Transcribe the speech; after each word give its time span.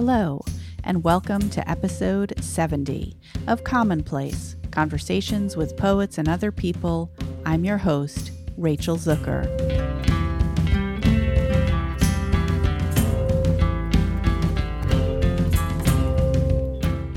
Hello, 0.00 0.44
and 0.84 1.02
welcome 1.02 1.50
to 1.50 1.68
episode 1.68 2.32
70 2.40 3.16
of 3.48 3.64
Commonplace 3.64 4.54
Conversations 4.70 5.56
with 5.56 5.76
Poets 5.76 6.18
and 6.18 6.28
Other 6.28 6.52
People. 6.52 7.10
I'm 7.44 7.64
your 7.64 7.78
host, 7.78 8.30
Rachel 8.56 8.96
Zucker. 8.96 9.48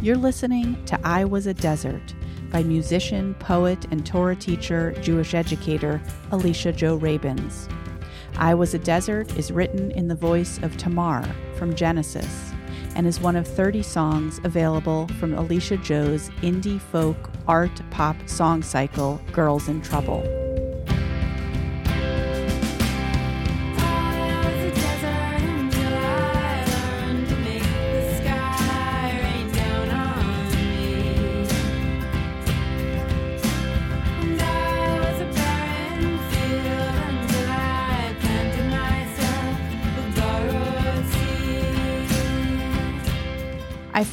You're 0.01 0.17
listening 0.17 0.83
to 0.85 0.99
I 1.03 1.23
Was 1.23 1.45
a 1.45 1.53
Desert 1.53 2.15
by 2.49 2.63
musician, 2.63 3.35
poet, 3.35 3.85
and 3.91 4.03
Torah 4.03 4.35
teacher, 4.35 4.93
Jewish 5.03 5.35
educator 5.35 6.01
Alicia 6.31 6.71
Jo 6.71 6.97
Rabins. 6.97 7.69
I 8.37 8.55
Was 8.55 8.73
a 8.73 8.79
Desert 8.79 9.37
is 9.37 9.51
written 9.51 9.91
in 9.91 10.07
the 10.07 10.15
voice 10.15 10.57
of 10.63 10.75
Tamar 10.77 11.23
from 11.53 11.75
Genesis 11.75 12.50
and 12.95 13.07
is 13.07 13.19
one 13.19 13.35
of 13.35 13.47
30 13.47 13.83
songs 13.83 14.39
available 14.43 15.07
from 15.19 15.33
Alicia 15.33 15.77
Jo's 15.77 16.29
indie 16.41 16.79
folk 16.79 17.31
art 17.47 17.81
pop 17.89 18.15
song 18.27 18.63
cycle, 18.63 19.21
Girls 19.31 19.67
in 19.67 19.81
Trouble. 19.81 20.40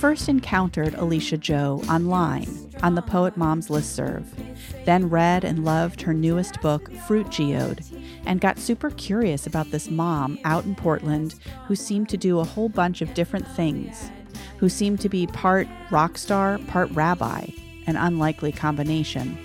First 0.08 0.30
encountered 0.30 0.94
Alicia 0.94 1.36
Jo 1.36 1.82
online 1.86 2.48
on 2.82 2.94
the 2.94 3.02
Poet 3.02 3.36
Moms 3.36 3.68
listserv, 3.68 4.24
then 4.86 5.10
read 5.10 5.44
and 5.44 5.66
loved 5.66 6.00
her 6.00 6.14
newest 6.14 6.62
book, 6.62 6.90
Fruit 7.06 7.28
Geode, 7.30 7.84
and 8.24 8.40
got 8.40 8.58
super 8.58 8.88
curious 8.88 9.46
about 9.46 9.70
this 9.70 9.90
mom 9.90 10.38
out 10.44 10.64
in 10.64 10.74
Portland 10.74 11.34
who 11.66 11.76
seemed 11.76 12.08
to 12.08 12.16
do 12.16 12.38
a 12.38 12.44
whole 12.44 12.70
bunch 12.70 13.02
of 13.02 13.12
different 13.12 13.46
things, 13.48 14.10
who 14.56 14.70
seemed 14.70 14.98
to 15.00 15.10
be 15.10 15.26
part 15.26 15.68
rock 15.90 16.16
star, 16.16 16.56
part 16.68 16.90
rabbi, 16.92 17.44
an 17.86 17.98
unlikely 17.98 18.50
combination. 18.50 19.36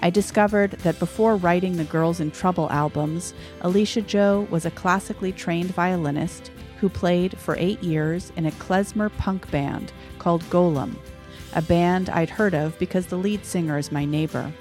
I 0.00 0.10
discovered 0.10 0.72
that 0.72 0.98
before 0.98 1.36
writing 1.36 1.76
the 1.76 1.84
Girls 1.84 2.18
in 2.18 2.32
Trouble 2.32 2.68
albums, 2.72 3.32
Alicia 3.60 4.02
Jo 4.02 4.48
was 4.50 4.66
a 4.66 4.72
classically 4.72 5.30
trained 5.30 5.70
violinist 5.70 6.50
who 6.80 6.88
played 6.88 7.38
for 7.38 7.56
eight 7.58 7.82
years 7.82 8.32
in 8.36 8.46
a 8.46 8.52
klezmer 8.52 9.14
punk 9.16 9.50
band 9.50 9.92
called 10.18 10.42
Golem, 10.44 10.96
a 11.54 11.62
band 11.62 12.08
I'd 12.10 12.30
heard 12.30 12.54
of 12.54 12.78
because 12.78 13.06
the 13.06 13.16
lead 13.16 13.44
singer 13.44 13.78
is 13.78 13.92
my 13.92 14.04
neighbor. 14.04 14.52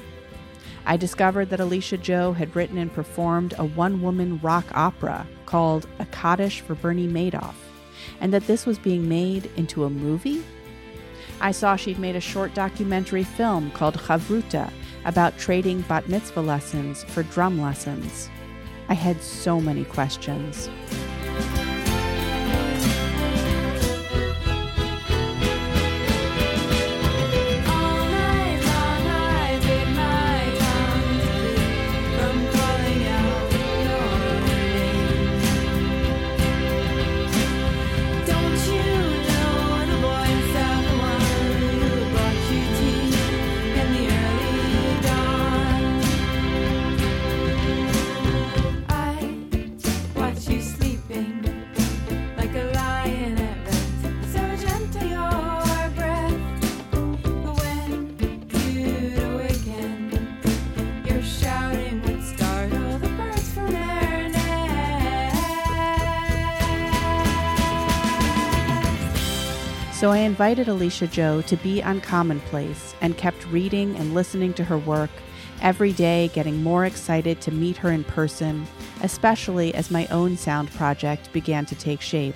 I 0.85 0.95
discovered 0.95 1.49
that 1.49 1.59
Alicia 1.59 1.97
Jo 1.97 2.31
had 2.31 2.55
written 2.55 2.77
and 2.77 2.93
performed 2.93 3.53
a 3.57 3.65
one 3.65 4.01
woman 4.01 4.39
rock 4.41 4.65
opera 4.73 5.27
called 5.45 5.85
A 5.99 6.05
Kaddish 6.05 6.61
for 6.61 6.75
Bernie 6.75 7.07
Madoff, 7.07 7.55
and 8.21 8.33
that 8.33 8.47
this 8.47 8.65
was 8.65 8.79
being 8.79 9.07
made 9.07 9.51
into 9.57 9.83
a 9.83 9.89
movie. 9.89 10.43
I 11.41 11.51
saw 11.51 11.75
she'd 11.75 11.99
made 11.99 12.15
a 12.15 12.21
short 12.21 12.53
documentary 12.53 13.23
film 13.23 13.69
called 13.71 13.95
Chavruta 13.95 14.71
about 15.05 15.38
trading 15.38 15.81
bat 15.81 16.07
mitzvah 16.07 16.41
lessons 16.41 17.03
for 17.03 17.23
drum 17.23 17.61
lessons. 17.61 18.29
I 18.89 18.94
had 18.94 19.22
so 19.22 19.59
many 19.59 19.83
questions. 19.83 20.69
Invited 70.38 70.68
Alicia 70.68 71.08
Jo 71.08 71.42
to 71.42 71.58
be 71.58 71.81
on 71.81 72.00
Commonplace 72.00 72.94
and 73.02 73.18
kept 73.18 73.48
reading 73.48 73.96
and 73.96 74.14
listening 74.14 74.53
to 74.53 74.64
her 74.64 74.78
work, 74.78 75.09
every 75.64 75.92
day 75.92 76.30
getting 76.31 76.62
more 76.62 76.86
excited 76.86 77.42
to 77.42 77.50
meet 77.50 77.75
her 77.78 77.90
in 77.90 78.03
person, 78.03 78.68
especially 79.02 79.74
as 79.74 79.90
my 79.90 80.06
own 80.12 80.38
sound 80.38 80.70
project 80.74 81.34
began 81.34 81.66
to 81.66 81.74
take 81.74 82.02
shape. 82.02 82.36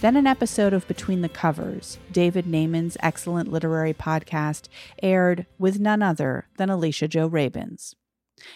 Then 0.00 0.16
an 0.16 0.26
episode 0.26 0.72
of 0.72 0.88
Between 0.88 1.20
the 1.20 1.28
Covers, 1.28 1.98
David 2.10 2.44
Naimon's 2.44 2.96
excellent 2.98 3.52
literary 3.52 3.94
podcast, 3.94 4.66
aired 5.00 5.46
with 5.60 5.78
none 5.78 6.02
other 6.02 6.48
than 6.56 6.70
Alicia 6.70 7.06
Jo 7.06 7.28
Rabins. 7.28 7.94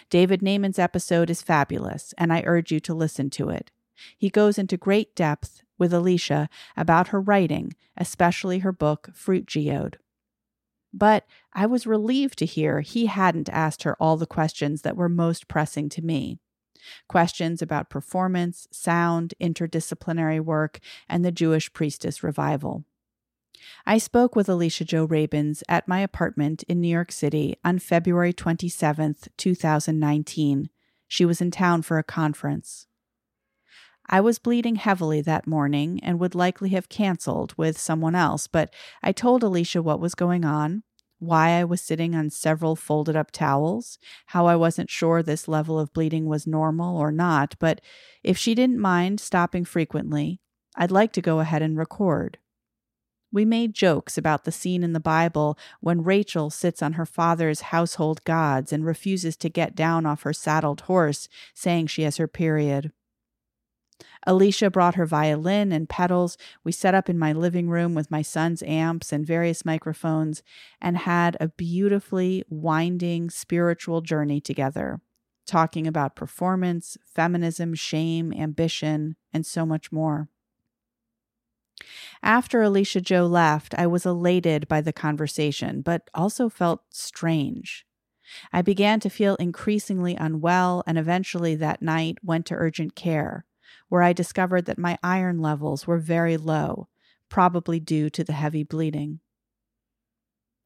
David 0.09 0.41
Naimon's 0.41 0.77
episode 0.77 1.29
is 1.29 1.41
fabulous, 1.41 2.13
and 2.17 2.33
I 2.33 2.43
urge 2.45 2.69
you 2.69 2.81
to 2.81 2.93
listen 2.93 3.29
to 3.29 3.47
it. 3.47 3.71
He 4.17 4.29
goes 4.29 4.57
into 4.57 4.75
great 4.75 5.15
depth 5.15 5.63
with 5.79 5.93
Alicia 5.93 6.49
about 6.77 7.07
her 7.07 7.19
writing, 7.19 7.73
especially 7.97 8.59
her 8.59 8.71
book, 8.71 9.09
Fruit 9.13 9.45
Geode. 9.47 9.95
But 10.93 11.25
I 11.53 11.65
was 11.65 11.87
relieved 11.87 12.37
to 12.39 12.45
hear 12.45 12.81
he 12.81 13.05
hadn't 13.05 13.49
asked 13.49 13.83
her 13.83 13.95
all 13.99 14.17
the 14.17 14.25
questions 14.25 14.81
that 14.81 14.97
were 14.97 15.09
most 15.09 15.47
pressing 15.47 15.89
to 15.89 16.03
me. 16.03 16.39
Questions 17.07 17.61
about 17.61 17.89
performance, 17.89 18.67
sound, 18.71 19.33
interdisciplinary 19.41 20.39
work, 20.39 20.79
and 21.07 21.23
the 21.23 21.31
Jewish 21.31 21.71
priestess 21.73 22.23
revival. 22.23 22.85
I 23.85 23.97
spoke 23.97 24.35
with 24.35 24.49
Alicia 24.49 24.85
Jo 24.85 25.05
Rabins 25.05 25.63
at 25.67 25.87
my 25.87 25.99
apartment 25.99 26.63
in 26.63 26.79
New 26.81 26.87
York 26.87 27.11
City 27.11 27.57
on 27.63 27.79
February 27.79 28.33
27th, 28.33 29.27
2019. 29.37 30.69
She 31.07 31.25
was 31.25 31.41
in 31.41 31.51
town 31.51 31.81
for 31.81 31.97
a 31.97 32.03
conference. 32.03 32.87
I 34.11 34.21
was 34.21 34.39
bleeding 34.39 34.77
heavily 34.77 35.21
that 35.21 35.45
morning 35.45 35.99
and 36.01 36.19
would 36.19 36.33
likely 36.33 36.69
have 36.69 36.89
canceled 36.89 37.53
with 37.57 37.77
someone 37.77 38.15
else, 38.15 38.47
but 38.47 38.73
I 39.03 39.11
told 39.11 39.43
Alicia 39.43 39.83
what 39.83 39.99
was 39.99 40.15
going 40.15 40.43
on, 40.43 40.81
why 41.19 41.51
I 41.51 41.63
was 41.63 41.79
sitting 41.79 42.15
on 42.15 42.31
several 42.31 42.75
folded 42.75 43.15
up 43.15 43.29
towels, 43.29 43.99
how 44.27 44.47
I 44.47 44.55
wasn't 44.55 44.89
sure 44.89 45.21
this 45.21 45.47
level 45.47 45.79
of 45.79 45.93
bleeding 45.93 46.25
was 46.25 46.47
normal 46.47 46.97
or 46.97 47.11
not, 47.11 47.55
but 47.59 47.81
if 48.23 48.35
she 48.35 48.55
didn't 48.55 48.79
mind 48.79 49.19
stopping 49.19 49.63
frequently, 49.63 50.39
I'd 50.75 50.91
like 50.91 51.13
to 51.13 51.21
go 51.21 51.39
ahead 51.39 51.61
and 51.61 51.77
record. 51.77 52.39
We 53.31 53.45
made 53.45 53.75
jokes 53.75 54.17
about 54.17 54.43
the 54.43 54.51
scene 54.51 54.81
in 54.81 54.93
the 54.93 54.99
Bible 54.99 55.55
when 55.81 56.03
Rachel 56.03 56.49
sits 56.49 56.81
on 56.81 56.93
her 56.93 57.05
father's 57.05 57.61
household 57.61 58.23
gods 58.23 58.73
and 58.73 58.83
refuses 58.83 59.37
to 59.37 59.49
get 59.49 59.75
down 59.75 60.07
off 60.07 60.23
her 60.23 60.33
saddled 60.33 60.81
horse, 60.81 61.29
saying 61.53 61.87
she 61.87 62.01
has 62.01 62.17
her 62.17 62.27
period. 62.27 62.91
Alicia 64.25 64.69
brought 64.69 64.95
her 64.95 65.05
violin 65.05 65.71
and 65.71 65.89
pedals. 65.89 66.37
We 66.63 66.71
set 66.71 66.93
up 66.93 67.09
in 67.09 67.17
my 67.17 67.33
living 67.33 67.69
room 67.69 67.93
with 67.95 68.11
my 68.11 68.21
son's 68.21 68.61
amps 68.63 69.11
and 69.11 69.25
various 69.25 69.65
microphones 69.65 70.43
and 70.81 70.97
had 70.97 71.37
a 71.39 71.49
beautifully 71.49 72.43
winding 72.49 73.29
spiritual 73.29 74.01
journey 74.01 74.41
together, 74.41 75.01
talking 75.45 75.87
about 75.87 76.15
performance, 76.15 76.97
feminism, 77.05 77.73
shame, 77.75 78.33
ambition, 78.33 79.15
and 79.33 79.45
so 79.45 79.65
much 79.65 79.91
more. 79.91 80.29
After 82.21 82.61
Alicia 82.61 83.01
Jo 83.01 83.25
left, 83.25 83.73
I 83.77 83.87
was 83.87 84.05
elated 84.05 84.67
by 84.67 84.81
the 84.81 84.91
conversation, 84.91 85.81
but 85.81 86.09
also 86.13 86.49
felt 86.49 86.83
strange. 86.89 87.85
I 88.51 88.61
began 88.61 88.99
to 88.99 89.09
feel 89.09 89.35
increasingly 89.37 90.15
unwell 90.15 90.83
and 90.85 90.97
eventually 90.97 91.55
that 91.55 91.81
night 91.81 92.17
went 92.21 92.45
to 92.47 92.55
urgent 92.55 92.95
care 92.95 93.45
where 93.89 94.01
I 94.01 94.13
discovered 94.13 94.65
that 94.65 94.77
my 94.77 94.97
iron 95.03 95.39
levels 95.39 95.85
were 95.85 95.97
very 95.97 96.37
low, 96.37 96.87
probably 97.27 97.79
due 97.79 98.09
to 98.11 98.23
the 98.23 98.33
heavy 98.33 98.63
bleeding. 98.63 99.19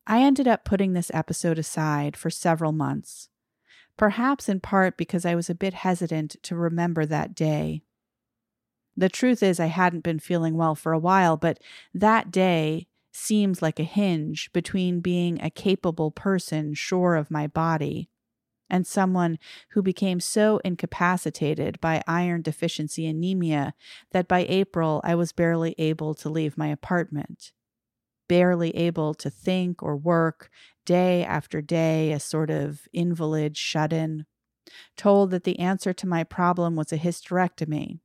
I 0.06 0.22
ended 0.22 0.48
up 0.48 0.66
putting 0.66 0.94
this 0.94 1.12
episode 1.14 1.58
aside 1.58 2.18
for 2.18 2.30
several 2.30 2.74
months, 2.74 3.30
perhaps 3.98 4.50
in 4.50 4.60
part 4.60 4.98
because 4.98 5.26
I 5.26 5.36
was 5.36 5.50
a 5.50 5.56
bit 5.56 5.74
hesitant 5.74 6.36
to 6.44 6.56
remember 6.56 7.06
that 7.06 7.34
day. 7.34 7.84
The 8.96 9.10
truth 9.10 9.42
is, 9.42 9.60
I 9.60 9.68
hadn't 9.68 10.04
been 10.04 10.20
feeling 10.20 10.56
well 10.56 10.76
for 10.76 10.92
a 10.92 11.00
while, 11.00 11.38
but 11.38 11.60
that 11.94 12.32
day 12.32 12.88
seems 13.12 13.62
like 13.62 13.80
a 13.80 13.84
hinge 13.84 14.52
between 14.54 15.00
being 15.00 15.42
a 15.42 15.50
capable 15.50 16.12
person 16.12 16.74
sure 16.74 17.16
of 17.16 17.32
my 17.32 17.48
body 17.48 18.10
and 18.74 18.88
someone 18.88 19.38
who 19.70 19.84
became 19.84 20.20
so 20.20 20.60
incapacitated 20.66 21.80
by 21.80 22.02
iron 22.08 22.42
deficiency 22.42 23.06
anemia 23.06 23.76
that 24.12 24.28
by 24.28 24.48
April 24.50 25.00
I 25.04 25.14
was 25.14 25.32
barely 25.32 25.76
able 25.78 26.16
to 26.16 26.28
leave 26.28 26.58
my 26.58 26.70
apartment, 26.70 27.52
barely 28.28 28.76
able 28.76 29.14
to 29.14 29.30
think 29.30 29.84
or 29.84 29.96
work 29.96 30.50
day 30.88 31.24
after 31.24 31.62
day, 31.62 32.12
a 32.12 32.20
sort 32.20 32.50
of 32.50 32.88
invalid 32.92 33.56
shut 33.56 33.94
in, 33.94 34.26
told 34.98 35.30
that 35.30 35.44
the 35.44 35.60
answer 35.60 35.94
to 35.94 36.08
my 36.08 36.24
problem 36.24 36.76
was 36.76 36.92
a 36.92 36.98
hysterectomy 36.98 38.00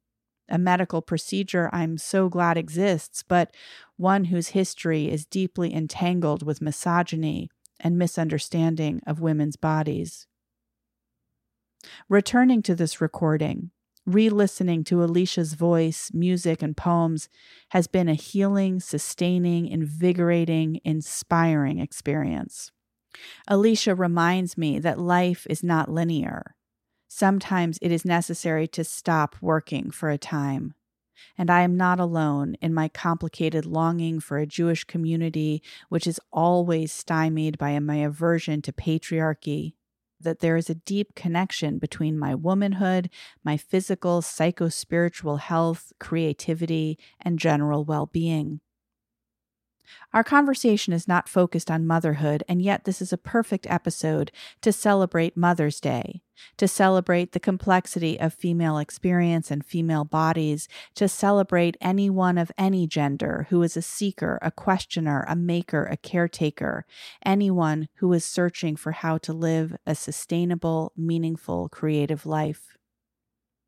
a 0.51 0.59
medical 0.59 1.03
procedure 1.03 1.69
I'm 1.75 1.99
so 1.99 2.31
glad 2.31 2.57
exists, 2.57 3.23
but 3.23 3.55
one 3.99 4.25
whose 4.25 4.49
history 4.49 5.11
is 5.11 5.27
deeply 5.27 5.75
entangled 5.75 6.43
with 6.43 6.63
misogyny 6.63 7.51
and 7.81 7.99
misunderstanding 7.99 9.03
of 9.07 9.21
women's 9.21 9.57
bodies. 9.57 10.27
Returning 12.09 12.63
to 12.63 12.75
this 12.75 13.01
recording, 13.01 13.71
re 14.07 14.29
listening 14.29 14.85
to 14.85 15.03
Alicia's 15.03 15.55
voice, 15.55 16.11
music, 16.13 16.63
and 16.63 16.77
poems 16.77 17.29
has 17.71 17.87
been 17.87 18.09
a 18.09 18.15
healing, 18.15 18.81
sustaining, 18.81 19.67
invigorating, 19.67 20.81
inspiring 20.85 21.79
experience. 21.79 22.71
Alicia 23.47 23.95
reminds 23.95 24.59
me 24.59 24.79
that 24.79 24.99
life 24.99 25.47
is 25.49 25.63
not 25.63 25.91
linear 25.91 26.55
Sometimes 27.09 27.79
it 27.81 27.91
is 27.91 28.05
necessary 28.05 28.69
to 28.69 28.85
stop 28.85 29.35
working 29.41 29.91
for 29.91 30.11
a 30.11 30.19
time. 30.19 30.75
And 31.37 31.51
I 31.51 31.63
am 31.63 31.77
not 31.77 31.99
alone 31.99 32.55
in 32.61 32.75
my 32.75 32.89
complicated 32.89 33.65
longing 33.65 34.21
for 34.21 34.39
a 34.39 34.47
Jewish 34.47 34.85
community, 34.85 35.63
which 35.89 36.07
is 36.07 36.21
always 36.33 36.93
stymied 36.93 37.59
by 37.59 37.77
my 37.81 37.97
aversion 37.97 38.63
to 38.63 38.73
patriarchy. 38.73 39.73
That 40.21 40.41
there 40.41 40.57
is 40.57 40.69
a 40.69 40.75
deep 40.75 41.15
connection 41.15 41.79
between 41.79 42.19
my 42.19 42.35
womanhood, 42.35 43.11
my 43.45 43.57
physical, 43.57 44.21
psycho 44.23 44.69
spiritual 44.69 45.37
health, 45.37 45.93
creativity, 46.01 46.99
and 47.21 47.39
general 47.39 47.85
well 47.85 48.07
being. 48.07 48.61
Our 50.13 50.25
conversation 50.25 50.93
is 50.93 51.07
not 51.07 51.29
focused 51.29 51.71
on 51.71 51.87
motherhood, 51.87 52.43
and 52.49 52.63
yet 52.63 52.85
this 52.85 53.03
is 53.03 53.13
a 53.13 53.19
perfect 53.19 53.67
episode 53.69 54.33
to 54.63 54.73
celebrate 54.73 55.37
Mother's 55.37 55.81
Day, 55.81 56.23
to 56.57 56.67
celebrate 56.67 57.33
the 57.33 57.41
complexity 57.41 58.19
of 58.19 58.33
female 58.33 58.79
experience 58.79 59.51
and 59.51 59.65
female 59.65 60.05
bodies, 60.05 60.69
to 60.95 61.09
celebrate 61.09 61.77
anyone 61.81 62.39
of 62.39 62.53
any 62.57 62.87
gender 62.87 63.47
who 63.51 63.63
is 63.63 63.77
a 63.77 63.83
seeker, 63.83 64.39
a 64.41 64.51
questioner, 64.51 65.25
a 65.29 65.37
maker, 65.37 65.85
a 65.85 65.97
caretaker, 65.97 66.87
anyone 67.25 67.89
who 67.97 68.13
is 68.13 68.25
searching 68.25 68.77
for 68.77 68.93
how 68.93 69.19
to 69.19 69.33
live 69.33 69.77
a 69.87 69.95
sustainable, 69.95 70.93
meaningful, 70.97 71.69
creative 71.69 72.25
life. 72.25 72.79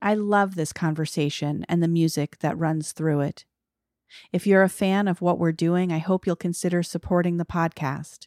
I 0.02 0.14
love 0.14 0.55
this 0.55 0.73
conversation 0.73 1.66
and 1.69 1.82
the 1.82 1.88
music 1.88 2.38
that 2.38 2.58
runs 2.58 2.93
through 2.93 3.20
it. 3.20 3.44
If 4.33 4.47
you're 4.47 4.62
a 4.62 4.69
fan 4.69 5.09
of 5.09 5.21
what 5.21 5.39
we're 5.39 5.53
doing, 5.53 5.93
I 5.93 5.99
hope 5.99 6.27
you'll 6.27 6.37
consider 6.37 6.83
supporting 6.83 7.37
the 7.37 7.45
podcast. 7.45 8.27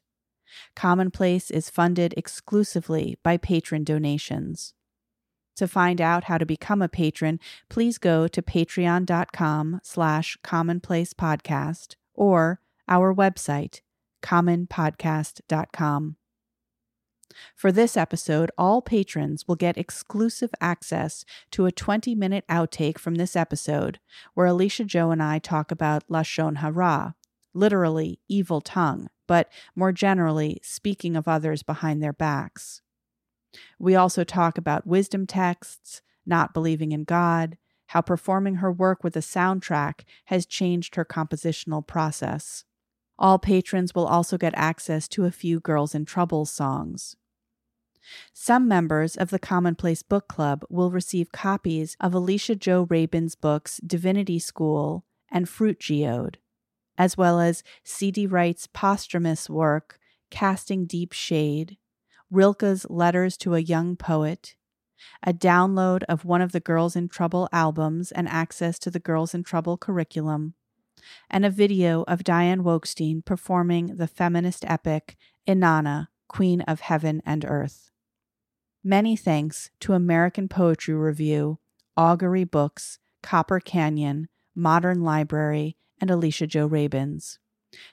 Commonplace 0.75 1.49
is 1.49 1.69
funded 1.69 2.13
exclusively 2.15 3.17
by 3.23 3.37
patron 3.37 3.83
donations. 3.83 4.73
To 5.57 5.67
find 5.67 6.01
out 6.01 6.25
how 6.25 6.37
to 6.37 6.45
become 6.45 6.81
a 6.81 6.89
patron, 6.89 7.39
please 7.69 7.97
go 7.97 8.27
to 8.27 8.41
patreon.com 8.41 9.81
slash 9.83 10.37
commonplacepodcast 10.43 11.95
or 12.15 12.59
our 12.87 13.13
website, 13.13 13.81
commonpodcast.com. 14.21 16.15
For 17.55 17.71
this 17.71 17.95
episode, 17.97 18.51
all 18.57 18.81
patrons 18.81 19.47
will 19.47 19.55
get 19.55 19.77
exclusive 19.77 20.51
access 20.59 21.25
to 21.51 21.65
a 21.65 21.71
20 21.71 22.15
minute 22.15 22.45
outtake 22.49 22.97
from 22.97 23.15
this 23.15 23.35
episode 23.35 23.99
where 24.33 24.47
Alicia 24.47 24.85
Jo 24.85 25.11
and 25.11 25.21
I 25.21 25.39
talk 25.39 25.71
about 25.71 26.07
Lashon 26.07 26.57
Hara, 26.57 27.15
literally 27.53 28.19
evil 28.27 28.61
tongue, 28.61 29.09
but 29.27 29.51
more 29.75 29.91
generally, 29.91 30.59
speaking 30.63 31.15
of 31.15 31.27
others 31.27 31.63
behind 31.63 32.01
their 32.01 32.13
backs. 32.13 32.81
We 33.79 33.95
also 33.95 34.23
talk 34.23 34.57
about 34.57 34.87
wisdom 34.87 35.27
texts, 35.27 36.01
not 36.25 36.53
believing 36.53 36.91
in 36.91 37.03
God, 37.03 37.57
how 37.87 38.01
performing 38.01 38.55
her 38.55 38.71
work 38.71 39.03
with 39.03 39.15
a 39.15 39.19
soundtrack 39.19 40.01
has 40.25 40.45
changed 40.45 40.95
her 40.95 41.05
compositional 41.05 41.85
process. 41.85 42.65
All 43.19 43.37
patrons 43.37 43.93
will 43.93 44.07
also 44.07 44.37
get 44.37 44.53
access 44.55 45.07
to 45.09 45.25
a 45.25 45.31
few 45.31 45.59
Girls 45.59 45.93
in 45.93 46.05
Trouble 46.05 46.45
songs. 46.45 47.15
Some 48.33 48.67
members 48.67 49.15
of 49.15 49.29
the 49.29 49.39
Commonplace 49.39 50.03
Book 50.03 50.27
Club 50.27 50.65
will 50.69 50.91
receive 50.91 51.31
copies 51.31 51.95
of 51.99 52.13
Alicia 52.13 52.55
Jo 52.55 52.87
Rabin's 52.89 53.35
books 53.35 53.79
Divinity 53.85 54.39
School 54.39 55.05
and 55.31 55.47
Fruit 55.47 55.79
Geode, 55.79 56.37
as 56.97 57.17
well 57.17 57.39
as 57.39 57.63
C.D. 57.83 58.27
Wright's 58.27 58.67
posthumous 58.67 59.49
work 59.49 59.99
Casting 60.29 60.85
Deep 60.85 61.13
Shade, 61.13 61.77
Rilke's 62.31 62.85
Letters 62.89 63.37
to 63.37 63.55
a 63.55 63.59
Young 63.59 63.95
Poet, 63.95 64.55
a 65.21 65.33
download 65.33 66.03
of 66.09 66.25
one 66.25 66.41
of 66.41 66.51
the 66.51 66.59
Girls 66.59 66.95
in 66.95 67.07
Trouble 67.07 67.47
albums 67.51 68.11
and 68.11 68.27
access 68.27 68.79
to 68.79 68.89
the 68.89 68.99
Girls 68.99 69.33
in 69.33 69.43
Trouble 69.43 69.77
curriculum, 69.77 70.55
and 71.29 71.45
a 71.45 71.49
video 71.49 72.03
of 72.07 72.23
Diane 72.23 72.63
Wolkstein 72.63 73.23
performing 73.23 73.97
the 73.97 74.07
feminist 74.07 74.65
epic 74.65 75.17
Inanna, 75.47 76.07
Queen 76.27 76.61
of 76.61 76.79
Heaven 76.79 77.21
and 77.25 77.45
Earth. 77.45 77.91
Many 78.85 79.15
thanks 79.15 79.69
to 79.79 79.93
American 79.93 80.49
Poetry 80.49 80.93
Review, 80.93 81.59
Augury 81.95 82.43
Books, 82.43 82.99
Copper 83.21 83.61
Canyon, 83.61 84.27
Modern 84.53 85.01
Library, 85.01 85.77
and 86.01 86.11
Alicia 86.11 86.47
Jo 86.47 86.67
Rabins. 86.67 87.39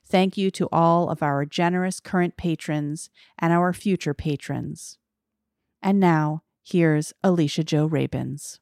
Thank 0.05 0.37
you 0.37 0.51
to 0.51 0.69
all 0.73 1.09
of 1.09 1.23
our 1.23 1.45
generous 1.45 2.01
current 2.01 2.37
patrons 2.37 3.09
and 3.39 3.53
our 3.53 3.73
future 3.73 4.15
patrons. 4.15 4.99
And 5.81 6.01
now, 6.01 6.43
here's 6.65 7.13
Alicia 7.23 7.63
Jo 7.63 7.87
Rabins. 7.87 8.59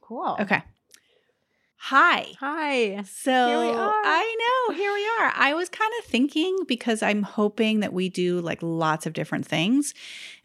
Cool. 0.00 0.36
Okay. 0.38 0.62
Hi. 1.84 2.34
Hi. 2.40 3.02
So 3.04 3.32
I 3.32 4.36
know, 4.68 4.74
here 4.76 4.92
we 4.92 5.06
are. 5.18 5.32
I 5.34 5.54
was 5.54 5.70
kind 5.70 5.90
of 5.98 6.04
thinking 6.04 6.58
because 6.68 7.02
I'm 7.02 7.22
hoping 7.22 7.80
that 7.80 7.94
we 7.94 8.10
do 8.10 8.40
like 8.42 8.58
lots 8.62 9.06
of 9.06 9.14
different 9.14 9.46
things, 9.46 9.94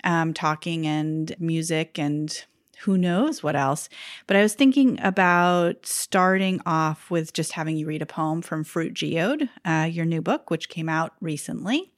um, 0.06 0.34
talking 0.34 0.88
and 0.88 1.36
music 1.38 2.00
and 2.00 2.46
who 2.80 2.98
knows 2.98 3.44
what 3.44 3.56
else. 3.56 3.89
But 4.27 4.38
I 4.38 4.44
was 4.44 4.54
thinking 4.54 4.98
about 5.01 5.86
starting 5.86 6.62
off 6.65 7.12
with 7.12 7.34
just 7.34 7.51
having 7.51 7.75
you 7.75 7.86
read 7.86 8.01
a 8.01 8.08
poem 8.08 8.42
from 8.42 8.63
Fruit 8.63 8.94
Geode, 8.94 9.50
uh, 9.65 9.89
your 9.92 10.06
new 10.06 10.22
book, 10.22 10.50
which 10.50 10.70
came 10.70 10.88
out 10.88 11.15
recently. 11.20 11.92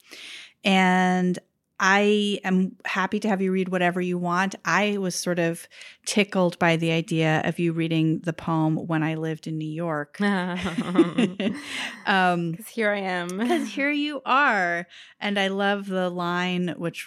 And 0.64 1.38
I 1.80 2.40
am 2.44 2.76
happy 2.84 3.20
to 3.20 3.28
have 3.28 3.40
you 3.40 3.52
read 3.52 3.68
whatever 3.68 4.00
you 4.00 4.18
want. 4.18 4.54
I 4.64 4.98
was 4.98 5.14
sort 5.14 5.38
of 5.38 5.68
tickled 6.06 6.58
by 6.58 6.76
the 6.76 6.90
idea 6.90 7.40
of 7.44 7.58
you 7.58 7.72
reading 7.72 8.20
the 8.20 8.32
poem 8.32 8.76
when 8.76 9.02
I 9.02 9.14
lived 9.14 9.46
in 9.46 9.58
New 9.58 9.68
York. 9.68 10.16
Because 10.18 11.50
um, 12.06 12.58
here 12.68 12.90
I 12.90 13.00
am. 13.00 13.28
Because 13.28 13.68
here 13.68 13.90
you 13.90 14.20
are. 14.26 14.86
And 15.20 15.38
I 15.38 15.48
love 15.48 15.86
the 15.86 16.10
line, 16.10 16.74
which 16.76 17.06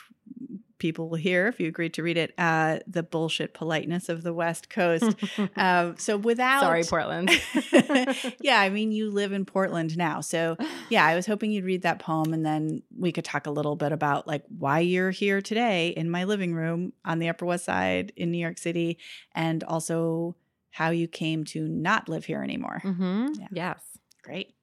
people 0.81 1.09
will 1.09 1.17
hear 1.17 1.47
if 1.47 1.59
you 1.59 1.67
agree 1.67 1.89
to 1.91 2.01
read 2.01 2.17
it 2.17 2.33
uh, 2.39 2.79
the 2.87 3.03
bullshit 3.03 3.53
politeness 3.53 4.09
of 4.09 4.23
the 4.23 4.33
west 4.33 4.69
coast. 4.69 5.15
Um, 5.55 5.95
so 5.97 6.17
without 6.17 6.61
sorry 6.61 6.83
portland. 6.83 7.29
Yeah 8.41 8.59
i 8.59 8.69
mean 8.69 8.91
you 8.91 9.11
live 9.11 9.31
in 9.31 9.45
portland 9.45 9.95
now. 9.95 10.21
So 10.21 10.57
yeah 10.89 11.05
i 11.05 11.15
was 11.15 11.25
hoping 11.25 11.51
you'd 11.51 11.65
read 11.65 11.83
that 11.83 11.99
poem 11.99 12.33
and 12.33 12.43
then 12.45 12.81
we 12.97 13.11
could 13.11 13.25
talk 13.25 13.45
a 13.45 13.51
little 13.51 13.75
bit 13.75 13.91
about 13.91 14.27
like 14.27 14.43
why 14.47 14.79
you're 14.79 15.11
here 15.11 15.41
today 15.41 15.89
in 15.89 16.09
my 16.09 16.23
living 16.23 16.53
room 16.55 16.93
on 17.05 17.19
the 17.19 17.29
upper 17.29 17.45
west 17.45 17.65
side 17.65 18.11
in 18.15 18.31
new 18.31 18.39
york 18.39 18.57
city 18.57 18.97
and 19.35 19.63
also 19.63 20.35
how 20.71 20.89
you 20.89 21.07
came 21.07 21.43
to 21.43 21.67
not 21.67 22.09
live 22.09 22.25
here 22.25 22.41
anymore. 22.41 22.81
Mm-hmm. 22.83 23.27
yeah. 23.39 23.47
yes. 23.51 23.81
Great. 24.23 24.55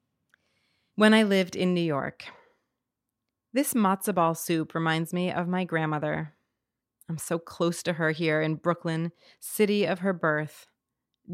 When 0.96 1.14
i 1.14 1.22
lived 1.22 1.54
in 1.54 1.74
new 1.74 1.80
york 1.96 2.24
this 3.58 3.74
matzo 3.74 4.14
ball 4.14 4.36
soup 4.36 4.72
reminds 4.72 5.12
me 5.12 5.32
of 5.32 5.48
my 5.48 5.64
grandmother. 5.64 6.32
I'm 7.08 7.18
so 7.18 7.40
close 7.40 7.82
to 7.82 7.94
her 7.94 8.12
here 8.12 8.40
in 8.40 8.54
Brooklyn, 8.54 9.10
city 9.40 9.84
of 9.84 9.98
her 9.98 10.12
birth. 10.12 10.68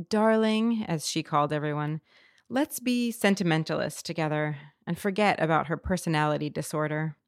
Darling, 0.08 0.86
as 0.88 1.06
she 1.06 1.22
called 1.22 1.52
everyone, 1.52 2.00
let's 2.48 2.80
be 2.80 3.10
sentimentalists 3.10 4.02
together 4.02 4.56
and 4.86 4.98
forget 4.98 5.38
about 5.38 5.66
her 5.66 5.76
personality 5.76 6.48
disorder. 6.48 7.18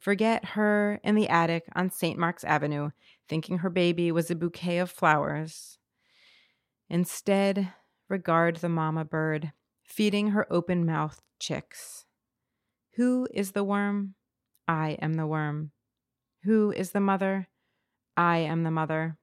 Forget 0.00 0.44
her 0.46 0.98
in 1.04 1.14
the 1.14 1.28
attic 1.28 1.66
on 1.76 1.88
St. 1.88 2.18
Mark's 2.18 2.42
Avenue, 2.42 2.90
thinking 3.28 3.58
her 3.58 3.70
baby 3.70 4.10
was 4.10 4.32
a 4.32 4.34
bouquet 4.34 4.78
of 4.78 4.90
flowers. 4.90 5.78
Instead, 6.90 7.72
regard 8.08 8.56
the 8.56 8.68
mama 8.68 9.04
bird, 9.04 9.52
feeding 9.84 10.30
her 10.30 10.52
open 10.52 10.84
mouthed 10.84 11.22
chicks. 11.38 12.06
Who 12.98 13.28
is 13.32 13.52
the 13.52 13.62
worm? 13.62 14.14
I 14.66 14.98
am 15.00 15.14
the 15.14 15.26
worm. 15.28 15.70
Who 16.42 16.72
is 16.72 16.90
the 16.90 16.98
mother? 16.98 17.46
I 18.16 18.38
am 18.38 18.64
the 18.64 18.72
mother. 18.72 19.18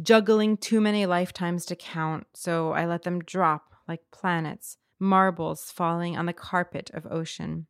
Juggling 0.00 0.56
too 0.56 0.80
many 0.80 1.04
lifetimes 1.04 1.66
to 1.66 1.74
count, 1.74 2.28
so 2.34 2.70
I 2.70 2.86
let 2.86 3.02
them 3.02 3.24
drop 3.24 3.74
like 3.88 4.02
planets, 4.12 4.76
marbles 5.00 5.72
falling 5.72 6.16
on 6.16 6.26
the 6.26 6.32
carpet 6.32 6.92
of 6.94 7.10
ocean. 7.10 7.66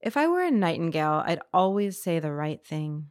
If 0.00 0.16
I 0.16 0.28
were 0.28 0.44
a 0.44 0.52
nightingale, 0.52 1.24
I'd 1.26 1.40
always 1.52 2.00
say 2.00 2.20
the 2.20 2.30
right 2.30 2.64
thing. 2.64 3.10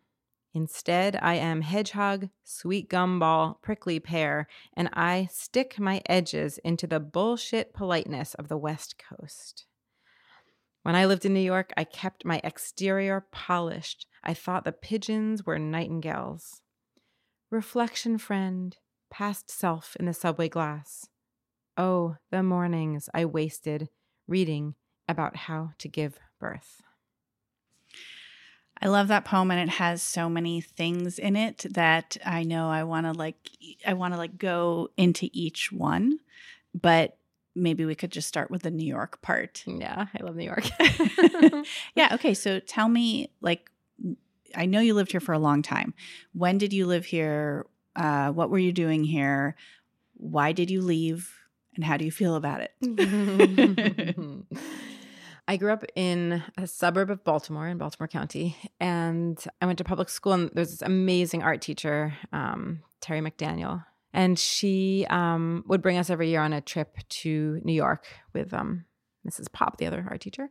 Instead, 0.54 1.20
I 1.22 1.34
am 1.34 1.60
hedgehog, 1.60 2.30
sweet 2.46 2.90
gumball, 2.90 3.62
prickly 3.62 4.00
pear, 4.00 4.48
and 4.74 4.88
I 4.94 5.28
stick 5.34 5.78
my 5.82 6.02
edges 6.06 6.60
into 6.60 6.88
the 6.88 7.02
bullshit 7.02 7.74
politeness 7.74 8.36
of 8.36 8.48
the 8.48 8.58
West 8.58 8.96
Coast. 8.98 9.66
When 10.88 10.96
I 10.96 11.04
lived 11.04 11.26
in 11.26 11.34
New 11.34 11.42
York, 11.42 11.74
I 11.76 11.84
kept 11.84 12.24
my 12.24 12.40
exterior 12.46 13.26
polished. 13.30 14.08
I 14.24 14.34
thought 14.34 14.64
the 14.64 14.72
pigeons 14.72 15.46
were 15.46 15.60
nightingales. 15.60 16.62
Reflection 17.52 18.18
friend, 18.18 18.78
past 19.10 19.52
self 19.52 19.98
in 20.00 20.06
the 20.06 20.14
subway 20.14 20.48
glass. 20.48 21.10
Oh, 21.76 22.16
the 22.32 22.42
mornings 22.42 23.10
I 23.14 23.26
wasted 23.26 23.90
reading 24.30 24.76
about 25.10 25.36
how 25.36 25.72
to 25.80 25.90
give 25.90 26.20
birth. 26.40 26.82
I 28.82 28.88
love 28.88 29.10
that 29.10 29.26
poem 29.26 29.52
and 29.52 29.70
it 29.70 29.74
has 29.74 30.02
so 30.02 30.30
many 30.30 30.62
things 30.62 31.20
in 31.20 31.36
it 31.36 31.66
that 31.70 32.16
I 32.26 32.44
know 32.44 32.70
I 32.70 32.86
want 32.86 33.08
to 33.08 33.12
like 33.12 33.50
I 33.86 33.92
want 33.92 34.14
to 34.14 34.18
like 34.18 34.38
go 34.38 34.88
into 34.96 35.28
each 35.34 35.70
one. 35.70 36.20
But 36.74 37.18
maybe 37.58 37.86
we 37.86 37.96
could 37.96 38.12
just 38.12 38.28
start 38.28 38.52
with 38.52 38.62
the 38.64 38.72
New 38.72 38.86
York 38.86 39.22
part. 39.22 39.64
Yeah, 39.66 40.08
I 40.18 40.24
love 40.24 40.36
New 40.36 40.46
York. 40.46 40.66
yeah, 41.96 42.10
okay, 42.14 42.34
so 42.34 42.60
tell 42.60 42.88
me 42.88 43.32
like 43.42 43.70
I 44.56 44.66
know 44.66 44.80
you 44.80 44.94
lived 44.94 45.12
here 45.12 45.20
for 45.20 45.34
a 45.34 45.40
long 45.40 45.62
time. 45.62 45.94
When 46.34 46.58
did 46.58 46.74
you 46.74 46.86
live 46.86 47.06
here? 47.06 47.66
Uh, 47.96 48.32
what 48.32 48.50
were 48.50 48.60
you 48.60 48.72
doing 48.72 49.04
here? 49.04 49.56
Why 50.14 50.52
did 50.52 50.70
you 50.70 50.82
leave? 50.82 51.34
And 51.76 51.84
how 51.84 51.98
do 51.98 52.06
you 52.06 52.12
feel 52.12 52.36
about 52.36 52.62
it? 52.62 52.74
I 55.48 55.58
grew 55.58 55.72
up 55.72 55.86
in 55.96 56.44
a 56.58 56.68
suburb 56.68 57.10
of 57.10 57.24
Baltimore 57.24 57.68
in 57.68 57.78
Baltimore 57.78 58.08
County, 58.08 58.58
and 58.80 59.42
I 59.62 59.66
went 59.66 59.78
to 59.78 59.84
public 59.84 60.10
school. 60.10 60.34
And 60.34 60.52
there's 60.54 60.72
this 60.72 60.82
amazing 60.82 61.44
art 61.44 61.62
teacher, 61.62 62.14
um, 62.34 62.82
Terry 63.00 63.22
McDaniel, 63.22 63.86
and 64.18 64.38
she 64.38 65.06
um, 65.12 65.64
would 65.68 65.84
bring 65.84 66.00
us 66.00 66.10
every 66.10 66.30
year 66.30 66.42
on 66.42 66.52
a 66.52 66.60
trip 66.60 66.98
to 67.08 67.62
New 67.64 67.74
York 67.74 68.08
with 68.34 68.52
um, 68.52 68.86
Mrs. 69.30 69.52
Pop, 69.52 69.78
the 69.78 69.86
other 69.86 70.04
art 70.10 70.22
teacher, 70.22 70.50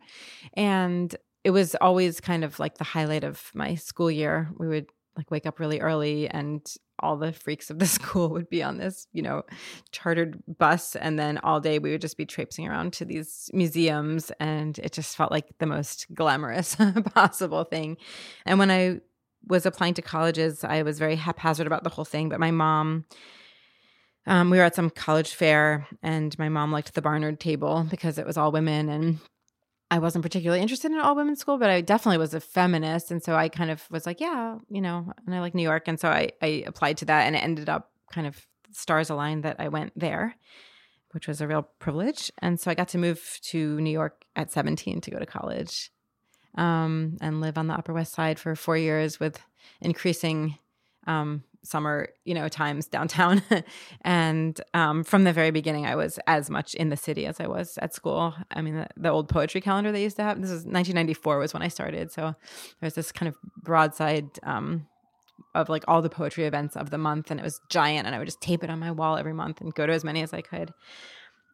and 0.54 1.14
it 1.42 1.50
was 1.50 1.74
always 1.80 2.20
kind 2.20 2.44
of 2.44 2.60
like 2.60 2.78
the 2.78 2.84
highlight 2.84 3.24
of 3.24 3.50
my 3.54 3.74
school 3.74 4.10
year. 4.10 4.48
We 4.56 4.68
would 4.68 4.86
like 5.16 5.30
wake 5.32 5.46
up 5.46 5.58
really 5.58 5.80
early 5.80 6.28
and 6.28 6.64
all 7.00 7.16
the 7.16 7.32
freaks 7.32 7.68
of 7.70 7.78
the 7.78 7.86
school 7.98 8.28
would 8.30 8.48
be 8.48 8.62
on 8.62 8.78
this, 8.78 9.08
you 9.12 9.22
know, 9.22 9.42
chartered 9.90 10.40
bus. 10.58 10.94
And 10.94 11.18
then 11.18 11.38
all 11.38 11.60
day 11.60 11.78
we 11.78 11.90
would 11.90 12.00
just 12.00 12.16
be 12.16 12.26
traipsing 12.26 12.68
around 12.68 12.92
to 12.94 13.04
these 13.04 13.50
museums. 13.52 14.30
And 14.38 14.78
it 14.78 14.92
just 14.92 15.16
felt 15.16 15.32
like 15.32 15.46
the 15.58 15.66
most 15.66 16.06
glamorous 16.14 16.76
possible 17.14 17.64
thing. 17.64 17.96
And 18.44 18.58
when 18.58 18.70
I 18.70 19.00
was 19.46 19.66
applying 19.66 19.94
to 19.94 20.02
colleges, 20.02 20.64
I 20.64 20.82
was 20.82 20.98
very 20.98 21.16
haphazard 21.16 21.66
about 21.66 21.84
the 21.84 21.90
whole 21.90 22.04
thing. 22.04 22.28
But 22.28 22.40
my 22.40 22.50
mom, 22.50 23.04
um, 24.26 24.50
we 24.50 24.58
were 24.58 24.64
at 24.64 24.74
some 24.74 24.90
college 24.90 25.34
fair, 25.34 25.86
and 26.02 26.36
my 26.38 26.48
mom 26.48 26.72
liked 26.72 26.94
the 26.94 27.02
Barnard 27.02 27.40
table 27.40 27.86
because 27.88 28.18
it 28.18 28.26
was 28.26 28.36
all 28.36 28.52
women. 28.52 28.88
And 28.88 29.18
I 29.90 30.00
wasn't 30.00 30.24
particularly 30.24 30.60
interested 30.60 30.90
in 30.90 30.98
all 30.98 31.14
women's 31.14 31.38
school, 31.38 31.58
but 31.58 31.70
I 31.70 31.80
definitely 31.80 32.18
was 32.18 32.34
a 32.34 32.40
feminist. 32.40 33.10
And 33.10 33.22
so 33.22 33.36
I 33.36 33.48
kind 33.48 33.70
of 33.70 33.84
was 33.90 34.04
like, 34.04 34.20
yeah, 34.20 34.58
you 34.68 34.80
know, 34.80 35.12
and 35.24 35.34
I 35.34 35.40
like 35.40 35.54
New 35.54 35.62
York. 35.62 35.86
And 35.86 35.98
so 35.98 36.08
I, 36.08 36.30
I 36.42 36.64
applied 36.66 36.96
to 36.98 37.04
that 37.04 37.26
and 37.26 37.36
it 37.36 37.42
ended 37.42 37.68
up 37.68 37.92
kind 38.12 38.26
of 38.26 38.46
stars 38.72 39.10
aligned 39.10 39.44
that 39.44 39.56
I 39.60 39.68
went 39.68 39.92
there, 39.94 40.34
which 41.12 41.28
was 41.28 41.40
a 41.40 41.46
real 41.46 41.62
privilege. 41.78 42.32
And 42.42 42.58
so 42.58 42.70
I 42.70 42.74
got 42.74 42.88
to 42.88 42.98
move 42.98 43.38
to 43.44 43.80
New 43.80 43.90
York 43.90 44.24
at 44.34 44.50
17 44.50 45.02
to 45.02 45.10
go 45.10 45.20
to 45.20 45.26
college 45.26 45.92
um, 46.56 47.16
and 47.20 47.40
live 47.40 47.56
on 47.56 47.68
the 47.68 47.74
Upper 47.74 47.92
West 47.92 48.12
Side 48.12 48.40
for 48.40 48.56
four 48.56 48.76
years 48.76 49.20
with 49.20 49.40
increasing 49.80 50.58
um, 51.06 51.44
summer, 51.66 52.08
you 52.24 52.34
know, 52.34 52.48
times 52.48 52.86
downtown. 52.86 53.42
and 54.02 54.60
um, 54.74 55.04
from 55.04 55.24
the 55.24 55.32
very 55.32 55.50
beginning, 55.50 55.86
I 55.86 55.96
was 55.96 56.18
as 56.26 56.48
much 56.50 56.74
in 56.74 56.88
the 56.88 56.96
city 56.96 57.26
as 57.26 57.40
I 57.40 57.46
was 57.46 57.78
at 57.78 57.94
school. 57.94 58.34
I 58.50 58.62
mean, 58.62 58.76
the, 58.76 58.88
the, 58.96 59.10
old 59.10 59.28
poetry 59.28 59.60
calendar 59.60 59.92
they 59.92 60.02
used 60.02 60.16
to 60.16 60.22
have. 60.22 60.40
This 60.40 60.50
is 60.50 60.64
1994 60.64 61.38
was 61.38 61.54
when 61.54 61.62
I 61.62 61.68
started, 61.68 62.12
so 62.12 62.34
there's 62.80 62.94
this 62.94 63.12
kind 63.12 63.28
of 63.28 63.36
broadside 63.62 64.28
um, 64.42 64.86
of 65.54 65.68
like 65.68 65.84
all 65.88 66.02
the 66.02 66.10
poetry 66.10 66.44
events 66.44 66.76
of 66.76 66.90
the 66.90 66.98
month, 66.98 67.30
and 67.30 67.40
it 67.40 67.42
was 67.42 67.60
giant. 67.68 68.06
And 68.06 68.14
I 68.14 68.18
would 68.18 68.26
just 68.26 68.40
tape 68.40 68.62
it 68.62 68.70
on 68.70 68.78
my 68.78 68.90
wall 68.90 69.16
every 69.16 69.32
month 69.32 69.60
and 69.60 69.74
go 69.74 69.86
to 69.86 69.92
as 69.92 70.04
many 70.04 70.22
as 70.22 70.32
I 70.32 70.40
could. 70.40 70.72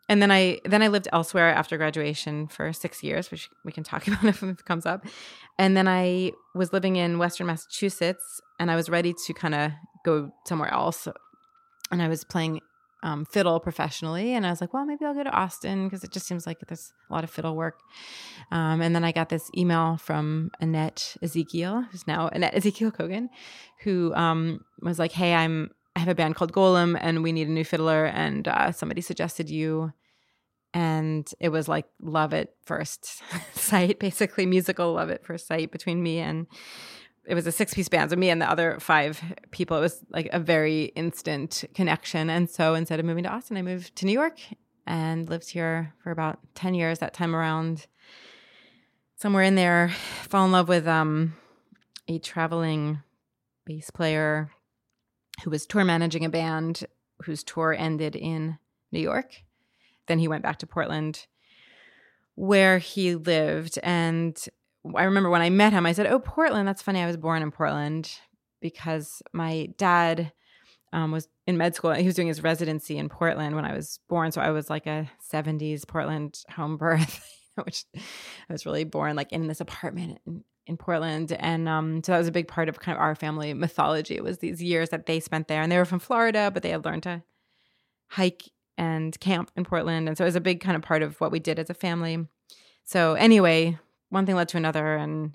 And 0.09 0.21
then 0.21 0.31
I 0.31 0.61
then 0.65 0.83
I 0.83 0.89
lived 0.89 1.09
elsewhere 1.13 1.49
after 1.55 1.77
graduation 1.77 2.49
for 2.49 2.73
six 2.73 3.03
years, 3.03 3.31
which 3.31 3.49
we 3.65 3.73
can 3.73 3.85
talk 3.85 4.07
about 4.09 4.25
if 4.25 4.43
it 4.43 4.65
comes 4.65 4.87
up. 4.87 5.07
And 5.59 5.77
then 5.77 5.89
I 5.89 6.33
was 6.55 6.73
living 6.73 6.97
in 6.97 7.19
Western 7.19 7.47
Massachusetts, 7.47 8.41
and 8.59 8.71
I 8.71 8.77
was 8.77 8.91
ready 8.91 9.15
to 9.27 9.33
kind 9.33 9.55
of 9.55 9.73
go 10.05 10.33
somewhere 10.47 10.73
else. 10.73 11.09
And 11.91 12.03
I 12.03 12.09
was 12.09 12.25
playing 12.25 12.61
um, 13.03 13.25
fiddle 13.25 13.59
professionally, 13.59 14.35
and 14.35 14.47
I 14.47 14.51
was 14.51 14.61
like, 14.61 14.73
well, 14.73 14.85
maybe 14.85 15.05
I'll 15.05 15.15
go 15.15 15.25
to 15.25 15.31
Austin 15.31 15.89
because 15.89 16.05
it 16.05 16.13
just 16.13 16.27
seems 16.27 16.47
like 16.47 16.59
there's 16.67 16.93
a 17.11 17.13
lot 17.13 17.25
of 17.25 17.31
fiddle 17.31 17.57
work. 17.57 17.81
Um, 18.51 18.81
and 18.81 18.95
then 18.95 19.05
I 19.05 19.13
got 19.13 19.29
this 19.29 19.51
email 19.57 19.97
from 19.97 20.53
Annette 20.61 21.17
Ezekiel, 21.21 21.85
who's 21.91 22.07
now 22.07 22.29
Annette 22.29 22.55
Ezekiel 22.55 22.93
Kogan, 22.93 23.29
who 23.83 24.15
um, 24.15 24.65
was 24.81 24.99
like, 24.99 25.13
hey, 25.13 25.35
I'm 25.35 25.71
I 25.95 26.01
have 26.01 26.09
a 26.09 26.15
band 26.15 26.37
called 26.37 26.53
Golem, 26.53 26.97
and 26.99 27.23
we 27.23 27.33
need 27.33 27.49
a 27.49 27.53
new 27.53 27.65
fiddler, 27.65 28.07
and 28.07 28.49
uh, 28.49 28.73
somebody 28.73 29.01
suggested 29.01 29.51
you. 29.51 29.93
And 30.75 31.31
it 31.39 31.51
was 31.51 31.69
like 31.69 31.85
love 32.01 32.33
at 32.33 32.55
first 32.65 33.23
sight, 33.55 33.99
basically 33.99 34.47
musical 34.47 34.95
love 34.95 35.11
at 35.11 35.27
first 35.27 35.47
sight 35.47 35.71
between 35.71 36.03
me 36.03 36.19
and 36.19 36.47
it 37.27 37.35
was 37.35 37.47
a 37.47 37.53
six 37.53 37.75
piece 37.75 37.89
band. 37.89 38.11
So 38.11 38.17
me 38.17 38.31
and 38.31 38.43
the 38.43 38.51
other 38.51 38.79
five 38.81 39.23
people, 39.51 39.77
it 39.77 39.81
was 39.81 40.03
like 40.11 40.29
a 40.33 40.41
very 40.41 40.87
instant 40.97 41.65
connection. 41.75 42.29
And 42.31 42.51
so 42.51 42.75
instead 42.75 43.01
of 43.01 43.07
moving 43.07 43.25
to 43.25 43.31
Austin, 43.31 43.57
I 43.57 43.63
moved 43.63 43.95
to 43.97 44.07
New 44.07 44.13
York 44.13 44.39
and 44.87 45.29
lived 45.29 45.51
here 45.51 45.95
for 46.03 46.11
about 46.11 46.41
10 46.55 46.75
years 46.75 46.99
that 46.99 47.15
time 47.15 47.37
around. 47.37 47.87
Somewhere 49.17 49.45
in 49.45 49.55
there, 49.55 49.91
fall 50.23 50.45
in 50.47 50.53
love 50.53 50.69
with 50.69 50.89
um, 50.89 51.35
a 52.09 52.19
traveling 52.19 53.01
bass 53.65 53.91
player 53.91 54.51
who 55.45 55.51
was 55.51 55.65
tour 55.65 55.85
managing 55.85 56.25
a 56.25 56.29
band 56.29 56.85
whose 57.25 57.45
tour 57.45 57.73
ended 57.73 58.17
in 58.17 58.59
New 58.91 59.01
York. 59.01 59.43
Then 60.07 60.19
he 60.19 60.27
went 60.27 60.43
back 60.43 60.59
to 60.59 60.67
Portland 60.67 61.27
where 62.35 62.79
he 62.79 63.15
lived 63.15 63.79
and 63.83 64.37
I 64.97 65.05
remember 65.05 65.31
when 65.31 65.43
I 65.43 65.51
met 65.51 65.73
him, 65.73 65.87
I 65.87 65.93
said, 65.93 66.07
"Oh, 66.07 66.19
Portland. 66.19 66.67
That's 66.67 66.83
funny. 66.83 67.01
I 67.01 67.07
was 67.07 67.17
born 67.17 67.43
in 67.43 67.51
Portland 67.51 68.11
because 68.61 69.23
my 69.33 69.69
dad 69.77 70.33
um, 70.93 71.13
was 71.13 71.29
in 71.47 71.57
med 71.57 71.75
school. 71.75 71.93
He 71.93 72.07
was 72.07 72.15
doing 72.15 72.29
his 72.29 72.43
residency 72.43 72.99
in 72.99 73.09
Portland 73.09 73.55
when 73.57 73.65
I 73.65 73.75
was 73.75 74.01
born, 74.09 74.33
so 74.33 74.41
I 74.41 74.51
was 74.51 74.69
like 74.69 74.87
a 74.87 75.11
'70s 75.33 75.87
Portland 75.87 76.43
home 76.51 76.77
birth, 76.77 77.25
which 77.63 77.85
I 77.97 78.53
was 78.53 78.67
really 78.67 78.85
born 78.85 79.17
like 79.17 79.33
in 79.33 79.47
this 79.47 79.61
apartment 79.61 80.19
in, 80.27 80.45
in 80.67 80.77
Portland, 80.77 81.33
and 81.33 81.69
um, 81.69 82.03
so 82.03 82.13
that 82.13 82.19
was 82.19 82.29
a 82.29 82.33
big 82.33 82.49
part 82.49 82.69
of 82.69 82.81
kind 82.81 82.97
of 82.97 83.03
our 83.03 83.15
family 83.15 83.55
mythology. 83.55 84.17
It 84.17 84.25
was 84.25 84.39
these 84.39 84.63
years 84.63 84.91
that 84.91 85.07
they 85.07 85.21
spent 85.21 85.49
there, 85.49 85.63
and 85.63 85.71
they 85.71 85.79
were 85.79 85.85
from 85.85 86.01
Florida, 86.01 86.51
but 86.53 86.63
they 86.63 86.71
had 86.71 86.85
learned 86.85 87.05
to 87.05 87.23
hike 88.09 88.51
and 88.77 89.19
camp 89.21 89.51
in 89.57 89.65
Portland, 89.65 90.09
and 90.09 90.19
so 90.19 90.25
it 90.25 90.29
was 90.29 90.37
a 90.37 90.41
big 90.41 90.61
kind 90.61 90.77
of 90.77 90.83
part 90.83 91.03
of 91.03 91.21
what 91.21 91.31
we 91.31 91.39
did 91.39 91.59
as 91.59 91.71
a 91.71 91.75
family. 91.75 92.27
So 92.85 93.15
anyway, 93.15 93.79
one 94.13 94.27
thing 94.27 94.37
led 94.37 94.49
to 94.51 94.59
another 94.59 94.95
and 94.95 95.33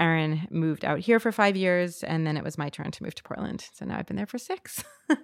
Aaron 0.00 0.46
moved 0.50 0.84
out 0.84 1.00
here 1.00 1.18
for 1.18 1.32
five 1.32 1.56
years, 1.56 2.04
and 2.04 2.24
then 2.24 2.36
it 2.36 2.44
was 2.44 2.56
my 2.56 2.68
turn 2.68 2.92
to 2.92 3.02
move 3.02 3.16
to 3.16 3.22
Portland. 3.24 3.68
So 3.74 3.84
now 3.84 3.98
I've 3.98 4.06
been 4.06 4.16
there 4.16 4.26
for 4.26 4.38
six. 4.38 4.84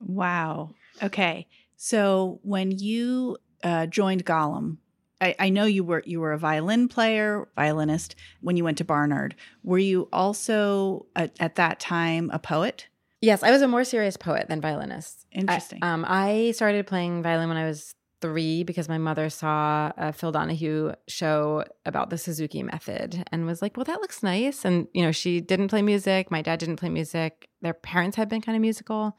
wow. 0.00 0.70
Okay. 1.00 1.46
So 1.76 2.40
when 2.42 2.72
you 2.72 3.36
uh, 3.62 3.86
joined 3.86 4.24
Golem, 4.24 4.78
I, 5.20 5.36
I, 5.38 5.48
know 5.50 5.66
you 5.66 5.84
were 5.84 6.02
you 6.04 6.18
were 6.18 6.32
a 6.32 6.38
violin 6.38 6.88
player, 6.88 7.46
violinist 7.54 8.16
when 8.40 8.56
you 8.56 8.64
went 8.64 8.78
to 8.78 8.84
Barnard. 8.84 9.36
Were 9.62 9.78
you 9.78 10.08
also 10.12 11.06
at, 11.14 11.36
at 11.38 11.54
that 11.54 11.78
time 11.78 12.28
a 12.32 12.40
poet? 12.40 12.88
Yes, 13.20 13.44
I 13.44 13.52
was 13.52 13.62
a 13.62 13.68
more 13.68 13.84
serious 13.84 14.16
poet 14.16 14.48
than 14.48 14.60
violinist. 14.60 15.26
Interesting. 15.30 15.78
I, 15.80 15.92
um, 15.92 16.04
I 16.08 16.50
started 16.56 16.88
playing 16.88 17.22
violin 17.22 17.46
when 17.46 17.56
I 17.56 17.66
was 17.66 17.94
three 18.22 18.62
because 18.62 18.88
my 18.88 18.96
mother 18.96 19.28
saw 19.28 19.92
a 19.98 20.12
Phil 20.12 20.32
Donahue 20.32 20.92
show 21.08 21.64
about 21.84 22.08
the 22.08 22.16
Suzuki 22.16 22.62
method 22.62 23.24
and 23.30 23.44
was 23.44 23.60
like, 23.60 23.76
well, 23.76 23.84
that 23.84 24.00
looks 24.00 24.22
nice. 24.22 24.64
And, 24.64 24.88
you 24.94 25.02
know, 25.02 25.12
she 25.12 25.40
didn't 25.40 25.68
play 25.68 25.82
music. 25.82 26.30
My 26.30 26.40
dad 26.40 26.60
didn't 26.60 26.76
play 26.76 26.88
music. 26.88 27.48
Their 27.60 27.74
parents 27.74 28.16
had 28.16 28.28
been 28.30 28.40
kind 28.40 28.56
of 28.56 28.62
musical. 28.62 29.18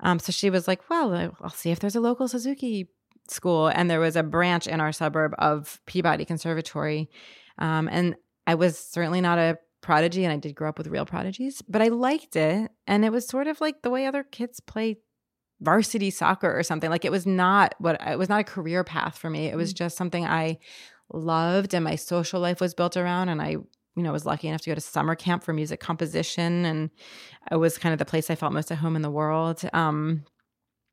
Um, 0.00 0.18
so 0.18 0.32
she 0.32 0.50
was 0.50 0.68
like, 0.68 0.90
well, 0.90 1.34
I'll 1.40 1.50
see 1.50 1.70
if 1.70 1.78
there's 1.78 1.96
a 1.96 2.00
local 2.00 2.28
Suzuki 2.28 2.90
school. 3.30 3.68
And 3.68 3.88
there 3.88 4.00
was 4.00 4.16
a 4.16 4.22
branch 4.22 4.66
in 4.66 4.80
our 4.80 4.92
suburb 4.92 5.34
of 5.38 5.80
Peabody 5.86 6.26
Conservatory. 6.26 7.08
Um, 7.58 7.88
and 7.90 8.16
I 8.46 8.56
was 8.56 8.78
certainly 8.78 9.22
not 9.22 9.38
a 9.38 9.58
prodigy 9.80 10.24
and 10.24 10.32
I 10.32 10.38
did 10.38 10.54
grow 10.54 10.70
up 10.70 10.78
with 10.78 10.88
real 10.88 11.06
prodigies, 11.06 11.62
but 11.68 11.82
I 11.82 11.88
liked 11.88 12.36
it. 12.36 12.70
And 12.86 13.04
it 13.04 13.12
was 13.12 13.28
sort 13.28 13.46
of 13.46 13.60
like 13.60 13.82
the 13.82 13.90
way 13.90 14.06
other 14.06 14.24
kids 14.24 14.58
play 14.58 14.98
varsity 15.64 16.10
soccer 16.10 16.56
or 16.56 16.62
something. 16.62 16.90
Like 16.90 17.04
it 17.04 17.12
was 17.12 17.26
not 17.26 17.74
what 17.78 18.00
it 18.06 18.18
was 18.18 18.28
not 18.28 18.40
a 18.40 18.44
career 18.44 18.84
path 18.84 19.18
for 19.18 19.30
me. 19.30 19.46
It 19.46 19.56
was 19.56 19.72
mm. 19.72 19.78
just 19.78 19.96
something 19.96 20.24
I 20.24 20.58
loved 21.12 21.74
and 21.74 21.84
my 21.84 21.96
social 21.96 22.40
life 22.40 22.60
was 22.60 22.74
built 22.74 22.96
around 22.96 23.28
and 23.28 23.40
I 23.42 23.50
you 23.50 24.02
know 24.02 24.12
was 24.12 24.26
lucky 24.26 24.48
enough 24.48 24.62
to 24.62 24.70
go 24.70 24.74
to 24.74 24.80
summer 24.80 25.14
camp 25.14 25.44
for 25.44 25.52
music 25.52 25.80
composition 25.80 26.64
and 26.64 26.90
it 27.50 27.56
was 27.56 27.78
kind 27.78 27.92
of 27.92 27.98
the 27.98 28.04
place 28.04 28.30
I 28.30 28.34
felt 28.34 28.52
most 28.52 28.70
at 28.70 28.78
home 28.78 28.96
in 28.96 29.02
the 29.02 29.10
world. 29.10 29.62
Um 29.72 30.24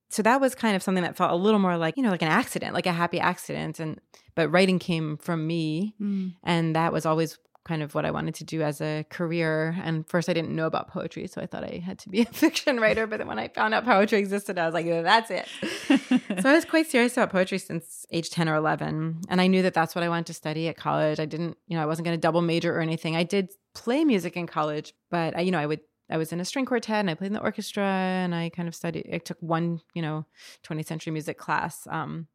so 0.09 0.21
that 0.23 0.41
was 0.41 0.55
kind 0.55 0.75
of 0.75 0.83
something 0.83 1.03
that 1.03 1.15
felt 1.15 1.31
a 1.31 1.35
little 1.35 1.59
more 1.59 1.77
like 1.77 1.95
you 1.97 2.03
know 2.03 2.11
like 2.11 2.21
an 2.21 2.27
accident 2.27 2.73
like 2.73 2.85
a 2.85 2.91
happy 2.91 3.19
accident 3.19 3.79
and 3.79 3.99
but 4.35 4.49
writing 4.49 4.79
came 4.79 5.17
from 5.17 5.47
me 5.47 5.95
mm. 6.01 6.33
and 6.43 6.75
that 6.75 6.93
was 6.93 7.05
always 7.05 7.37
kind 7.63 7.83
of 7.83 7.93
what 7.93 8.05
I 8.05 8.11
wanted 8.11 8.35
to 8.35 8.43
do 8.43 8.61
as 8.61 8.81
a 8.81 9.05
career. 9.09 9.75
And 9.83 10.07
first, 10.07 10.29
I 10.29 10.33
didn't 10.33 10.55
know 10.55 10.65
about 10.65 10.87
poetry, 10.87 11.27
so 11.27 11.41
I 11.41 11.45
thought 11.45 11.63
I 11.63 11.81
had 11.83 11.99
to 11.99 12.09
be 12.09 12.21
a 12.21 12.25
fiction 12.25 12.79
writer. 12.79 13.07
But 13.07 13.17
then 13.17 13.27
when 13.27 13.39
I 13.39 13.49
found 13.49 13.73
out 13.73 13.85
poetry 13.85 14.19
existed, 14.19 14.57
I 14.57 14.65
was 14.65 14.73
like, 14.73 14.85
that's 14.85 15.29
it. 15.31 15.47
so 16.41 16.49
I 16.49 16.53
was 16.53 16.65
quite 16.65 16.87
serious 16.87 17.13
about 17.17 17.31
poetry 17.31 17.59
since 17.59 18.05
age 18.11 18.29
10 18.29 18.49
or 18.49 18.55
11. 18.55 19.21
And 19.29 19.41
I 19.41 19.47
knew 19.47 19.61
that 19.61 19.73
that's 19.73 19.95
what 19.95 20.03
I 20.03 20.09
wanted 20.09 20.27
to 20.27 20.33
study 20.33 20.67
at 20.67 20.77
college. 20.77 21.19
I 21.19 21.25
didn't, 21.25 21.57
you 21.67 21.77
know, 21.77 21.83
I 21.83 21.85
wasn't 21.85 22.05
going 22.05 22.17
to 22.17 22.21
double 22.21 22.41
major 22.41 22.75
or 22.75 22.81
anything. 22.81 23.15
I 23.15 23.23
did 23.23 23.51
play 23.75 24.03
music 24.03 24.35
in 24.35 24.47
college, 24.47 24.93
but 25.09 25.37
I, 25.37 25.41
you 25.41 25.51
know, 25.51 25.59
I 25.59 25.65
would 25.65 25.81
I 26.09 26.17
was 26.17 26.33
in 26.33 26.41
a 26.41 26.45
string 26.45 26.65
quartet 26.65 26.99
and 26.99 27.09
I 27.09 27.13
played 27.13 27.27
in 27.27 27.33
the 27.33 27.41
orchestra 27.41 27.85
and 27.85 28.35
I 28.35 28.49
kind 28.49 28.67
of 28.67 28.75
studied. 28.75 29.09
I 29.13 29.19
took 29.19 29.37
one, 29.39 29.79
you 29.93 30.01
know, 30.01 30.25
20th 30.65 30.87
century 30.87 31.13
music 31.13 31.37
class. 31.37 31.87
Um, 31.89 32.27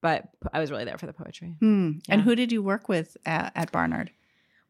but 0.00 0.28
I 0.52 0.60
was 0.60 0.70
really 0.70 0.84
there 0.84 0.98
for 0.98 1.06
the 1.06 1.12
poetry. 1.12 1.56
Hmm. 1.58 1.92
Yeah. 2.06 2.14
And 2.14 2.22
who 2.22 2.36
did 2.36 2.52
you 2.52 2.62
work 2.62 2.88
with 2.88 3.16
at, 3.26 3.50
at 3.56 3.72
Barnard? 3.72 4.12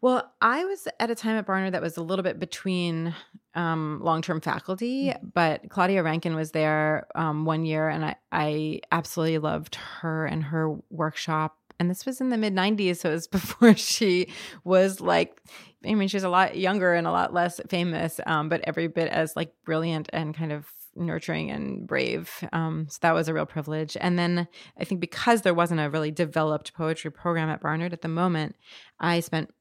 Well, 0.07 0.33
I 0.41 0.65
was 0.65 0.87
at 1.01 1.11
a 1.11 1.17
time 1.17 1.37
at 1.37 1.47
Barnard 1.47 1.75
that 1.75 1.83
was 1.83 1.97
a 1.97 2.01
little 2.01 2.23
bit 2.23 2.39
between 2.39 3.13
um, 3.57 3.99
long 4.05 4.23
term 4.23 4.41
faculty, 4.41 5.07
mm. 5.07 5.33
but 5.35 5.69
Claudia 5.69 6.05
Rankine 6.05 6.37
was 6.37 6.53
there 6.53 7.09
um, 7.17 7.45
one 7.45 7.65
year, 7.65 7.89
and 7.89 8.05
I, 8.05 8.15
I 8.31 8.81
absolutely 8.93 9.39
loved 9.39 9.75
her 9.75 10.25
and 10.25 10.45
her 10.45 10.77
workshop. 10.91 11.57
And 11.81 11.91
this 11.91 12.07
was 12.07 12.21
in 12.21 12.31
the 12.31 12.37
mid 12.37 12.55
90s, 12.55 12.99
so 12.99 13.11
it 13.11 13.15
was 13.15 13.27
before 13.27 13.75
she 13.75 14.33
was 14.63 15.01
like, 15.01 15.41
I 15.85 15.93
mean, 15.97 16.07
she 16.07 16.19
was 16.19 16.23
a 16.23 16.29
lot 16.29 16.57
younger 16.57 16.95
and 16.95 17.09
a 17.09 17.11
lot 17.11 17.35
less 17.35 17.61
famous, 17.69 18.21
um, 18.27 18.49
but 18.49 18.61
every 18.63 18.87
bit 18.87 19.09
as 19.09 19.35
like 19.35 19.55
brilliant 19.65 20.09
and 20.13 20.37
kind 20.37 20.53
of 20.53 20.67
nurturing 20.95 21.51
and 21.51 21.85
brave. 21.85 22.31
Um, 22.53 22.87
so 22.89 22.99
that 23.03 23.13
was 23.13 23.27
a 23.27 23.35
real 23.35 23.45
privilege. 23.45 23.97
And 24.01 24.17
then 24.17 24.47
I 24.79 24.85
think 24.85 25.01
because 25.01 25.43
there 25.43 25.53
wasn't 25.53 25.81
a 25.81 25.91
really 25.91 26.13
developed 26.13 26.75
poetry 26.75 27.11
program 27.11 27.49
at 27.49 27.61
Barnard 27.61 27.93
at 27.93 28.03
the 28.03 28.09
moment, 28.09 28.55
I 29.01 29.19
spent 29.21 29.53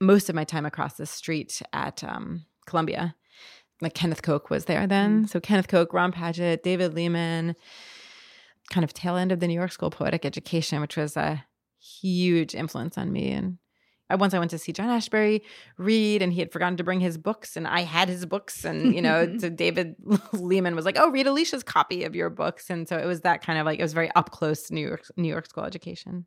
most 0.00 0.28
of 0.28 0.34
my 0.34 0.44
time 0.44 0.66
across 0.66 0.94
the 0.94 1.06
street 1.06 1.60
at 1.72 2.02
um, 2.02 2.44
Columbia. 2.66 3.14
Like 3.82 3.94
Kenneth 3.94 4.22
Koch 4.22 4.50
was 4.50 4.66
there 4.66 4.86
then. 4.86 5.24
Mm. 5.24 5.30
So 5.30 5.40
Kenneth 5.40 5.68
Koch, 5.68 5.92
Ron 5.92 6.12
Padgett, 6.12 6.62
David 6.62 6.94
Lehman, 6.94 7.56
kind 8.70 8.84
of 8.84 8.92
tail 8.92 9.16
end 9.16 9.32
of 9.32 9.40
the 9.40 9.48
New 9.48 9.54
York 9.54 9.72
School 9.72 9.88
of 9.88 9.94
Poetic 9.94 10.24
Education, 10.24 10.80
which 10.80 10.96
was 10.96 11.16
a 11.16 11.44
huge 11.78 12.54
influence 12.54 12.98
on 12.98 13.10
me. 13.10 13.30
And 13.30 13.58
I, 14.10 14.16
once 14.16 14.34
I 14.34 14.38
went 14.38 14.50
to 14.50 14.58
see 14.58 14.72
John 14.72 14.88
Ashbery 14.88 15.42
read, 15.78 16.20
and 16.20 16.32
he 16.32 16.40
had 16.40 16.52
forgotten 16.52 16.76
to 16.76 16.84
bring 16.84 17.00
his 17.00 17.16
books, 17.16 17.56
and 17.56 17.66
I 17.66 17.82
had 17.82 18.08
his 18.08 18.26
books, 18.26 18.64
and 18.64 18.94
you 18.94 19.00
know, 19.00 19.36
so 19.38 19.48
David 19.48 19.96
Lehman 20.32 20.74
was 20.74 20.84
like, 20.84 20.96
"Oh, 20.98 21.10
read 21.10 21.26
Alicia's 21.26 21.62
copy 21.62 22.04
of 22.04 22.14
your 22.14 22.28
books," 22.28 22.68
and 22.68 22.88
so 22.88 22.98
it 22.98 23.06
was 23.06 23.22
that 23.22 23.42
kind 23.42 23.58
of 23.58 23.66
like 23.66 23.78
it 23.78 23.82
was 23.82 23.92
very 23.92 24.10
up 24.14 24.30
close 24.30 24.70
New 24.70 24.86
York 24.86 25.04
New 25.16 25.28
York 25.28 25.46
School 25.46 25.64
education. 25.64 26.26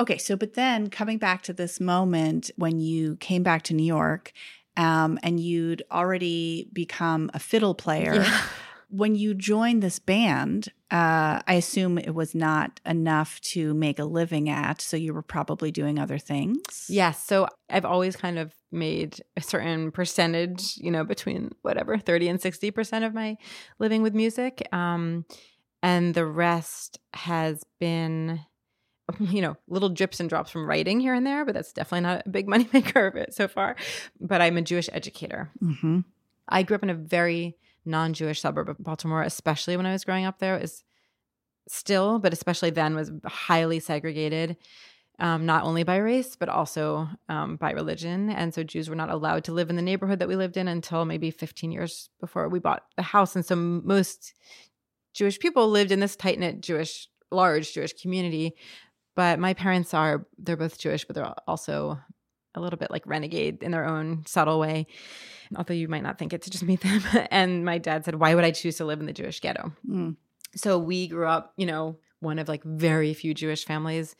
Okay, 0.00 0.16
so 0.16 0.34
but 0.34 0.54
then 0.54 0.88
coming 0.88 1.18
back 1.18 1.42
to 1.42 1.52
this 1.52 1.78
moment 1.78 2.50
when 2.56 2.80
you 2.80 3.16
came 3.16 3.42
back 3.42 3.62
to 3.64 3.74
New 3.74 3.84
York 3.84 4.32
um, 4.78 5.18
and 5.22 5.38
you'd 5.38 5.82
already 5.92 6.70
become 6.72 7.30
a 7.34 7.38
fiddle 7.38 7.74
player. 7.74 8.14
Yeah. 8.14 8.40
When 8.88 9.14
you 9.14 9.34
joined 9.34 9.84
this 9.84 10.00
band, 10.00 10.66
uh, 10.90 11.40
I 11.46 11.54
assume 11.54 11.96
it 11.96 12.12
was 12.12 12.34
not 12.34 12.80
enough 12.84 13.40
to 13.42 13.72
make 13.72 14.00
a 14.00 14.04
living 14.04 14.48
at, 14.48 14.80
so 14.80 14.96
you 14.96 15.14
were 15.14 15.22
probably 15.22 15.70
doing 15.70 16.00
other 16.00 16.18
things. 16.18 16.86
Yes. 16.88 17.24
So 17.24 17.46
I've 17.68 17.84
always 17.84 18.16
kind 18.16 18.36
of 18.36 18.52
made 18.72 19.20
a 19.36 19.42
certain 19.42 19.92
percentage, 19.92 20.76
you 20.78 20.90
know, 20.90 21.04
between 21.04 21.52
whatever, 21.62 21.98
30 21.98 22.30
and 22.30 22.40
60% 22.40 23.06
of 23.06 23.14
my 23.14 23.36
living 23.78 24.02
with 24.02 24.12
music. 24.12 24.66
Um, 24.72 25.24
and 25.84 26.12
the 26.12 26.26
rest 26.26 26.98
has 27.14 27.62
been 27.78 28.40
you 29.20 29.42
know, 29.42 29.56
little 29.68 29.88
drips 29.88 30.20
and 30.20 30.28
drops 30.28 30.50
from 30.50 30.66
writing 30.66 31.00
here 31.00 31.14
and 31.14 31.26
there, 31.26 31.44
but 31.44 31.54
that's 31.54 31.72
definitely 31.72 32.02
not 32.02 32.22
a 32.26 32.30
big 32.30 32.46
moneymaker 32.48 33.08
of 33.08 33.16
it 33.16 33.34
so 33.34 33.48
far. 33.48 33.76
But 34.20 34.40
I'm 34.40 34.56
a 34.56 34.62
Jewish 34.62 34.88
educator. 34.92 35.50
Mm-hmm. 35.62 36.00
I 36.48 36.62
grew 36.62 36.74
up 36.74 36.82
in 36.82 36.90
a 36.90 36.94
very 36.94 37.56
non 37.84 38.12
Jewish 38.12 38.40
suburb 38.40 38.68
of 38.68 38.78
Baltimore, 38.78 39.22
especially 39.22 39.76
when 39.76 39.86
I 39.86 39.92
was 39.92 40.04
growing 40.04 40.24
up 40.24 40.38
there. 40.38 40.56
It 40.56 40.62
was 40.62 40.84
still, 41.68 42.18
but 42.18 42.32
especially 42.32 42.70
then, 42.70 42.94
was 42.94 43.10
highly 43.24 43.80
segregated. 43.80 44.56
Um, 45.18 45.44
not 45.44 45.64
only 45.64 45.82
by 45.82 45.96
race, 45.96 46.34
but 46.34 46.48
also 46.48 47.06
um, 47.28 47.56
by 47.56 47.72
religion. 47.72 48.30
And 48.30 48.54
so 48.54 48.62
Jews 48.62 48.88
were 48.88 48.96
not 48.96 49.10
allowed 49.10 49.44
to 49.44 49.52
live 49.52 49.68
in 49.68 49.76
the 49.76 49.82
neighborhood 49.82 50.18
that 50.18 50.28
we 50.28 50.34
lived 50.34 50.56
in 50.56 50.66
until 50.66 51.04
maybe 51.04 51.30
15 51.30 51.70
years 51.70 52.08
before 52.20 52.48
we 52.48 52.58
bought 52.58 52.84
the 52.96 53.02
house. 53.02 53.36
And 53.36 53.44
so 53.44 53.54
most 53.54 54.32
Jewish 55.12 55.38
people 55.38 55.68
lived 55.68 55.92
in 55.92 56.00
this 56.00 56.16
tight 56.16 56.38
knit 56.38 56.62
Jewish, 56.62 57.06
large 57.30 57.74
Jewish 57.74 57.92
community 57.92 58.54
but 59.20 59.38
my 59.38 59.52
parents 59.52 59.92
are, 59.92 60.24
they're 60.38 60.56
both 60.56 60.78
Jewish, 60.78 61.04
but 61.04 61.14
they're 61.14 61.34
also 61.46 62.00
a 62.54 62.60
little 62.60 62.78
bit 62.78 62.90
like 62.90 63.06
renegade 63.06 63.62
in 63.62 63.70
their 63.70 63.84
own 63.84 64.24
subtle 64.24 64.58
way. 64.58 64.86
Although 65.54 65.74
you 65.74 65.88
might 65.88 66.02
not 66.02 66.18
think 66.18 66.32
it 66.32 66.40
to 66.40 66.50
just 66.50 66.64
meet 66.64 66.80
them. 66.80 67.02
and 67.30 67.62
my 67.62 67.76
dad 67.76 68.06
said, 68.06 68.14
Why 68.14 68.34
would 68.34 68.44
I 68.44 68.50
choose 68.50 68.78
to 68.78 68.86
live 68.86 68.98
in 68.98 69.04
the 69.04 69.12
Jewish 69.12 69.40
ghetto? 69.40 69.74
Mm. 69.86 70.16
So 70.56 70.78
we 70.78 71.06
grew 71.06 71.26
up, 71.26 71.52
you 71.58 71.66
know, 71.66 71.98
one 72.20 72.38
of 72.38 72.48
like 72.48 72.64
very 72.64 73.12
few 73.12 73.34
Jewish 73.34 73.66
families 73.66 74.16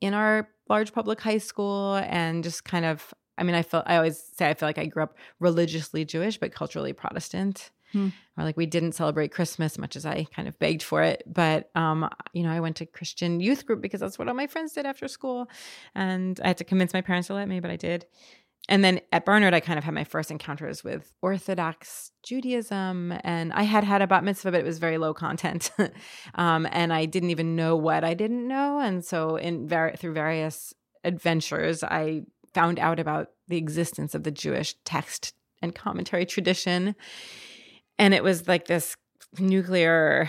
in 0.00 0.14
our 0.14 0.48
large 0.66 0.94
public 0.94 1.20
high 1.20 1.36
school 1.36 1.96
and 1.96 2.42
just 2.42 2.64
kind 2.64 2.86
of 2.86 3.12
I 3.36 3.42
mean, 3.42 3.54
I 3.54 3.60
felt 3.60 3.84
I 3.86 3.96
always 3.96 4.18
say 4.18 4.48
I 4.48 4.54
feel 4.54 4.66
like 4.66 4.78
I 4.78 4.86
grew 4.86 5.02
up 5.02 5.18
religiously 5.40 6.06
Jewish 6.06 6.38
but 6.38 6.54
culturally 6.54 6.94
Protestant. 6.94 7.70
Hmm. 7.92 8.08
Or 8.36 8.44
like 8.44 8.56
we 8.56 8.66
didn't 8.66 8.92
celebrate 8.92 9.32
Christmas 9.32 9.78
much 9.78 9.96
as 9.96 10.06
I 10.06 10.26
kind 10.34 10.48
of 10.48 10.58
begged 10.58 10.82
for 10.82 11.02
it. 11.02 11.22
But 11.26 11.70
um, 11.74 12.08
you 12.32 12.42
know, 12.42 12.50
I 12.50 12.60
went 12.60 12.76
to 12.76 12.86
Christian 12.86 13.40
youth 13.40 13.66
group 13.66 13.80
because 13.80 14.00
that's 14.00 14.18
what 14.18 14.28
all 14.28 14.34
my 14.34 14.46
friends 14.46 14.72
did 14.72 14.86
after 14.86 15.08
school. 15.08 15.48
And 15.94 16.40
I 16.42 16.48
had 16.48 16.58
to 16.58 16.64
convince 16.64 16.94
my 16.94 17.02
parents 17.02 17.28
to 17.28 17.34
let 17.34 17.48
me, 17.48 17.60
but 17.60 17.70
I 17.70 17.76
did. 17.76 18.06
And 18.68 18.84
then 18.84 19.00
at 19.10 19.24
Barnard, 19.24 19.54
I 19.54 19.60
kind 19.60 19.78
of 19.78 19.84
had 19.84 19.94
my 19.94 20.04
first 20.04 20.30
encounters 20.30 20.84
with 20.84 21.12
Orthodox 21.20 22.12
Judaism. 22.22 23.12
And 23.24 23.52
I 23.52 23.64
had 23.64 23.82
had 23.82 24.02
a 24.02 24.06
bat 24.06 24.22
mitzvah, 24.22 24.52
but 24.52 24.60
it 24.60 24.66
was 24.66 24.78
very 24.78 24.98
low 24.98 25.12
content. 25.12 25.70
um, 26.36 26.68
and 26.70 26.92
I 26.92 27.06
didn't 27.06 27.30
even 27.30 27.56
know 27.56 27.76
what 27.76 28.04
I 28.04 28.14
didn't 28.14 28.46
know. 28.46 28.78
And 28.78 29.04
so, 29.04 29.36
in 29.36 29.66
var- 29.68 29.96
through 29.96 30.14
various 30.14 30.72
adventures, 31.02 31.82
I 31.82 32.22
found 32.54 32.78
out 32.78 33.00
about 33.00 33.30
the 33.48 33.56
existence 33.56 34.14
of 34.14 34.22
the 34.22 34.30
Jewish 34.30 34.74
text 34.84 35.34
and 35.60 35.74
commentary 35.74 36.26
tradition 36.26 36.94
and 38.02 38.12
it 38.12 38.24
was 38.24 38.48
like 38.48 38.66
this 38.66 38.96
nuclear 39.38 40.28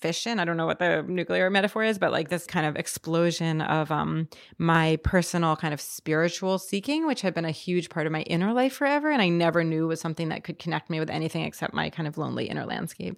fission. 0.00 0.38
I 0.38 0.44
don't 0.44 0.56
know 0.56 0.66
what 0.66 0.78
the 0.78 1.02
nuclear 1.02 1.50
metaphor 1.50 1.82
is 1.82 1.98
but 1.98 2.12
like 2.12 2.28
this 2.28 2.46
kind 2.46 2.64
of 2.64 2.76
explosion 2.76 3.60
of 3.60 3.90
um 3.90 4.28
my 4.58 4.98
personal 5.02 5.56
kind 5.56 5.74
of 5.74 5.80
spiritual 5.80 6.58
seeking 6.58 7.06
which 7.06 7.20
had 7.22 7.34
been 7.34 7.44
a 7.44 7.50
huge 7.52 7.88
part 7.88 8.06
of 8.06 8.12
my 8.12 8.22
inner 8.22 8.52
life 8.52 8.72
forever. 8.72 9.10
And 9.10 9.20
i 9.20 9.28
never 9.28 9.64
knew 9.64 9.88
was 9.88 10.00
something 10.00 10.28
that 10.28 10.44
could 10.44 10.60
connect 10.60 10.90
me 10.90 11.00
with 11.00 11.10
anything 11.10 11.44
except 11.44 11.74
my 11.74 11.90
kind 11.90 12.06
of 12.06 12.18
lonely 12.18 12.46
inner 12.46 12.66
landscape. 12.66 13.16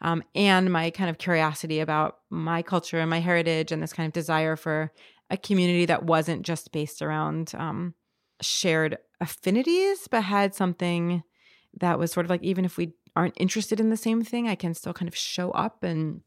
Um, 0.00 0.22
and 0.36 0.72
my 0.72 0.90
kind 0.90 1.10
of 1.10 1.18
curiosity 1.18 1.80
about 1.80 2.18
my 2.30 2.62
culture 2.62 3.00
and 3.00 3.10
my 3.10 3.20
heritage 3.20 3.72
and 3.72 3.82
this 3.82 3.92
kind 3.92 4.06
of 4.06 4.12
desire 4.12 4.54
for 4.54 4.92
a 5.30 5.36
community 5.36 5.86
that 5.86 6.04
wasn't 6.04 6.42
just 6.42 6.70
based 6.70 7.02
around 7.02 7.52
um, 7.56 7.94
shared 8.40 8.98
affinities 9.20 10.06
but 10.08 10.22
had 10.22 10.54
something 10.54 11.24
that 11.80 11.98
was 11.98 12.12
sort 12.12 12.26
of 12.26 12.30
like 12.30 12.42
even 12.42 12.64
if 12.64 12.76
we 12.76 12.92
aren't 13.16 13.34
interested 13.36 13.80
in 13.80 13.90
the 13.90 13.96
same 13.96 14.22
thing, 14.22 14.48
I 14.48 14.54
can 14.54 14.74
still 14.74 14.92
kind 14.92 15.08
of 15.08 15.16
show 15.16 15.50
up 15.52 15.82
and 15.82 16.20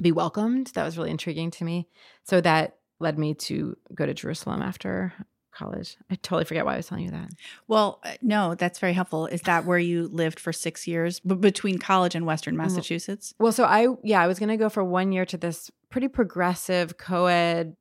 be 0.00 0.12
welcomed. 0.12 0.68
That 0.74 0.84
was 0.84 0.96
really 0.96 1.10
intriguing 1.10 1.50
to 1.52 1.64
me. 1.64 1.88
So 2.24 2.40
that 2.40 2.76
led 3.00 3.18
me 3.18 3.34
to 3.34 3.76
go 3.94 4.06
to 4.06 4.14
Jerusalem 4.14 4.62
after 4.62 5.12
college. 5.52 5.96
I 6.10 6.14
totally 6.16 6.44
forget 6.44 6.64
why 6.64 6.74
I 6.74 6.76
was 6.76 6.86
telling 6.86 7.04
you 7.04 7.10
that. 7.10 7.30
Well, 7.66 8.00
uh, 8.04 8.12
no, 8.22 8.54
that's 8.54 8.78
very 8.78 8.92
helpful. 8.92 9.26
Is 9.26 9.42
that 9.42 9.64
where 9.64 9.78
you 9.78 10.06
lived 10.08 10.38
for 10.38 10.52
six 10.52 10.86
years 10.86 11.20
b- 11.20 11.34
between 11.34 11.78
college 11.78 12.14
and 12.14 12.24
Western 12.24 12.56
Massachusetts? 12.56 13.34
Well, 13.38 13.52
so 13.52 13.64
I, 13.64 13.88
yeah, 14.04 14.22
I 14.22 14.26
was 14.26 14.38
going 14.38 14.50
to 14.50 14.56
go 14.56 14.68
for 14.68 14.84
one 14.84 15.12
year 15.12 15.26
to 15.26 15.36
this 15.36 15.70
pretty 15.90 16.08
progressive 16.08 16.98
co 16.98 17.26
ed 17.26 17.76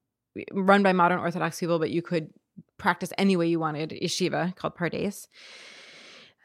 run 0.52 0.84
by 0.84 0.94
modern 0.94 1.20
Orthodox 1.20 1.60
people, 1.60 1.80
but 1.80 1.92
you 1.92 2.02
could 2.02 2.34
practice 2.78 3.12
any 3.18 3.36
way 3.36 3.48
you 3.48 3.60
wanted 3.60 3.92
yeshiva 3.92 4.56
called 4.56 4.76
Pardes. 4.76 5.28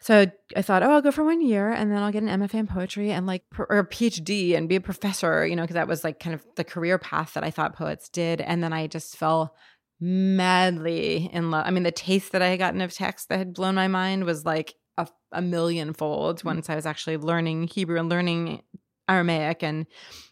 So 0.04 0.26
I 0.54 0.60
thought, 0.60 0.82
oh, 0.82 0.90
I'll 0.90 1.00
go 1.00 1.10
for 1.10 1.24
one 1.24 1.40
year 1.40 1.70
and 1.70 1.90
then 1.90 2.02
I'll 2.02 2.12
get 2.12 2.22
an 2.22 2.28
MFA 2.28 2.56
in 2.56 2.66
poetry 2.66 3.10
and 3.10 3.26
like, 3.26 3.42
or 3.58 3.78
a 3.78 3.86
PhD 3.86 4.54
and 4.54 4.68
be 4.68 4.76
a 4.76 4.80
professor, 4.82 5.46
you 5.46 5.56
know, 5.56 5.62
because 5.62 5.76
that 5.76 5.88
was 5.88 6.04
like 6.04 6.20
kind 6.20 6.34
of 6.34 6.44
the 6.56 6.62
career 6.62 6.98
path 6.98 7.32
that 7.32 7.42
I 7.42 7.50
thought 7.50 7.74
poets 7.74 8.10
did. 8.10 8.42
And 8.42 8.62
then 8.62 8.74
I 8.74 8.86
just 8.86 9.16
fell 9.16 9.54
madly 9.98 11.30
in 11.32 11.50
love. 11.50 11.64
I 11.66 11.70
mean, 11.70 11.84
the 11.84 11.90
taste 11.90 12.32
that 12.32 12.42
I 12.42 12.48
had 12.48 12.58
gotten 12.58 12.82
of 12.82 12.92
text 12.92 13.30
that 13.30 13.38
had 13.38 13.54
blown 13.54 13.76
my 13.76 13.88
mind 13.88 14.24
was 14.24 14.44
like 14.44 14.74
a, 14.98 15.08
a 15.32 15.40
million 15.40 15.94
fold 15.94 16.40
mm. 16.40 16.44
once 16.44 16.68
I 16.68 16.74
was 16.74 16.84
actually 16.84 17.16
learning 17.16 17.68
Hebrew 17.68 17.98
and 17.98 18.10
learning 18.10 18.60
Aramaic 19.08 19.62
and 19.62 19.86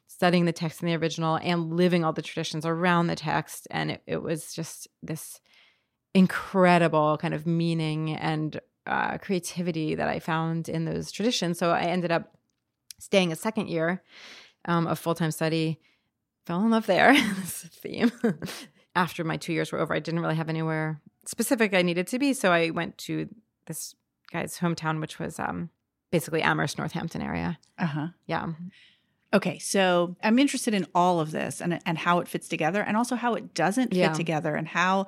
studying 0.06 0.44
the 0.44 0.52
text 0.52 0.82
in 0.82 0.88
the 0.88 0.96
original 0.96 1.38
and 1.42 1.72
living 1.72 2.04
all 2.04 2.12
the 2.12 2.20
traditions 2.20 2.66
around 2.66 3.06
the 3.06 3.16
text. 3.16 3.66
And 3.70 3.92
it, 3.92 4.02
it 4.06 4.22
was 4.22 4.52
just 4.52 4.86
this 5.02 5.40
incredible 6.12 7.16
kind 7.16 7.32
of 7.32 7.46
meaning 7.46 8.14
and 8.14 8.60
uh, 8.86 9.18
creativity 9.18 9.94
that 9.94 10.08
I 10.08 10.18
found 10.18 10.68
in 10.68 10.84
those 10.84 11.10
traditions. 11.12 11.58
So 11.58 11.70
I 11.70 11.82
ended 11.82 12.10
up 12.12 12.36
staying 12.98 13.32
a 13.32 13.36
second 13.36 13.68
year 13.68 14.02
um, 14.64 14.86
of 14.86 14.98
full 14.98 15.14
time 15.14 15.30
study. 15.30 15.80
Fell 16.46 16.60
in 16.64 16.70
love 16.70 16.86
there. 16.86 17.12
this 17.40 17.62
theme. 17.72 18.10
After 18.94 19.24
my 19.24 19.36
two 19.36 19.52
years 19.52 19.72
were 19.72 19.78
over, 19.78 19.94
I 19.94 20.00
didn't 20.00 20.20
really 20.20 20.34
have 20.34 20.48
anywhere 20.48 21.00
specific 21.24 21.72
I 21.72 21.82
needed 21.82 22.06
to 22.08 22.18
be, 22.18 22.32
so 22.34 22.50
I 22.52 22.70
went 22.70 22.98
to 22.98 23.28
this 23.66 23.94
guy's 24.32 24.58
hometown, 24.58 25.00
which 25.00 25.18
was 25.20 25.38
um, 25.38 25.70
basically 26.10 26.42
Amherst, 26.42 26.76
Northampton 26.78 27.22
area. 27.22 27.58
Uh 27.78 27.86
huh. 27.86 28.06
Yeah. 28.26 28.48
Okay, 29.34 29.58
so 29.60 30.14
I'm 30.22 30.38
interested 30.38 30.74
in 30.74 30.86
all 30.94 31.20
of 31.20 31.30
this 31.30 31.62
and 31.62 31.78
and 31.86 31.96
how 31.96 32.18
it 32.18 32.28
fits 32.28 32.48
together 32.48 32.82
and 32.82 32.96
also 32.98 33.16
how 33.16 33.34
it 33.34 33.54
doesn't 33.54 33.90
fit 33.90 33.96
Yeah. 33.98 34.12
together 34.12 34.56
and 34.56 34.68
how 34.68 35.06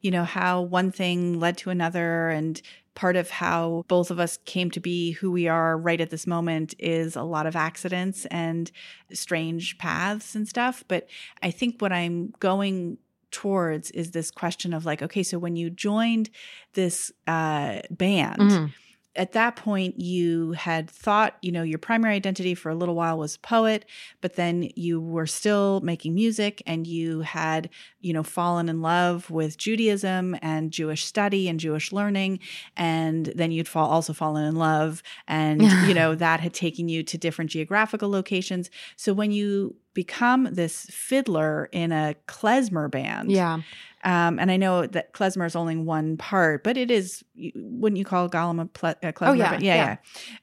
you 0.00 0.12
know 0.12 0.22
how 0.24 0.60
one 0.60 0.92
thing 0.92 1.40
led 1.40 1.56
to 1.58 1.70
another 1.70 2.28
and 2.28 2.60
part 2.94 3.16
of 3.16 3.30
how 3.30 3.84
both 3.88 4.10
of 4.10 4.20
us 4.20 4.38
came 4.44 4.70
to 4.70 4.80
be 4.80 5.12
who 5.12 5.30
we 5.30 5.48
are 5.48 5.76
right 5.76 6.00
at 6.00 6.10
this 6.10 6.26
moment 6.26 6.74
is 6.78 7.16
a 7.16 7.22
lot 7.22 7.46
of 7.46 7.56
accidents 7.56 8.24
and 8.26 8.70
strange 9.12 9.76
paths 9.78 10.34
and 10.34 10.46
stuff, 10.48 10.84
but 10.88 11.08
I 11.42 11.50
think 11.50 11.80
what 11.80 11.92
I'm 11.92 12.32
going 12.40 12.98
towards 13.30 13.90
is 13.90 14.12
this 14.12 14.30
question 14.30 14.72
of 14.72 14.86
like 14.86 15.02
okay, 15.02 15.22
so 15.24 15.38
when 15.38 15.56
you 15.56 15.68
joined 15.70 16.30
this 16.74 17.10
uh 17.26 17.80
band 17.90 18.40
Mhm. 18.40 18.72
At 19.16 19.32
that 19.32 19.56
point 19.56 20.00
you 20.00 20.52
had 20.52 20.90
thought 20.90 21.36
you 21.42 21.52
know 21.52 21.62
your 21.62 21.78
primary 21.78 22.14
identity 22.14 22.54
for 22.54 22.70
a 22.70 22.74
little 22.74 22.94
while 22.94 23.18
was 23.18 23.36
poet 23.36 23.84
but 24.20 24.34
then 24.34 24.68
you 24.74 25.00
were 25.00 25.26
still 25.26 25.80
making 25.80 26.14
music 26.14 26.62
and 26.66 26.86
you 26.86 27.20
had 27.20 27.68
you 28.00 28.12
know 28.12 28.22
fallen 28.22 28.68
in 28.68 28.80
love 28.80 29.30
with 29.30 29.56
judaism 29.56 30.36
and 30.42 30.70
jewish 30.70 31.04
study 31.04 31.48
and 31.48 31.60
jewish 31.60 31.92
learning 31.92 32.38
and 32.76 33.32
then 33.34 33.50
you'd 33.50 33.68
fall 33.68 33.88
also 33.88 34.12
fallen 34.12 34.44
in 34.44 34.56
love 34.56 35.02
and 35.28 35.62
you 35.62 35.94
know 35.94 36.14
that 36.14 36.40
had 36.40 36.54
taken 36.54 36.88
you 36.88 37.02
to 37.02 37.16
different 37.18 37.50
geographical 37.50 38.10
locations 38.10 38.70
so 38.96 39.12
when 39.12 39.30
you 39.30 39.74
become 39.94 40.48
this 40.50 40.86
fiddler 40.90 41.68
in 41.70 41.92
a 41.92 42.16
klezmer 42.26 42.90
band 42.90 43.30
Yeah. 43.30 43.60
Um, 44.04 44.38
and 44.38 44.50
I 44.50 44.56
know 44.56 44.86
that 44.86 45.12
klezmer 45.14 45.46
is 45.46 45.56
only 45.56 45.76
one 45.76 46.16
part, 46.16 46.62
but 46.62 46.76
it 46.76 46.90
is. 46.90 47.24
Wouldn't 47.54 47.98
you 47.98 48.04
call 48.04 48.28
Golem 48.28 48.60
a 48.60 48.66
ple- 48.66 48.94
a 49.02 49.12
klezmer? 49.12 49.28
Oh, 49.28 49.32
yeah, 49.32 49.50
band? 49.52 49.62
yeah, 49.62 49.74
yeah. 49.74 49.96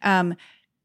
yeah. 0.03 0.19
Um, 0.19 0.35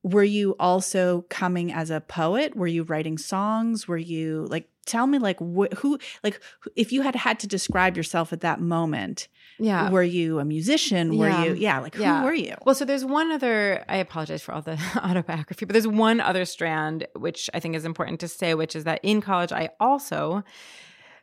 were 0.02 0.22
you 0.24 0.54
also 0.60 1.22
coming 1.30 1.72
as 1.72 1.90
a 1.90 2.00
poet? 2.00 2.54
Were 2.54 2.66
you 2.68 2.84
writing 2.84 3.18
songs? 3.18 3.88
Were 3.88 3.96
you 3.96 4.46
like? 4.50 4.68
Tell 4.86 5.08
me, 5.08 5.18
like, 5.18 5.40
wh- 5.40 5.74
who, 5.78 5.98
like, 6.22 6.40
if 6.76 6.92
you 6.92 7.02
had 7.02 7.16
had 7.16 7.40
to 7.40 7.48
describe 7.48 7.96
yourself 7.96 8.32
at 8.32 8.42
that 8.42 8.60
moment, 8.60 9.26
Yeah. 9.58 9.90
were 9.90 10.04
you 10.04 10.38
a 10.38 10.44
musician? 10.44 11.18
Were 11.18 11.26
Yeah. 11.28 11.44
you, 11.44 11.54
yeah, 11.54 11.80
like, 11.80 11.96
who 11.96 12.02
Yeah. 12.04 12.22
were 12.22 12.32
you? 12.32 12.54
Well, 12.64 12.76
so 12.76 12.84
there's 12.84 13.04
one 13.04 13.32
other, 13.32 13.84
I 13.88 13.96
apologize 13.96 14.42
for 14.42 14.54
all 14.54 14.62
the 14.62 14.78
autobiography, 15.04 15.64
but 15.64 15.72
there's 15.72 15.88
one 15.88 16.20
other 16.20 16.44
strand 16.44 17.04
which 17.16 17.50
I 17.52 17.58
think 17.58 17.74
is 17.74 17.84
important 17.84 18.20
to 18.20 18.28
say, 18.28 18.54
which 18.54 18.76
is 18.76 18.84
that 18.84 19.00
in 19.02 19.20
college, 19.20 19.50
I 19.50 19.70
also 19.80 20.44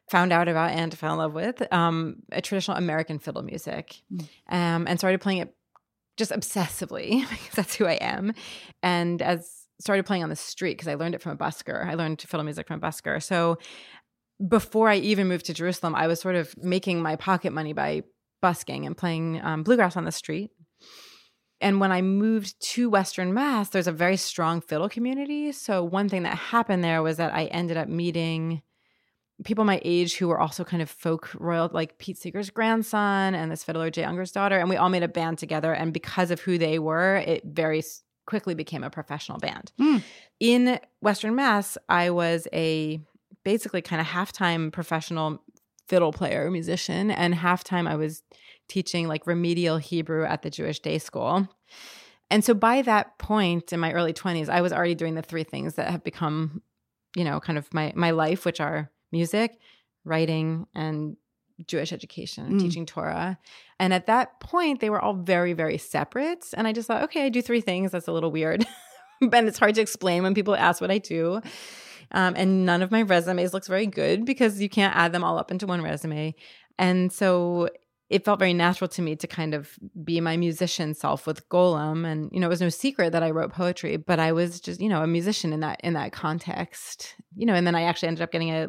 found 0.10 0.34
out 0.34 0.48
about 0.48 0.72
and 0.72 0.98
fell 0.98 1.14
in 1.14 1.18
love 1.20 1.34
with 1.34 1.62
um, 1.74 2.18
a 2.32 2.42
traditional 2.42 2.78
American 2.78 3.20
fiddle 3.20 3.44
music 3.44 4.02
um, 4.50 4.86
and 4.88 5.00
started 5.00 5.22
playing 5.22 5.40
it 5.40 5.56
just 6.18 6.32
obsessively 6.32 7.28
because 7.30 7.56
that's 7.56 7.76
who 7.76 7.86
I 7.86 7.94
am. 7.94 8.34
And 8.82 9.22
as 9.22 9.64
started 9.80 10.06
playing 10.06 10.24
on 10.24 10.30
the 10.30 10.36
street 10.36 10.78
because 10.78 10.88
I 10.88 10.96
learned 10.96 11.16
it 11.16 11.22
from 11.22 11.34
a 11.34 11.38
busker. 11.38 11.86
I 11.86 11.96
learned 11.96 12.22
fiddle 12.22 12.44
music 12.44 12.68
from 12.68 12.82
a 12.82 12.88
busker. 12.88 13.22
So 13.22 13.58
before 14.48 14.90
I 14.90 14.96
even 14.96 15.28
moved 15.28 15.46
to 15.48 15.54
Jerusalem, 15.54 15.96
I 15.96 16.08
was 16.08 16.20
sort 16.20 16.36
of 16.36 16.56
making 16.58 17.02
my 17.02 17.16
pocket 17.16 17.52
money 17.52 17.74
by 17.74 18.04
busking 18.42 18.86
and 18.86 18.96
playing 18.96 19.42
um, 19.44 19.64
bluegrass 19.64 19.98
on 19.98 20.06
the 20.06 20.12
street. 20.12 20.52
And 21.62 21.80
when 21.80 21.92
I 21.92 22.02
moved 22.02 22.60
to 22.74 22.90
Western 22.90 23.34
Mass, 23.34 23.70
there's 23.70 23.88
a 23.88 23.92
very 23.92 24.18
strong 24.18 24.60
fiddle 24.60 24.90
community. 24.90 25.52
So 25.54 25.84
one 25.84 26.10
thing 26.10 26.24
that 26.24 26.38
happened 26.38 26.84
there 26.84 27.02
was 27.02 27.18
that 27.18 27.34
I 27.34 27.46
ended 27.46 27.78
up 27.78 27.88
meeting 27.88 28.62
people 29.44 29.64
my 29.64 29.82
age 29.84 30.16
who 30.16 30.28
were 30.28 30.40
also 30.40 30.64
kind 30.64 30.82
of 30.82 30.90
folk 30.90 31.30
royal, 31.40 31.70
like 31.74 31.98
Pete 31.98 32.18
Seeger's 32.18 32.50
grandson 32.50 33.36
and 33.36 33.52
this 33.52 33.64
fiddler 33.64 33.90
Jay 33.90 34.04
Unger's 34.04 34.32
daughter, 34.32 34.58
and 34.58 34.70
we 34.70 34.78
all 34.78 34.90
made 34.90 35.04
a 35.04 35.08
band 35.08 35.38
together. 35.38 35.74
And 35.74 35.94
because 35.94 36.32
of 36.32 36.42
who 36.42 36.58
they 36.58 36.80
were, 36.80 37.18
it 37.18 37.44
very 37.44 37.84
quickly 38.26 38.54
became 38.54 38.84
a 38.84 38.90
professional 38.90 39.38
band. 39.38 39.72
Hmm. 39.78 39.98
In 40.40 40.80
Western 41.02 41.36
Mass, 41.36 41.78
I 41.90 42.10
was 42.10 42.48
a 42.54 43.02
basically 43.44 43.82
kind 43.82 44.00
of 44.00 44.08
halftime 44.08 44.72
professional 44.72 45.42
fiddle 45.88 46.14
player, 46.14 46.50
musician, 46.50 47.12
and 47.12 47.34
halftime 47.34 47.88
I 47.88 47.96
was 47.96 48.24
teaching 48.68 49.08
like 49.08 49.28
remedial 49.28 49.78
Hebrew 49.78 50.26
at 50.26 50.42
the 50.42 50.50
Jewish 50.50 50.80
day 50.80 50.98
school. 50.98 51.48
And 52.30 52.44
so 52.44 52.54
by 52.54 52.82
that 52.84 53.18
point 53.20 53.74
in 53.74 53.80
my 53.80 53.92
early 53.92 54.14
20s, 54.14 54.50
I 54.50 54.62
was 54.62 54.72
already 54.72 54.96
doing 54.96 55.16
the 55.16 55.22
three 55.22 55.44
things 55.44 55.76
that 55.76 55.92
have 55.92 56.04
become, 56.04 56.62
you 57.16 57.24
know, 57.24 57.40
kind 57.40 57.58
of 57.58 57.72
my 57.74 57.92
my 57.96 58.12
life, 58.12 58.46
which 58.46 58.62
are 58.62 58.90
music, 59.14 59.58
writing, 60.04 60.68
and 60.76 61.16
Jewish 61.68 61.94
education 61.94 62.46
and 62.48 62.56
Mm. 62.56 62.62
teaching 62.62 62.86
Torah. 62.86 63.38
And 63.80 63.94
at 63.94 64.08
that 64.08 64.40
point, 64.42 64.80
they 64.82 64.90
were 64.90 65.00
all 65.00 65.14
very, 65.14 65.54
very 65.54 65.78
separate. 65.78 66.46
And 66.58 66.68
I 66.68 66.74
just 66.74 66.88
thought, 66.88 67.04
okay, 67.04 67.26
I 67.26 67.30
do 67.30 67.42
three 67.42 67.62
things. 67.62 67.92
That's 67.92 68.08
a 68.08 68.12
little 68.12 68.32
weird. 68.32 68.66
but 69.22 69.46
it's 69.46 69.60
hard 69.60 69.76
to 69.76 69.82
explain 69.82 70.24
when 70.24 70.34
people 70.34 70.56
ask 70.56 70.82
what 70.82 70.92
I 70.92 70.98
do. 70.98 71.40
Um, 72.12 72.34
and 72.36 72.66
none 72.66 72.82
of 72.82 72.92
my 72.92 73.04
resumes 73.04 73.54
looks 73.54 73.68
very 73.68 73.86
good 73.88 74.26
because 74.26 74.62
you 74.62 74.68
can't 74.70 74.96
add 74.96 75.14
them 75.14 75.24
all 75.24 75.38
up 75.38 75.52
into 75.52 75.66
one 75.68 75.82
resume. 75.82 76.36
And 76.78 77.12
so 77.14 77.70
it 78.10 78.26
felt 78.26 78.40
very 78.40 78.54
natural 78.54 78.88
to 78.90 79.02
me 79.02 79.16
to 79.16 79.28
kind 79.28 79.54
of 79.54 79.72
be 80.04 80.20
my 80.22 80.38
musician 80.38 80.94
self 80.94 81.26
with 81.26 81.48
Golem. 81.50 82.06
And, 82.06 82.30
you 82.34 82.40
know, 82.40 82.48
it 82.48 82.50
was 82.50 82.62
no 82.62 82.70
secret 82.70 83.12
that 83.14 83.24
I 83.24 83.32
wrote 83.32 83.54
poetry, 83.54 83.98
but 83.98 84.20
I 84.20 84.32
was 84.34 84.60
just, 84.60 84.82
you 84.82 84.90
know, 84.90 85.02
a 85.02 85.08
musician 85.08 85.54
in 85.54 85.62
that 85.62 85.80
in 85.84 85.94
that 85.94 86.12
context. 86.12 87.16
You 87.36 87.46
know, 87.46 87.54
and 87.54 87.66
then 87.66 87.76
I 87.76 87.84
actually 87.84 88.10
ended 88.10 88.22
up 88.24 88.32
getting 88.32 88.50
a 88.52 88.68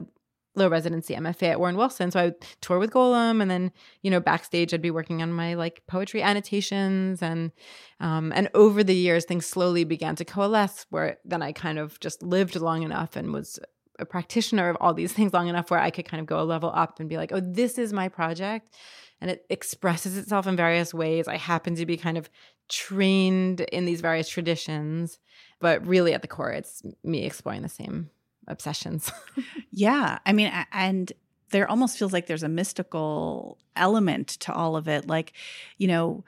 low 0.56 0.68
residency 0.68 1.14
MFA 1.14 1.50
at 1.50 1.60
Warren 1.60 1.76
Wilson. 1.76 2.10
So 2.10 2.20
I 2.20 2.24
would 2.26 2.46
tour 2.60 2.78
with 2.78 2.92
Golem 2.92 3.42
and 3.42 3.50
then, 3.50 3.72
you 4.02 4.10
know, 4.10 4.20
backstage 4.20 4.72
I'd 4.72 4.82
be 4.82 4.90
working 4.90 5.22
on 5.22 5.32
my 5.32 5.54
like 5.54 5.82
poetry 5.86 6.22
annotations 6.22 7.22
and 7.22 7.52
um 8.00 8.32
and 8.34 8.48
over 8.54 8.84
the 8.84 8.94
years 8.94 9.24
things 9.24 9.46
slowly 9.46 9.84
began 9.84 10.16
to 10.16 10.24
coalesce 10.24 10.86
where 10.90 11.18
then 11.24 11.42
I 11.42 11.52
kind 11.52 11.78
of 11.78 11.98
just 12.00 12.22
lived 12.22 12.56
long 12.56 12.82
enough 12.82 13.16
and 13.16 13.32
was 13.32 13.58
a 13.98 14.04
practitioner 14.04 14.68
of 14.68 14.76
all 14.80 14.94
these 14.94 15.12
things 15.12 15.32
long 15.32 15.48
enough 15.48 15.70
where 15.70 15.80
I 15.80 15.90
could 15.90 16.04
kind 16.04 16.20
of 16.20 16.26
go 16.26 16.40
a 16.40 16.42
level 16.44 16.72
up 16.74 17.00
and 17.00 17.08
be 17.08 17.16
like, 17.16 17.32
oh, 17.32 17.40
this 17.40 17.78
is 17.78 17.92
my 17.92 18.08
project. 18.08 18.74
And 19.20 19.30
it 19.30 19.46
expresses 19.48 20.16
itself 20.16 20.46
in 20.46 20.56
various 20.56 20.92
ways. 20.92 21.28
I 21.28 21.36
happen 21.36 21.76
to 21.76 21.86
be 21.86 21.96
kind 21.96 22.18
of 22.18 22.28
trained 22.68 23.60
in 23.60 23.84
these 23.84 24.00
various 24.00 24.28
traditions, 24.28 25.18
but 25.60 25.86
really 25.86 26.12
at 26.12 26.22
the 26.22 26.28
core, 26.28 26.50
it's 26.50 26.82
me 27.02 27.24
exploring 27.24 27.62
the 27.62 27.68
same 27.68 28.10
obsessions. 28.48 29.10
Yeah. 29.76 30.20
I 30.24 30.32
mean, 30.32 30.52
and 30.70 31.12
there 31.50 31.68
almost 31.68 31.98
feels 31.98 32.12
like 32.12 32.28
there's 32.28 32.44
a 32.44 32.48
mystical 32.48 33.58
element 33.74 34.28
to 34.28 34.52
all 34.52 34.76
of 34.76 34.86
it. 34.86 35.08
Like, 35.08 35.32
you 35.78 35.88
know, 35.88 36.24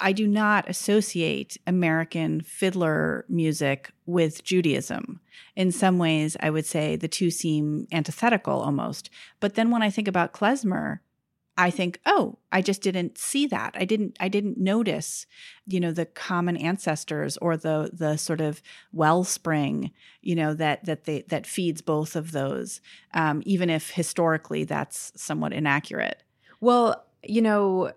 I 0.00 0.12
do 0.12 0.26
not 0.26 0.68
associate 0.68 1.56
American 1.66 2.40
fiddler 2.40 3.24
music 3.28 3.90
with 4.06 4.44
Judaism. 4.44 5.20
In 5.54 5.72
some 5.72 5.98
ways, 5.98 6.36
I 6.40 6.50
would 6.50 6.66
say 6.66 6.96
the 6.96 7.08
two 7.08 7.30
seem 7.30 7.86
antithetical 7.92 8.60
almost. 8.60 9.10
But 9.40 9.54
then 9.54 9.70
when 9.70 9.82
I 9.82 9.90
think 9.90 10.08
about 10.08 10.32
klezmer, 10.32 11.00
I 11.58 11.70
think, 11.70 12.00
oh, 12.04 12.38
I 12.52 12.60
just 12.60 12.82
didn't 12.82 13.16
see 13.16 13.46
that. 13.46 13.74
I 13.78 13.84
didn't. 13.86 14.16
I 14.20 14.28
didn't 14.28 14.58
notice, 14.58 15.26
you 15.66 15.80
know, 15.80 15.90
the 15.90 16.04
common 16.04 16.56
ancestors 16.56 17.38
or 17.38 17.56
the 17.56 17.90
the 17.92 18.16
sort 18.16 18.40
of 18.42 18.60
wellspring, 18.92 19.92
you 20.20 20.34
know, 20.34 20.52
that 20.54 20.84
that 20.84 21.04
they 21.04 21.22
that 21.28 21.46
feeds 21.46 21.80
both 21.80 22.14
of 22.14 22.32
those, 22.32 22.80
um, 23.14 23.42
even 23.46 23.70
if 23.70 23.90
historically 23.90 24.64
that's 24.64 25.12
somewhat 25.16 25.54
inaccurate. 25.54 26.22
Well, 26.60 27.06
you 27.22 27.40
know, 27.40 27.92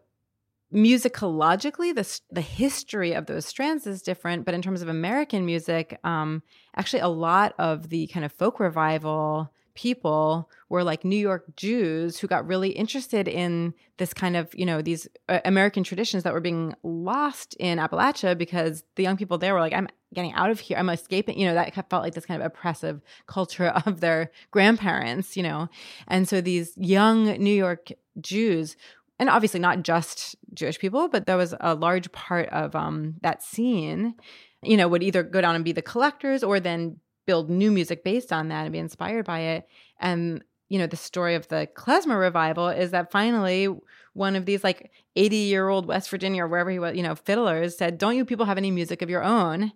musicologically 0.73 1.93
the 1.95 2.19
the 2.31 2.41
history 2.41 3.13
of 3.13 3.25
those 3.25 3.43
strands 3.43 3.87
is 3.87 4.03
different 4.03 4.45
but 4.45 4.53
in 4.53 4.61
terms 4.61 4.83
of 4.83 4.87
american 4.87 5.43
music 5.43 5.97
um 6.03 6.43
actually 6.75 6.99
a 6.99 7.07
lot 7.07 7.55
of 7.57 7.89
the 7.89 8.05
kind 8.07 8.23
of 8.23 8.31
folk 8.31 8.59
revival 8.59 9.51
people 9.79 10.49
were 10.67 10.83
like 10.83 11.05
New 11.05 11.15
York 11.15 11.45
Jews 11.55 12.19
who 12.19 12.27
got 12.27 12.45
really 12.45 12.69
interested 12.69 13.29
in 13.29 13.73
this 13.95 14.13
kind 14.13 14.35
of, 14.35 14.53
you 14.53 14.65
know, 14.65 14.81
these 14.81 15.07
uh, 15.29 15.39
American 15.45 15.85
traditions 15.85 16.23
that 16.23 16.33
were 16.33 16.41
being 16.41 16.75
lost 16.83 17.55
in 17.61 17.77
Appalachia 17.77 18.37
because 18.37 18.83
the 18.95 19.03
young 19.03 19.15
people 19.15 19.37
there 19.37 19.53
were 19.53 19.61
like, 19.61 19.71
I'm 19.71 19.87
getting 20.13 20.33
out 20.33 20.49
of 20.49 20.59
here, 20.59 20.77
I'm 20.77 20.89
escaping, 20.89 21.39
you 21.39 21.47
know, 21.47 21.53
that 21.53 21.73
felt 21.89 22.03
like 22.03 22.13
this 22.13 22.25
kind 22.25 22.41
of 22.41 22.45
oppressive 22.45 23.01
culture 23.25 23.67
of 23.85 24.01
their 24.01 24.31
grandparents, 24.51 25.37
you 25.37 25.43
know. 25.43 25.69
And 26.09 26.27
so 26.27 26.41
these 26.41 26.73
young 26.75 27.37
New 27.41 27.55
York 27.55 27.87
Jews 28.19 28.75
and 29.17 29.29
obviously 29.29 29.61
not 29.61 29.83
just 29.83 30.35
Jewish 30.53 30.77
people, 30.77 31.07
but 31.07 31.25
there 31.25 31.37
was 31.37 31.55
a 31.61 31.73
large 31.73 32.11
part 32.11 32.49
of 32.49 32.75
um, 32.75 33.15
that 33.21 33.43
scene, 33.43 34.15
you 34.61 34.75
know, 34.75 34.89
would 34.89 35.03
either 35.03 35.23
go 35.23 35.39
down 35.39 35.55
and 35.55 35.63
be 35.63 35.71
the 35.71 35.81
collectors 35.81 36.43
or 36.43 36.59
then 36.59 36.97
build 37.29 37.47
new 37.47 37.69
music 37.69 38.03
based 38.03 38.33
on 38.33 38.47
that 38.47 38.63
and 38.63 38.71
be 38.71 38.79
inspired 38.79 39.23
by 39.23 39.39
it. 39.41 39.67
And 39.99 40.43
you 40.67 40.79
know, 40.79 40.87
the 40.87 40.97
story 40.97 41.35
of 41.35 41.47
the 41.47 41.67
klezmer 41.75 42.19
revival 42.19 42.69
is 42.69 42.89
that 42.89 43.11
finally 43.11 43.67
one 44.13 44.35
of 44.35 44.47
these 44.47 44.63
like 44.63 44.89
80 45.15 45.35
year 45.35 45.69
old 45.69 45.85
West 45.85 46.09
Virginia 46.09 46.43
or 46.43 46.47
wherever 46.47 46.71
he 46.71 46.79
was, 46.79 46.97
you 46.97 47.03
know, 47.03 47.13
fiddlers 47.13 47.77
said, 47.77 47.99
Don't 47.99 48.15
you 48.15 48.25
people 48.25 48.47
have 48.47 48.57
any 48.57 48.71
music 48.71 49.03
of 49.03 49.11
your 49.11 49.23
own? 49.23 49.73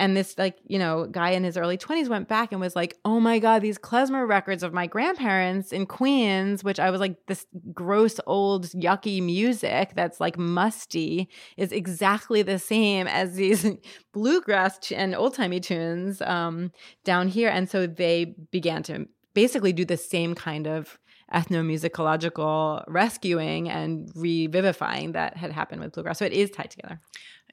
And 0.00 0.16
this, 0.16 0.38
like, 0.38 0.56
you 0.66 0.78
know, 0.78 1.06
guy 1.06 1.32
in 1.32 1.44
his 1.44 1.58
early 1.58 1.76
20s 1.76 2.08
went 2.08 2.26
back 2.26 2.52
and 2.52 2.60
was 2.60 2.74
like, 2.74 2.96
oh 3.04 3.20
my 3.20 3.38
God, 3.38 3.60
these 3.60 3.76
klezmer 3.76 4.26
records 4.26 4.62
of 4.62 4.72
my 4.72 4.86
grandparents 4.86 5.72
in 5.72 5.84
Queens, 5.84 6.64
which 6.64 6.80
I 6.80 6.90
was 6.90 7.02
like, 7.02 7.26
this 7.26 7.46
gross, 7.74 8.18
old, 8.26 8.64
yucky 8.68 9.22
music 9.22 9.92
that's 9.94 10.18
like 10.18 10.38
musty, 10.38 11.28
is 11.58 11.70
exactly 11.70 12.40
the 12.40 12.58
same 12.58 13.08
as 13.08 13.34
these 13.34 13.66
bluegrass 14.14 14.90
and 14.90 15.14
old 15.14 15.34
timey 15.34 15.60
tunes 15.60 16.22
um, 16.22 16.72
down 17.04 17.28
here. 17.28 17.50
And 17.50 17.68
so 17.68 17.86
they 17.86 18.34
began 18.50 18.82
to 18.84 19.06
basically 19.34 19.74
do 19.74 19.84
the 19.84 19.98
same 19.98 20.34
kind 20.34 20.66
of 20.66 20.98
ethnomusicological 21.30 22.84
rescuing 22.88 23.68
and 23.68 24.10
revivifying 24.14 25.12
that 25.12 25.36
had 25.36 25.52
happened 25.52 25.82
with 25.82 25.92
bluegrass. 25.92 26.18
So 26.18 26.24
it 26.24 26.32
is 26.32 26.50
tied 26.50 26.70
together. 26.70 27.02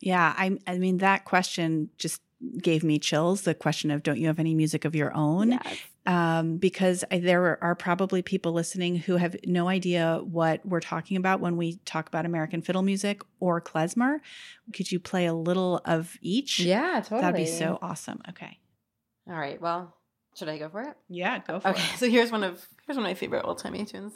Yeah, 0.02 0.34
I, 0.38 0.58
I 0.66 0.78
mean 0.78 1.00
that 1.00 1.26
question 1.26 1.90
just 1.98 2.22
gave 2.62 2.84
me 2.84 3.00
chills. 3.00 3.42
The 3.42 3.54
question 3.54 3.92
of 3.92 4.04
don't 4.04 4.20
you 4.20 4.28
have 4.28 4.40
any 4.40 4.54
music 4.54 4.86
of 4.86 4.96
your 4.96 5.16
own? 5.16 5.52
Yes. 5.52 5.78
Um, 6.06 6.58
because 6.58 7.04
I, 7.12 7.20
there 7.20 7.62
are 7.62 7.76
probably 7.76 8.22
people 8.22 8.54
listening 8.54 8.96
who 8.96 9.18
have 9.18 9.36
no 9.46 9.68
idea 9.68 10.22
what 10.24 10.66
we're 10.66 10.80
talking 10.80 11.18
about 11.18 11.42
when 11.42 11.58
we 11.58 11.78
talk 11.86 12.08
about 12.08 12.26
American 12.26 12.62
fiddle 12.62 12.82
music 12.82 13.22
or 13.40 13.60
klezmer. 13.60 14.20
Could 14.74 14.92
you 14.92 15.00
play 15.00 15.26
a 15.26 15.34
little 15.34 15.82
of 15.84 16.18
each? 16.22 16.60
Yeah, 16.60 17.02
totally. 17.02 17.22
That'd 17.22 17.36
be 17.36 17.46
so 17.46 17.78
awesome. 17.82 18.22
Okay. 18.30 18.58
All 19.30 19.36
right. 19.36 19.62
Well, 19.62 19.94
should 20.36 20.50
I 20.50 20.58
go 20.58 20.70
for 20.70 20.82
it? 20.82 20.96
Yeah, 21.10 21.40
go 21.40 21.60
for 21.60 21.70
okay, 21.70 21.80
it. 21.82 21.84
Okay, 21.84 21.98
so 21.98 22.10
here's 22.10 22.32
one 22.32 22.44
of 22.44 22.66
here's 22.86 22.96
one 22.96 23.06
of 23.06 23.10
my 23.10 23.16
favorite 23.16 23.44
old 23.44 23.58
timey 23.58 23.84
tunes. 23.84 24.14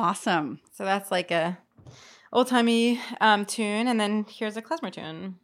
Awesome. 0.00 0.60
So 0.72 0.84
that's 0.84 1.10
like 1.10 1.30
a 1.30 1.58
old 2.32 2.48
timey 2.48 2.98
um, 3.20 3.44
tune, 3.44 3.86
and 3.86 4.00
then 4.00 4.24
here's 4.30 4.56
a 4.56 4.62
klezmer 4.62 4.90
tune. 4.90 5.36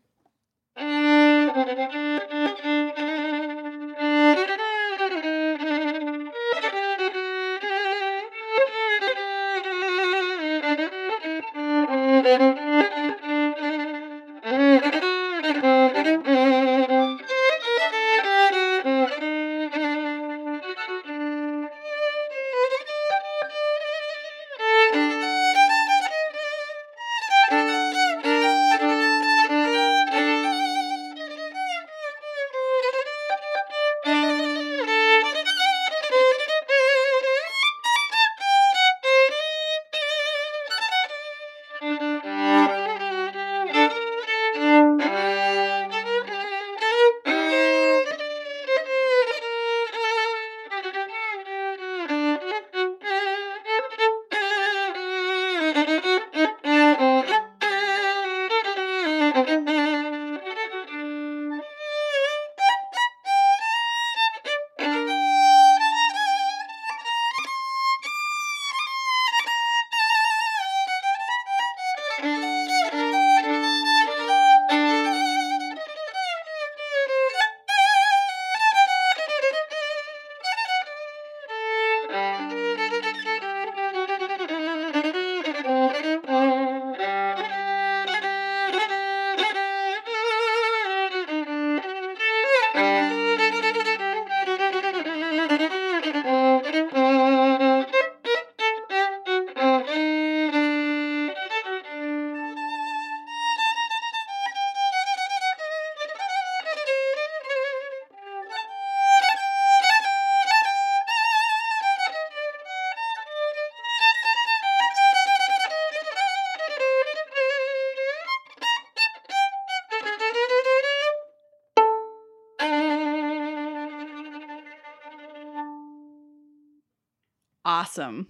Awesome. 127.99 128.29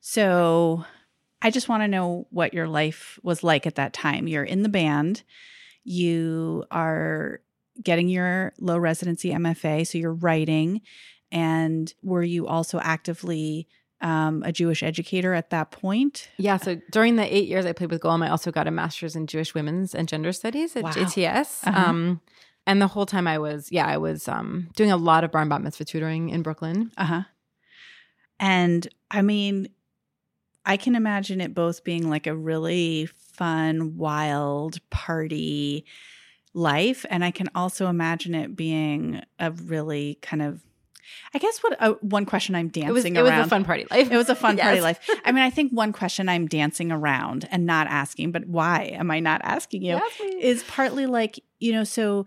So, 0.00 0.84
I 1.40 1.50
just 1.50 1.68
want 1.68 1.82
to 1.82 1.88
know 1.88 2.26
what 2.30 2.54
your 2.54 2.68
life 2.68 3.18
was 3.22 3.42
like 3.42 3.66
at 3.66 3.76
that 3.76 3.92
time. 3.92 4.28
You're 4.28 4.44
in 4.44 4.62
the 4.62 4.68
band, 4.68 5.22
you 5.84 6.64
are 6.70 7.40
getting 7.82 8.08
your 8.08 8.52
low 8.58 8.78
residency 8.78 9.30
MFA, 9.30 9.86
so 9.86 9.98
you're 9.98 10.12
writing. 10.12 10.82
And 11.32 11.92
were 12.02 12.22
you 12.22 12.46
also 12.46 12.78
actively 12.78 13.66
um, 14.00 14.42
a 14.44 14.52
Jewish 14.52 14.82
educator 14.82 15.34
at 15.34 15.50
that 15.50 15.70
point? 15.70 16.28
Yeah. 16.36 16.58
So 16.58 16.80
during 16.90 17.16
the 17.16 17.34
eight 17.34 17.48
years 17.48 17.64
I 17.66 17.72
played 17.72 17.90
with 17.90 18.02
Golem, 18.02 18.24
I 18.24 18.28
also 18.28 18.52
got 18.52 18.68
a 18.68 18.70
master's 18.70 19.16
in 19.16 19.26
Jewish 19.26 19.54
women's 19.54 19.94
and 19.94 20.06
gender 20.08 20.32
studies 20.32 20.76
at 20.76 20.84
Wow. 20.84 20.90
JTS. 20.90 21.66
Uh-huh. 21.66 21.90
Um, 21.90 22.20
and 22.66 22.80
the 22.80 22.86
whole 22.88 23.06
time 23.06 23.26
I 23.26 23.38
was, 23.38 23.72
yeah, 23.72 23.86
I 23.86 23.96
was 23.96 24.28
um, 24.28 24.68
doing 24.76 24.92
a 24.92 24.96
lot 24.96 25.24
of 25.24 25.32
bar 25.32 25.40
and 25.40 25.50
bat 25.50 25.62
mitzvah 25.62 25.84
tutoring 25.86 26.28
in 26.28 26.42
Brooklyn. 26.42 26.92
Uh 26.96 27.04
huh. 27.04 27.22
And 28.42 28.88
I 29.08 29.22
mean, 29.22 29.68
I 30.66 30.76
can 30.76 30.96
imagine 30.96 31.40
it 31.40 31.54
both 31.54 31.84
being 31.84 32.10
like 32.10 32.26
a 32.26 32.34
really 32.34 33.06
fun, 33.06 33.96
wild 33.96 34.78
party 34.90 35.84
life. 36.52 37.06
And 37.08 37.24
I 37.24 37.30
can 37.30 37.48
also 37.54 37.86
imagine 37.86 38.34
it 38.34 38.56
being 38.56 39.22
a 39.38 39.52
really 39.52 40.18
kind 40.22 40.42
of, 40.42 40.60
I 41.32 41.38
guess, 41.38 41.58
what 41.60 41.80
uh, 41.80 41.94
one 42.00 42.26
question 42.26 42.56
I'm 42.56 42.66
dancing 42.66 42.90
It 42.90 42.92
was, 42.92 43.04
it 43.04 43.16
around. 43.16 43.38
was 43.38 43.46
a 43.46 43.50
fun 43.50 43.64
party 43.64 43.86
life. 43.88 44.10
It 44.10 44.16
was 44.16 44.28
a 44.28 44.34
fun 44.34 44.56
party 44.58 44.80
life. 44.80 45.08
I 45.24 45.30
mean, 45.30 45.44
I 45.44 45.50
think 45.50 45.70
one 45.70 45.92
question 45.92 46.28
I'm 46.28 46.48
dancing 46.48 46.90
around 46.90 47.48
and 47.52 47.64
not 47.64 47.86
asking, 47.86 48.32
but 48.32 48.46
why 48.46 48.92
am 48.94 49.12
I 49.12 49.20
not 49.20 49.40
asking 49.44 49.82
you? 49.82 50.00
Is 50.40 50.64
partly 50.64 51.06
like, 51.06 51.38
you 51.60 51.70
know, 51.72 51.84
so 51.84 52.26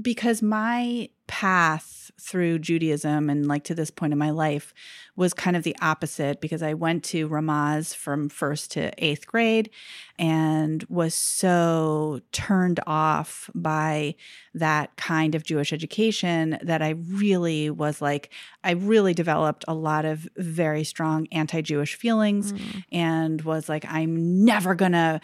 because 0.00 0.40
my 0.40 1.10
path 1.26 2.05
through 2.20 2.58
Judaism 2.58 3.28
and 3.28 3.46
like 3.46 3.64
to 3.64 3.74
this 3.74 3.90
point 3.90 4.12
in 4.12 4.18
my 4.18 4.30
life 4.30 4.72
was 5.16 5.34
kind 5.34 5.56
of 5.56 5.62
the 5.64 5.76
opposite 5.82 6.40
because 6.40 6.62
I 6.62 6.74
went 6.74 7.04
to 7.04 7.28
Ramaz 7.28 7.94
from 7.94 8.28
first 8.28 8.72
to 8.72 8.90
eighth 8.98 9.26
grade 9.26 9.70
and 10.18 10.82
was 10.88 11.14
so 11.14 12.20
turned 12.32 12.80
off 12.86 13.50
by 13.54 14.14
that 14.54 14.96
kind 14.96 15.34
of 15.34 15.44
Jewish 15.44 15.72
education 15.72 16.58
that 16.62 16.80
I 16.82 16.90
really 16.90 17.68
was 17.70 18.00
like, 18.00 18.30
I 18.64 18.72
really 18.72 19.12
developed 19.14 19.64
a 19.68 19.74
lot 19.74 20.04
of 20.04 20.26
very 20.36 20.84
strong 20.84 21.26
anti 21.32 21.60
Jewish 21.62 21.94
feelings 21.94 22.52
Mm. 22.52 22.84
and 22.92 23.42
was 23.42 23.68
like, 23.68 23.84
I'm 23.88 24.44
never 24.44 24.74
gonna 24.74 25.20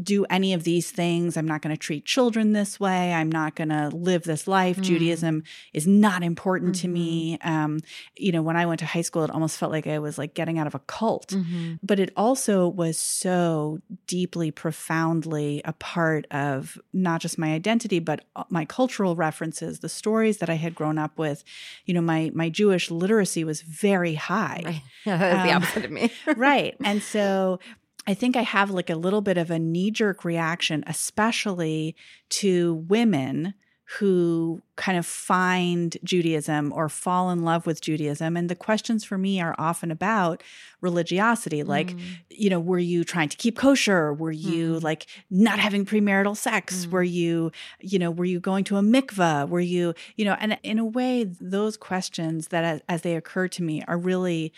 do 0.00 0.24
any 0.26 0.52
of 0.54 0.64
these 0.64 0.90
things. 0.90 1.36
I'm 1.36 1.46
not 1.48 1.62
going 1.62 1.74
to 1.74 1.78
treat 1.78 2.04
children 2.04 2.52
this 2.52 2.78
way. 2.78 3.12
I'm 3.12 3.30
not 3.30 3.56
going 3.56 3.70
to 3.70 3.88
live 3.94 4.22
this 4.24 4.46
life. 4.46 4.76
Mm. 4.76 4.82
Judaism 4.82 5.42
is 5.72 5.86
not 5.86 6.22
important 6.22 6.76
to 6.76 6.86
Mhm. 6.88 6.92
me. 6.92 7.38
Um, 7.42 7.80
you 8.16 8.32
know, 8.32 8.42
when 8.42 8.56
I 8.56 8.66
went 8.66 8.78
to 8.80 8.86
high 8.86 9.02
school, 9.02 9.24
it 9.24 9.30
almost 9.30 9.58
felt 9.58 9.72
like 9.72 9.86
I 9.86 9.98
was 9.98 10.16
like 10.18 10.34
getting 10.34 10.58
out 10.58 10.66
of 10.66 10.74
a 10.74 10.78
cult. 10.80 11.28
Mhm. 11.28 11.78
But 11.82 11.98
it 11.98 12.12
also 12.16 12.68
was 12.68 12.96
so 12.98 13.80
deeply, 14.06 14.50
profoundly 14.50 15.62
a 15.64 15.72
part 15.72 16.26
of 16.30 16.78
not 16.92 17.20
just 17.20 17.38
my 17.38 17.52
identity, 17.54 17.98
but 17.98 18.24
uh, 18.36 18.44
my 18.50 18.64
cultural 18.64 19.16
references, 19.16 19.80
the 19.80 19.88
stories 19.88 20.38
that 20.38 20.50
I 20.50 20.54
had 20.54 20.74
grown 20.74 20.98
up 20.98 21.18
with. 21.18 21.42
You 21.86 21.94
know, 21.94 22.00
my 22.02 22.30
my 22.34 22.48
Jewish 22.48 22.90
literacy 22.90 23.44
was 23.44 23.62
very 23.62 24.14
high 24.14 24.62
Right. 24.64 24.82
The 25.04 25.54
Um, 25.54 25.62
opposite 25.62 25.84
of 25.86 25.90
me. 25.90 26.10
right. 26.36 26.76
And 26.84 27.02
so 27.02 27.58
I 28.06 28.14
think 28.14 28.36
I 28.36 28.42
have 28.42 28.70
like 28.70 28.90
a 28.90 28.96
little 28.96 29.20
bit 29.20 29.36
of 29.38 29.50
a 29.50 29.58
knee 29.58 29.90
jerk 29.90 30.24
reaction, 30.24 30.82
especially 30.86 31.94
to 32.30 32.74
women 32.88 33.54
who 33.98 34.62
kind 34.76 34.96
of 34.96 35.04
find 35.04 35.96
Judaism 36.04 36.72
or 36.72 36.88
fall 36.88 37.30
in 37.30 37.42
love 37.42 37.66
with 37.66 37.80
Judaism. 37.80 38.36
And 38.36 38.48
the 38.48 38.54
questions 38.54 39.02
for 39.02 39.18
me 39.18 39.40
are 39.40 39.56
often 39.58 39.90
about 39.90 40.44
religiosity. 40.80 41.64
Like, 41.64 41.88
Mm. 41.96 42.00
you 42.30 42.50
know, 42.50 42.60
were 42.60 42.78
you 42.78 43.02
trying 43.02 43.28
to 43.30 43.36
keep 43.36 43.56
kosher? 43.58 44.14
Were 44.14 44.30
you 44.30 44.74
Mhm. 44.76 44.82
like 44.84 45.06
not 45.28 45.58
having 45.58 45.84
premarital 45.84 46.36
sex? 46.36 46.86
Mm. 46.86 46.90
Were 46.92 47.02
you, 47.02 47.50
you 47.80 47.98
know, 47.98 48.12
were 48.12 48.24
you 48.24 48.38
going 48.38 48.62
to 48.64 48.76
a 48.76 48.80
mikvah? 48.82 49.48
Were 49.48 49.58
you, 49.58 49.92
you 50.16 50.24
know, 50.24 50.36
and 50.38 50.56
in 50.62 50.78
a 50.78 50.84
way, 50.84 51.24
those 51.24 51.76
questions 51.76 52.48
that 52.48 52.62
as, 52.62 52.80
as 52.88 53.02
they 53.02 53.16
occur 53.16 53.48
to 53.48 53.62
me 53.64 53.82
are 53.88 53.98
really 53.98 54.52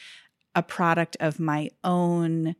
a 0.55 0.63
product 0.63 1.17
of 1.21 1.41
my 1.41 1.71
own 1.83 2.55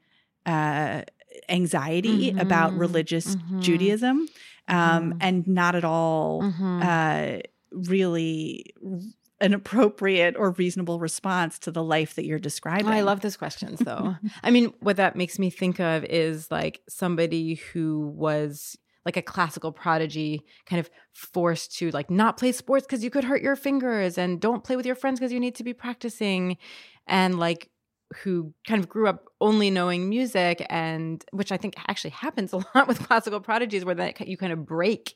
uh, 0.46 1.02
anxiety 1.48 2.31
about 2.37 2.72
Mhm. 2.74 2.78
religious 2.81 3.37
Mhm. 3.37 3.61
Judaism 3.61 4.28
um, 4.68 5.12
Mhm. 5.12 5.16
and 5.20 5.46
not 5.48 5.74
at 5.74 5.85
all 5.85 6.42
Mhm. 6.42 6.83
uh, 6.83 7.40
really 7.72 8.64
an 9.40 9.55
appropriate 9.55 10.37
or 10.38 10.52
reasonable 10.52 11.00
response 11.00 11.59
to 11.59 11.72
the 11.72 11.83
life 11.83 12.14
that 12.14 12.24
you're 12.24 12.38
describing. 12.38 12.87
Oh, 12.87 12.92
I 12.92 13.00
love 13.00 13.20
those 13.22 13.37
questions 13.37 13.81
though. 13.81 14.14
I 14.44 14.50
mean, 14.52 14.72
what 14.81 14.96
that 14.98 15.16
makes 15.16 15.38
me 15.38 15.50
think 15.50 15.81
of 15.81 16.05
is 16.05 16.48
like 16.50 16.81
somebody 16.88 17.55
who 17.72 18.07
was 18.14 18.76
like 19.05 19.16
a 19.16 19.22
classical 19.22 19.72
prodigy 19.72 20.42
kind 20.64 20.78
of 20.78 20.88
forced 21.12 21.76
to 21.78 21.90
like 21.90 22.09
not 22.09 22.37
play 22.37 22.52
sports 22.52 22.87
because 22.87 23.02
you 23.02 23.11
could 23.11 23.24
hurt 23.24 23.42
your 23.42 23.57
fingers 23.57 24.16
and 24.16 24.40
don't 24.40 24.62
play 24.62 24.76
with 24.76 24.87
your 24.87 24.94
friends 24.94 25.18
because 25.18 25.33
you 25.33 25.40
need 25.40 25.57
to 25.57 25.64
be 25.64 25.72
practicing 25.74 26.57
and 27.09 27.37
like 27.40 27.68
who 28.22 28.53
kind 28.66 28.81
of 28.83 28.88
grew 28.88 29.07
up 29.09 29.25
only 29.40 29.70
knowing 29.70 30.09
music 30.09 30.64
and 30.68 31.25
which 31.33 31.51
I 31.53 31.57
think 31.57 31.75
actually 31.88 32.11
happens 32.11 32.53
a 32.53 32.57
lot 32.75 32.88
with 32.88 32.98
classical 33.07 33.40
prodigies 33.40 33.85
where 33.85 33.94
that 33.94 34.27
you 34.29 34.37
kind 34.37 34.53
of 34.53 34.66
break 34.66 35.14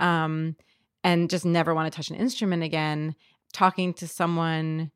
um 0.00 0.56
and 1.04 1.28
just 1.30 1.44
never 1.44 1.74
want 1.74 1.92
to 1.92 1.96
touch 1.96 2.10
an 2.10 2.16
instrument 2.16 2.62
again 2.62 3.14
talking 3.52 3.92
to 3.94 4.08
someone 4.08 4.90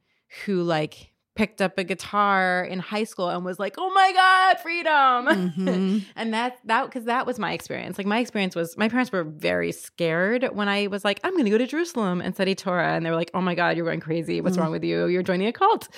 who 0.45 0.63
like 0.63 1.13
picked 1.35 1.61
up 1.61 1.77
a 1.77 1.85
guitar 1.85 2.65
in 2.65 2.79
high 2.79 3.05
school 3.05 3.29
and 3.29 3.45
was 3.45 3.59
like, 3.59 3.75
"Oh 3.77 3.93
my 3.93 4.11
god, 4.15 4.59
freedom!" 4.61 5.27
Mhm. 5.27 6.03
and 6.17 6.33
that 6.33 6.57
that 6.65 6.87
because 6.87 7.05
that 7.05 7.27
was 7.27 7.39
my 7.39 7.53
experience. 7.53 7.99
Like 7.99 8.07
my 8.07 8.21
experience 8.21 8.57
was 8.57 8.75
my 8.79 8.89
parents 8.89 9.13
were 9.13 9.23
very 9.23 9.71
scared 9.71 10.49
when 10.55 10.67
I 10.67 10.87
was 10.87 11.05
like, 11.05 11.21
"I'm 11.25 11.33
going 11.35 11.45
to 11.45 11.51
go 11.51 11.59
to 11.59 11.67
Jerusalem 11.67 12.23
and 12.23 12.35
study 12.35 12.55
Torah," 12.55 12.95
and 12.95 13.05
they 13.05 13.11
were 13.11 13.17
like, 13.17 13.31
"Oh 13.35 13.43
my 13.43 13.55
god, 13.55 13.77
you're 13.77 13.85
going 13.85 14.01
crazy. 14.01 14.41
What's 14.41 14.57
Mm. 14.57 14.61
wrong 14.61 14.71
with 14.73 14.83
you? 14.83 15.09
You're 15.09 15.23
joining 15.23 15.47
a 15.49 15.53
cult." 15.53 15.89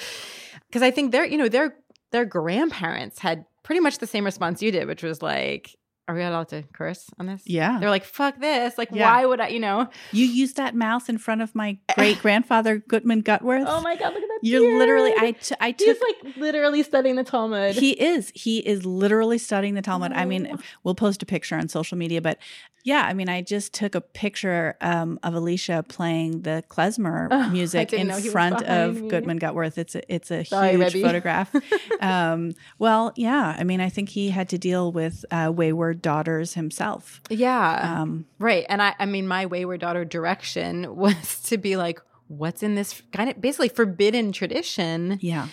Because 0.69 0.83
I 0.83 0.91
think 0.91 1.13
their 1.13 1.25
you 1.25 1.39
know 1.39 1.49
their 1.49 1.77
their 2.11 2.25
grandparents 2.25 3.19
had 3.21 3.45
pretty 3.63 3.81
much 3.81 3.99
the 3.99 4.07
same 4.07 4.25
response 4.25 4.63
you 4.63 4.71
did, 4.71 4.87
which 4.87 5.03
was 5.03 5.23
like. 5.23 5.77
Are 6.09 6.15
we 6.15 6.23
allowed 6.23 6.49
to 6.49 6.63
curse 6.73 7.11
on 7.19 7.27
this? 7.27 7.43
Yeah. 7.45 7.79
They're 7.79 7.91
like, 7.91 8.05
fuck 8.05 8.41
this. 8.41 8.79
Like, 8.79 8.89
Yeah. 8.91 9.13
why 9.13 9.27
would 9.27 9.41
I, 9.41 9.49
you 9.49 9.61
know? 9.61 9.89
You 10.11 10.25
used 10.25 10.57
that 10.57 10.75
mouse 10.75 11.11
in 11.11 11.19
front 11.19 11.43
of 11.43 11.55
my 11.55 11.77
great 11.95 12.19
grandfather, 12.21 12.79
Gutman 12.79 13.21
Gutworth. 13.23 13.67
Oh 13.69 13.83
my 13.83 13.95
God, 13.95 14.15
look 14.15 14.23
at 14.23 14.29
that. 14.29 14.39
You're 14.43 14.79
literally, 14.79 15.11
beard. 15.11 15.23
I, 15.23 15.31
t- 15.33 15.55
I 15.61 15.73
took. 15.73 15.87
He's 15.87 16.01
like 16.25 16.37
literally 16.39 16.83
studying 16.83 17.17
the 17.17 17.25
Talmud. 17.25 17.75
he 17.77 17.91
is. 17.91 18.33
He 18.35 18.59
is 18.61 18.87
literally 18.87 19.37
studying 19.39 19.75
the 19.75 19.83
Talmud. 19.83 20.13
I 20.15 20.25
mean, 20.25 20.49
Oh. 20.51 20.57
we'll 20.83 20.95
post 20.95 21.23
a 21.23 21.27
picture 21.27 21.57
on 21.57 21.69
social 21.69 21.99
media, 21.99 22.23
but 22.23 22.39
yeah, 22.85 23.03
I 23.03 23.13
mean, 23.13 23.29
I 23.29 23.43
just 23.43 23.75
took 23.75 23.95
a 23.95 24.01
picture 24.01 24.77
um, 24.81 25.19
of 25.23 25.35
Alicia 25.35 25.85
playing 25.89 26.43
the 26.43 26.63
klezmer 26.71 27.29
Oh, 27.33 27.51
music 27.51 27.93
in 27.93 28.07
know 28.07 28.17
he 28.17 28.23
was 28.23 28.33
front 28.33 28.63
of 28.63 29.03
me. 29.03 29.09
Gutman 29.11 29.39
Gutworth. 29.39 29.77
It's 29.77 29.95
a, 29.95 30.15
it's 30.15 30.31
a 30.31 30.45
Sorry, 30.45 30.71
huge 30.77 30.95
Rebbe. 30.95 31.07
photograph. 31.07 31.55
um, 32.01 32.53
well, 32.79 33.13
yeah, 33.17 33.55
I 33.59 33.65
mean, 33.65 33.81
I 33.83 33.91
think 33.91 34.09
he 34.11 34.31
had 34.31 34.49
to 34.51 34.59
deal 34.59 34.91
with 34.93 35.25
uh, 35.31 35.53
wayward 35.55 35.98
daughters 36.01 36.55
himself. 36.55 37.21
yeah. 37.31 38.01
Um, 38.01 38.27
right. 38.39 38.65
And 38.69 38.83
I, 38.83 38.95
I 38.99 39.07
mean, 39.07 39.27
my 39.27 39.47
wayward 39.47 39.81
daughter 39.81 40.05
direction 40.05 40.97
was 40.97 41.41
to 41.43 41.59
be 41.59 41.77
like, 41.77 42.01
what's 42.29 42.63
in 42.63 42.75
this 42.75 43.03
kind 43.13 43.31
of 43.31 43.41
basically 43.41 43.69
forbidden 43.69 44.33
tradition? 44.33 45.19
yeah. 45.21 45.49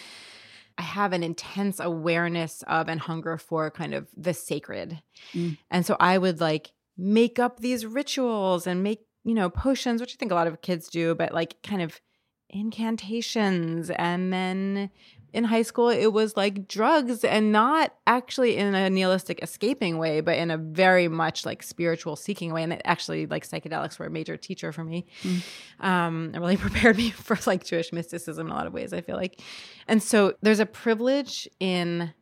I 0.77 0.81
have 0.81 1.13
an 1.13 1.23
intense 1.23 1.79
awareness 1.79 2.61
of 2.67 2.89
and 2.89 2.99
hunger 2.99 3.37
for 3.37 3.71
kind 3.71 3.93
of 3.93 4.07
the 4.15 4.33
sacred. 4.33 5.01
Mm. 5.33 5.57
And 5.71 5.85
so 5.85 5.95
I 6.01 6.17
would 6.17 6.41
like 6.41 6.71
make 6.97 7.39
up 7.39 7.59
these 7.61 7.85
rituals 7.85 8.67
and 8.67 8.83
make, 8.83 8.99
you 9.23 9.33
know, 9.33 9.49
potions, 9.49 10.01
which 10.01 10.13
I 10.13 10.17
think 10.17 10.33
a 10.33 10.35
lot 10.35 10.47
of 10.47 10.61
kids 10.61 10.89
do, 10.89 11.15
but 11.15 11.33
like 11.33 11.61
kind 11.63 11.81
of 11.81 12.01
incantations. 12.49 13.89
And 13.89 14.33
then 14.33 14.89
in 15.35 15.43
high 15.43 15.63
school, 15.63 15.89
it 15.89 16.13
was 16.13 16.37
like 16.37 16.65
drugs 16.65 17.25
and 17.25 17.51
not 17.51 17.93
actually 18.07 18.55
in 18.55 18.73
a 18.73 18.89
nihilistic 18.89 19.43
escaping 19.43 19.97
way, 19.97 20.21
but 20.21 20.37
in 20.37 20.49
a 20.49 20.57
very 20.57 21.09
much 21.09 21.45
like 21.45 21.61
spiritual 21.61 22.15
seeking 22.15 22.53
way. 22.53 22.63
And 22.63 22.71
it 22.71 22.81
actually, 22.85 23.25
like 23.25 23.45
psychedelics 23.45 23.99
were 23.99 24.05
a 24.05 24.09
major 24.09 24.37
teacher 24.37 24.71
for 24.71 24.85
me. 24.85 25.05
Mm. 25.23 25.85
Um, 25.85 26.31
it 26.33 26.39
really 26.39 26.55
prepared 26.67 26.95
me 26.95 27.09
for 27.09 27.37
like 27.45 27.65
Jewish 27.65 27.91
mysticism 27.91 28.47
in 28.47 28.53
a 28.53 28.55
lot 28.55 28.65
of 28.65 28.71
ways, 28.71 28.93
I 28.93 29.01
feel 29.01 29.17
like. 29.17 29.41
And 29.89 30.01
so 30.01 30.35
there's 30.41 30.61
a 30.61 30.65
privilege 30.65 31.49
in 31.59 32.13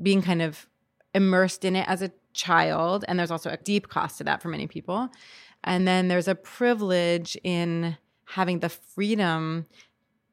being 0.00 0.22
kind 0.22 0.40
of 0.40 0.68
immersed 1.14 1.64
in 1.64 1.74
it 1.74 1.88
as 1.88 2.02
a 2.02 2.12
child. 2.34 3.04
And 3.08 3.18
there's 3.18 3.32
also 3.32 3.50
a 3.50 3.56
deep 3.56 3.88
cost 3.88 4.18
to 4.18 4.24
that 4.24 4.42
for 4.42 4.48
many 4.48 4.68
people. 4.68 5.08
And 5.64 5.88
then 5.88 6.06
there's 6.06 6.28
a 6.28 6.36
privilege 6.36 7.36
in 7.42 7.96
having 8.26 8.60
the 8.60 8.68
freedom 8.68 9.66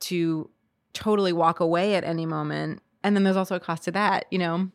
to 0.01 0.51
totally 0.95 1.33
walk 1.33 1.59
away 1.59 1.95
at 1.95 2.03
any 2.03 2.25
moment. 2.25 2.81
And 3.03 3.15
then 3.15 3.23
there's 3.23 3.37
also 3.37 3.55
a 3.55 3.59
cost 3.59 3.83
to 3.83 3.91
that, 3.91 4.25
you 4.31 4.39
know. 4.39 4.71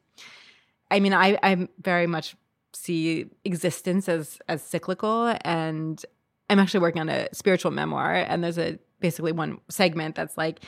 I 0.90 1.00
mean, 1.00 1.12
I 1.12 1.38
I 1.42 1.68
very 1.80 2.06
much 2.06 2.36
see 2.72 3.26
existence 3.44 4.08
as 4.08 4.38
as 4.48 4.62
cyclical 4.62 5.34
and 5.44 6.04
I'm 6.48 6.60
actually 6.60 6.80
working 6.80 7.00
on 7.00 7.08
a 7.08 7.28
spiritual 7.32 7.72
memoir 7.72 8.14
and 8.14 8.44
there's 8.44 8.58
a 8.58 8.78
basically 9.00 9.32
one 9.32 9.58
segment 9.68 10.14
that's 10.14 10.38
like 10.38 10.60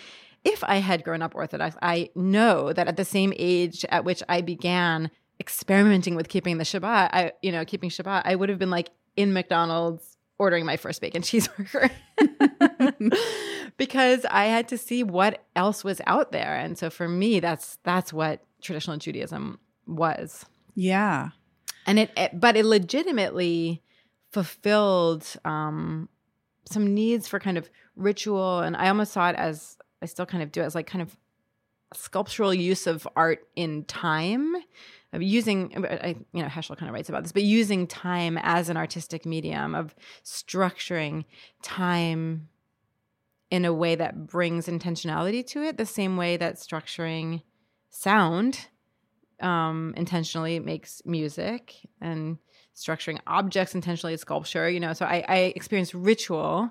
if 0.45 0.65
I 0.65 0.77
had 0.77 1.05
grown 1.05 1.23
up 1.23 1.37
Orthodox, 1.37 1.77
I 1.83 2.11
know 2.17 2.73
that 2.73 2.89
at 2.89 2.97
the 2.97 3.05
same 3.05 3.33
age 3.37 3.85
at 3.91 4.05
which 4.05 4.23
I 4.29 4.41
began 4.41 5.11
experimenting 5.39 6.17
with 6.17 6.29
keeping 6.29 6.59
the 6.59 6.65
Shabbat, 6.65 7.11
I, 7.13 7.33
you 7.43 7.53
know, 7.53 7.65
keeping 7.65 7.91
Shabbat, 7.91 8.23
I 8.25 8.35
would 8.35 8.49
have 8.49 8.59
been 8.59 8.71
like 8.71 8.91
in 9.17 9.33
McDonald's 9.33 10.12
ordering 10.39 10.67
my 10.67 10.77
first 10.77 11.01
bacon 11.01 11.23
cheeseburger 11.23 11.91
because 13.77 14.25
I 14.31 14.47
had 14.47 14.69
to 14.69 14.79
see 14.79 15.03
what 15.03 15.45
else 15.55 15.85
was 15.85 16.01
out 16.07 16.33
there. 16.33 16.57
And 16.57 16.77
so 16.77 16.91
for 16.91 17.09
me, 17.09 17.41
that's 17.41 17.79
that's 17.85 18.13
what 18.13 18.45
traditional 18.61 18.97
Judaism 18.97 19.59
was. 19.87 20.45
Yeah. 20.75 21.31
And 21.87 21.99
it, 21.99 22.11
it 22.17 22.39
but 22.39 22.57
it 22.57 22.65
legitimately 22.65 23.83
fulfilled 24.31 25.27
um, 25.45 26.09
some 26.65 26.95
needs 26.95 27.29
for 27.29 27.39
kind 27.39 27.59
of 27.59 27.69
ritual 27.97 28.61
and 28.61 28.77
I 28.77 28.89
almost 28.89 29.13
saw 29.13 29.29
it 29.29 29.37
as 29.37 29.77
I 30.01 30.07
still 30.07 30.25
kind 30.25 30.43
of 30.43 30.51
do 30.51 30.63
it 30.63 30.65
as 30.65 30.75
like 30.75 30.87
kind 30.87 31.03
of 31.03 31.17
sculptural 31.95 32.55
use 32.55 32.87
of 32.87 33.07
art 33.15 33.47
in 33.55 33.85
time 33.85 34.57
using 35.21 35.85
I, 35.87 36.17
you 36.33 36.43
know 36.43 36.49
heschel 36.49 36.77
kind 36.77 36.89
of 36.89 36.95
writes 36.95 37.09
about 37.09 37.23
this 37.23 37.33
but 37.33 37.43
using 37.43 37.87
time 37.87 38.39
as 38.43 38.69
an 38.69 38.77
artistic 38.77 39.27
medium 39.27 39.75
of 39.75 39.95
structuring 40.25 41.25
time 41.63 42.49
in 43.51 43.65
a 43.65 43.73
way 43.73 43.95
that 43.95 44.27
brings 44.27 44.67
intentionality 44.67 45.47
to 45.49 45.63
it 45.63 45.77
the 45.77 45.87
same 45.87 46.17
way 46.17 46.37
that 46.37 46.57
structuring 46.57 47.43
sound 47.91 48.69
um, 49.41 49.93
intentionally 49.97 50.61
makes 50.61 51.03
music 51.05 51.75
and 52.01 52.39
structuring 52.75 53.19
objects 53.27 53.75
intentionally 53.75 54.15
is 54.15 54.21
sculpture 54.21 54.71
you 54.71 54.81
know? 54.81 54.95
So 54.95 55.05
i, 55.05 55.25
I 55.29 55.37
experience 55.55 55.95
ritual 55.95 56.71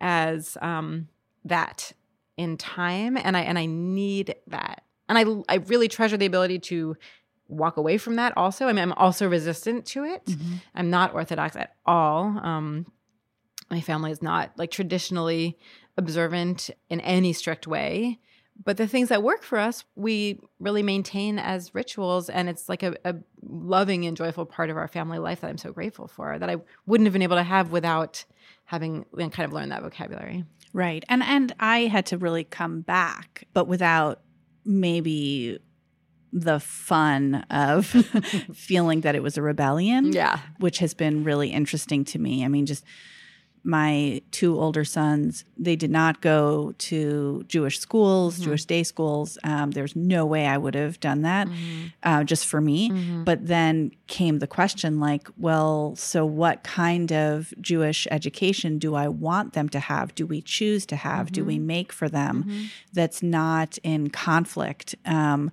as 0.00 0.56
um, 0.62 1.08
that 1.44 1.92
in 2.36 2.56
time 2.56 3.16
and 3.16 3.36
i 3.36 3.40
and 3.40 3.58
i 3.58 3.66
need 3.66 4.34
that. 4.46 4.84
And 5.08 5.18
i 5.18 5.54
i 5.54 5.56
really 5.56 5.88
treasure 5.88 6.16
the 6.16 6.26
ability 6.26 6.60
to 6.60 6.96
walk 7.50 7.76
away 7.76 7.98
from 7.98 8.16
that 8.16 8.36
also. 8.36 8.66
I 8.66 8.72
mean, 8.72 8.82
I'm 8.82 8.92
also 8.92 9.28
resistant 9.28 9.84
to 9.86 10.04
it. 10.04 10.24
Mm-hmm. 10.26 10.54
I'm 10.74 10.90
not 10.90 11.14
Orthodox 11.14 11.56
at 11.56 11.74
all. 11.84 12.38
Um, 12.42 12.86
my 13.70 13.80
family 13.80 14.10
is 14.10 14.22
not 14.22 14.52
like 14.56 14.70
traditionally 14.70 15.58
observant 15.96 16.70
in 16.88 17.00
any 17.00 17.32
strict 17.32 17.66
way. 17.66 18.18
But 18.62 18.76
the 18.76 18.86
things 18.86 19.08
that 19.08 19.22
work 19.22 19.42
for 19.42 19.58
us, 19.58 19.84
we 19.96 20.38
really 20.58 20.82
maintain 20.82 21.38
as 21.38 21.74
rituals. 21.74 22.28
And 22.28 22.48
it's 22.48 22.68
like 22.68 22.82
a, 22.82 22.94
a 23.06 23.14
loving 23.42 24.04
and 24.04 24.16
joyful 24.16 24.44
part 24.44 24.68
of 24.68 24.76
our 24.76 24.88
family 24.88 25.18
life 25.18 25.40
that 25.40 25.48
I'm 25.48 25.56
so 25.56 25.72
grateful 25.72 26.08
for 26.08 26.38
that 26.38 26.50
I 26.50 26.56
wouldn't 26.84 27.06
have 27.06 27.14
been 27.14 27.22
able 27.22 27.36
to 27.36 27.42
have 27.42 27.72
without 27.72 28.24
having 28.64 29.06
kind 29.16 29.40
of 29.40 29.52
learned 29.52 29.72
that 29.72 29.82
vocabulary. 29.82 30.44
Right. 30.74 31.04
And 31.08 31.22
and 31.22 31.54
I 31.58 31.86
had 31.86 32.06
to 32.06 32.18
really 32.18 32.44
come 32.44 32.82
back, 32.82 33.44
but 33.54 33.66
without 33.66 34.20
maybe 34.64 35.58
the 36.32 36.60
fun 36.60 37.44
of 37.50 37.86
feeling 38.54 39.00
that 39.02 39.14
it 39.14 39.22
was 39.22 39.36
a 39.36 39.42
rebellion. 39.42 40.12
Yeah. 40.12 40.38
Which 40.58 40.78
has 40.78 40.94
been 40.94 41.24
really 41.24 41.50
interesting 41.50 42.04
to 42.06 42.18
me. 42.18 42.44
I 42.44 42.48
mean, 42.48 42.66
just 42.66 42.84
my 43.62 44.22
two 44.30 44.58
older 44.58 44.84
sons, 44.84 45.44
they 45.58 45.76
did 45.76 45.90
not 45.90 46.20
go 46.20 46.72
to 46.78 47.44
Jewish 47.46 47.78
schools, 47.78 48.34
mm-hmm. 48.34 48.44
Jewish 48.44 48.64
day 48.64 48.82
schools. 48.82 49.36
Um, 49.44 49.72
there's 49.72 49.94
no 49.94 50.24
way 50.24 50.46
I 50.46 50.56
would 50.56 50.74
have 50.74 50.98
done 51.00 51.22
that 51.22 51.46
mm-hmm. 51.46 51.86
uh, 52.02 52.24
just 52.24 52.46
for 52.46 52.60
me. 52.60 52.90
Mm-hmm. 52.90 53.24
But 53.24 53.46
then 53.46 53.90
came 54.06 54.38
the 54.38 54.46
question 54.46 54.98
like, 54.98 55.28
well, 55.36 55.94
so 55.96 56.24
what 56.24 56.62
kind 56.62 57.12
of 57.12 57.52
Jewish 57.60 58.06
education 58.10 58.78
do 58.78 58.94
I 58.94 59.08
want 59.08 59.52
them 59.52 59.68
to 59.70 59.80
have? 59.80 60.14
Do 60.14 60.26
we 60.26 60.40
choose 60.40 60.86
to 60.86 60.96
have? 60.96 61.30
Do 61.30 61.44
we 61.44 61.56
mm-hmm. 61.56 61.66
make 61.66 61.92
for 61.92 62.08
them 62.08 62.44
mm-hmm. 62.44 62.64
that's 62.92 63.22
not 63.22 63.78
in 63.82 64.08
conflict? 64.10 64.94
Um, 65.04 65.50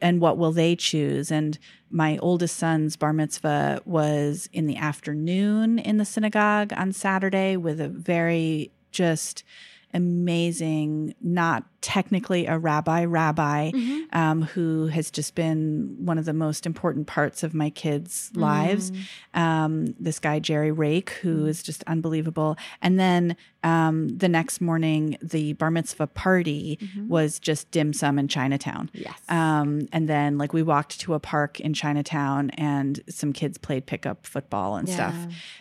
and 0.00 0.20
what 0.20 0.38
will 0.38 0.52
they 0.52 0.76
choose? 0.76 1.30
And 1.30 1.58
my 1.90 2.18
oldest 2.18 2.56
son's 2.56 2.96
bar 2.96 3.12
mitzvah 3.12 3.82
was 3.84 4.48
in 4.52 4.66
the 4.66 4.76
afternoon 4.76 5.78
in 5.78 5.96
the 5.96 6.04
synagogue 6.04 6.72
on 6.76 6.92
Saturday 6.92 7.56
with 7.56 7.80
a 7.80 7.88
very 7.88 8.70
just 8.92 9.44
amazing, 9.92 11.14
not 11.20 11.64
technically 11.80 12.46
a 12.46 12.58
rabbi, 12.58 13.04
rabbi 13.04 13.70
mm-hmm. 13.70 14.18
um, 14.18 14.42
who 14.42 14.86
has 14.88 15.10
just 15.10 15.34
been 15.34 15.96
one 16.00 16.18
of 16.18 16.24
the 16.24 16.32
most 16.32 16.66
important 16.66 17.06
parts 17.06 17.42
of 17.42 17.54
my 17.54 17.70
kids' 17.70 18.30
mm. 18.34 18.40
lives. 18.40 18.92
Um, 19.34 19.94
this 19.98 20.18
guy, 20.18 20.38
Jerry 20.38 20.72
Rake, 20.72 21.10
who 21.22 21.44
mm. 21.44 21.64
just 21.64 21.82
unbelievable. 21.86 22.56
And 22.82 22.98
then 22.98 23.36
um, 23.62 24.08
the 24.16 24.28
next 24.28 24.60
morning, 24.60 25.18
the 25.22 25.52
bar 25.54 25.70
mitzvah 25.70 26.06
party 26.08 26.78
mm-hmm. 26.80 27.08
was 27.08 27.38
just 27.38 27.70
dim 27.70 27.92
sum 27.92 28.18
in 28.18 28.28
Chinatown. 28.28 28.90
Yes. 28.92 29.18
Um, 29.28 29.88
and 29.92 30.08
then, 30.08 30.38
like, 30.38 30.52
we 30.52 30.62
walked 30.62 31.00
to 31.00 31.14
a 31.14 31.20
park 31.20 31.60
in 31.60 31.74
Chinatown 31.74 32.50
and 32.50 33.00
some 33.08 33.32
kids 33.32 33.58
played 33.58 33.86
pickup 33.86 34.26
football 34.26 34.76
and 34.76 34.88
yeah. 34.88 34.94
stuff. 34.94 35.14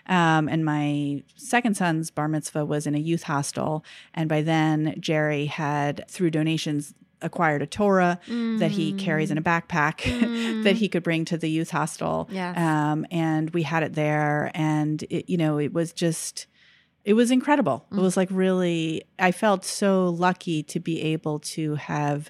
Um, 0.08 0.48
and 0.48 0.64
my 0.64 1.24
second 1.36 1.76
son's 1.76 2.10
bar 2.10 2.28
mitzvah 2.28 2.66
was 2.66 2.88
in 2.88 2.96
a 2.96 3.00
youth 3.00 3.24
hostel. 3.24 3.84
And 4.14 4.30
by 4.30 4.42
then, 4.42 4.96
Jerry 5.00 5.46
had 5.46 6.09
through 6.10 6.32
donations 6.32 6.94
acquired 7.22 7.62
a 7.62 7.68
Torah 7.68 8.20
mm. 8.28 8.60
that 8.60 8.72
he 8.72 8.94
carries 8.94 9.32
in 9.32 9.38
a 9.38 9.42
backpack 9.42 9.98
mm. 10.02 10.64
that 10.64 10.76
he 10.76 10.88
could 10.88 11.04
bring 11.04 11.26
to 11.26 11.38
the 11.38 11.50
youth 11.50 11.72
hostel. 11.72 12.30
Yes. 12.32 12.58
Um, 12.58 13.06
and 13.12 13.50
we 13.52 13.64
had 13.64 13.84
it 13.84 13.94
there, 13.94 14.52
and 14.54 15.04
it, 15.04 15.30
you 15.30 15.38
know, 15.38 15.58
it 15.58 15.74
was 15.74 15.94
just. 15.94 16.48
It 17.06 17.14
was 17.14 17.32
incredible. 17.32 17.86
Mm. 17.92 18.00
It 18.00 18.02
was 18.02 18.18
like 18.18 18.28
really, 18.30 19.04
I 19.18 19.32
felt 19.32 19.64
so 19.64 20.10
lucky 20.10 20.62
to 20.64 20.80
be 20.80 21.02
able 21.02 21.40
to 21.40 21.76
have 21.76 22.30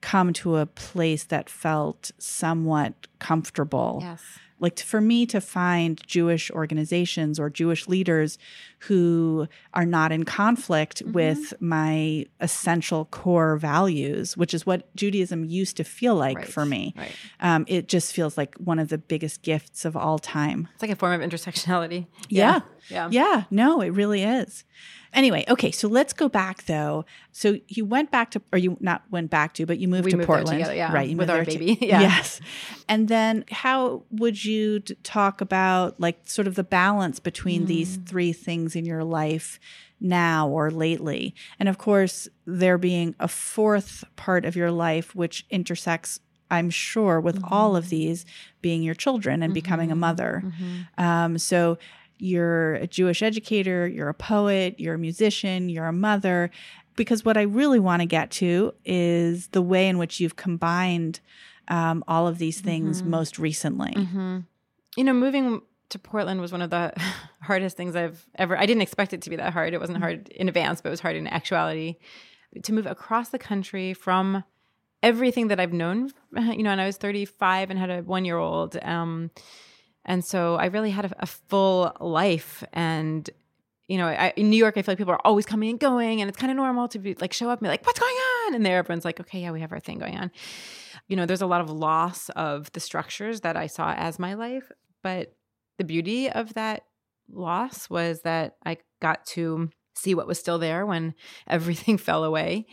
come 0.00 0.32
to 0.34 0.56
a 0.56 0.64
place 0.64 1.24
that 1.24 1.50
felt 1.50 2.12
somewhat 2.16 3.08
comfortable. 3.18 3.98
Yes 4.00 4.22
like 4.58 4.78
for 4.78 5.00
me 5.00 5.26
to 5.26 5.40
find 5.40 6.00
Jewish 6.06 6.50
organizations 6.50 7.38
or 7.38 7.50
Jewish 7.50 7.88
leaders 7.88 8.38
who 8.80 9.48
are 9.74 9.84
not 9.84 10.12
in 10.12 10.24
conflict 10.24 11.02
mm-hmm. 11.02 11.12
with 11.12 11.54
my 11.60 12.26
essential 12.40 13.06
core 13.06 13.56
values, 13.56 14.36
which 14.36 14.54
is 14.54 14.64
what 14.64 14.94
Judaism 14.96 15.44
used 15.44 15.76
to 15.76 15.84
feel 15.84 16.14
like 16.14 16.38
right. 16.38 16.48
for 16.48 16.64
me. 16.64 16.94
Right. 16.96 17.12
Um, 17.40 17.64
it 17.68 17.88
just 17.88 18.12
feels 18.12 18.36
like 18.36 18.54
one 18.56 18.78
of 18.78 18.88
the 18.88 18.98
biggest 18.98 19.42
gifts 19.42 19.84
of 19.84 19.96
all 19.96 20.18
time. 20.18 20.68
It's 20.74 20.82
like 20.82 20.90
a 20.90 20.96
form 20.96 21.20
of 21.20 21.28
intersectionality. 21.28 22.06
Yeah. 22.28 22.60
Yeah. 22.88 23.08
Yeah. 23.10 23.44
No, 23.50 23.80
it 23.80 23.90
really 23.90 24.22
is. 24.22 24.64
Anyway, 25.16 25.44
okay, 25.48 25.70
so 25.70 25.88
let's 25.88 26.12
go 26.12 26.28
back 26.28 26.66
though. 26.66 27.04
So 27.32 27.58
you 27.68 27.84
went 27.84 28.10
back 28.10 28.30
to, 28.32 28.42
or 28.52 28.58
you 28.58 28.76
not 28.80 29.02
went 29.10 29.30
back 29.30 29.54
to, 29.54 29.66
but 29.66 29.78
you 29.78 29.88
moved 29.88 30.04
we 30.04 30.10
to 30.12 30.18
moved 30.18 30.26
Portland, 30.26 30.58
together, 30.58 30.74
yeah, 30.74 30.92
right? 30.92 31.16
with 31.16 31.30
our 31.30 31.44
baby, 31.44 31.76
to, 31.76 31.86
yeah. 31.86 32.02
Yes, 32.02 32.40
and 32.88 33.08
then 33.08 33.44
how 33.50 34.02
would 34.10 34.44
you 34.44 34.80
talk 34.80 35.40
about 35.40 35.98
like 35.98 36.20
sort 36.24 36.46
of 36.46 36.54
the 36.54 36.64
balance 36.64 37.18
between 37.18 37.62
mm. 37.62 37.66
these 37.66 37.96
three 37.96 38.32
things 38.32 38.76
in 38.76 38.84
your 38.84 39.02
life? 39.02 39.58
now 39.98 40.46
or 40.46 40.70
lately. 40.70 41.34
And 41.58 41.70
of 41.70 41.78
course, 41.78 42.28
there 42.44 42.76
being 42.76 43.14
a 43.18 43.26
fourth 43.26 44.04
part 44.14 44.44
of 44.44 44.54
your 44.54 44.70
life 44.70 45.14
which 45.14 45.46
intersects 45.48 46.20
I'm 46.50 46.70
sure, 46.70 47.20
with 47.20 47.36
mm-hmm. 47.36 47.52
all 47.52 47.76
of 47.76 47.88
these 47.88 48.24
being 48.62 48.82
your 48.82 48.94
children 48.94 49.42
and 49.42 49.50
mm-hmm. 49.50 49.54
becoming 49.54 49.90
a 49.90 49.94
mm-hmm. 49.94 50.00
mother. 50.00 50.42
Mm-hmm. 50.44 51.02
Um, 51.02 51.38
so 51.38 51.78
you're 52.18 52.74
a 52.74 52.86
Jewish 52.86 53.22
educator, 53.22 53.86
you're 53.86 54.08
a 54.08 54.14
poet, 54.14 54.78
you're 54.78 54.94
a 54.94 54.98
musician, 54.98 55.68
you're 55.68 55.86
a 55.86 55.92
mother. 55.92 56.50
Because 56.96 57.24
what 57.24 57.36
I 57.36 57.42
really 57.42 57.78
want 57.78 58.00
to 58.00 58.06
get 58.06 58.30
to 58.32 58.72
is 58.84 59.48
the 59.48 59.60
way 59.60 59.88
in 59.88 59.98
which 59.98 60.18
you've 60.18 60.36
combined 60.36 61.20
um, 61.68 62.02
all 62.08 62.26
of 62.26 62.38
these 62.38 62.60
things 62.60 63.00
mm-hmm. 63.00 63.10
most 63.10 63.38
recently. 63.38 63.92
Mm-hmm. 63.92 64.38
You 64.96 65.04
know, 65.04 65.12
moving 65.12 65.60
to 65.90 65.98
Portland 65.98 66.40
was 66.40 66.52
one 66.52 66.62
of 66.62 66.70
the 66.70 66.92
hardest 67.42 67.76
things 67.76 67.94
I've 67.94 68.24
ever. 68.36 68.56
I 68.56 68.66
didn't 68.66 68.82
expect 68.82 69.12
it 69.12 69.22
to 69.22 69.30
be 69.30 69.36
that 69.36 69.52
hard. 69.52 69.74
It 69.74 69.80
wasn't 69.80 69.98
hard 69.98 70.28
in 70.28 70.48
advance, 70.48 70.80
but 70.80 70.88
it 70.88 70.90
was 70.90 71.00
hard 71.00 71.16
in 71.16 71.26
actuality. 71.26 71.96
To 72.62 72.72
move 72.72 72.86
across 72.86 73.28
the 73.28 73.38
country 73.38 73.92
from 73.92 74.44
everything 75.02 75.48
that 75.48 75.60
I've 75.60 75.72
known, 75.72 76.10
you 76.32 76.62
know, 76.62 76.70
and 76.70 76.80
I 76.80 76.86
was 76.86 76.96
35 76.96 77.70
and 77.70 77.78
had 77.78 77.90
a 77.90 78.02
one 78.02 78.24
year 78.24 78.38
old. 78.38 78.76
Um, 78.82 79.30
and 80.06 80.24
so 80.24 80.54
I 80.54 80.66
really 80.66 80.90
had 80.90 81.04
a, 81.04 81.10
a 81.18 81.26
full 81.26 81.94
life. 82.00 82.62
And, 82.72 83.28
you 83.88 83.98
know, 83.98 84.06
I, 84.06 84.32
in 84.36 84.48
New 84.48 84.56
York, 84.56 84.74
I 84.76 84.82
feel 84.82 84.92
like 84.92 84.98
people 84.98 85.12
are 85.12 85.26
always 85.26 85.44
coming 85.44 85.68
and 85.68 85.80
going, 85.80 86.20
and 86.20 86.28
it's 86.28 86.38
kind 86.38 86.50
of 86.50 86.56
normal 86.56 86.86
to 86.88 86.98
be 87.00 87.14
like, 87.20 87.32
show 87.32 87.50
up 87.50 87.58
and 87.58 87.66
be 87.66 87.68
like, 87.68 87.84
what's 87.84 87.98
going 87.98 88.14
on? 88.14 88.54
And 88.54 88.64
there, 88.64 88.78
everyone's 88.78 89.04
like, 89.04 89.20
okay, 89.20 89.40
yeah, 89.40 89.50
we 89.50 89.60
have 89.60 89.72
our 89.72 89.80
thing 89.80 89.98
going 89.98 90.16
on. 90.16 90.30
You 91.08 91.16
know, 91.16 91.26
there's 91.26 91.42
a 91.42 91.46
lot 91.46 91.60
of 91.60 91.70
loss 91.70 92.28
of 92.30 92.72
the 92.72 92.80
structures 92.80 93.40
that 93.40 93.56
I 93.56 93.66
saw 93.66 93.92
as 93.94 94.18
my 94.18 94.34
life. 94.34 94.70
But 95.02 95.34
the 95.76 95.84
beauty 95.84 96.30
of 96.30 96.54
that 96.54 96.84
loss 97.28 97.90
was 97.90 98.22
that 98.22 98.56
I 98.64 98.78
got 99.02 99.26
to 99.26 99.70
see 99.96 100.14
what 100.14 100.28
was 100.28 100.38
still 100.38 100.58
there 100.58 100.86
when 100.86 101.14
everything 101.48 101.98
fell 101.98 102.22
away. 102.22 102.66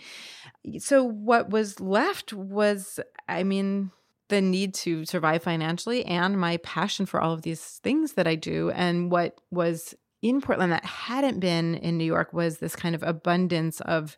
So, 0.78 1.04
what 1.04 1.50
was 1.50 1.80
left 1.80 2.32
was, 2.32 3.00
I 3.28 3.44
mean, 3.44 3.92
the 4.30 4.42
need 4.42 4.74
to 4.74 5.06
survive 5.06 5.44
financially 5.44 6.06
and 6.06 6.40
my 6.40 6.58
passion 6.58 7.06
for 7.06 7.22
all 7.22 7.34
of 7.34 7.42
these 7.42 7.62
things 7.84 8.14
that 8.14 8.28
I 8.28 8.36
do. 8.36 8.72
And 8.72 9.12
what 9.12 9.40
was 9.52 9.96
in 10.22 10.42
Portland 10.42 10.72
that 10.72 10.86
hadn't 10.86 11.40
been 11.40 11.76
in 11.76 11.98
New 11.98 12.06
York 12.06 12.34
was 12.34 12.58
this 12.58 12.76
kind 12.76 12.96
of 12.96 13.04
abundance 13.04 13.82
of 13.82 14.18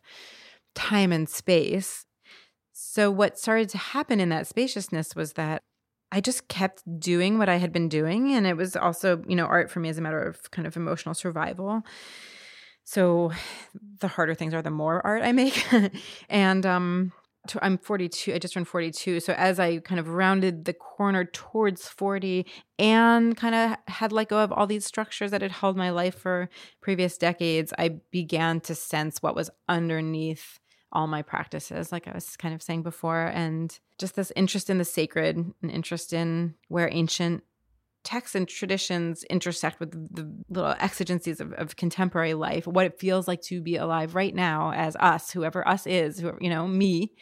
time 0.74 1.12
and 1.12 1.28
space. 1.28 2.06
So, 2.72 3.10
what 3.10 3.38
started 3.38 3.68
to 3.70 3.78
happen 3.78 4.20
in 4.20 4.28
that 4.28 4.46
spaciousness 4.46 5.16
was 5.16 5.32
that 5.32 5.62
I 6.12 6.20
just 6.20 6.48
kept 6.48 6.82
doing 7.00 7.38
what 7.38 7.48
I 7.48 7.56
had 7.56 7.72
been 7.72 7.88
doing. 7.88 8.32
And 8.32 8.46
it 8.46 8.56
was 8.56 8.76
also, 8.76 9.22
you 9.26 9.34
know, 9.34 9.46
art 9.46 9.70
for 9.70 9.80
me 9.80 9.88
as 9.88 9.98
a 9.98 10.02
matter 10.02 10.22
of 10.22 10.50
kind 10.50 10.66
of 10.66 10.76
emotional 10.76 11.14
survival. 11.14 11.82
So 12.84 13.32
the 14.00 14.08
harder 14.08 14.34
things 14.34 14.54
are, 14.54 14.62
the 14.62 14.70
more 14.70 15.04
art 15.04 15.22
I 15.22 15.32
make. 15.32 15.66
and 16.28 16.64
um, 16.64 17.12
I'm 17.62 17.78
42. 17.78 18.34
I 18.34 18.38
just 18.38 18.54
turned 18.54 18.68
42. 18.68 19.20
So 19.20 19.32
as 19.34 19.58
I 19.58 19.78
kind 19.78 19.98
of 19.98 20.08
rounded 20.08 20.64
the 20.64 20.72
corner 20.72 21.24
towards 21.24 21.88
40 21.88 22.46
and 22.78 23.36
kind 23.36 23.54
of 23.54 23.76
had 23.92 24.12
let 24.12 24.28
go 24.28 24.38
of 24.38 24.52
all 24.52 24.66
these 24.66 24.84
structures 24.84 25.30
that 25.30 25.42
had 25.42 25.52
held 25.52 25.76
my 25.76 25.90
life 25.90 26.16
for 26.16 26.48
previous 26.80 27.18
decades, 27.18 27.72
I 27.78 28.00
began 28.10 28.60
to 28.60 28.74
sense 28.74 29.22
what 29.22 29.34
was 29.34 29.50
underneath 29.68 30.58
all 30.92 31.06
my 31.06 31.22
practices, 31.22 31.92
like 31.92 32.08
I 32.08 32.12
was 32.12 32.36
kind 32.36 32.54
of 32.54 32.62
saying 32.62 32.82
before, 32.82 33.26
and 33.26 33.78
just 33.98 34.16
this 34.16 34.32
interest 34.36 34.70
in 34.70 34.78
the 34.78 34.84
sacred, 34.84 35.36
an 35.36 35.70
interest 35.70 36.12
in 36.12 36.54
where 36.68 36.88
ancient 36.90 37.42
texts 38.06 38.36
and 38.36 38.48
traditions 38.48 39.24
intersect 39.24 39.80
with 39.80 39.90
the 40.14 40.32
little 40.48 40.76
exigencies 40.78 41.40
of, 41.40 41.52
of, 41.54 41.74
contemporary 41.74 42.34
life, 42.34 42.64
what 42.66 42.86
it 42.86 43.00
feels 43.00 43.26
like 43.26 43.42
to 43.42 43.60
be 43.60 43.74
alive 43.74 44.14
right 44.14 44.34
now 44.34 44.72
as 44.72 44.94
us, 44.96 45.32
whoever 45.32 45.66
us 45.66 45.86
is, 45.86 46.20
who, 46.20 46.32
you 46.40 46.48
know, 46.48 46.68
me. 46.68 47.12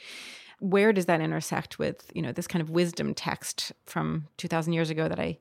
Where 0.60 0.92
does 0.92 1.06
that 1.06 1.20
intersect 1.20 1.78
with, 1.78 2.10
you 2.14 2.22
know, 2.22 2.32
this 2.32 2.46
kind 2.46 2.62
of 2.62 2.70
wisdom 2.70 3.14
text 3.14 3.72
from 3.86 4.28
2000 4.36 4.74
years 4.74 4.90
ago 4.90 5.08
that 5.08 5.18
I 5.18 5.38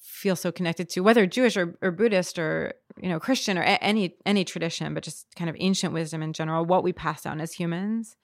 feel 0.00 0.34
so 0.34 0.50
connected 0.50 0.88
to, 0.90 1.00
whether 1.00 1.26
Jewish 1.26 1.56
or, 1.56 1.76
or 1.82 1.90
Buddhist 1.90 2.38
or, 2.38 2.72
you 3.00 3.10
know, 3.10 3.20
Christian 3.20 3.58
or 3.58 3.62
a- 3.62 3.84
any, 3.84 4.16
any 4.24 4.44
tradition, 4.44 4.94
but 4.94 5.02
just 5.02 5.26
kind 5.36 5.50
of 5.50 5.56
ancient 5.60 5.92
wisdom 5.92 6.22
in 6.22 6.32
general, 6.32 6.64
what 6.64 6.82
we 6.82 6.92
pass 6.92 7.22
down 7.22 7.40
as 7.40 7.52
humans 7.52 8.16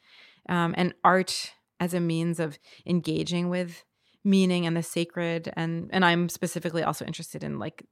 um, 0.48 0.74
and 0.78 0.94
art 1.04 1.52
as 1.78 1.92
a 1.94 2.00
means 2.00 2.40
of 2.40 2.58
engaging 2.86 3.50
with 3.50 3.84
meaning 4.24 4.66
and 4.66 4.76
the 4.76 4.82
sacred 4.82 5.52
and 5.54 5.88
and 5.92 6.04
I'm 6.04 6.28
specifically 6.28 6.82
also 6.82 7.04
interested 7.04 7.42
in 7.42 7.58
like 7.58 7.84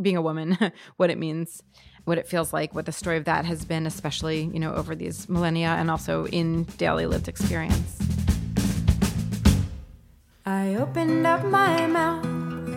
being 0.00 0.16
a 0.16 0.22
woman, 0.22 0.56
what 0.96 1.10
it 1.10 1.18
means, 1.18 1.62
what 2.04 2.18
it 2.18 2.26
feels 2.26 2.52
like, 2.52 2.74
what 2.74 2.86
the 2.86 2.92
story 2.92 3.16
of 3.16 3.24
that 3.24 3.44
has 3.44 3.64
been, 3.64 3.86
especially, 3.86 4.50
you 4.52 4.58
know, 4.58 4.74
over 4.74 4.94
these 4.94 5.28
millennia 5.28 5.68
and 5.68 5.90
also 5.90 6.26
in 6.26 6.64
daily 6.78 7.06
lived 7.06 7.28
experience. 7.28 7.98
I 10.46 10.74
opened 10.76 11.26
up 11.26 11.44
my 11.44 11.86
mouth, 11.86 12.22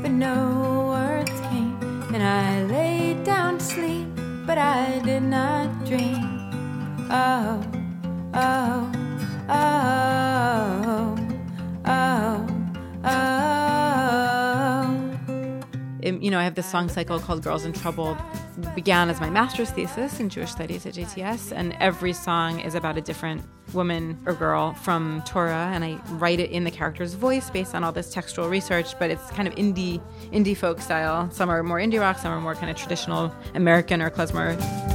but 0.01 0.11
no 0.11 0.87
words 0.89 1.31
came, 1.49 1.77
and 2.13 2.21
I 2.21 2.63
laid 2.65 3.23
down 3.23 3.57
to 3.57 3.63
sleep, 3.63 4.07
but 4.45 4.57
I 4.57 4.99
did 5.03 5.23
not 5.23 5.85
dream. 5.85 6.29
Oh, 7.09 7.63
oh, 8.33 8.91
oh. 9.49 10.92
You 16.03 16.29
know, 16.29 16.39
I 16.39 16.43
have 16.43 16.55
this 16.55 16.69
song 16.69 16.89
cycle 16.89 17.19
called 17.19 17.43
Girls 17.43 17.65
in 17.65 17.73
Trouble. 17.73 18.17
began 18.75 19.09
as 19.09 19.21
my 19.21 19.29
master's 19.29 19.71
thesis 19.71 20.19
in 20.19 20.29
Jewish 20.29 20.51
studies 20.51 20.85
at 20.85 20.93
JTS, 20.93 21.51
and 21.55 21.75
every 21.79 22.13
song 22.13 22.59
is 22.59 22.75
about 22.75 22.97
a 22.97 23.01
different 23.01 23.41
woman 23.73 24.19
or 24.25 24.33
girl 24.33 24.73
from 24.73 25.23
Torah, 25.25 25.71
and 25.73 25.83
I 25.83 25.99
write 26.11 26.39
it 26.39 26.51
in 26.51 26.63
the 26.63 26.71
character's 26.71 27.13
voice 27.13 27.49
based 27.49 27.73
on 27.73 27.83
all 27.83 27.91
this 27.91 28.11
textual 28.13 28.49
research. 28.49 28.97
But 28.99 29.11
it's 29.11 29.29
kind 29.31 29.47
of 29.47 29.55
indie 29.55 30.01
indie 30.31 30.57
folk 30.57 30.81
style. 30.81 31.31
Some 31.31 31.49
are 31.49 31.63
more 31.63 31.79
indie 31.79 31.99
rock, 31.99 32.17
some 32.17 32.33
are 32.33 32.41
more 32.41 32.55
kind 32.55 32.69
of 32.69 32.75
traditional 32.75 33.33
American 33.55 34.01
or 34.01 34.09
klezmer. 34.09 34.92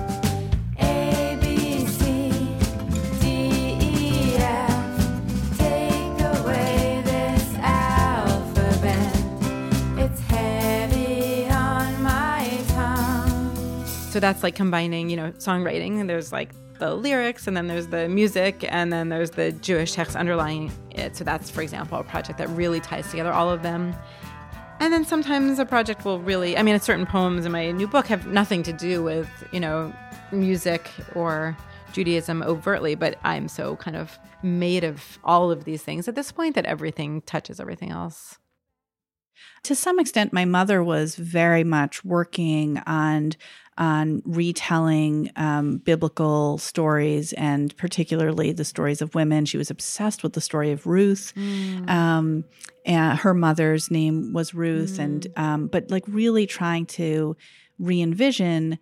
So 14.18 14.20
that's 14.20 14.42
like 14.42 14.56
combining, 14.56 15.10
you 15.10 15.16
know, 15.16 15.30
songwriting 15.38 16.00
and 16.00 16.10
there's 16.10 16.32
like 16.32 16.50
the 16.80 16.92
lyrics 16.92 17.46
and 17.46 17.56
then 17.56 17.68
there's 17.68 17.86
the 17.86 18.08
music 18.08 18.64
and 18.68 18.92
then 18.92 19.10
there's 19.10 19.30
the 19.30 19.52
Jewish 19.52 19.92
text 19.92 20.16
underlying 20.16 20.72
it. 20.90 21.14
So 21.14 21.22
that's, 21.22 21.48
for 21.48 21.62
example, 21.62 22.00
a 22.00 22.02
project 22.02 22.36
that 22.38 22.48
really 22.48 22.80
ties 22.80 23.08
together 23.08 23.32
all 23.32 23.48
of 23.48 23.62
them. 23.62 23.94
And 24.80 24.92
then 24.92 25.04
sometimes 25.04 25.60
a 25.60 25.64
project 25.64 26.04
will 26.04 26.18
really, 26.18 26.58
I 26.58 26.64
mean, 26.64 26.80
certain 26.80 27.06
poems 27.06 27.46
in 27.46 27.52
my 27.52 27.70
new 27.70 27.86
book 27.86 28.08
have 28.08 28.26
nothing 28.26 28.64
to 28.64 28.72
do 28.72 29.04
with, 29.04 29.30
you 29.52 29.60
know, 29.60 29.94
music 30.32 30.90
or 31.14 31.56
Judaism 31.92 32.42
overtly, 32.42 32.96
but 32.96 33.20
I'm 33.22 33.46
so 33.46 33.76
kind 33.76 33.96
of 33.96 34.18
made 34.42 34.82
of 34.82 35.20
all 35.22 35.52
of 35.52 35.62
these 35.62 35.84
things 35.84 36.08
at 36.08 36.16
this 36.16 36.32
point 36.32 36.56
that 36.56 36.66
everything 36.66 37.20
touches 37.20 37.60
everything 37.60 37.92
else. 37.92 38.36
To 39.64 39.74
some 39.74 39.98
extent, 40.00 40.32
my 40.32 40.44
mother 40.44 40.82
was 40.82 41.14
very 41.14 41.62
much 41.62 42.04
working 42.04 42.78
on 42.84 43.32
on 43.78 44.22
retelling 44.26 45.30
um, 45.36 45.78
biblical 45.78 46.58
stories 46.58 47.32
and 47.34 47.74
particularly 47.76 48.52
the 48.52 48.64
stories 48.64 49.00
of 49.00 49.14
women. 49.14 49.46
She 49.46 49.56
was 49.56 49.70
obsessed 49.70 50.22
with 50.22 50.32
the 50.32 50.40
story 50.40 50.72
of 50.72 50.86
Ruth. 50.86 51.32
Mm. 51.36 51.88
Um, 51.88 52.44
and 52.84 53.18
her 53.18 53.34
mother's 53.34 53.90
name 53.90 54.32
was 54.32 54.52
Ruth, 54.52 54.96
mm. 54.96 55.04
and 55.04 55.26
um, 55.36 55.66
but 55.68 55.90
like 55.90 56.04
really 56.08 56.46
trying 56.46 56.86
to 56.86 57.36
re 57.78 58.02
envision 58.02 58.78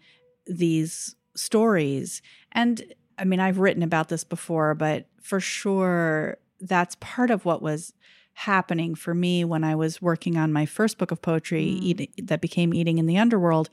these 0.46 1.14
stories. 1.36 2.22
And 2.52 2.82
I 3.18 3.24
mean, 3.24 3.40
I've 3.40 3.58
written 3.58 3.82
about 3.82 4.08
this 4.08 4.24
before, 4.24 4.74
but 4.74 5.08
for 5.20 5.40
sure, 5.40 6.38
that's 6.60 6.96
part 7.00 7.30
of 7.30 7.44
what 7.44 7.60
was 7.60 7.92
happening 8.36 8.94
for 8.94 9.14
me 9.14 9.44
when 9.44 9.64
I 9.64 9.74
was 9.74 10.02
working 10.02 10.36
on 10.36 10.52
my 10.52 10.66
first 10.66 10.98
book 10.98 11.10
of 11.10 11.22
poetry 11.22 11.64
mm. 11.64 11.82
eat, 11.82 12.26
that 12.26 12.42
became 12.42 12.74
Eating 12.74 12.98
in 12.98 13.06
the 13.06 13.16
Underworld, 13.16 13.70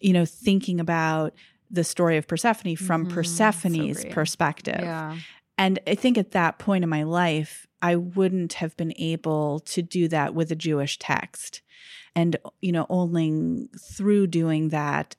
you 0.00 0.14
know, 0.14 0.24
thinking 0.24 0.80
about 0.80 1.34
the 1.70 1.84
story 1.84 2.16
of 2.16 2.26
Persephone 2.26 2.76
from 2.76 3.04
mm-hmm. 3.04 3.14
Persephone's 3.14 4.02
so 4.02 4.08
perspective. 4.08 4.80
Yeah. 4.80 5.18
And 5.58 5.78
I 5.86 5.94
think 5.94 6.16
at 6.16 6.30
that 6.30 6.58
point 6.58 6.82
in 6.82 6.88
my 6.88 7.02
life, 7.02 7.66
I 7.82 7.96
wouldn't 7.96 8.54
have 8.54 8.74
been 8.78 8.94
able 8.96 9.60
to 9.60 9.82
do 9.82 10.08
that 10.08 10.34
with 10.34 10.50
a 10.50 10.56
Jewish 10.56 10.98
text. 10.98 11.60
And, 12.14 12.36
you 12.62 12.72
know, 12.72 12.86
only 12.88 13.68
through 13.78 14.28
doing 14.28 14.70
that 14.70 15.14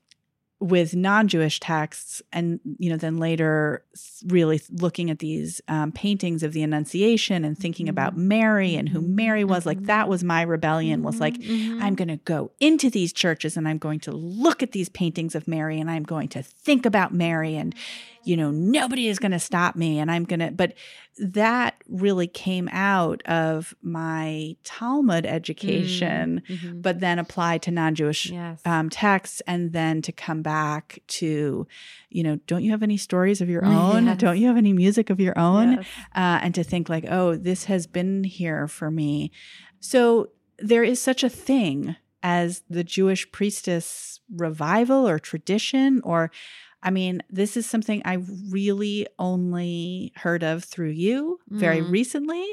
with 0.59 0.95
non-jewish 0.95 1.59
texts 1.59 2.21
and 2.33 2.59
you 2.79 2.89
know 2.89 2.97
then 2.97 3.17
later 3.17 3.83
really 4.25 4.59
looking 4.71 5.11
at 5.11 5.19
these 5.19 5.61
um, 5.67 5.91
paintings 5.91 6.41
of 6.41 6.51
the 6.51 6.63
annunciation 6.63 7.45
and 7.45 7.57
thinking 7.57 7.85
mm-hmm. 7.85 7.91
about 7.91 8.17
mary 8.17 8.75
and 8.75 8.89
who 8.89 8.99
mary 8.99 9.43
was 9.43 9.59
mm-hmm. 9.59 9.69
like 9.69 9.83
that 9.83 10.09
was 10.09 10.23
my 10.23 10.41
rebellion 10.41 11.03
was 11.03 11.19
like 11.19 11.35
mm-hmm. 11.35 11.81
i'm 11.83 11.93
going 11.93 12.07
to 12.07 12.17
go 12.17 12.49
into 12.59 12.89
these 12.89 13.13
churches 13.13 13.55
and 13.55 13.67
i'm 13.67 13.77
going 13.77 13.99
to 13.99 14.11
look 14.11 14.63
at 14.63 14.71
these 14.71 14.89
paintings 14.89 15.35
of 15.35 15.47
mary 15.47 15.79
and 15.79 15.91
i'm 15.91 16.03
going 16.03 16.27
to 16.27 16.41
think 16.41 16.87
about 16.87 17.13
mary 17.13 17.55
and 17.55 17.75
you 18.27 18.35
know, 18.35 18.51
nobody 18.51 19.07
is 19.07 19.19
going 19.19 19.31
to 19.31 19.39
stop 19.39 19.75
me 19.75 19.99
and 19.99 20.11
I'm 20.11 20.25
going 20.25 20.41
to, 20.41 20.51
but 20.51 20.73
that 21.17 21.75
really 21.87 22.27
came 22.27 22.69
out 22.71 23.25
of 23.25 23.73
my 23.81 24.55
Talmud 24.63 25.25
education, 25.25 26.43
mm, 26.47 26.57
mm-hmm. 26.57 26.81
but 26.81 26.99
then 26.99 27.19
applied 27.19 27.61
to 27.63 27.71
non 27.71 27.95
Jewish 27.95 28.29
yes. 28.29 28.61
um, 28.65 28.89
texts 28.89 29.41
and 29.47 29.71
then 29.71 30.01
to 30.01 30.11
come 30.11 30.41
back 30.41 30.99
to, 31.07 31.65
you 32.09 32.23
know, 32.23 32.35
don't 32.47 32.63
you 32.63 32.71
have 32.71 32.83
any 32.83 32.97
stories 32.97 33.41
of 33.41 33.49
your 33.49 33.65
own? 33.65 34.05
Yes. 34.05 34.17
Don't 34.17 34.37
you 34.37 34.47
have 34.47 34.57
any 34.57 34.73
music 34.73 35.09
of 35.09 35.19
your 35.19 35.37
own? 35.39 35.73
Yes. 35.73 35.85
Uh, 36.15 36.39
and 36.41 36.53
to 36.55 36.63
think 36.63 36.89
like, 36.89 37.05
oh, 37.09 37.35
this 37.35 37.65
has 37.65 37.87
been 37.87 38.23
here 38.23 38.67
for 38.67 38.91
me. 38.91 39.31
So 39.79 40.29
there 40.59 40.83
is 40.83 41.01
such 41.01 41.23
a 41.23 41.29
thing 41.29 41.95
as 42.23 42.63
the 42.69 42.83
Jewish 42.83 43.31
priestess 43.31 44.19
revival 44.35 45.07
or 45.07 45.19
tradition, 45.19 46.01
or 46.03 46.31
I 46.83 46.91
mean, 46.91 47.23
this 47.29 47.57
is 47.57 47.65
something 47.65 48.03
I 48.05 48.19
really 48.49 49.07
only 49.17 50.13
heard 50.15 50.43
of 50.43 50.63
through 50.63 50.91
you 50.91 51.39
very 51.49 51.81
mm. 51.81 51.89
recently. 51.89 52.45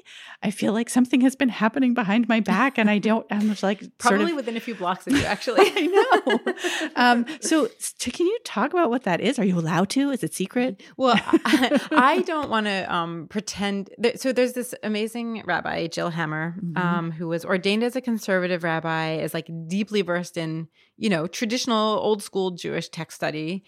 I 0.43 0.51
feel 0.51 0.73
like 0.73 0.89
something 0.89 1.21
has 1.21 1.37
been 1.37 1.51
happening 1.51 1.93
behind 1.93 2.27
my 2.27 2.41
back, 2.41 2.79
and 2.79 2.89
I 2.89 2.99
don't. 2.99 3.27
I'm 3.31 3.49
just 3.51 3.63
like 3.63 3.83
probably 3.99 4.21
sort 4.21 4.31
of, 4.31 4.37
within 4.37 4.57
a 4.57 4.61
few 4.61 4.75
blocks 4.75 5.07
of 5.07 5.13
you, 5.13 5.25
actually. 5.25 5.61
I 5.63 5.87
know. 5.87 6.91
um, 6.97 7.27
so, 7.41 7.69
can 8.01 8.27
you 8.27 8.39
talk 8.45 8.73
about 8.73 8.89
what 8.89 9.03
that 9.03 9.21
is? 9.21 9.39
Are 9.39 9.45
you 9.45 9.59
allowed 9.59 9.91
to? 9.91 10.11
Is 10.11 10.25
it 10.25 10.33
secret? 10.33 10.83
Well, 10.97 11.21
I, 11.45 11.81
I 11.93 12.23
don't 12.23 12.49
want 12.49 12.67
to 12.67 12.93
um, 12.93 13.27
pretend. 13.29 13.91
That, 13.99 14.21
so, 14.21 14.33
there's 14.33 14.55
this 14.55 14.75
amazing 14.83 15.43
rabbi, 15.45 15.87
Jill 15.87 16.11
Hammer, 16.11 16.57
mm-hmm. 16.59 16.79
um, 16.79 17.11
who 17.11 17.29
was 17.29 17.45
ordained 17.45 17.85
as 17.85 17.95
a 17.95 18.01
conservative 18.01 18.65
rabbi, 18.65 19.17
is 19.17 19.35
like 19.35 19.51
deeply 19.69 20.01
versed 20.01 20.39
in 20.39 20.69
you 20.97 21.11
know 21.11 21.27
traditional 21.27 21.99
old 21.99 22.23
school 22.23 22.53
Jewish 22.53 22.89
text 22.89 23.17
study 23.17 23.65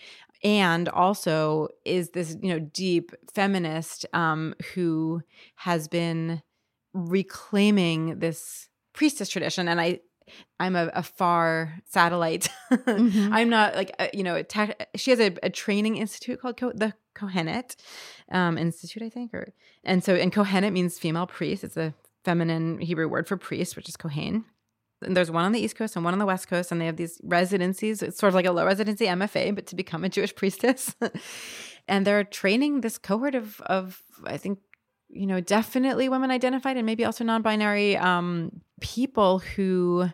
and 0.47 0.89
also 0.89 1.67
is 1.85 2.11
this 2.11 2.37
you 2.41 2.49
know 2.49 2.61
deep 2.61 3.11
feminist 3.35 4.07
um, 4.13 4.55
who 4.75 5.21
has 5.57 5.89
been 5.89 6.41
reclaiming 6.95 8.21
this 8.21 8.69
priestess 8.95 9.29
tradition 9.29 9.67
and 9.69 9.81
i 9.81 9.99
i'm 10.61 10.77
a, 10.77 10.89
a 10.95 11.03
far 11.03 11.75
satellite 11.85 12.49
mm-hmm. 12.73 13.33
i'm 13.33 13.51
not 13.51 13.75
like 13.75 13.93
uh, 13.99 14.07
you 14.15 14.23
know 14.23 14.41
she 14.95 15.11
has 15.11 15.21
a, 15.21 15.35
a, 15.43 15.51
training 15.51 15.97
institute 15.97 16.41
called 16.41 16.57
Co- 16.57 16.73
the 16.75 16.95
Kohenet 17.17 17.77
um, 18.31 18.59
Institute, 18.59 19.03
I 19.03 19.09
think, 19.09 19.33
or 19.33 19.55
and 19.83 20.05
so 20.05 20.15
and 20.15 20.31
Kohenet 20.31 20.73
means 20.73 20.99
female 20.99 21.27
priest. 21.27 21.65
It's 21.65 21.79
a 21.79 21.95
feminine 22.25 22.79
Hebrew 22.79 23.09
word 23.09 23.27
for 23.27 23.39
priest, 23.39 23.75
which 23.75 23.89
is 23.89 23.97
Kohen. 23.97 24.45
And 25.03 25.17
there's 25.17 25.31
one 25.31 25.45
on 25.45 25.53
the 25.53 25.61
East 25.61 25.77
Coast 25.77 25.95
and 25.95 26.05
one 26.05 26.15
on 26.15 26.19
the 26.19 26.27
West 26.27 26.49
Coast, 26.49 26.73
and 26.73 26.81
they 26.81 26.87
have 26.87 26.97
these 26.97 27.21
residencies. 27.23 28.03
It's 28.03 28.19
sort 28.19 28.29
of 28.29 28.35
like 28.35 28.47
a 28.47 28.53
low 28.53 28.65
residency 28.65 29.07
MFA, 29.07 29.55
but 29.55 29.67
to 29.67 29.77
become 29.77 30.05
a 30.05 30.09
Jewish 30.09 30.35
priestess. 30.37 30.95
and 31.89 32.07
they're 32.07 32.25
training 32.25 32.81
this 32.81 32.99
cohort 32.99 33.35
of 33.35 33.61
of 33.63 34.03
I 34.25 34.37
think 34.37 34.59
you 35.09 35.27
know 35.27 35.41
definitely 35.41 36.09
women 36.09 36.31
identified 36.31 36.77
and 36.77 36.87
maybe 36.87 37.05
also 37.05 37.25
non-binary 37.25 37.97
um, 37.97 38.61
people 38.81 39.39
who 39.39 40.09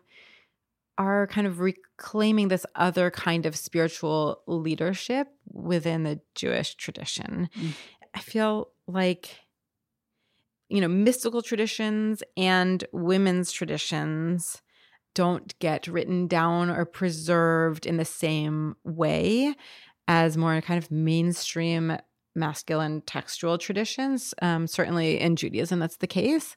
are 0.98 1.26
kind 1.28 1.46
of 1.46 1.60
reclaiming 1.60 2.48
this 2.48 2.66
other 2.74 3.10
kind 3.10 3.46
of 3.46 3.56
spiritual 3.56 4.42
leadership 4.46 5.28
within 5.50 6.02
the 6.02 6.20
Jewish 6.34 6.74
tradition. 6.74 7.48
Mm. 7.58 7.70
I 8.14 8.20
feel 8.20 8.68
like 8.86 9.40
you 10.68 10.80
know 10.80 10.88
mystical 10.88 11.40
traditions 11.40 12.22
and 12.36 12.84
women's 12.92 13.52
traditions 13.52 14.60
don't 15.14 15.58
get 15.58 15.86
written 15.86 16.26
down 16.26 16.70
or 16.70 16.84
preserved 16.84 17.86
in 17.86 17.96
the 17.96 18.04
same 18.04 18.76
way 18.84 19.54
as 20.08 20.36
more 20.36 20.60
kind 20.60 20.82
of 20.82 20.90
mainstream 20.90 21.96
masculine 22.34 23.02
textual 23.02 23.58
traditions. 23.58 24.34
Um, 24.40 24.66
certainly 24.66 25.20
in 25.20 25.36
Judaism, 25.36 25.78
that's 25.78 25.98
the 25.98 26.06
case. 26.06 26.56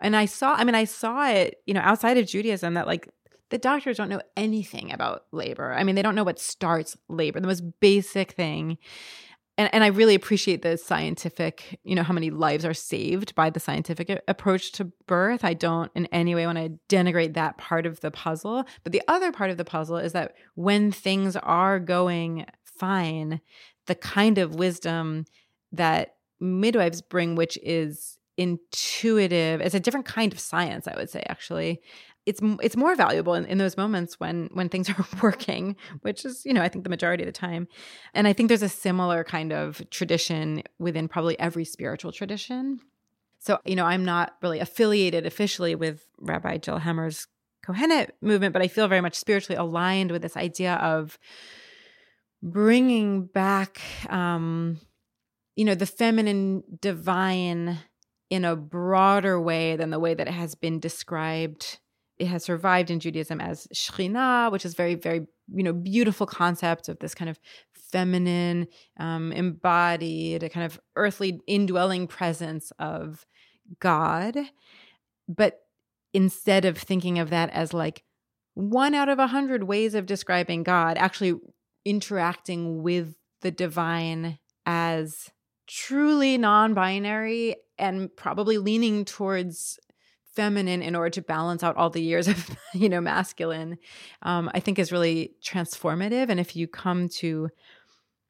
And 0.00 0.16
I 0.16 0.26
saw, 0.26 0.54
I 0.54 0.64
mean, 0.64 0.74
I 0.74 0.84
saw 0.84 1.28
it, 1.28 1.56
you 1.66 1.74
know, 1.74 1.80
outside 1.80 2.18
of 2.18 2.26
Judaism 2.26 2.74
that 2.74 2.86
like 2.86 3.08
the 3.50 3.58
doctors 3.58 3.96
don't 3.96 4.08
know 4.08 4.22
anything 4.36 4.92
about 4.92 5.24
labor. 5.32 5.72
I 5.72 5.84
mean, 5.84 5.94
they 5.94 6.02
don't 6.02 6.14
know 6.14 6.24
what 6.24 6.38
starts 6.38 6.96
labor, 7.08 7.40
the 7.40 7.46
most 7.46 7.62
basic 7.80 8.32
thing. 8.32 8.78
And, 9.56 9.72
and 9.72 9.84
I 9.84 9.88
really 9.88 10.14
appreciate 10.14 10.62
the 10.62 10.76
scientific, 10.76 11.78
you 11.84 11.94
know, 11.94 12.02
how 12.02 12.12
many 12.12 12.30
lives 12.30 12.64
are 12.64 12.74
saved 12.74 13.34
by 13.34 13.50
the 13.50 13.60
scientific 13.60 14.22
approach 14.26 14.72
to 14.72 14.90
birth. 15.06 15.44
I 15.44 15.54
don't 15.54 15.92
in 15.94 16.06
any 16.06 16.34
way 16.34 16.46
want 16.46 16.58
to 16.58 16.78
denigrate 16.94 17.34
that 17.34 17.56
part 17.56 17.86
of 17.86 18.00
the 18.00 18.10
puzzle. 18.10 18.64
But 18.82 18.92
the 18.92 19.02
other 19.06 19.30
part 19.30 19.50
of 19.50 19.56
the 19.56 19.64
puzzle 19.64 19.96
is 19.96 20.12
that 20.12 20.34
when 20.54 20.90
things 20.90 21.36
are 21.36 21.78
going 21.78 22.46
fine, 22.64 23.40
the 23.86 23.94
kind 23.94 24.38
of 24.38 24.56
wisdom 24.56 25.24
that 25.70 26.16
midwives 26.40 27.00
bring, 27.00 27.36
which 27.36 27.56
is 27.62 28.18
intuitive, 28.36 29.60
it's 29.60 29.74
a 29.74 29.80
different 29.80 30.06
kind 30.06 30.32
of 30.32 30.40
science, 30.40 30.88
I 30.88 30.96
would 30.96 31.10
say, 31.10 31.22
actually. 31.28 31.80
It's 32.26 32.40
it's 32.62 32.76
more 32.76 32.94
valuable 32.94 33.34
in, 33.34 33.44
in 33.46 33.58
those 33.58 33.76
moments 33.76 34.18
when 34.18 34.48
when 34.52 34.68
things 34.68 34.88
are 34.90 35.06
working, 35.22 35.76
which 36.02 36.24
is 36.24 36.44
you 36.44 36.52
know 36.52 36.62
I 36.62 36.68
think 36.68 36.84
the 36.84 36.90
majority 36.90 37.22
of 37.22 37.26
the 37.26 37.32
time, 37.32 37.68
and 38.14 38.26
I 38.26 38.32
think 38.32 38.48
there's 38.48 38.62
a 38.62 38.68
similar 38.68 39.24
kind 39.24 39.52
of 39.52 39.82
tradition 39.90 40.62
within 40.78 41.08
probably 41.08 41.38
every 41.38 41.64
spiritual 41.64 42.12
tradition. 42.12 42.80
So 43.38 43.58
you 43.64 43.76
know 43.76 43.84
I'm 43.84 44.04
not 44.04 44.36
really 44.42 44.60
affiliated 44.60 45.26
officially 45.26 45.74
with 45.74 46.06
Rabbi 46.18 46.58
Jill 46.58 46.78
Hammer's 46.78 47.26
Kohenet 47.66 48.10
movement, 48.20 48.52
but 48.52 48.62
I 48.62 48.68
feel 48.68 48.88
very 48.88 49.00
much 49.00 49.14
spiritually 49.14 49.58
aligned 49.58 50.10
with 50.10 50.22
this 50.22 50.36
idea 50.36 50.74
of 50.74 51.18
bringing 52.42 53.24
back 53.24 53.80
um 54.10 54.78
you 55.56 55.64
know 55.64 55.74
the 55.74 55.86
feminine 55.86 56.62
divine 56.80 57.78
in 58.30 58.44
a 58.44 58.56
broader 58.56 59.40
way 59.40 59.76
than 59.76 59.90
the 59.90 59.98
way 59.98 60.14
that 60.14 60.28
it 60.28 60.34
has 60.34 60.54
been 60.54 60.80
described 60.80 61.78
it 62.18 62.26
has 62.26 62.44
survived 62.44 62.90
in 62.90 63.00
Judaism 63.00 63.40
as 63.40 63.66
Shekhinah, 63.74 64.52
which 64.52 64.64
is 64.64 64.74
very, 64.74 64.94
very, 64.94 65.26
you 65.52 65.62
know, 65.62 65.72
beautiful 65.72 66.26
concept 66.26 66.88
of 66.88 66.98
this 67.00 67.14
kind 67.14 67.28
of 67.28 67.38
feminine, 67.74 68.68
um, 68.98 69.32
embodied, 69.32 70.42
a 70.42 70.48
kind 70.48 70.66
of 70.66 70.80
earthly 70.96 71.40
indwelling 71.46 72.06
presence 72.06 72.72
of 72.78 73.26
God. 73.80 74.36
But 75.28 75.60
instead 76.12 76.64
of 76.64 76.78
thinking 76.78 77.18
of 77.18 77.30
that 77.30 77.50
as 77.50 77.72
like 77.74 78.04
one 78.54 78.94
out 78.94 79.08
of 79.08 79.18
a 79.18 79.26
hundred 79.26 79.64
ways 79.64 79.94
of 79.94 80.06
describing 80.06 80.62
God, 80.62 80.96
actually 80.96 81.34
interacting 81.84 82.82
with 82.82 83.16
the 83.40 83.50
divine 83.50 84.38
as 84.64 85.30
truly 85.66 86.38
non 86.38 86.74
binary 86.74 87.56
and 87.78 88.14
probably 88.16 88.58
leaning 88.58 89.04
towards 89.04 89.78
feminine 90.34 90.82
in 90.82 90.96
order 90.96 91.10
to 91.10 91.22
balance 91.22 91.62
out 91.62 91.76
all 91.76 91.90
the 91.90 92.02
years 92.02 92.28
of 92.28 92.50
you 92.74 92.88
know 92.88 93.00
masculine 93.00 93.78
um, 94.22 94.50
i 94.54 94.60
think 94.60 94.78
is 94.78 94.92
really 94.92 95.34
transformative 95.42 96.28
and 96.28 96.40
if 96.40 96.56
you 96.56 96.66
come 96.66 97.08
to 97.08 97.48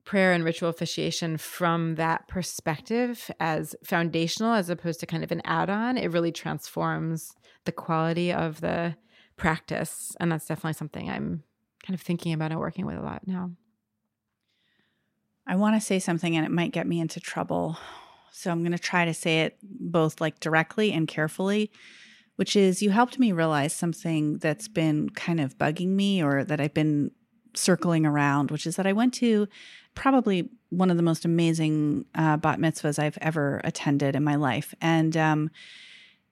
prayer 0.05 0.33
and 0.33 0.45
ritual 0.45 0.69
officiation 0.69 1.39
from 1.39 1.95
that 1.95 2.29
perspective 2.29 3.31
as 3.41 3.75
foundational 3.83 4.53
as 4.53 4.69
opposed 4.69 5.01
to 5.01 5.07
kind 5.07 5.25
of 5.25 5.33
an 5.33 5.41
add-on 5.45 5.97
it 5.97 6.13
really 6.13 6.33
transforms 6.33 7.33
the 7.65 7.73
quality 7.73 8.33
of 8.33 8.61
the 8.61 8.95
practice 9.37 10.15
and 10.21 10.31
that's 10.31 10.47
definitely 10.47 10.75
something 10.75 11.09
i'm 11.09 11.43
kind 11.85 11.95
of 11.95 12.01
thinking 12.01 12.33
about 12.33 12.51
and 12.51 12.61
working 12.61 12.87
with 12.87 12.97
a 12.97 13.03
lot 13.03 13.27
now. 13.27 13.51
I 15.47 15.57
want 15.57 15.77
to 15.77 15.81
say 15.81 15.99
something 15.99 16.35
and 16.35 16.47
it 16.47 16.51
might 16.51 16.73
get 16.73 16.87
me 16.87 16.99
into 16.99 17.21
trouble. 17.21 17.77
So 18.37 18.51
I'm 18.51 18.63
going 18.63 18.73
to 18.73 18.79
try 18.79 19.05
to 19.05 19.15
say 19.15 19.43
it 19.43 19.57
both 19.63 20.21
like 20.21 20.41
directly 20.41 20.93
and 20.93 21.07
carefully, 21.07 21.71
which 22.35 22.57
is 22.57 22.83
you 22.83 22.91
helped 22.91 23.17
me 23.17 23.31
realize 23.31 23.73
something 23.73 24.39
that's 24.39 24.67
been 24.67 25.11
kind 25.11 25.39
of 25.39 25.57
bugging 25.57 25.91
me 25.91 26.21
or 26.21 26.43
that 26.43 26.61
I've 26.61 26.75
been 26.75 27.13
circling 27.55 28.05
around, 28.05 28.51
which 28.51 28.67
is 28.67 28.75
that 28.75 28.89
I 28.89 28.93
went 28.93 29.15
to 29.15 29.47
probably 29.95 30.51
one 30.71 30.91
of 30.91 30.97
the 30.97 31.03
most 31.05 31.25
amazing 31.25 32.07
uh, 32.17 32.37
bat 32.37 32.59
mitzvahs 32.59 32.99
I've 32.99 33.19
ever 33.21 33.61
attended 33.63 34.17
in 34.17 34.25
my 34.25 34.35
life. 34.35 34.75
And 34.81 35.17
um, 35.17 35.51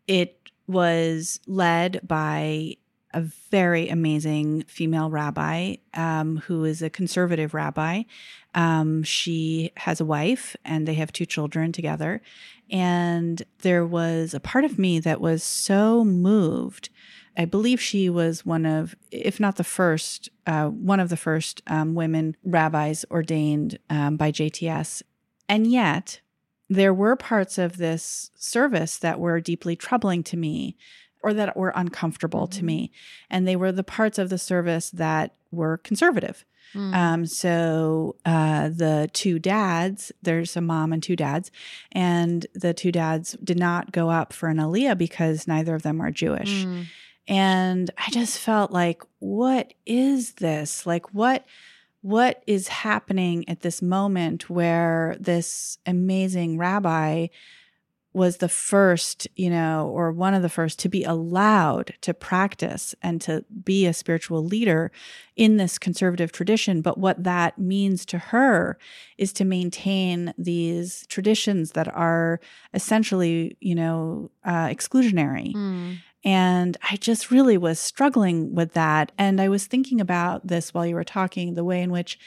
it 0.09 0.51
was 0.67 1.39
led 1.47 2.01
by 2.03 2.79
a 3.15 3.21
very 3.51 3.89
amazing 3.89 4.63
female 4.63 5.11
rabbi 5.11 5.77
um, 5.95 6.39
who 6.39 6.65
is 6.65 6.83
a 6.83 6.91
conservative 6.91 7.55
rabbi. 7.55 8.03
Um, 8.55 9.03
she 9.03 9.73
has 9.79 10.01
a 10.01 10.05
wife 10.05 10.57
and 10.65 10.87
they 10.87 10.95
have 10.95 11.13
two 11.13 11.27
children 11.27 11.73
together. 11.73 12.23
And 12.71 13.43
there 13.61 13.85
was 13.87 14.35
a 14.35 14.41
part 14.41 14.65
of 14.65 14.79
me 14.79 14.99
that 15.01 15.21
was 15.21 15.43
so 15.43 16.05
moved. 16.05 16.89
I 17.37 17.45
believe 17.45 17.81
she 17.81 18.09
was 18.09 18.45
one 18.45 18.67
of, 18.67 18.95
if 19.11 19.41
not 19.41 19.57
the 19.57 19.65
first, 19.65 20.29
uh, 20.47 20.69
one 20.69 21.01
of 21.01 21.09
the 21.09 21.17
first 21.17 21.63
um, 21.67 21.95
women 21.95 22.37
rabbis 22.45 23.05
ordained 23.11 23.79
um, 23.89 24.17
by 24.17 24.33
JTS. 24.33 25.03
And 25.49 25.67
yet, 25.67 26.21
there 26.69 26.95
were 26.95 27.17
parts 27.17 27.59
of 27.59 27.77
this 27.77 28.31
service 28.35 28.97
that 28.99 29.21
were 29.21 29.41
deeply 29.41 29.77
troubling 29.77 30.23
to 30.25 30.37
me 30.37 30.77
or 31.23 31.33
that 31.35 31.57
were 31.57 31.73
uncomfortable 31.75 32.47
mm-hmm. 32.47 32.59
to 32.59 32.65
me. 32.65 32.93
And 33.31 33.47
they 33.47 33.57
were 33.57 33.73
the 33.73 33.85
parts 33.85 34.19
of 34.19 34.29
the 34.29 34.39
service 34.39 34.91
that 34.91 35.35
were 35.51 35.79
conservative. 35.79 36.45
Mm. 36.75 36.95
Um, 36.95 37.27
so 37.27 38.17
uh, 38.25 38.71
the 38.71 39.11
two 39.13 39.39
dads, 39.39 40.13
there's 40.23 40.57
a 40.57 40.61
mom 40.61 40.93
and 40.93 41.03
two 41.03 41.17
dads, 41.17 41.51
and 41.93 42.47
the 42.55 42.73
two 42.73 42.93
dads 42.93 43.37
did 43.45 43.59
not 43.59 43.93
go 43.93 44.11
up 44.11 44.33
for 44.33 44.49
an 44.49 44.57
aliyah 44.57 44.97
because 44.97 45.47
neither 45.47 45.75
of 45.75 45.83
them 45.83 46.01
are 46.01 46.11
Jewish. 46.11 46.65
Mm. 46.65 46.87
And 47.29 47.91
I 47.99 48.11
just 48.11 48.39
felt 48.39 48.73
like, 48.73 49.03
what 49.19 49.75
is 49.87 50.33
this? 50.35 50.87
Like, 50.87 51.13
what? 51.15 51.45
What 52.01 52.43
is 52.49 52.67
happening 52.67 53.49
at 53.49 53.61
this 53.61 53.81
moment 53.81 54.51
where 54.51 55.17
this 55.21 55.79
amazing 55.87 56.59
rabbi 56.59 57.29
was 58.15 58.39
the 58.39 58.49
first, 58.49 59.27
you 59.37 59.49
know, 59.49 59.89
or 59.89 60.13
one 60.13 60.35
of 60.35 60.43
the 60.43 60.49
first 60.49 60.79
to 60.81 60.89
be 60.89 61.03
allowed 61.03 61.95
to 62.03 62.13
practice 62.13 62.95
and 63.03 63.21
to 63.23 63.45
be 63.65 63.87
a 63.87 63.95
spiritual 63.95 64.45
leader 64.45 64.91
in 65.35 65.57
this 65.57 65.79
conservative 65.79 66.31
tradition. 66.31 66.83
But 66.83 66.99
what 66.99 67.25
that 67.25 67.59
means 67.59 68.05
to 68.07 68.19
her 68.19 68.79
is 69.17 69.33
to 69.35 69.45
maintain 69.45 70.35
these 70.37 71.07
traditions 71.09 71.73
that 71.73 71.89
are 71.95 72.41
essentially, 72.75 73.57
you 73.61 73.75
know, 73.75 74.31
uh, 74.45 74.67
exclusionary. 74.67 75.55
Mm. 75.55 75.99
And 76.25 76.77
I 76.89 76.97
just 76.97 77.31
really 77.31 77.59
was 77.59 77.81
struggling 77.81 78.55
with 78.55 78.75
that. 78.75 79.11
And 79.19 79.41
I 79.41 79.49
was 79.49 79.67
thinking 79.67 80.01
about 80.01 80.47
this 80.47 80.73
while 80.73 80.87
you 80.87 80.95
were 80.95 81.03
talking, 81.03 81.55
the 81.55 81.65
way 81.65 81.83
in 81.83 81.91
which 81.91 82.19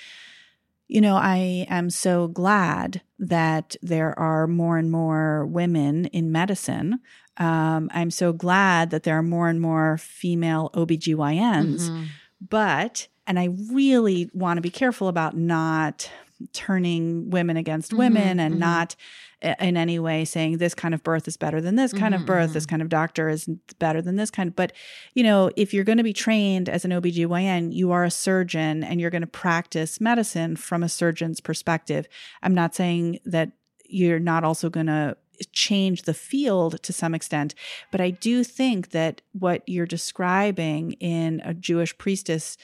you 0.88 1.02
know, 1.02 1.16
I 1.16 1.66
am 1.70 1.90
so 1.90 2.28
glad 2.28 3.02
that 3.20 3.76
there 3.82 4.18
are 4.20 4.48
more 4.48 4.78
and 4.78 4.92
more 4.92 5.46
women 5.46 6.06
in 6.08 6.32
medicine. 6.32 7.00
Um, 7.38 7.90
I'm 7.94 8.12
so 8.12 8.34
glad 8.34 8.92
that 8.92 9.04
there 9.04 9.18
are 9.18 9.24
more 9.24 9.50
and 9.50 9.60
more 9.60 9.98
female 9.98 10.70
OBGYNs. 10.74 11.90
Mm-hmm. 11.90 12.04
But, 12.48 13.08
and 13.26 13.40
I 13.40 13.50
really 13.72 14.30
want 14.34 14.58
to 14.58 14.62
be 14.62 14.70
careful 14.70 15.08
about 15.08 15.36
not 15.36 16.10
turning 16.54 17.30
women 17.30 17.58
against 17.58 17.92
mm-hmm, 17.92 18.00
women 18.00 18.40
and 18.40 18.56
mm-hmm. 18.56 18.62
not 18.62 18.96
eh, 19.42 19.56
in 19.60 19.78
any 19.78 20.00
way 20.00 20.26
saying 20.26 20.58
this 20.58 20.74
kind 20.74 20.94
of 20.94 21.04
birth 21.04 21.28
is 21.28 21.38
better 21.38 21.62
than 21.62 21.76
this 21.76 21.94
kind 21.94 22.14
of 22.14 22.26
birth 22.26 22.54
this 22.54 22.66
mm-hmm, 22.66 22.72
kind 22.72 22.82
of 22.82 22.90
doctor 22.90 23.30
is 23.30 23.48
better 23.80 24.02
than 24.02 24.16
this 24.16 24.30
kind 24.30 24.56
but 24.56 24.74
you 25.14 25.24
know 25.24 25.50
if 25.56 25.74
you're 25.74 25.84
going 25.84 25.98
to 25.98 26.04
be 26.04 26.14
trained 26.14 26.68
as 26.68 26.84
an 26.84 26.92
OBGYN 26.92 27.74
you 27.74 27.92
are 27.92 28.04
a 28.04 28.12
surgeon 28.12 28.84
and 28.84 29.00
you're 29.00 29.10
going 29.10 29.22
to 29.22 29.28
practice 29.28 30.02
medicine 30.02 30.56
from 30.56 30.84
a 30.84 30.90
surgeon's 30.90 31.40
perspective. 31.40 32.08
I'm 32.42 32.56
not 32.56 32.76
saying 32.76 33.20
that 33.26 33.52
you're 33.88 34.20
not 34.20 34.44
also 34.44 34.70
going 34.70 34.88
to 34.88 35.18
change 35.52 36.04
the 36.04 36.14
field 36.14 36.82
to 36.82 36.94
some 36.94 37.14
extent 37.14 37.54
but 37.92 38.00
i 38.00 38.10
do 38.10 38.42
think 38.42 38.92
that 38.92 39.22
what 39.34 39.62
you're 39.68 39.86
describing 39.86 40.94
in 40.94 41.42
a 41.44 41.54
jewish 41.54 41.98
priestess 41.98 42.56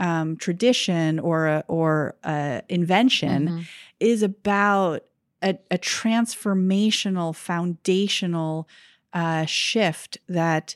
um, 0.00 0.36
tradition 0.36 1.18
or 1.20 1.46
a, 1.46 1.64
or 1.68 2.16
a 2.24 2.62
invention 2.68 3.48
Mhm. 3.48 3.64
is 4.00 4.22
about 4.22 5.04
a, 5.42 5.58
a 5.70 5.78
transformational, 5.78 7.34
foundational 7.34 8.68
uh, 9.12 9.44
shift 9.44 10.18
that 10.28 10.74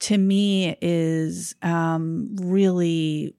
to 0.00 0.18
me 0.18 0.76
is 0.80 1.54
um, 1.62 2.34
really 2.40 3.34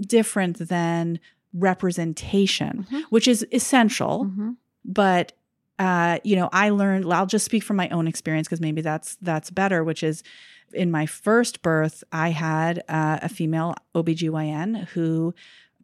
different 0.00 0.58
than 0.68 1.18
representation, 1.52 2.86
Mhm. 2.90 3.02
which 3.10 3.26
is 3.28 3.46
essential. 3.52 4.26
Mhm. 4.26 4.56
But 4.84 5.32
uh, 5.78 6.18
you 6.24 6.36
know, 6.36 6.50
I 6.52 6.68
learned. 6.68 7.10
I'll 7.10 7.24
just 7.24 7.46
speak 7.46 7.62
from 7.62 7.76
my 7.78 7.88
own 7.88 8.06
experience 8.06 8.46
because 8.46 8.60
maybe 8.60 8.82
that's 8.82 9.16
that's 9.22 9.50
better. 9.50 9.82
Which 9.82 10.02
is, 10.02 10.22
in 10.72 10.90
my 10.90 11.06
first 11.06 11.62
birth, 11.62 12.02
I 12.12 12.30
had 12.30 12.82
uh, 12.88 13.18
a 13.22 13.28
female 13.28 13.74
OBGYN 13.94 14.86
who 14.88 15.34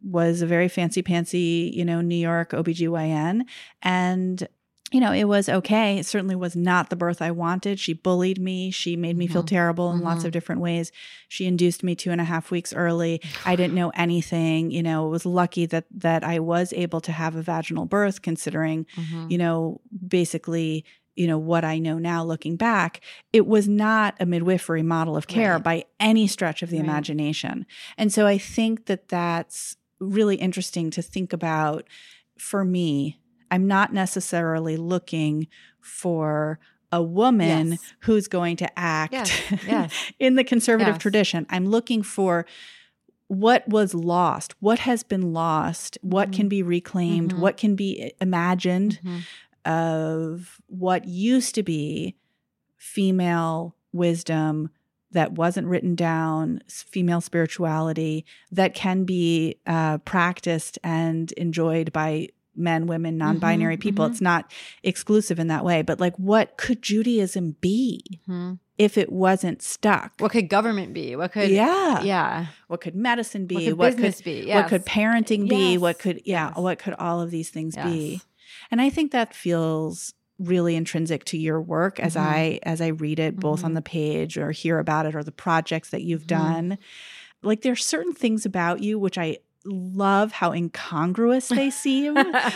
was 0.03 0.41
a 0.41 0.45
very 0.47 0.67
fancy 0.67 1.01
pantsy, 1.03 1.73
you 1.73 1.83
know, 1.83 2.01
New 2.01 2.15
York 2.15 2.51
OBGYN. 2.51 3.43
And, 3.81 4.47
you 4.91 4.99
know, 5.01 5.11
it 5.11 5.25
was 5.25 5.49
okay. 5.49 5.97
It 5.97 6.05
certainly 6.05 6.35
was 6.35 6.55
not 6.55 6.89
the 6.89 6.95
birth 6.95 7.21
I 7.21 7.31
wanted. 7.31 7.79
She 7.79 7.93
bullied 7.93 8.39
me. 8.39 8.71
She 8.71 8.95
made 8.95 9.17
me 9.17 9.27
feel 9.27 9.43
Mhm. 9.43 9.47
terrible 9.47 9.91
in 9.91 10.01
lots 10.01 10.21
Mhm. 10.21 10.25
of 10.27 10.31
different 10.31 10.61
ways. 10.61 10.91
She 11.27 11.45
induced 11.45 11.83
me 11.83 11.95
two 11.95 12.11
and 12.11 12.21
a 12.21 12.25
half 12.25 12.51
weeks 12.51 12.73
early. 12.73 13.21
I 13.45 13.55
didn't 13.55 13.73
know 13.73 13.89
anything. 13.95 14.71
You 14.71 14.83
know, 14.83 15.07
it 15.07 15.09
was 15.09 15.25
lucky 15.25 15.65
that 15.65 15.85
that 15.91 16.23
I 16.23 16.39
was 16.39 16.71
able 16.73 17.01
to 17.01 17.11
have 17.11 17.35
a 17.35 17.41
vaginal 17.41 17.85
birth, 17.85 18.21
considering, 18.21 18.85
Mhm. 18.95 19.31
you 19.31 19.37
know, 19.39 19.81
basically 20.07 20.85
you 21.17 21.27
know 21.27 21.37
what 21.37 21.65
I 21.65 21.79
know 21.79 21.97
now 21.97 22.23
looking 22.23 22.55
back, 22.55 23.01
it 23.33 23.47
was 23.47 23.67
not 23.67 24.15
a 24.19 24.25
midwifery 24.25 24.83
model 24.83 25.17
of 25.17 25.27
care 25.27 25.53
Right. 25.53 25.63
by 25.63 25.85
any 25.99 26.27
stretch 26.27 26.61
of 26.61 26.69
the 26.69 26.77
Right. 26.77 26.85
imagination. 26.85 27.65
And 27.97 28.11
so 28.13 28.27
I 28.27 28.37
think 28.37 28.85
that 28.85 29.07
that's 29.09 29.77
really 29.99 30.35
interesting 30.35 30.91
to 30.91 31.01
think 31.01 31.33
about 31.33 31.87
for 32.37 32.63
me. 32.63 33.19
I'm 33.49 33.65
not 33.67 33.93
necessarily 33.93 34.77
looking 34.77 35.47
for 35.81 36.59
a 36.91 37.01
woman 37.01 37.71
Yes. 37.71 37.93
who's 38.01 38.27
going 38.27 38.55
to 38.57 38.79
act 38.79 39.13
Yes, 39.13 39.31
yes. 39.67 39.93
in 40.19 40.35
the 40.35 40.43
conservative 40.43 40.97
tradition. 40.99 41.45
I'm 41.49 41.65
looking 41.65 42.01
for 42.03 42.45
what 43.27 43.67
was 43.67 43.93
lost, 43.93 44.55
what 44.61 44.79
has 44.79 45.03
been 45.03 45.33
lost, 45.33 45.97
what 46.01 46.29
Mhm. 46.29 46.33
can 46.33 46.47
be 46.47 46.63
reclaimed, 46.63 47.33
Mhm. 47.33 47.39
what 47.39 47.57
can 47.57 47.75
be 47.75 48.13
imagined 48.21 48.99
Mhm. 49.03 49.21
Of 49.67 50.61
what 50.67 51.05
used 51.05 51.53
to 51.55 51.63
be 51.63 52.15
female 52.77 53.75
wisdom 53.91 54.69
that 55.11 55.33
wasn't 55.33 55.67
written 55.67 55.95
down, 55.95 56.61
female 56.67 57.21
spirituality 57.21 58.25
that 58.51 58.73
can 58.73 59.03
be 59.03 59.57
uh, 59.65 59.97
practiced 59.99 60.77
and 60.83 61.31
enjoyed 61.33 61.91
by 61.93 62.27
men, 62.55 62.87
women, 62.87 63.17
non 63.17 63.37
binary 63.39 63.77
people. 63.77 64.05
mhm. 64.05 64.11
It's 64.11 64.21
not 64.21 64.51
exclusive 64.83 65.39
in 65.39 65.47
that 65.47 65.63
way, 65.63 65.81
but 65.83 65.99
like, 65.99 66.15
what 66.17 66.57
could 66.57 66.81
Judaism 66.81 67.55
be 67.61 68.19
Mhm. 68.27 68.59
if 68.77 68.97
it 68.97 69.11
wasn't 69.11 69.61
stuck? 69.61 70.13
What 70.19 70.31
could 70.31 70.49
government 70.49 70.93
be? 70.93 71.15
What 71.15 71.31
could 71.31 71.51
yeah. 71.51 72.01
yeah? 72.01 72.47
What 72.67 72.81
could 72.81 72.95
medicine 72.95 73.45
be? 73.45 73.55
What 73.55 73.63
could 73.63 73.77
what 73.77 73.91
business 73.91 74.15
could 74.17 74.25
be? 74.25 74.51
what 74.53 74.67
could 74.67 74.83
Yes. 74.85 74.93
parenting 74.95 75.47
be? 75.47 75.77
What 75.77 75.99
could 75.99 76.21
yeah, 76.25 76.47
Yes. 76.49 76.57
what 76.57 76.79
could 76.79 76.95
all 76.95 77.21
of 77.21 77.31
these 77.31 77.49
things 77.49 77.75
be? 77.75 78.21
And 78.71 78.81
I 78.81 78.89
think 78.89 79.11
that 79.11 79.33
feels 79.33 80.13
really 80.39 80.75
intrinsic 80.75 81.23
to 81.25 81.37
your 81.37 81.59
work 81.59 81.99
as 81.99 82.15
Mhm. 82.15 82.21
I 82.21 82.59
as 82.63 82.79
I 82.79 82.87
read 82.87 83.17
it 83.19 83.35
both 83.37 83.63
on 83.63 83.71
Mhm. 83.71 83.75
the 83.75 83.81
page 83.81 84.37
or 84.37 84.51
hear 84.51 84.77
about 84.79 85.05
it 85.07 85.15
or 85.15 85.23
the 85.23 85.31
projects 85.31 85.89
that 85.89 86.03
you've 86.03 86.23
Mhm. 86.23 86.27
done. 86.27 86.77
Like 87.41 87.61
there 87.63 87.71
are 87.73 87.75
certain 87.75 88.13
things 88.13 88.45
about 88.45 88.81
you 88.83 88.99
which 88.99 89.17
I 89.17 89.37
love 89.65 90.31
how 90.31 90.51
incongruous 90.53 91.49
they 91.49 91.69
seem. 91.71 92.15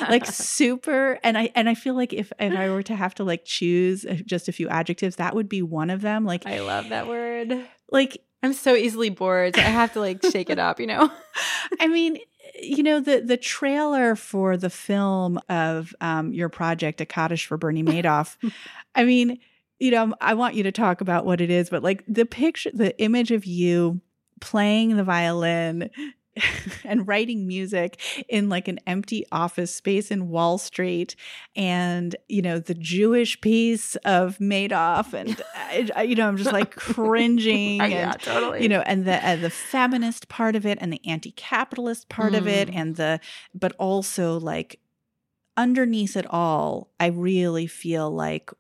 like 0.10 0.26
super 0.32 1.20
and 1.24 1.38
I 1.38 1.50
and 1.56 1.68
I 1.68 1.74
feel 1.74 1.96
like 1.96 2.14
if 2.14 2.32
if 2.40 2.56
I 2.56 2.70
were 2.70 2.84
to 2.84 2.96
have 2.96 3.16
to 3.16 3.24
like 3.24 3.46
choose 3.46 4.06
uh, 4.06 4.18
just 4.26 4.48
a 4.48 4.52
few 4.52 4.70
adjectives 4.70 5.16
that 5.18 5.34
would 5.36 5.50
be 5.50 5.62
one 5.64 5.90
of 5.90 6.02
them 6.02 6.24
like 6.26 6.46
I 6.46 6.60
love 6.60 6.90
that 6.90 7.08
word. 7.08 7.66
like 7.92 8.22
I'm 8.44 8.54
so 8.54 8.76
easily 8.76 9.10
bored. 9.10 9.56
So 9.56 9.62
I 9.62 9.66
have 9.66 9.94
to 9.94 10.00
like 10.00 10.24
shake 10.24 10.50
it 10.50 10.58
up, 10.58 10.80
you 10.80 10.88
know? 10.88 11.12
I 11.80 11.88
mean, 11.88 12.18
you 12.62 12.84
know 12.84 13.00
the 13.00 13.22
the 13.22 13.38
trailer 13.38 14.16
for 14.16 14.58
the 14.58 14.70
film 14.70 15.40
of 15.50 15.94
um, 16.02 16.34
your 16.34 16.50
project, 16.50 17.02
A 17.02 17.06
Kaddish 17.06 17.46
for 17.46 17.58
Bernie 17.58 17.84
Madoff. 17.84 18.38
I 18.96 19.04
mean, 19.04 19.40
you 19.80 19.92
know, 19.92 20.14
I 20.22 20.34
want 20.34 20.56
you 20.56 20.64
to 20.64 20.72
talk 20.72 21.02
about 21.02 21.26
what 21.26 21.42
it 21.42 21.50
is, 21.50 21.70
but 21.70 21.84
like 21.84 22.04
the 22.08 22.26
picture, 22.26 22.72
the 22.74 22.98
image 23.02 23.32
of 23.32 23.46
you 23.46 24.02
playing 24.40 24.96
the 24.98 25.04
violin 25.04 25.90
and 26.86 27.08
writing 27.08 27.46
music 27.46 28.00
in 28.30 28.48
like 28.48 28.68
an 28.70 28.80
empty 28.88 29.26
office 29.32 29.74
space 29.76 30.12
in 30.12 30.30
Wall 30.30 30.58
Street 30.58 31.16
and 31.56 32.16
you 32.30 32.42
know 32.42 32.58
the 32.58 32.74
Jewish 32.74 33.40
piece 33.42 33.98
of 33.98 34.38
Madoff 34.38 35.14
and 35.14 35.42
I, 35.96 36.04
you 36.04 36.16
know 36.16 36.28
I'm 36.28 36.38
just 36.38 36.54
like 36.54 36.76
cringing 36.76 37.82
and 37.82 37.92
yeah, 37.92 38.12
totally. 38.14 38.64
you 38.64 38.70
know 38.70 38.82
and 38.82 39.04
the 39.06 39.28
uh, 39.28 39.36
the 39.36 39.50
feminist 39.50 40.30
part 40.30 40.56
of 40.56 40.66
it 40.66 40.78
and 40.82 40.92
the 40.94 41.02
anti-capitalist 41.06 42.08
part 42.08 42.34
of 42.34 42.48
it 42.48 42.70
Mm. 42.70 42.76
and 42.76 42.96
the 42.96 43.20
but 43.54 43.74
also 43.78 44.40
like 44.40 44.80
underneath 45.58 46.16
it 46.16 46.26
all 46.30 46.92
i 47.00 47.08
really 47.08 47.68
feel 47.68 48.10
like 48.10 48.52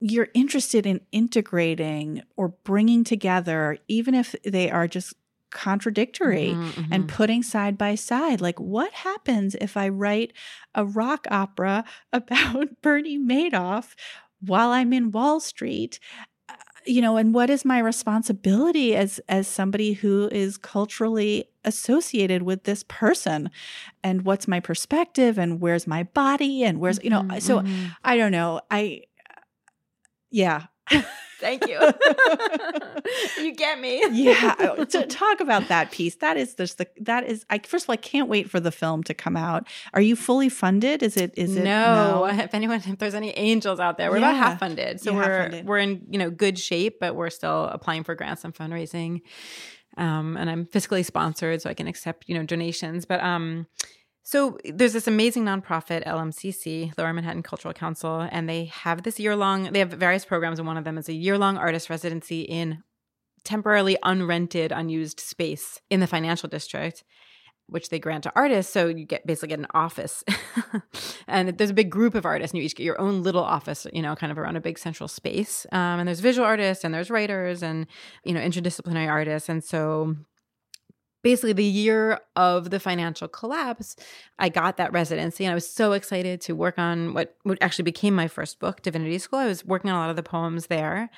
you're 0.00 0.28
interested 0.34 0.86
in 0.86 1.00
integrating 1.12 2.22
or 2.36 2.48
bringing 2.48 3.02
together 3.04 3.78
even 3.88 4.14
if 4.14 4.34
they 4.44 4.70
are 4.70 4.86
just 4.86 5.14
contradictory 5.56 6.50
Mhm, 6.54 6.92
and 6.92 7.04
mhm. 7.04 7.08
putting 7.08 7.42
side 7.42 7.76
by 7.78 7.94
side. 7.96 8.40
Like 8.40 8.60
what 8.60 8.92
happens 8.92 9.54
if 9.60 9.76
i 9.76 9.88
write 9.88 10.32
a 10.74 10.84
rock 10.84 11.26
opera 11.30 11.84
about 12.12 12.68
bernie 12.82 13.18
madoff 13.18 13.94
while 14.40 14.70
i'm 14.70 14.92
in 14.92 15.10
wall 15.10 15.40
street? 15.40 15.98
Uh, 16.48 16.54
you 16.86 17.00
know 17.02 17.16
and 17.16 17.34
what 17.34 17.50
is 17.50 17.64
my 17.64 17.78
responsibility 17.80 18.94
as 18.94 19.18
as 19.28 19.48
somebody 19.48 19.94
who 19.94 20.28
is 20.30 20.56
culturally 20.58 21.44
associated 21.64 22.42
with 22.42 22.62
this 22.64 22.84
person? 22.86 23.50
And 24.04 24.22
what's 24.22 24.46
my 24.46 24.60
perspective? 24.60 25.38
And 25.38 25.60
where's 25.60 25.86
my 25.86 26.02
body? 26.04 26.62
And 26.62 26.78
where's 26.78 27.00
you 27.02 27.10
know 27.10 27.22
Mhm, 27.22 27.42
so 27.42 27.60
mhm. 27.60 27.96
i 28.04 28.16
don't 28.16 28.32
know. 28.32 28.60
I 28.70 29.02
yeah 30.30 30.66
Thank 31.38 31.66
you. 31.66 31.78
you 33.44 33.54
get 33.54 33.78
me. 33.78 34.02
yeah 34.10 34.54
to 34.88 35.06
talk 35.06 35.40
about 35.40 35.68
that 35.68 35.90
piece 35.90 36.14
that 36.16 36.38
is 36.38 36.54
just 36.54 36.78
the 36.78 36.88
that 37.00 37.24
is 37.24 37.44
i 37.50 37.58
first 37.58 37.84
of 37.84 37.90
all 37.90 37.92
i 37.92 37.96
can't 37.96 38.28
wait 38.28 38.48
for 38.48 38.58
the 38.58 38.72
film 38.72 39.02
to 39.02 39.12
come 39.12 39.36
out 39.36 39.66
are 39.92 40.00
you 40.00 40.16
fully 40.16 40.48
funded 40.48 41.02
is 41.02 41.16
it 41.16 41.34
is 41.36 41.56
it 41.56 41.64
no, 41.64 42.26
if 42.26 42.54
anyone, 42.54 42.80
if 42.84 42.98
there's 42.98 43.14
any 43.14 43.30
angels 43.36 43.80
out 43.80 43.98
there, 43.98 44.10
we're 44.10 44.18
about 44.18 44.36
half 44.36 44.60
funded, 44.60 45.00
so 45.00 45.12
You're 45.12 45.20
we're 45.20 45.42
funded. 45.42 45.66
we're 45.66 45.78
in 45.78 46.06
you 46.08 46.18
know 46.18 46.30
good 46.30 46.58
shape, 46.58 46.98
but 47.00 47.14
we're 47.14 47.30
still 47.30 47.64
applying 47.64 48.04
for 48.04 48.14
grants 48.14 48.44
and 48.44 48.54
fundraising. 48.54 49.22
Um, 49.96 50.36
and 50.36 50.48
I'm 50.50 50.66
fiscally 50.66 51.04
sponsored, 51.04 51.62
so 51.62 51.70
I 51.70 51.74
can 51.74 51.86
accept 51.86 52.28
you 52.28 52.34
know 52.34 52.44
donations. 52.44 53.04
But 53.04 53.22
um, 53.22 53.66
so 54.26 54.58
there's 54.64 54.92
this 54.92 55.06
amazing 55.06 55.44
nonprofit 55.44 56.04
LMCC, 56.04 56.92
Lower 56.98 57.12
Manhattan 57.12 57.44
Cultural 57.44 57.72
Council, 57.72 58.26
and 58.32 58.48
they 58.48 58.64
have 58.64 59.04
this 59.04 59.20
year 59.20 59.36
long. 59.36 59.72
They 59.72 59.78
have 59.78 59.90
various 59.90 60.24
programs, 60.24 60.58
and 60.58 60.66
one 60.66 60.76
of 60.76 60.82
them 60.82 60.98
is 60.98 61.08
a 61.08 61.12
year 61.12 61.38
long 61.38 61.56
artist 61.56 61.88
residency 61.88 62.40
in 62.40 62.82
temporarily 63.44 63.96
unrented, 64.04 64.72
unused 64.76 65.20
space 65.20 65.80
in 65.90 66.00
the 66.00 66.08
financial 66.08 66.48
district 66.48 67.04
which 67.68 67.88
they 67.88 67.98
grant 67.98 68.24
to 68.24 68.32
artists. 68.34 68.72
So 68.72 68.88
you 68.88 69.04
get 69.04 69.26
basically 69.26 69.48
get 69.48 69.58
an 69.58 69.66
office, 69.74 70.24
and 71.28 71.56
there's 71.56 71.70
a 71.70 71.74
big 71.74 71.90
group 71.90 72.14
of 72.14 72.24
artists, 72.24 72.52
and 72.52 72.58
you 72.58 72.64
each 72.64 72.76
get 72.76 72.84
your 72.84 73.00
own 73.00 73.22
little 73.22 73.42
office, 73.44 73.86
you 73.92 74.02
know, 74.02 74.14
kind 74.14 74.32
of 74.32 74.38
around 74.38 74.56
a 74.56 74.60
big 74.60 74.78
central 74.78 75.08
space. 75.08 75.66
Um, 75.72 76.00
and 76.00 76.08
there's 76.08 76.20
visual 76.20 76.46
artists, 76.46 76.84
and 76.84 76.94
there's 76.94 77.10
writers, 77.10 77.62
and 77.62 77.86
you 78.24 78.32
know, 78.32 78.40
interdisciplinary 78.40 79.08
artists, 79.08 79.48
and 79.48 79.62
so. 79.62 80.16
Basically, 81.26 81.52
the 81.52 81.64
year 81.64 82.20
of 82.36 82.70
the 82.70 82.78
financial 82.78 83.26
collapse, 83.26 83.96
I 84.38 84.48
got 84.48 84.76
that 84.76 84.92
residency, 84.92 85.44
and 85.44 85.50
I 85.50 85.56
was 85.56 85.68
so 85.68 85.90
excited 85.90 86.40
to 86.42 86.54
work 86.54 86.78
on 86.78 87.14
what 87.14 87.34
what 87.42 87.58
actually 87.60 87.82
became 87.82 88.14
my 88.14 88.28
first 88.28 88.60
book, 88.60 88.80
Divinity 88.82 89.18
School. 89.18 89.40
I 89.40 89.46
was 89.46 89.64
working 89.64 89.90
on 89.90 89.96
a 89.96 89.98
lot 89.98 90.10
of 90.10 90.14
the 90.14 90.22
poems 90.22 90.68
there, 90.68 91.10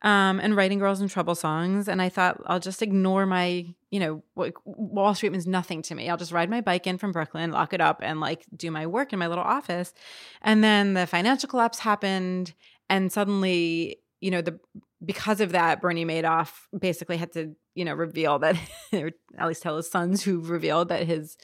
um, 0.00 0.40
and 0.40 0.56
writing 0.56 0.78
Girls 0.78 1.02
in 1.02 1.08
Trouble 1.08 1.34
songs. 1.34 1.86
And 1.86 2.00
I 2.00 2.08
thought 2.08 2.40
I'll 2.46 2.60
just 2.60 2.80
ignore 2.80 3.26
my, 3.26 3.66
you 3.90 4.00
know, 4.00 4.22
Wall 4.64 5.14
Street 5.14 5.32
means 5.32 5.46
nothing 5.46 5.82
to 5.82 5.94
me. 5.94 6.08
I'll 6.08 6.16
just 6.16 6.32
ride 6.32 6.48
my 6.48 6.62
bike 6.62 6.86
in 6.86 6.96
from 6.96 7.12
Brooklyn, 7.12 7.50
lock 7.50 7.74
it 7.74 7.82
up, 7.82 8.00
and 8.02 8.20
like 8.20 8.46
do 8.56 8.70
my 8.70 8.86
work 8.86 9.12
in 9.12 9.18
my 9.18 9.26
little 9.26 9.44
office. 9.44 9.92
And 10.40 10.64
then 10.64 10.94
the 10.94 11.06
financial 11.06 11.50
collapse 11.50 11.80
happened. 11.80 12.54
And 12.88 13.12
suddenly, 13.12 13.98
you 14.22 14.30
know, 14.30 14.40
the 14.40 14.58
because 15.04 15.42
of 15.42 15.52
that, 15.52 15.82
Bernie 15.82 16.06
Madoff 16.06 16.52
basically 16.78 17.18
had 17.18 17.32
to, 17.32 17.54
you 17.76 17.84
know, 17.84 17.94
reveal 17.94 18.38
that, 18.40 18.56
or 18.92 19.12
at 19.38 19.46
least 19.46 19.62
tell 19.62 19.76
his 19.76 19.90
sons 19.90 20.24
who 20.24 20.40
revealed 20.40 20.88
that 20.88 21.06
his 21.06 21.36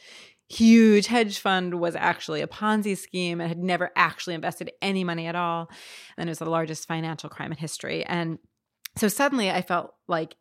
huge 0.49 1.07
hedge 1.07 1.39
fund 1.39 1.81
was 1.81 1.95
actually 1.97 2.43
a 2.43 2.47
Ponzi 2.47 2.97
scheme 2.97 3.41
and 3.41 3.49
had 3.49 3.59
never 3.59 3.91
actually 3.97 4.35
invested 4.35 4.71
any 4.83 5.05
money 5.05 5.27
at 5.27 5.37
all. 5.37 5.71
And 6.19 6.29
it 6.29 6.33
was 6.33 6.39
the 6.39 6.51
largest 6.51 6.87
financial 6.87 7.31
crime 7.31 7.53
in 7.53 7.59
history. 7.59 8.05
And 8.05 8.39
so 8.97 9.09
suddenly 9.09 9.51
I 9.51 9.63
felt 9.63 9.95
like 10.09 10.37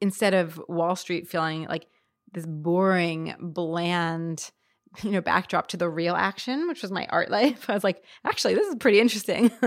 instead 0.00 0.34
of 0.34 0.60
Wall 0.68 0.96
Street 0.96 1.28
feeling 1.28 1.66
like 1.66 1.86
this 2.32 2.46
boring, 2.46 3.34
bland, 3.40 4.50
you 5.02 5.10
know 5.10 5.20
backdrop 5.20 5.68
to 5.68 5.76
the 5.76 5.88
real 5.88 6.14
action 6.14 6.66
which 6.66 6.82
was 6.82 6.90
my 6.90 7.06
art 7.10 7.30
life. 7.30 7.64
I 7.68 7.74
was 7.74 7.84
like 7.84 8.02
actually 8.24 8.54
this 8.54 8.66
is 8.68 8.76
pretty 8.76 9.00
interesting. 9.00 9.50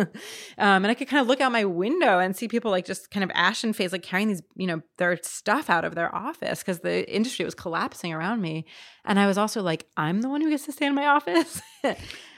Um, 0.58 0.84
and 0.84 0.88
i 0.88 0.94
could 0.94 1.08
kind 1.08 1.22
of 1.22 1.28
look 1.28 1.42
out 1.42 1.52
my 1.52 1.66
window 1.66 2.20
and 2.20 2.36
see 2.36 2.48
people 2.48 2.70
like 2.70 2.86
just 2.86 3.10
kind 3.10 3.24
of 3.24 3.32
ashen 3.34 3.74
face 3.74 3.92
like 3.92 4.04
carrying 4.04 4.28
these 4.28 4.42
you 4.56 4.68
know 4.68 4.82
their 4.98 5.18
stuff 5.24 5.70
out 5.70 5.84
of 5.84 5.96
their 5.96 6.14
office 6.14 6.60
because 6.60 6.80
the 6.80 7.12
industry 7.14 7.44
was 7.44 7.56
collapsing 7.56 8.14
around 8.14 8.42
me. 8.42 8.66
And 9.06 9.20
i 9.20 9.28
was 9.28 9.38
also 9.38 9.62
like 9.62 9.88
i'm 9.98 10.22
the 10.22 10.30
one 10.30 10.42
who 10.42 10.50
gets 10.50 10.66
to 10.66 10.72
stay 10.72 10.86
in 10.86 10.96
my 10.96 11.08
office. 11.08 11.62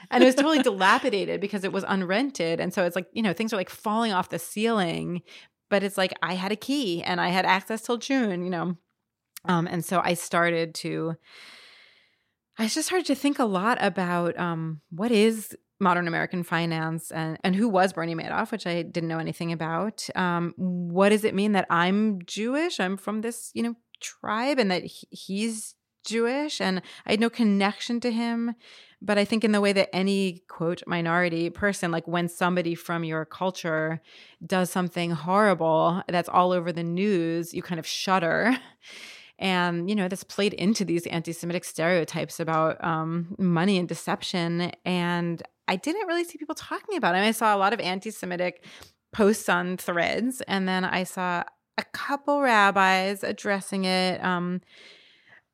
And 0.08 0.22
it 0.22 0.26
was 0.26 0.36
totally 0.36 0.62
dilapidated 0.62 1.40
because 1.40 1.64
it 1.64 1.72
was 1.72 1.82
unrented. 1.84 2.60
And 2.60 2.72
so 2.72 2.84
it's 2.84 2.94
like 2.94 3.08
you 3.12 3.22
know 3.22 3.32
things 3.32 3.52
are 3.52 3.56
like 3.56 3.70
falling 3.70 4.12
off 4.12 4.28
the 4.28 4.38
ceiling 4.38 5.22
but 5.68 5.82
it's 5.82 5.98
like 5.98 6.14
i 6.22 6.34
had 6.34 6.52
a 6.52 6.56
key 6.56 7.02
and 7.02 7.20
i 7.20 7.28
had 7.28 7.44
access 7.44 7.82
till 7.82 7.98
june 7.98 8.42
you 8.42 8.50
know? 8.50 8.76
Um, 9.44 9.66
and 9.66 9.84
so 9.84 10.00
i 10.02 10.14
started 10.14 10.74
to 10.76 11.16
I 12.58 12.68
just 12.68 12.86
started 12.86 13.06
to 13.06 13.14
think 13.14 13.38
a 13.38 13.44
lot 13.44 13.78
about 13.80 14.38
um, 14.38 14.80
what 14.90 15.10
is 15.10 15.56
modern 15.78 16.08
American 16.08 16.42
finance 16.42 17.10
and, 17.10 17.38
and 17.44 17.54
who 17.54 17.68
was 17.68 17.92
Bernie 17.92 18.14
Madoff, 18.14 18.50
which 18.50 18.66
I 18.66 18.82
didn't 18.82 19.08
know 19.08 19.18
anything 19.18 19.52
about. 19.52 20.08
Um, 20.14 20.54
what 20.56 21.10
does 21.10 21.24
it 21.24 21.34
mean 21.34 21.52
that 21.52 21.66
I'm 21.68 22.20
Jewish? 22.24 22.80
I'm 22.80 22.96
from 22.96 23.20
this, 23.20 23.50
you 23.52 23.62
know, 23.62 23.74
tribe 24.00 24.58
and 24.58 24.70
that 24.70 24.84
he, 24.84 25.06
he's 25.10 25.74
Jewish 26.06 26.60
and 26.60 26.80
I 27.04 27.12
had 27.12 27.20
no 27.20 27.28
connection 27.28 28.00
to 28.00 28.10
him. 28.10 28.54
But 29.02 29.18
I 29.18 29.26
think 29.26 29.44
in 29.44 29.52
the 29.52 29.60
way 29.60 29.74
that 29.74 29.94
any 29.94 30.42
quote 30.48 30.82
minority 30.86 31.50
person, 31.50 31.90
like 31.90 32.08
when 32.08 32.28
somebody 32.28 32.74
from 32.74 33.04
your 33.04 33.26
culture 33.26 34.00
does 34.44 34.70
something 34.70 35.10
horrible 35.10 36.02
that's 36.08 36.30
all 36.30 36.52
over 36.52 36.72
the 36.72 36.82
news, 36.82 37.52
you 37.52 37.62
kind 37.62 37.78
of 37.78 37.86
shudder. 37.86 38.56
And, 39.38 39.88
you 39.88 39.94
know, 39.94 40.08
this 40.08 40.24
played 40.24 40.54
into 40.54 40.84
these 40.84 41.06
anti 41.08 41.32
Semitic 41.32 41.64
stereotypes 41.64 42.40
about 42.40 42.82
um, 42.82 43.34
money 43.38 43.78
and 43.78 43.88
deception. 43.88 44.72
And 44.84 45.42
I 45.68 45.76
didn't 45.76 46.06
really 46.06 46.24
see 46.24 46.38
people 46.38 46.54
talking 46.54 46.96
about 46.96 47.14
it. 47.14 47.18
I, 47.18 47.20
mean, 47.20 47.28
I 47.28 47.32
saw 47.32 47.54
a 47.54 47.58
lot 47.58 47.72
of 47.72 47.80
anti 47.80 48.10
Semitic 48.10 48.64
posts 49.12 49.48
on 49.48 49.76
threads, 49.76 50.42
and 50.42 50.68
then 50.68 50.84
I 50.84 51.04
saw 51.04 51.44
a 51.78 51.84
couple 51.92 52.40
rabbis 52.40 53.22
addressing 53.22 53.84
it, 53.84 54.22
um, 54.24 54.62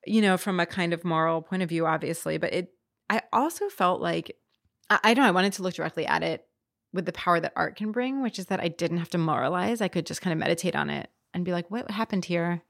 you 0.06 0.20
know, 0.20 0.36
from 0.36 0.60
a 0.60 0.66
kind 0.66 0.92
of 0.92 1.04
moral 1.04 1.42
point 1.42 1.62
of 1.62 1.68
view, 1.68 1.86
obviously. 1.86 2.38
But 2.38 2.52
it, 2.52 2.74
I 3.10 3.22
also 3.32 3.68
felt 3.68 4.00
like, 4.00 4.36
I, 4.90 5.00
I 5.02 5.14
don't 5.14 5.24
know, 5.24 5.28
I 5.28 5.32
wanted 5.32 5.54
to 5.54 5.62
look 5.62 5.74
directly 5.74 6.06
at 6.06 6.22
it 6.22 6.46
with 6.92 7.06
the 7.06 7.12
power 7.12 7.40
that 7.40 7.52
art 7.56 7.76
can 7.76 7.90
bring, 7.90 8.22
which 8.22 8.38
is 8.38 8.46
that 8.46 8.60
I 8.60 8.68
didn't 8.68 8.98
have 8.98 9.10
to 9.10 9.18
moralize. 9.18 9.80
I 9.80 9.88
could 9.88 10.06
just 10.06 10.22
kind 10.22 10.32
of 10.32 10.38
meditate 10.38 10.76
on 10.76 10.90
it 10.90 11.10
and 11.34 11.44
be 11.44 11.52
like, 11.52 11.70
what 11.70 11.90
happened 11.90 12.26
here? 12.26 12.62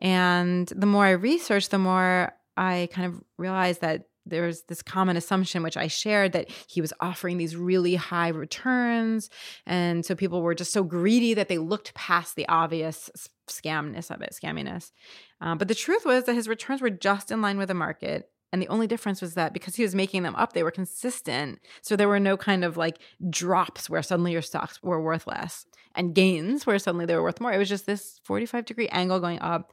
And 0.00 0.68
the 0.74 0.86
more 0.86 1.04
I 1.04 1.10
researched, 1.10 1.70
the 1.70 1.78
more 1.78 2.32
I 2.56 2.88
kind 2.92 3.12
of 3.12 3.22
realized 3.36 3.80
that 3.80 4.04
there 4.26 4.42
was 4.46 4.62
this 4.64 4.82
common 4.82 5.16
assumption, 5.16 5.62
which 5.62 5.76
I 5.76 5.86
shared, 5.86 6.32
that 6.32 6.50
he 6.66 6.80
was 6.80 6.92
offering 7.00 7.38
these 7.38 7.56
really 7.56 7.94
high 7.94 8.28
returns. 8.28 9.30
And 9.66 10.04
so 10.04 10.14
people 10.14 10.42
were 10.42 10.54
just 10.54 10.72
so 10.72 10.82
greedy 10.82 11.34
that 11.34 11.48
they 11.48 11.58
looked 11.58 11.94
past 11.94 12.36
the 12.36 12.46
obvious 12.48 13.10
scamness 13.48 14.10
of 14.10 14.20
it, 14.20 14.36
scamminess. 14.40 14.92
Um, 15.40 15.58
but 15.58 15.68
the 15.68 15.74
truth 15.74 16.04
was 16.04 16.24
that 16.24 16.34
his 16.34 16.48
returns 16.48 16.82
were 16.82 16.90
just 16.90 17.30
in 17.30 17.40
line 17.40 17.58
with 17.58 17.68
the 17.68 17.74
market. 17.74 18.30
And 18.52 18.62
the 18.62 18.68
only 18.68 18.86
difference 18.86 19.20
was 19.20 19.34
that 19.34 19.52
because 19.52 19.76
he 19.76 19.82
was 19.82 19.94
making 19.94 20.22
them 20.22 20.34
up, 20.36 20.52
they 20.52 20.62
were 20.62 20.70
consistent. 20.70 21.60
So 21.82 21.96
there 21.96 22.08
were 22.08 22.20
no 22.20 22.36
kind 22.36 22.64
of 22.64 22.76
like 22.76 22.98
drops 23.28 23.90
where 23.90 24.02
suddenly 24.02 24.32
your 24.32 24.42
stocks 24.42 24.82
were 24.82 25.02
worth 25.02 25.26
less 25.26 25.66
and 25.94 26.14
gains 26.14 26.66
where 26.66 26.78
suddenly 26.78 27.06
they 27.06 27.14
were 27.14 27.22
worth 27.22 27.40
more. 27.40 27.52
It 27.52 27.58
was 27.58 27.68
just 27.68 27.86
this 27.86 28.20
45 28.24 28.64
degree 28.64 28.88
angle 28.88 29.20
going 29.20 29.40
up. 29.40 29.72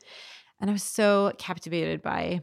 And 0.59 0.69
I 0.69 0.73
was 0.73 0.83
so 0.83 1.31
captivated 1.37 2.01
by 2.01 2.41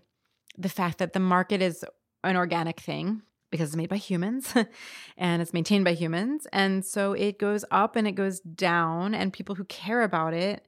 the 0.57 0.68
fact 0.68 0.99
that 0.99 1.12
the 1.12 1.20
market 1.20 1.61
is 1.61 1.85
an 2.24 2.37
organic 2.37 2.80
thing 2.80 3.22
because 3.51 3.68
it's 3.68 3.76
made 3.76 3.91
by 3.91 3.97
humans 3.97 4.55
and 5.16 5.43
it's 5.43 5.53
maintained 5.53 5.85
by 5.85 5.93
humans. 5.93 6.47
And 6.53 6.85
so 6.85 7.12
it 7.12 7.39
goes 7.39 7.64
up 7.70 7.97
and 7.97 8.09
it 8.09 8.12
goes 8.12 8.41
down, 8.41 9.14
and 9.14 9.33
people 9.33 9.55
who 9.55 9.64
care 9.64 10.03
about 10.03 10.35
it 10.35 10.66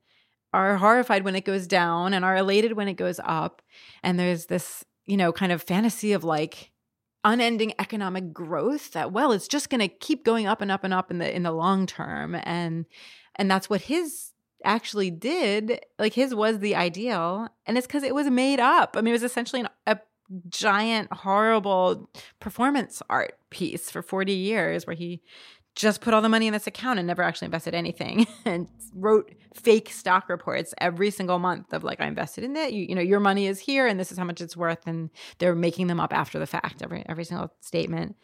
are 0.53 0.77
horrified 0.77 1.25
when 1.25 1.35
it 1.35 1.45
goes 1.45 1.67
down 1.67 2.15
and 2.15 2.25
are 2.25 2.37
elated 2.37 2.75
when 2.75 2.87
it 2.87 2.95
goes 2.95 3.19
up. 3.25 3.61
And 4.05 4.19
there's 4.19 4.47
this, 4.47 4.85
you 5.07 5.16
know, 5.16 5.32
kind 5.32 5.52
of 5.52 5.62
fantasy 5.62 6.12
of 6.12 6.24
like, 6.24 6.70
unending 7.24 7.72
economic 7.78 8.32
growth 8.34 8.92
that 8.92 9.11
well 9.11 9.32
it's 9.32 9.48
just 9.48 9.70
going 9.70 9.80
to 9.80 9.88
keep 9.88 10.24
going 10.24 10.46
up 10.46 10.61
and 10.61 10.70
up 10.70 10.84
and 10.84 10.92
up 10.92 11.11
in 11.11 11.18
the 11.18 11.34
in 11.34 11.42
the 11.42 11.50
long 11.50 11.86
term. 11.86 12.36
And 12.44 12.84
and 13.36 13.50
that's 13.50 13.70
what 13.70 13.80
his 13.80 14.32
actually 14.62 15.11
did 15.11 15.80
like 15.98 16.12
his 16.12 16.34
was 16.34 16.59
the 16.59 16.76
ideal. 16.76 17.48
And 17.66 17.78
it's 17.78 17.86
because 17.86 18.02
it 18.02 18.14
was 18.14 18.28
made 18.28 18.61
up. 18.61 18.94
I 18.94 19.00
mean 19.00 19.12
it 19.12 19.12
was 19.12 19.22
essentially 19.22 19.62
an, 19.62 19.68
a 19.86 19.98
giant 20.48 21.12
horrible 21.12 22.11
performance 22.40 23.02
art 23.09 23.38
piece 23.50 23.90
for 23.90 24.02
40 24.02 24.32
years 24.32 24.86
where 24.86 24.96
he 24.96 25.22
just 25.75 26.01
put 26.01 26.14
all 26.14 26.22
the 26.22 26.29
money 26.29 26.47
in 26.47 26.53
this 26.53 26.66
account 26.66 26.99
and 26.99 27.07
never 27.07 27.22
actually 27.22 27.47
invested 27.47 27.75
anything 27.75 28.27
and 28.45 28.68
wrote 28.95 29.33
fake 29.55 29.91
stock 29.91 30.29
reports 30.29 30.72
every 30.79 31.11
single 31.11 31.39
month 31.39 31.72
of 31.72 31.83
like 31.83 32.01
I 32.01 32.07
invested 32.07 32.45
in 32.45 32.57
it. 32.57 32.72
You, 32.72 32.87
you 32.89 32.95
know, 32.95 33.03
your 33.03 33.20
money 33.20 33.47
is 33.47 33.59
here 33.59 33.87
and 33.87 33.99
this 33.99 34.12
is 34.12 34.18
how 34.18 34.25
much 34.25 34.41
it's 34.41 34.57
worth. 34.57 34.87
And 34.87 35.11
they're 35.39 35.55
making 35.55 35.89
them 35.89 36.01
up 36.01 36.12
after 36.12 36.39
the 36.39 36.47
fact, 36.47 36.83
every 36.83 37.05
every 37.09 37.25
single 37.25 37.53
statement. 37.61 38.16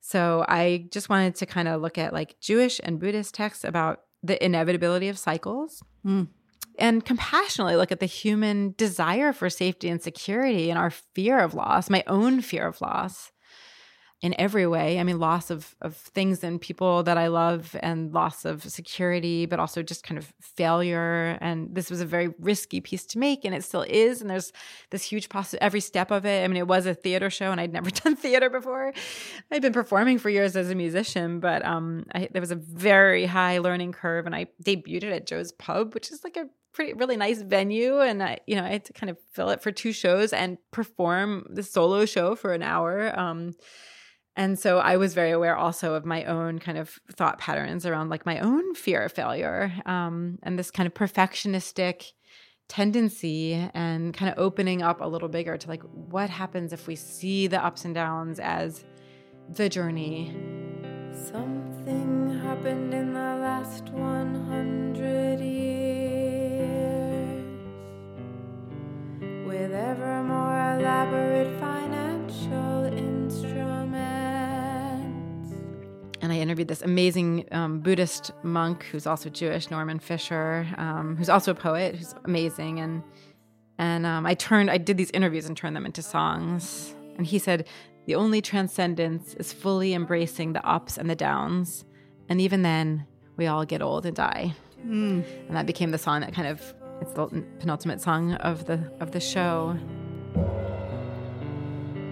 So 0.00 0.44
I 0.48 0.86
just 0.90 1.10
wanted 1.10 1.34
to 1.36 1.46
kind 1.46 1.68
of 1.68 1.82
look 1.82 1.98
at 1.98 2.14
like 2.14 2.40
Jewish 2.40 2.80
and 2.82 2.98
Buddhist 2.98 3.34
texts 3.34 3.64
about 3.64 4.00
the 4.22 4.42
inevitability 4.42 5.08
of 5.08 5.18
cycles. 5.18 5.82
Mm. 6.04 6.28
And 6.78 7.04
compassionately 7.04 7.76
look 7.76 7.92
at 7.92 8.00
the 8.00 8.06
human 8.06 8.74
desire 8.78 9.34
for 9.34 9.50
safety 9.50 9.90
and 9.90 10.00
security 10.00 10.70
and 10.70 10.78
our 10.78 10.90
fear 10.90 11.38
of 11.38 11.52
loss, 11.52 11.90
my 11.90 12.02
own 12.06 12.40
fear 12.40 12.66
of 12.66 12.80
loss 12.80 13.32
in 14.22 14.34
every 14.38 14.66
way. 14.66 14.98
I 14.98 15.04
mean, 15.04 15.18
loss 15.18 15.50
of 15.50 15.74
of 15.80 15.96
things 15.96 16.44
and 16.44 16.60
people 16.60 17.02
that 17.04 17.16
I 17.16 17.28
love, 17.28 17.74
and 17.80 18.12
loss 18.12 18.44
of 18.44 18.62
security, 18.64 19.46
but 19.46 19.58
also 19.58 19.82
just 19.82 20.04
kind 20.04 20.18
of 20.18 20.32
failure. 20.40 21.38
And 21.40 21.74
this 21.74 21.90
was 21.90 22.00
a 22.00 22.06
very 22.06 22.28
risky 22.38 22.80
piece 22.80 23.06
to 23.06 23.18
make, 23.18 23.44
and 23.44 23.54
it 23.54 23.64
still 23.64 23.84
is. 23.88 24.20
And 24.20 24.28
there's 24.28 24.52
this 24.90 25.02
huge 25.02 25.28
possibility 25.28 25.64
every 25.64 25.80
step 25.80 26.10
of 26.10 26.26
it. 26.26 26.44
I 26.44 26.48
mean, 26.48 26.58
it 26.58 26.68
was 26.68 26.86
a 26.86 26.94
theater 26.94 27.30
show, 27.30 27.50
and 27.50 27.60
I'd 27.60 27.72
never 27.72 27.90
done 28.02 28.16
theater 28.16 28.50
before. 28.50 28.92
I'd 29.50 29.62
been 29.62 29.72
performing 29.72 30.18
for 30.18 30.28
years 30.28 30.54
as 30.56 30.70
a 30.70 30.74
musician, 30.74 31.40
but 31.40 31.64
um, 31.64 32.04
I, 32.14 32.28
there 32.30 32.42
was 32.42 32.50
a 32.50 32.56
very 32.56 33.26
high 33.26 33.58
learning 33.58 33.92
curve, 33.92 34.26
and 34.26 34.34
I 34.34 34.46
debuted 34.62 35.04
it 35.04 35.12
at 35.12 35.26
Joe's 35.26 35.52
Pub, 35.52 35.94
which 35.94 36.10
is 36.10 36.24
like 36.24 36.36
a 36.36 36.46
pretty 36.72 36.92
really 36.92 37.16
nice 37.16 37.42
venue 37.42 38.00
and 38.00 38.22
I 38.22 38.38
you 38.46 38.54
know 38.54 38.62
I 38.62 38.68
had 38.68 38.84
to 38.84 38.92
kind 38.92 39.10
of 39.10 39.18
fill 39.32 39.50
it 39.50 39.60
for 39.60 39.72
two 39.72 39.92
shows 39.92 40.32
and 40.32 40.56
perform 40.70 41.46
the 41.50 41.64
solo 41.64 42.04
show 42.04 42.36
for 42.36 42.52
an 42.52 42.62
hour 42.62 43.18
um 43.18 43.54
and 44.36 44.58
so 44.58 44.78
I 44.78 44.96
was 44.96 45.14
very 45.14 45.30
aware 45.32 45.56
also 45.56 45.94
of 45.94 46.04
my 46.04 46.24
own 46.24 46.58
kind 46.58 46.78
of 46.78 46.98
thought 47.12 47.38
patterns 47.38 47.84
around 47.84 48.08
like 48.10 48.24
my 48.24 48.38
own 48.38 48.74
fear 48.74 49.02
of 49.02 49.12
failure 49.12 49.72
um, 49.86 50.38
and 50.42 50.58
this 50.58 50.70
kind 50.70 50.86
of 50.86 50.94
perfectionistic 50.94 52.12
tendency 52.68 53.54
and 53.74 54.14
kind 54.14 54.32
of 54.32 54.38
opening 54.38 54.80
up 54.80 55.00
a 55.00 55.06
little 55.06 55.28
bigger 55.28 55.56
to 55.58 55.68
like 55.68 55.82
what 55.82 56.30
happens 56.30 56.72
if 56.72 56.86
we 56.86 56.94
see 56.94 57.48
the 57.48 57.62
ups 57.62 57.84
and 57.84 57.96
downs 57.96 58.38
as 58.38 58.84
the 59.48 59.68
journey. 59.68 60.32
Something 61.12 62.40
happened 62.44 62.94
in 62.94 63.12
the 63.12 63.18
last 63.18 63.88
100 63.88 65.40
years 65.40 65.80
with 69.44 69.72
ever 69.72 70.22
more 70.22 70.78
elaborate 70.78 71.58
financial 71.58 72.84
instruments 72.84 73.79
and 76.30 76.38
I 76.38 76.42
interviewed 76.42 76.68
this 76.68 76.82
amazing 76.82 77.46
um, 77.50 77.80
Buddhist 77.80 78.30
monk 78.44 78.84
who's 78.84 79.04
also 79.04 79.28
Jewish, 79.28 79.68
Norman 79.68 79.98
Fischer, 79.98 80.64
um, 80.76 81.16
who's 81.16 81.28
also 81.28 81.50
a 81.50 81.56
poet, 81.56 81.96
who's 81.96 82.14
amazing. 82.24 82.78
And 82.78 83.02
and 83.78 84.06
um, 84.06 84.26
I 84.26 84.34
turned, 84.34 84.70
I 84.70 84.78
did 84.78 84.96
these 84.96 85.10
interviews 85.10 85.46
and 85.46 85.56
turned 85.56 85.74
them 85.74 85.86
into 85.86 86.02
songs. 86.02 86.94
And 87.16 87.26
he 87.26 87.38
said, 87.38 87.66
the 88.06 88.14
only 88.14 88.40
transcendence 88.40 89.34
is 89.34 89.52
fully 89.52 89.92
embracing 89.92 90.52
the 90.52 90.64
ups 90.64 90.98
and 90.98 91.10
the 91.10 91.16
downs, 91.16 91.84
and 92.28 92.40
even 92.40 92.62
then, 92.62 93.06
we 93.36 93.46
all 93.48 93.64
get 93.64 93.82
old 93.82 94.06
and 94.06 94.14
die. 94.14 94.54
Mm. 94.86 95.24
And 95.48 95.56
that 95.56 95.66
became 95.66 95.90
the 95.90 95.98
song 95.98 96.20
that 96.20 96.32
kind 96.32 96.46
of 96.46 96.74
it's 97.00 97.12
the 97.14 97.26
penultimate 97.58 98.00
song 98.00 98.34
of 98.34 98.66
the 98.66 98.78
of 99.00 99.10
the 99.10 99.20
show. 99.20 99.76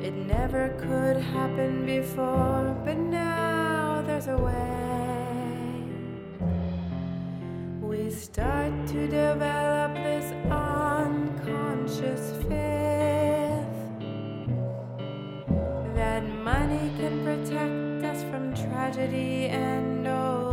It 0.03 0.15
never 0.15 0.71
could 0.81 1.23
happen 1.23 1.85
before, 1.85 2.77
but 2.85 2.97
now 2.97 3.48
there's 4.19 4.37
a 4.37 4.43
way. 4.43 5.85
We 7.81 8.11
start 8.11 8.73
to 8.89 9.07
develop 9.07 9.95
this 9.95 10.33
unconscious 10.51 12.33
faith 12.49 13.69
that 15.95 16.25
money 16.43 16.91
can 16.99 17.23
protect 17.25 18.05
us 18.13 18.25
from 18.25 18.55
tragedy 18.55 19.47
and 19.47 20.09
old 20.09 20.48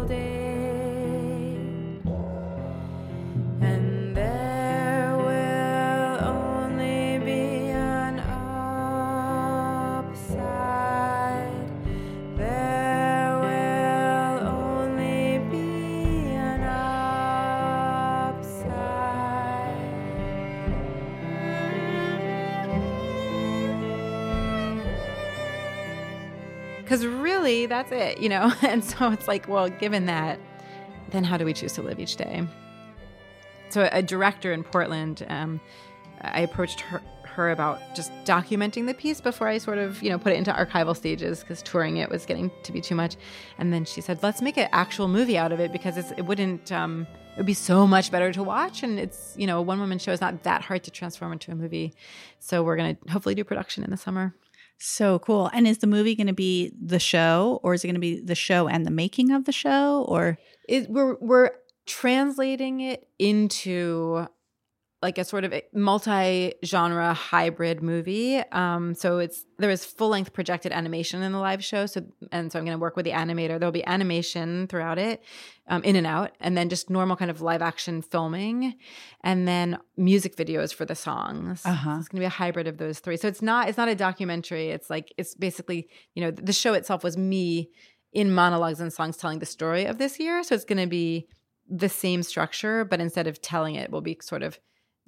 really, 27.45 27.65
that's 27.67 27.91
it, 27.91 28.19
you 28.19 28.29
know? 28.29 28.51
And 28.61 28.83
so 28.83 29.11
it's 29.11 29.27
like, 29.27 29.47
well, 29.47 29.69
given 29.69 30.07
that, 30.07 30.39
then 31.11 31.23
how 31.23 31.37
do 31.37 31.45
we 31.45 31.53
choose 31.53 31.73
to 31.73 31.81
live 31.81 31.99
each 31.99 32.15
day? 32.15 32.47
So, 33.69 33.87
a 33.91 34.01
director 34.01 34.51
in 34.51 34.63
Portland, 34.63 35.25
um, 35.29 35.59
I 36.21 36.41
approached 36.41 36.79
her, 36.81 37.01
her 37.23 37.51
about 37.51 37.79
just 37.95 38.11
documenting 38.23 38.87
the 38.87 38.93
piece 38.93 39.21
before 39.21 39.47
I 39.47 39.59
sort 39.59 39.77
of, 39.77 40.01
you 40.01 40.09
know, 40.09 40.17
put 40.17 40.33
it 40.33 40.37
into 40.37 40.51
archival 40.51 40.95
stages 40.95 41.41
because 41.41 41.61
touring 41.61 41.97
it 41.97 42.09
was 42.09 42.25
getting 42.25 42.49
to 42.63 42.71
be 42.71 42.81
too 42.81 42.95
much. 42.95 43.15
And 43.57 43.71
then 43.71 43.85
she 43.85 44.01
said, 44.01 44.23
let's 44.23 44.41
make 44.41 44.57
an 44.57 44.69
actual 44.71 45.07
movie 45.07 45.37
out 45.37 45.51
of 45.51 45.59
it 45.59 45.71
because 45.71 45.97
it 45.97 46.25
wouldn't, 46.25 46.71
um, 46.71 47.05
it 47.33 47.37
would 47.37 47.45
be 47.45 47.53
so 47.53 47.85
much 47.85 48.11
better 48.11 48.31
to 48.33 48.43
watch. 48.43 48.81
And 48.81 48.99
it's, 48.99 49.35
you 49.37 49.45
know, 49.45 49.59
a 49.59 49.61
one 49.61 49.79
woman 49.79 49.99
show 49.99 50.11
is 50.11 50.21
not 50.21 50.43
that 50.43 50.63
hard 50.63 50.83
to 50.85 50.91
transform 50.91 51.33
into 51.33 51.51
a 51.51 51.55
movie. 51.55 51.93
So, 52.39 52.63
we're 52.63 52.77
going 52.77 52.95
to 52.95 53.11
hopefully 53.11 53.35
do 53.35 53.43
production 53.43 53.83
in 53.83 53.91
the 53.91 53.97
summer. 53.97 54.33
So 54.77 55.19
cool. 55.19 55.49
And 55.53 55.67
is 55.67 55.79
the 55.79 55.87
movie 55.87 56.15
going 56.15 56.27
to 56.27 56.33
be 56.33 56.71
the 56.79 56.99
show 56.99 57.59
or 57.63 57.73
is 57.73 57.83
it 57.83 57.87
going 57.87 57.95
to 57.95 58.01
be 58.01 58.19
the 58.19 58.35
show 58.35 58.67
and 58.67 58.85
the 58.85 58.91
making 58.91 59.31
of 59.31 59.45
the 59.45 59.51
show 59.51 60.05
or 60.07 60.37
we're 60.89 61.15
we're 61.19 61.51
translating 61.85 62.81
it 62.81 63.07
into 63.19 64.27
like 65.01 65.17
a 65.17 65.23
sort 65.23 65.43
of 65.43 65.53
multi-genre 65.73 67.13
hybrid 67.13 67.83
movie. 67.83 68.37
Um, 68.51 68.95
so 68.95 69.19
it's 69.19 69.45
there 69.59 69.69
is 69.69 69.85
full-length 69.85 70.33
projected 70.33 70.71
animation 70.71 71.21
in 71.21 71.31
the 71.31 71.37
live 71.37 71.63
show. 71.63 71.85
So 71.85 72.05
and 72.31 72.51
so 72.51 72.57
I'm 72.57 72.65
going 72.65 72.75
to 72.75 72.81
work 72.81 72.95
with 72.95 73.05
the 73.05 73.11
animator. 73.11 73.59
There'll 73.59 73.71
be 73.71 73.85
animation 73.85 74.67
throughout 74.67 74.97
it, 74.97 75.21
um, 75.67 75.83
in 75.83 75.95
and 75.95 76.07
out, 76.07 76.31
and 76.39 76.57
then 76.57 76.69
just 76.69 76.89
normal 76.89 77.17
kind 77.17 77.29
of 77.29 77.41
live-action 77.41 78.03
filming, 78.03 78.75
and 79.21 79.47
then 79.47 79.77
music 79.97 80.35
videos 80.35 80.73
for 80.73 80.85
the 80.85 80.95
songs. 80.95 81.61
Uh-huh. 81.65 81.95
So 81.95 81.99
it's 81.99 82.07
going 82.07 82.21
to 82.21 82.23
be 82.23 82.25
a 82.25 82.29
hybrid 82.29 82.67
of 82.67 82.77
those 82.77 82.99
three. 82.99 83.17
So 83.17 83.27
it's 83.27 83.41
not 83.41 83.69
it's 83.69 83.77
not 83.77 83.89
a 83.89 83.95
documentary. 83.95 84.69
It's 84.69 84.89
like 84.89 85.13
it's 85.17 85.35
basically 85.35 85.89
you 86.15 86.23
know 86.23 86.31
the 86.31 86.53
show 86.53 86.73
itself 86.73 87.03
was 87.03 87.17
me 87.17 87.69
in 88.13 88.33
monologues 88.33 88.79
and 88.79 88.91
songs 88.91 89.17
telling 89.17 89.39
the 89.39 89.45
story 89.45 89.85
of 89.85 89.97
this 89.97 90.19
year. 90.19 90.41
So 90.41 90.55
it's 90.55 90.65
going 90.65 90.81
to 90.81 90.87
be 90.87 91.27
the 91.69 91.89
same 91.89 92.23
structure, 92.23 92.85
but 92.85 93.01
instead 93.01 93.27
of 93.27 93.41
telling 93.41 93.75
it, 93.75 93.91
we'll 93.91 94.01
be 94.01 94.17
sort 94.21 94.41
of 94.41 94.57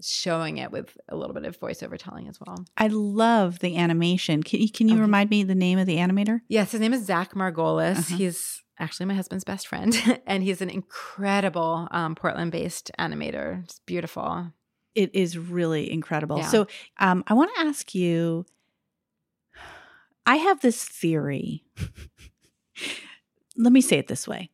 showing 0.02 0.58
it 0.58 0.72
with 0.72 0.96
a 1.10 1.16
little 1.16 1.34
bit 1.34 1.46
of 1.46 1.60
voiceover 1.60 1.98
telling 1.98 2.28
as 2.28 2.40
well. 2.40 2.66
I 2.78 2.88
love 2.88 3.60
the 3.60 3.78
animation. 3.78 4.44
Can, 4.44 4.62
you- 4.62 4.72
can 4.72 4.88
you 4.88 4.96
Okay. 4.96 5.02
remind 5.02 5.30
me 5.30 5.44
the 5.44 5.56
name 5.56 5.80
of 5.80 5.86
the 5.88 5.98
animator? 5.98 6.42
Yes, 6.48 6.72
his 6.72 6.82
name 6.82 6.94
is 6.94 7.06
Zach 7.06 7.34
Margolis. 7.34 7.98
Uh-huh. 8.00 8.16
He's 8.18 8.62
actually 8.80 9.08
my 9.08 9.16
husband's 9.16 9.44
best 9.44 9.68
friend, 9.68 9.96
and 10.28 10.44
he's 10.44 10.62
an 10.62 10.70
incredible 10.70 11.88
um, 11.92 12.14
Portland-based 12.16 12.92
animator. 13.00 13.64
It's 13.64 13.80
beautiful. 13.86 14.52
It 14.94 15.14
is 15.16 15.38
really 15.38 15.92
incredible. 15.92 16.38
Yeah. 16.38 16.48
So 16.50 16.68
um, 17.00 17.24
I 17.28 17.34
want 17.34 17.52
to 17.56 17.62
ask 17.62 17.94
you 17.96 18.46
I 20.26 20.36
have 20.38 20.60
this 20.62 20.84
theory. 20.84 21.64
Let 23.58 23.74
me 23.74 23.82
say 23.82 23.98
it 23.98 24.08
this 24.08 24.28
way. 24.28 24.52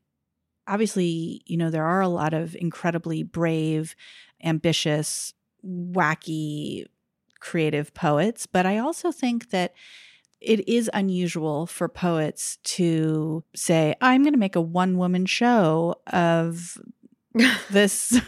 Obviously, 0.67 1.41
you 1.45 1.57
know, 1.57 1.69
there 1.69 1.83
are 1.83 1.99
a 2.01 2.07
lot 2.07 2.33
of 2.33 2.55
incredibly 2.55 3.23
brave, 3.23 3.95
ambitious, 4.43 5.33
wacky, 5.65 6.85
creative 7.39 7.93
poets, 7.93 8.45
but 8.45 8.65
I 8.65 8.77
also 8.77 9.11
think 9.11 9.49
that 9.49 9.73
it 10.39 10.67
is 10.67 10.89
unusual 10.93 11.65
for 11.65 11.87
poets 11.87 12.57
to 12.63 13.43
say, 13.55 13.95
I'm 14.01 14.23
going 14.23 14.33
to 14.33 14.39
make 14.39 14.55
a 14.55 14.61
one 14.61 14.97
woman 14.97 15.25
show 15.25 15.95
of 16.07 16.77
this 17.71 18.19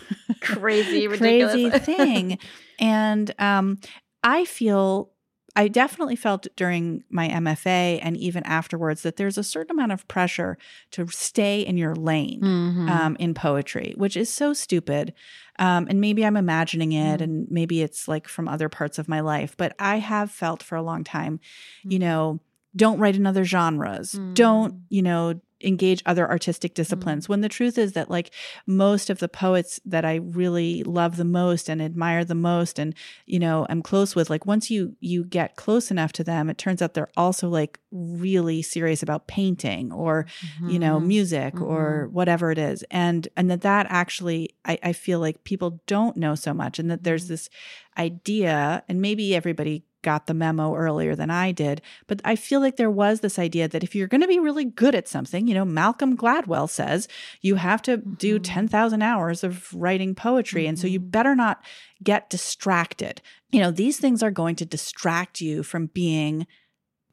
Crazy, 0.41 1.07
crazy 1.17 1.69
thing. 1.69 2.39
And 2.77 3.33
um, 3.39 3.79
I 4.21 4.43
feel, 4.43 5.09
I 5.55 5.67
definitely 5.69 6.15
felt 6.17 6.47
during 6.57 7.03
my 7.09 7.27
MFA 7.29 7.99
and 8.01 8.17
even 8.17 8.43
afterwards 8.43 9.03
that 9.03 9.15
there's 9.15 9.37
a 9.37 9.43
certain 9.43 9.71
amount 9.71 9.93
of 9.93 10.07
pressure 10.07 10.57
to 10.91 11.07
stay 11.07 11.61
in 11.61 11.77
your 11.77 11.95
lane. 11.95 12.41
Mhm. 12.41 12.89
Um, 12.89 13.15
in 13.19 13.33
poetry, 13.33 13.93
which 13.97 14.17
is 14.17 14.29
so 14.29 14.51
stupid. 14.53 15.13
Um, 15.57 15.87
and 15.89 16.01
maybe 16.01 16.25
I'm 16.25 16.35
imagining 16.35 16.91
it, 16.91 17.19
Mm. 17.19 17.23
and 17.23 17.47
maybe 17.49 17.81
it's 17.81 18.07
like 18.07 18.27
from 18.27 18.47
other 18.49 18.67
parts 18.67 18.99
of 18.99 19.07
my 19.07 19.21
life. 19.21 19.55
But 19.57 19.73
I 19.79 19.99
have 19.99 20.29
felt 20.31 20.61
for 20.61 20.75
a 20.75 20.81
long 20.83 21.03
time, 21.05 21.39
you 21.83 21.97
Mm. 21.97 22.01
know, 22.01 22.39
don't 22.75 22.99
write 22.99 23.15
in 23.15 23.25
other 23.25 23.45
genres. 23.45 24.11
Mm. 24.15 24.33
Don't, 24.33 24.81
you 24.89 25.01
know, 25.01 25.39
engage 25.61 26.01
other 26.05 26.29
artistic 26.29 26.73
disciplines. 26.73 27.29
When 27.29 27.41
the 27.41 27.49
truth 27.49 27.77
is 27.77 27.93
that, 27.93 28.09
like, 28.11 28.31
most 28.67 29.09
of 29.09 29.19
the 29.19 29.29
poets 29.29 29.79
that 29.85 30.05
I 30.05 30.15
really 30.15 30.83
love 30.83 31.17
the 31.17 31.25
most 31.25 31.69
and 31.69 31.81
admire 31.81 32.25
the 32.25 32.35
most, 32.35 32.77
and 32.79 32.93
you 33.25 33.39
know, 33.39 33.65
i'm 33.69 33.81
close 33.81 34.15
with, 34.15 34.29
like, 34.29 34.45
once 34.45 34.69
you 34.69 34.95
you 34.99 35.23
get 35.23 35.55
close 35.55 35.91
enough 35.91 36.11
to 36.13 36.23
them, 36.23 36.49
it 36.49 36.57
turns 36.57 36.81
out 36.81 36.93
they're 36.93 37.11
also 37.17 37.47
like 37.49 37.79
really 37.91 38.61
serious 38.61 39.01
about 39.01 39.27
painting 39.27 39.91
or 39.93 40.25
you 40.65 40.77
know 40.79 40.99
Mhm. 40.99 41.07
music 41.07 41.61
or 41.61 42.09
whatever 42.11 42.51
it 42.51 42.57
is 42.57 42.83
and 42.91 43.29
and 43.37 43.49
that 43.49 43.61
that 43.61 43.85
actually 43.89 44.49
I, 44.65 44.77
I 44.83 44.91
feel 44.93 45.19
like 45.21 45.45
people 45.45 45.81
don't 45.87 46.17
know 46.17 46.35
so 46.35 46.53
much 46.53 46.77
and 46.79 46.91
that 46.91 47.03
there's 47.03 47.23
Mhm. 47.23 47.29
this 47.29 47.49
idea 47.97 48.83
and 48.89 49.01
maybe 49.01 49.33
everybody 49.35 49.85
got 50.09 50.27
the 50.27 50.33
memo 50.33 50.75
earlier 50.75 51.15
than 51.15 51.29
i 51.29 51.51
did 51.51 51.81
but 52.07 52.21
i 52.23 52.35
feel 52.35 52.59
like 52.61 52.75
there 52.77 52.91
was 53.03 53.19
this 53.19 53.37
idea 53.47 53.67
that 53.67 53.83
if 53.83 53.95
you're 53.95 54.07
going 54.13 54.21
to 54.21 54.27
be 54.35 54.39
really 54.47 54.65
good 54.83 54.95
at 54.95 55.07
something 55.15 55.47
you 55.47 55.53
know 55.57 55.65
malcolm 55.65 56.15
gladwell 56.15 56.69
says 56.69 57.07
you 57.41 57.55
have 57.55 57.81
to 57.81 57.97
do 57.97 58.39
Mhm. 58.39 58.43
10,000 58.43 59.01
hours 59.01 59.43
of 59.43 59.73
writing 59.73 60.13
poetry 60.15 60.67
and 60.67 60.77
so 60.79 60.87
you 60.87 60.99
Mhm. 60.99 61.11
better 61.11 61.35
not 61.35 61.57
get 62.03 62.29
distracted 62.29 63.21
you 63.51 63.59
know 63.61 63.71
these 63.71 63.97
things 63.97 64.21
are 64.21 64.31
going 64.41 64.55
to 64.57 64.65
distract 64.65 65.41
you 65.41 65.63
from 65.63 65.87
being 65.87 66.45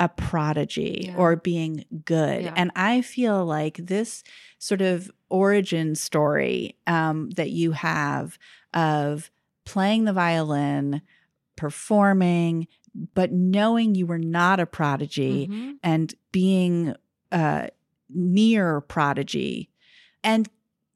a 0.00 0.08
prodigy 0.08 1.04
Yeah. 1.06 1.16
or 1.16 1.36
being 1.36 1.84
good. 2.04 2.42
Yeah. 2.44 2.54
And 2.56 2.72
I 2.74 3.02
feel 3.02 3.44
like 3.46 3.76
this 3.76 4.24
sort 4.58 4.80
of 4.80 4.96
origin 5.28 5.94
story 5.94 6.74
um, 6.88 7.30
that 7.38 7.50
you 7.50 7.70
have 7.72 8.36
of 8.74 9.30
playing 9.64 10.04
the 10.06 10.12
violin, 10.12 11.02
performing, 11.56 12.66
but 13.14 13.32
knowing 13.32 13.94
you 13.94 14.06
were 14.06 14.18
not 14.18 14.60
a 14.60 14.66
prodigy 14.66 15.48
Mhm. 15.48 15.76
and 15.82 16.14
being 16.32 16.94
uh, 17.30 17.66
near 18.10 18.80
prodigy. 18.82 19.70
And 20.22 20.48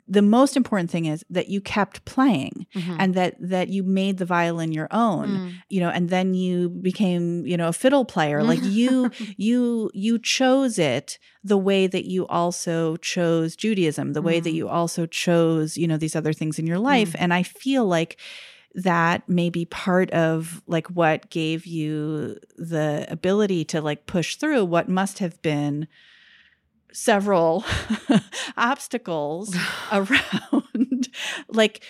the 0.08 0.22
most 0.22 0.56
important 0.56 0.88
thing 0.90 1.06
is 1.06 1.24
that 1.30 1.48
you 1.48 1.60
kept 1.60 2.04
playing 2.04 2.66
Mhm. 2.76 2.96
and 3.00 3.14
that 3.14 3.34
that 3.40 3.68
you 3.70 3.82
made 3.82 4.18
the 4.18 4.24
violin 4.24 4.70
your 4.72 4.86
own 4.92 5.28
Mm. 5.28 5.52
you 5.68 5.80
know 5.80 5.88
and 5.88 6.10
then 6.10 6.32
you 6.34 6.68
became 6.68 7.44
you 7.44 7.56
know 7.56 7.66
a 7.68 7.72
fiddle 7.72 8.04
player 8.04 8.44
like 8.44 8.60
you 8.78 9.10
you 9.36 9.90
you 9.94 10.18
chose 10.20 10.78
it 10.78 11.18
the 11.42 11.58
way 11.58 11.88
that 11.88 12.04
you 12.04 12.24
also 12.28 12.96
chose 12.98 13.56
judaism 13.56 14.12
the 14.12 14.22
way 14.22 14.38
that 14.38 14.50
Mm. 14.50 14.54
you 14.60 14.68
also 14.68 15.06
chose 15.06 15.76
you 15.76 15.88
know 15.88 15.96
these 15.96 16.14
other 16.14 16.32
things 16.32 16.56
in 16.60 16.68
your 16.68 16.78
life 16.78 17.12
Mm. 17.14 17.16
and 17.22 17.34
i 17.34 17.42
feel 17.42 17.84
like 17.84 18.16
that 18.76 19.26
may 19.28 19.48
be 19.50 19.64
part 19.64 20.10
of 20.10 20.62
like 20.66 20.86
what 20.88 21.30
gave 21.30 21.64
you 21.66 22.36
the 22.56 23.06
ability 23.08 23.64
to 23.64 23.80
like 23.80 24.04
push 24.06 24.36
through 24.36 24.64
what 24.66 24.86
must 24.88 25.18
have 25.18 25.40
been 25.42 25.88
several 26.92 27.64
obstacles 28.56 29.54
around 29.92 31.08
like 31.48 31.82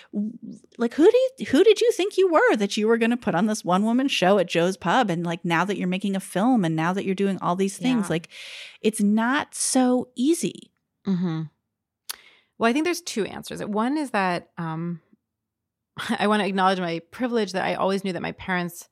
like 0.78 0.94
who 0.94 1.10
do 1.10 1.16
you 1.38 1.46
who 1.46 1.62
did 1.64 1.80
you 1.80 1.92
think 1.92 2.16
you 2.16 2.30
were 2.30 2.56
that 2.56 2.76
you 2.76 2.88
were 2.88 2.98
going 2.98 3.10
to 3.10 3.16
put 3.16 3.34
on 3.34 3.46
this 3.46 3.64
one 3.64 3.84
woman 3.84 4.08
show 4.08 4.38
at 4.38 4.48
Joe's 4.48 4.76
pub 4.76 5.10
and 5.10 5.24
like 5.24 5.44
now 5.44 5.64
that 5.64 5.76
you're 5.76 5.86
making 5.88 6.16
a 6.16 6.20
film 6.20 6.64
and 6.64 6.74
now 6.74 6.92
that 6.92 7.04
you're 7.04 7.14
doing 7.14 7.38
all 7.40 7.56
these 7.56 7.78
things 7.78 8.06
Yeah. 8.06 8.10
like 8.14 8.28
it's 8.80 9.00
not 9.00 9.54
so 9.54 10.08
easy 10.16 10.70
hmm 11.04 11.42
Well, 12.58 12.70
I 12.70 12.72
think 12.72 12.84
there's 12.84 13.02
two 13.02 13.24
answers. 13.26 13.62
One 13.64 13.96
is 13.98 14.10
that 14.10 14.48
um, 14.58 15.00
I 16.18 16.26
want 16.26 16.42
to 16.42 16.48
acknowledge 16.48 16.80
my 16.80 17.00
privilege 17.10 17.52
that 17.52 17.64
I 17.64 17.74
always 17.74 18.04
knew 18.04 18.12
that 18.12 18.22
my 18.22 18.32
parents 18.32 18.88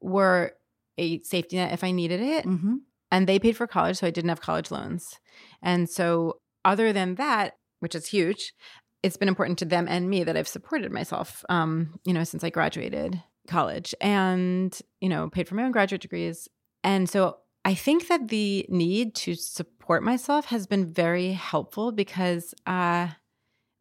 were 0.00 0.52
a 0.98 1.20
safety 1.20 1.56
net 1.56 1.72
if 1.72 1.84
I 1.84 1.90
needed 1.90 2.20
it. 2.20 2.44
Mm-hmm. 2.44 2.76
And 3.10 3.26
they 3.26 3.38
paid 3.38 3.56
for 3.56 3.66
college, 3.66 3.98
so 3.98 4.06
I 4.06 4.10
didn't 4.10 4.30
have 4.30 4.40
college 4.40 4.70
loans. 4.70 5.18
And 5.62 5.88
so, 5.88 6.38
other 6.64 6.92
than 6.92 7.16
that, 7.16 7.54
which 7.80 7.94
is 7.94 8.06
huge, 8.06 8.54
it's 9.02 9.16
been 9.16 9.28
important 9.28 9.58
to 9.58 9.66
them 9.66 9.86
and 9.88 10.08
me 10.08 10.24
that 10.24 10.36
I've 10.36 10.48
supported 10.48 10.90
myself, 10.90 11.44
um, 11.48 12.00
you 12.04 12.12
know, 12.12 12.24
since 12.24 12.42
I 12.42 12.50
graduated 12.50 13.22
college 13.46 13.94
and, 14.00 14.76
you 15.00 15.10
know, 15.10 15.28
paid 15.28 15.46
for 15.46 15.54
my 15.54 15.64
own 15.64 15.72
graduate 15.72 16.00
degrees. 16.00 16.48
And 16.82 17.08
so 17.08 17.36
I 17.64 17.74
think 17.74 18.08
that 18.08 18.28
the 18.28 18.66
need 18.68 19.14
to 19.16 19.34
support 19.34 20.02
myself 20.02 20.46
has 20.46 20.66
been 20.66 20.86
very 20.86 21.32
helpful 21.32 21.92
because, 21.92 22.54
uh, 22.66 23.08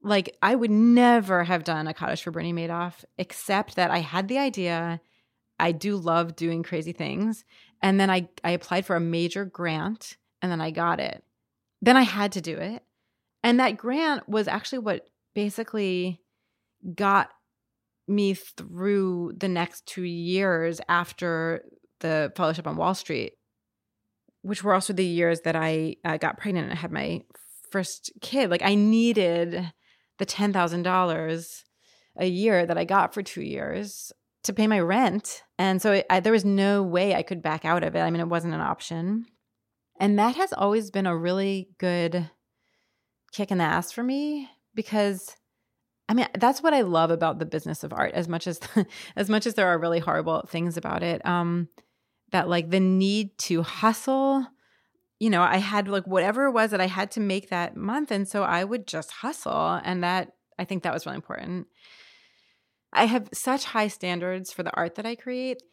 like, 0.03 0.35
I 0.41 0.53
would 0.53 0.71
never 0.71 1.43
have 1.43 1.63
done 1.63 1.87
a 1.87 1.93
Kaddish 1.93 2.23
for 2.23 2.31
Bernie 2.31 2.53
Madoff, 2.53 3.05
except 3.17 3.77
that 3.77 3.89
I 3.89 3.99
had 3.99 4.27
the 4.27 4.37
idea. 4.37 4.99
I 5.59 5.71
do 5.71 5.95
love 5.95 6.35
doing 6.35 6.61
crazy 6.61 6.91
things. 6.91 7.45
And 7.81 7.99
then 7.99 8.09
I, 8.09 8.27
I 8.43 8.51
applied 8.51 8.85
for 8.85 8.95
a 8.95 9.01
major 9.01 9.45
grant 9.45 10.17
and 10.41 10.51
then 10.51 10.61
I 10.61 10.71
got 10.71 10.99
it. 10.99 11.23
Then 11.81 11.95
I 11.95 12.01
had 12.01 12.33
to 12.33 12.41
do 12.41 12.57
it. 12.57 12.83
And 13.43 13.59
that 13.59 13.77
grant 13.77 14.27
was 14.27 14.47
actually 14.47 14.79
what 14.79 15.07
basically 15.33 16.21
got 16.95 17.29
me 18.07 18.33
through 18.33 19.33
the 19.37 19.47
next 19.47 19.85
two 19.85 20.03
years 20.03 20.81
after 20.89 21.63
the 21.99 22.31
fellowship 22.35 22.67
on 22.67 22.75
Wall 22.75 22.93
Street, 22.93 23.33
which 24.41 24.63
were 24.63 24.73
also 24.73 24.91
the 24.91 25.05
years 25.05 25.41
that 25.41 25.55
I 25.55 25.95
uh, 26.03 26.17
got 26.17 26.37
pregnant 26.37 26.69
and 26.69 26.77
had 26.77 26.91
my 26.91 27.23
first 27.71 28.11
kid. 28.21 28.49
Like 28.49 28.63
I 28.63 28.75
needed 28.75 29.71
the 30.19 30.25
ten 30.25 30.53
thousand 30.53 30.83
dollars 30.83 31.63
a 32.17 32.25
year 32.25 32.65
that 32.65 32.77
I 32.77 32.85
got 32.85 33.13
for 33.13 33.23
two 33.23 33.41
years 33.41 34.11
to 34.43 34.53
pay 34.53 34.67
my 34.67 34.79
rent, 34.79 35.41
and 35.57 35.81
so 35.81 35.93
it, 35.93 36.05
I, 36.09 36.19
there 36.19 36.33
was 36.33 36.45
no 36.45 36.83
way 36.83 37.15
I 37.15 37.23
could 37.23 37.41
back 37.41 37.65
out 37.65 37.83
of 37.83 37.95
it. 37.95 38.01
I 38.01 38.11
mean, 38.11 38.21
it 38.21 38.27
wasn't 38.29 38.53
an 38.53 38.61
option, 38.61 39.25
and 39.99 40.19
that 40.19 40.35
has 40.35 40.53
always 40.53 40.91
been 40.91 41.07
a 41.07 41.17
really 41.17 41.69
good 41.79 42.29
kick 43.31 43.51
in 43.51 43.57
the 43.57 43.63
ass 43.63 43.91
for 43.91 44.03
me 44.03 44.49
because 44.75 45.35
I 46.07 46.13
mean, 46.13 46.27
that's 46.37 46.61
what 46.61 46.73
I 46.73 46.81
love 46.81 47.11
about 47.11 47.39
the 47.39 47.45
business 47.45 47.83
of 47.83 47.93
art 47.93 48.13
as 48.13 48.27
much 48.27 48.47
as 48.47 48.59
as 49.15 49.29
much 49.29 49.45
as 49.45 49.55
there 49.55 49.67
are 49.67 49.79
really 49.79 49.99
horrible 49.99 50.45
things 50.47 50.77
about 50.77 51.03
it. 51.03 51.25
Um 51.25 51.69
that 52.31 52.49
like 52.49 52.69
the 52.69 52.79
need 52.79 53.37
to 53.37 53.61
hustle, 53.61 54.45
you 55.23 55.29
know, 55.29 55.41
I 55.41 55.55
had 55.55 55.87
like 55.87 56.05
whatever 56.05 56.47
it 56.47 56.51
was 56.51 56.71
that 56.71 56.81
I 56.81 56.87
had 56.87 57.09
to 57.11 57.21
make 57.21 57.47
that 57.49 57.77
month 57.77 58.11
and 58.11 58.27
so 58.27 58.43
I 58.43 58.65
would 58.65 58.85
just 58.85 59.09
hustle 59.09 59.79
and 59.81 60.03
that 60.03 60.33
I 60.59 60.65
think 60.65 60.83
that 60.83 60.93
was 60.93 61.05
really 61.05 61.15
important. 61.15 61.67
I 62.91 63.05
have 63.05 63.29
such 63.33 63.63
high 63.63 63.87
standards 63.87 64.51
for 64.51 64.63
the 64.63 64.75
art 64.75 64.95
that 64.95 65.05
I 65.05 65.15
create 65.15 65.63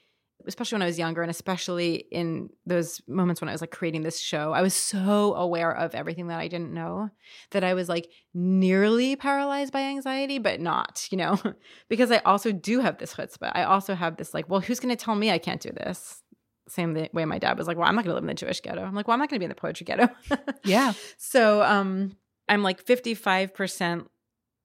especially 0.46 0.76
when 0.76 0.82
I 0.82 0.86
was 0.86 0.98
younger 0.98 1.20
and 1.20 1.30
especially 1.30 2.06
in 2.10 2.48
those 2.64 3.00
moments 3.06 3.40
when 3.40 3.48
I 3.48 3.52
was 3.52 3.60
like 3.60 3.70
creating 3.70 4.02
this 4.02 4.20
show, 4.20 4.52
I 4.52 4.62
was 4.62 4.72
so 4.72 5.34
aware 5.34 5.70
of 5.70 5.94
everything 5.94 6.28
that 6.28 6.38
I 6.38 6.48
didn't 6.48 6.72
know 6.72 7.10
that 7.50 7.64
I 7.64 7.74
was 7.74 7.88
like 7.90 8.08
nearly 8.32 9.16
paralyzed 9.16 9.72
by 9.72 9.82
anxiety, 9.82 10.38
but 10.38 10.60
not, 10.60 11.06
you 11.10 11.18
know, 11.18 11.38
because 11.90 12.10
I 12.10 12.18
also 12.18 12.52
do 12.52 12.80
have 12.80 12.96
this 12.96 13.14
chutzpah. 13.14 13.52
I 13.54 13.64
also 13.64 13.94
have 13.94 14.16
this 14.16 14.32
like, 14.32 14.48
well, 14.48 14.60
who's 14.60 14.80
going 14.80 14.96
to 14.96 15.04
tell 15.04 15.14
me 15.14 15.30
I 15.30 15.38
can't 15.38 15.60
do 15.60 15.72
this? 15.72 16.22
Same 16.70 16.94
way 17.12 17.24
my 17.24 17.38
dad 17.38 17.58
was 17.58 17.66
like, 17.66 17.76
well, 17.76 17.88
I'm 17.88 17.94
not 17.94 18.04
going 18.04 18.12
to 18.12 18.14
live 18.14 18.24
in 18.24 18.28
the 18.28 18.34
Jewish 18.34 18.60
ghetto. 18.60 18.82
I'm 18.82 18.94
like, 18.94 19.08
well, 19.08 19.14
I'm 19.14 19.18
not 19.18 19.28
going 19.28 19.36
to 19.36 19.40
be 19.40 19.44
in 19.44 19.50
the 19.50 19.54
poetry 19.54 19.84
ghetto. 19.84 20.08
yeah. 20.64 20.92
So 21.18 21.62
um, 21.62 22.16
I'm 22.48 22.62
like 22.62 22.84
55% 22.84 24.06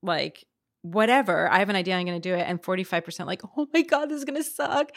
like 0.04 0.46
whatever. 0.82 1.52
I 1.52 1.60
have 1.60 1.70
an 1.70 1.76
idea, 1.76 1.96
I'm 1.96 2.06
going 2.06 2.22
to 2.22 2.30
do 2.30 2.36
it. 2.36 2.46
And 2.48 2.62
45% 2.62 3.26
like, 3.26 3.42
oh 3.58 3.68
my 3.74 3.82
God, 3.82 4.10
this 4.10 4.20
is 4.20 4.26
going 4.26 4.42
to 4.42 4.48
suck. 4.48 4.92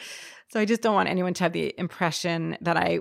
So 0.51 0.59
I 0.59 0.65
just 0.65 0.81
don't 0.81 0.93
want 0.93 1.09
anyone 1.09 1.33
to 1.35 1.43
have 1.43 1.53
the 1.53 1.73
impression 1.79 2.57
that 2.61 2.77
I 2.77 2.99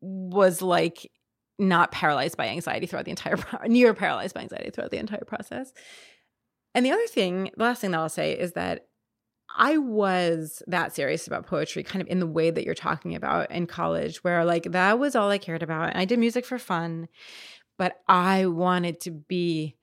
was 0.00 0.60
like 0.60 1.10
not 1.58 1.92
paralyzed 1.92 2.36
by 2.36 2.48
anxiety 2.48 2.86
throughout 2.86 3.04
the 3.04 3.10
entire, 3.10 3.38
near 3.66 3.94
paralyzed 3.94 4.34
by 4.34 4.42
anxiety 4.42 4.70
throughout 4.70 4.90
the 4.90 4.98
entire 4.98 5.24
process. 5.24 5.72
And 6.74 6.84
the 6.84 6.90
other 6.90 7.06
thing, 7.06 7.50
the 7.56 7.64
last 7.64 7.80
thing 7.80 7.92
that 7.92 8.00
I'll 8.00 8.08
say 8.08 8.32
is 8.32 8.52
that 8.52 8.86
I 9.54 9.78
was 9.78 10.62
that 10.66 10.94
serious 10.94 11.26
about 11.26 11.46
poetry, 11.46 11.82
kind 11.82 12.02
of 12.02 12.08
in 12.08 12.20
the 12.20 12.26
way 12.26 12.50
that 12.50 12.64
you're 12.64 12.74
talking 12.74 13.14
about 13.14 13.50
in 13.50 13.66
college, 13.66 14.22
where 14.24 14.44
like 14.44 14.72
that 14.72 14.98
was 14.98 15.14
all 15.14 15.30
I 15.30 15.38
cared 15.38 15.62
about. 15.62 15.90
And 15.90 15.98
I 15.98 16.04
did 16.04 16.18
music 16.18 16.44
for 16.44 16.58
fun, 16.58 17.08
but 17.78 18.00
I 18.08 18.46
wanted 18.46 19.00
to 19.02 19.10
be 19.10 19.76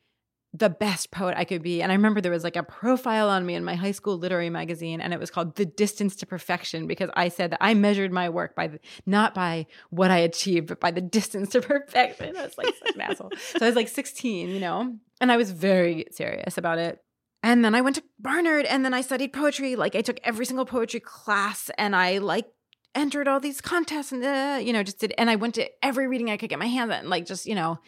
the 0.56 0.70
best 0.70 1.10
poet 1.10 1.34
I 1.36 1.46
could 1.46 1.64
be. 1.64 1.82
And 1.82 1.92
I 1.92 1.96
remember 1.96 2.22
there 2.22 2.32
was 2.32 2.44
like 2.44 2.56
a 2.56 2.62
profile 2.62 3.28
on 3.28 3.44
me 3.44 3.56
in 3.56 3.64
my 3.64 3.74
high 3.74 3.92
school 3.92 4.18
literary 4.18 4.52
magazine, 4.52 5.02
and 5.02 5.12
it 5.12 5.20
was 5.20 5.32
called 5.32 5.56
The 5.56 5.66
Distance 5.66 6.16
to 6.18 6.28
Perfection 6.28 6.86
because 6.86 7.10
I 7.16 7.30
said 7.30 7.52
that 7.52 7.58
I 7.60 7.74
measured 7.74 8.12
my 8.12 8.30
work 8.30 8.56
by 8.56 8.68
the, 8.68 8.80
not 9.08 9.34
by 9.34 9.66
what 9.90 10.12
I 10.12 10.20
achieved, 10.20 10.68
but 10.68 10.80
by 10.80 10.92
the 10.92 11.02
distance 11.02 11.50
to 11.50 11.62
perfection. 11.62 12.38
I 12.38 12.44
was 12.44 12.58
like 12.58 12.76
such 12.76 12.96
an 12.96 13.02
asshole. 13.02 13.32
So 13.38 13.66
I 13.66 13.70
was 13.70 13.76
like 13.76 13.88
16, 13.88 14.50
you 14.50 14.60
know, 14.60 14.96
and 15.20 15.32
I 15.32 15.38
was 15.38 15.50
very 15.50 16.06
serious 16.12 16.60
about 16.60 16.78
it. 16.78 17.04
And 17.44 17.64
then 17.64 17.76
I 17.76 17.82
went 17.82 17.98
to 17.98 18.04
Barnard 18.20 18.66
and 18.66 18.86
then 18.86 18.94
I 18.94 19.02
studied 19.02 19.34
poetry. 19.34 19.76
Like 19.76 19.96
I 19.96 20.02
took 20.02 20.20
every 20.24 20.46
single 20.46 20.66
poetry 20.66 21.02
class 21.02 21.70
and 21.78 21.96
I 21.96 22.20
like 22.20 22.48
entered 22.96 23.28
all 23.28 23.40
these 23.40 23.60
contests 23.60 24.12
and, 24.14 24.24
uh, 24.24 24.60
you 24.62 24.72
know, 24.72 24.82
just 24.82 25.00
did, 25.00 25.14
and 25.18 25.30
I 25.30 25.36
went 25.36 25.56
to 25.56 25.70
every 25.84 26.08
reading 26.08 26.32
I 26.32 26.38
could 26.38 26.50
get 26.50 26.60
my 26.60 26.68
hands 26.68 26.92
on, 26.92 27.10
like 27.10 27.26
just, 27.26 27.46
you 27.46 27.56
know, 27.56 27.80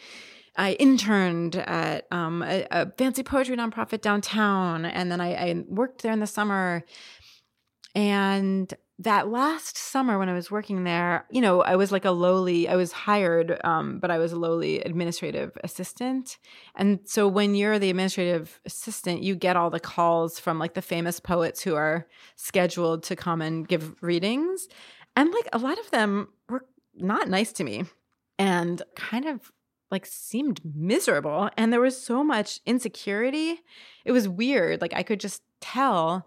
I 0.56 0.72
interned 0.72 1.56
at 1.56 2.06
um, 2.10 2.42
a, 2.42 2.66
a, 2.70 2.90
fancy 2.92 3.22
poetry 3.22 3.56
nonprofit 3.56 4.00
downtown, 4.00 4.86
and 4.86 5.12
then 5.12 5.20
I, 5.20 5.34
I 5.34 5.64
worked 5.68 6.02
there 6.02 6.12
in 6.12 6.20
the 6.20 6.26
summer. 6.26 6.82
And 7.94 8.72
that 8.98 9.28
last 9.28 9.76
summer 9.76 10.18
when 10.18 10.30
I 10.30 10.32
was 10.32 10.50
working 10.50 10.84
there, 10.84 11.26
you 11.30 11.42
know, 11.42 11.60
I 11.60 11.76
was 11.76 11.92
like 11.92 12.06
a 12.06 12.10
lowly, 12.10 12.66
I 12.66 12.76
was 12.76 12.92
hired, 12.92 13.60
um, 13.62 13.98
but 13.98 14.10
I 14.10 14.16
was 14.16 14.32
a 14.32 14.38
lowly 14.38 14.80
administrative 14.80 15.56
assistant. 15.62 16.38
And 16.74 17.00
so 17.04 17.28
when 17.28 17.54
you're 17.54 17.78
the 17.78 17.90
administrative 17.90 18.58
assistant, 18.64 19.22
you 19.22 19.34
get 19.34 19.56
all 19.56 19.68
the 19.68 19.80
calls 19.80 20.40
from 20.40 20.58
like 20.58 20.72
the 20.72 20.82
famous 20.82 21.20
poets 21.20 21.62
who 21.62 21.74
are 21.74 22.06
scheduled 22.36 23.02
to 23.04 23.16
come 23.16 23.42
and 23.42 23.68
give 23.68 24.02
readings. 24.02 24.66
And 25.14 25.30
like 25.30 25.48
a 25.52 25.58
lot 25.58 25.78
of 25.78 25.90
them 25.90 26.28
were 26.48 26.64
not 26.94 27.28
nice 27.28 27.52
to 27.54 27.64
me 27.64 27.84
and 28.38 28.80
kind 28.94 29.26
of 29.26 29.52
like 29.90 30.06
seemed 30.06 30.60
miserable 30.64 31.48
and 31.56 31.72
there 31.72 31.80
was 31.80 32.00
so 32.00 32.24
much 32.24 32.60
insecurity. 32.64 33.60
It 34.06 34.12
was 34.12 34.26
weird. 34.26 34.80
Like 34.80 34.94
I 34.94 35.02
could 35.02 35.20
just 35.20 35.42
tell 35.60 36.26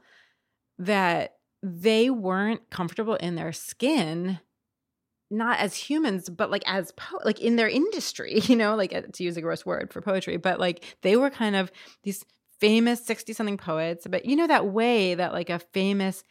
that 0.77 1.38
they 1.61 2.09
weren't 2.09 2.69
comfortable 2.69 3.15
in 3.15 3.35
their 3.35 3.51
skin 3.51 4.39
not 5.31 5.59
as 5.59 5.75
humans 5.75 6.29
but 6.29 6.49
like 6.49 6.63
as 6.65 6.91
po- 6.93 7.19
like 7.23 7.39
in 7.39 7.55
their 7.55 7.69
industry 7.69 8.39
you 8.43 8.55
know 8.55 8.75
like 8.75 8.93
uh, 8.93 9.01
to 9.13 9.23
use 9.23 9.37
a 9.37 9.41
gross 9.41 9.65
word 9.65 9.91
for 9.91 10.01
poetry 10.01 10.37
but 10.37 10.59
like 10.59 10.97
they 11.01 11.15
were 11.15 11.29
kind 11.29 11.55
of 11.55 11.71
these 12.03 12.25
famous 12.59 13.03
60 13.05 13.33
something 13.33 13.57
poets 13.57 14.05
but 14.09 14.25
you 14.25 14.35
know 14.35 14.47
that 14.47 14.67
way 14.67 15.15
that 15.15 15.33
like 15.33 15.49
a 15.49 15.59
famous 15.59 16.23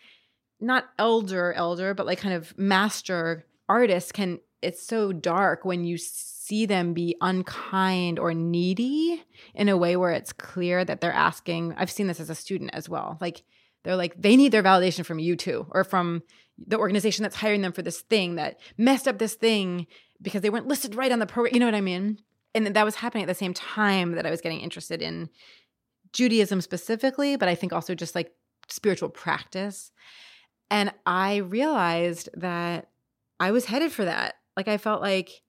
not 0.61 0.87
elder 0.99 1.53
elder 1.53 1.95
but 1.95 2.07
like 2.07 2.19
kind 2.19 2.35
of 2.35 2.57
master 2.59 3.47
artist 3.69 4.15
can 4.15 4.39
it's 4.61 4.85
so 4.85 5.13
dark 5.13 5.65
when 5.65 5.85
you 5.85 5.97
see 5.97 6.67
them 6.67 6.93
be 6.93 7.17
unkind 7.21 8.19
or 8.19 8.35
needy 8.35 9.23
in 9.55 9.69
a 9.69 9.77
way 9.77 9.97
where 9.97 10.11
it's 10.11 10.33
clear 10.33 10.85
that 10.85 11.01
they're 11.01 11.13
asking 11.13 11.73
i've 11.79 11.91
seen 11.91 12.09
this 12.09 12.21
as 12.21 12.29
a 12.29 12.35
student 12.35 12.71
as 12.75 12.89
well 12.89 13.17
like 13.21 13.45
they're 13.85 13.97
like 13.97 14.21
they 14.21 14.37
need 14.37 14.53
their 14.53 14.63
validation 14.63 15.05
from 15.05 15.19
you 15.19 15.37
too 15.37 15.67
or 15.71 15.85
from 15.85 16.23
the 16.59 16.79
organization 16.79 17.23
that's 17.23 17.37
hiring 17.37 17.63
them 17.63 17.73
for 17.73 17.83
this 17.83 18.01
thing 18.01 18.35
that 18.37 18.59
messed 18.77 19.07
up 19.07 19.19
this 19.19 19.35
thing 19.35 19.87
because 20.21 20.43
they 20.43 20.51
weren't 20.51 20.67
listed 20.67 20.95
right 20.95 21.13
on 21.13 21.19
the 21.19 21.27
program 21.27 21.55
you 21.55 21.61
know 21.61 21.67
what 21.67 21.75
i 21.75 21.81
mean? 21.81 22.19
And 22.55 22.67
that 22.75 22.85
was 22.85 22.97
happening 22.97 23.23
at 23.23 23.29
the 23.29 23.35
same 23.35 23.55
time 23.55 24.13
that 24.13 24.27
i 24.27 24.31
was 24.31 24.41
getting 24.41 24.61
interested 24.61 25.03
in 25.03 25.29
judaism 26.13 26.61
specifically 26.61 27.37
but 27.37 27.49
i 27.49 27.55
think 27.55 27.73
also 27.73 27.95
just 27.95 28.15
like 28.15 28.33
spiritual 28.69 29.09
practice. 29.09 29.93
And 30.71 30.93
i 31.07 31.37
realized 31.37 32.29
that 32.35 32.89
i 33.41 33.51
was 33.51 33.67
headed 33.67 33.93
for 33.93 34.05
that. 34.05 34.35
Like 34.57 34.67
I 34.67 34.77
felt 34.77 35.01
like 35.01 35.43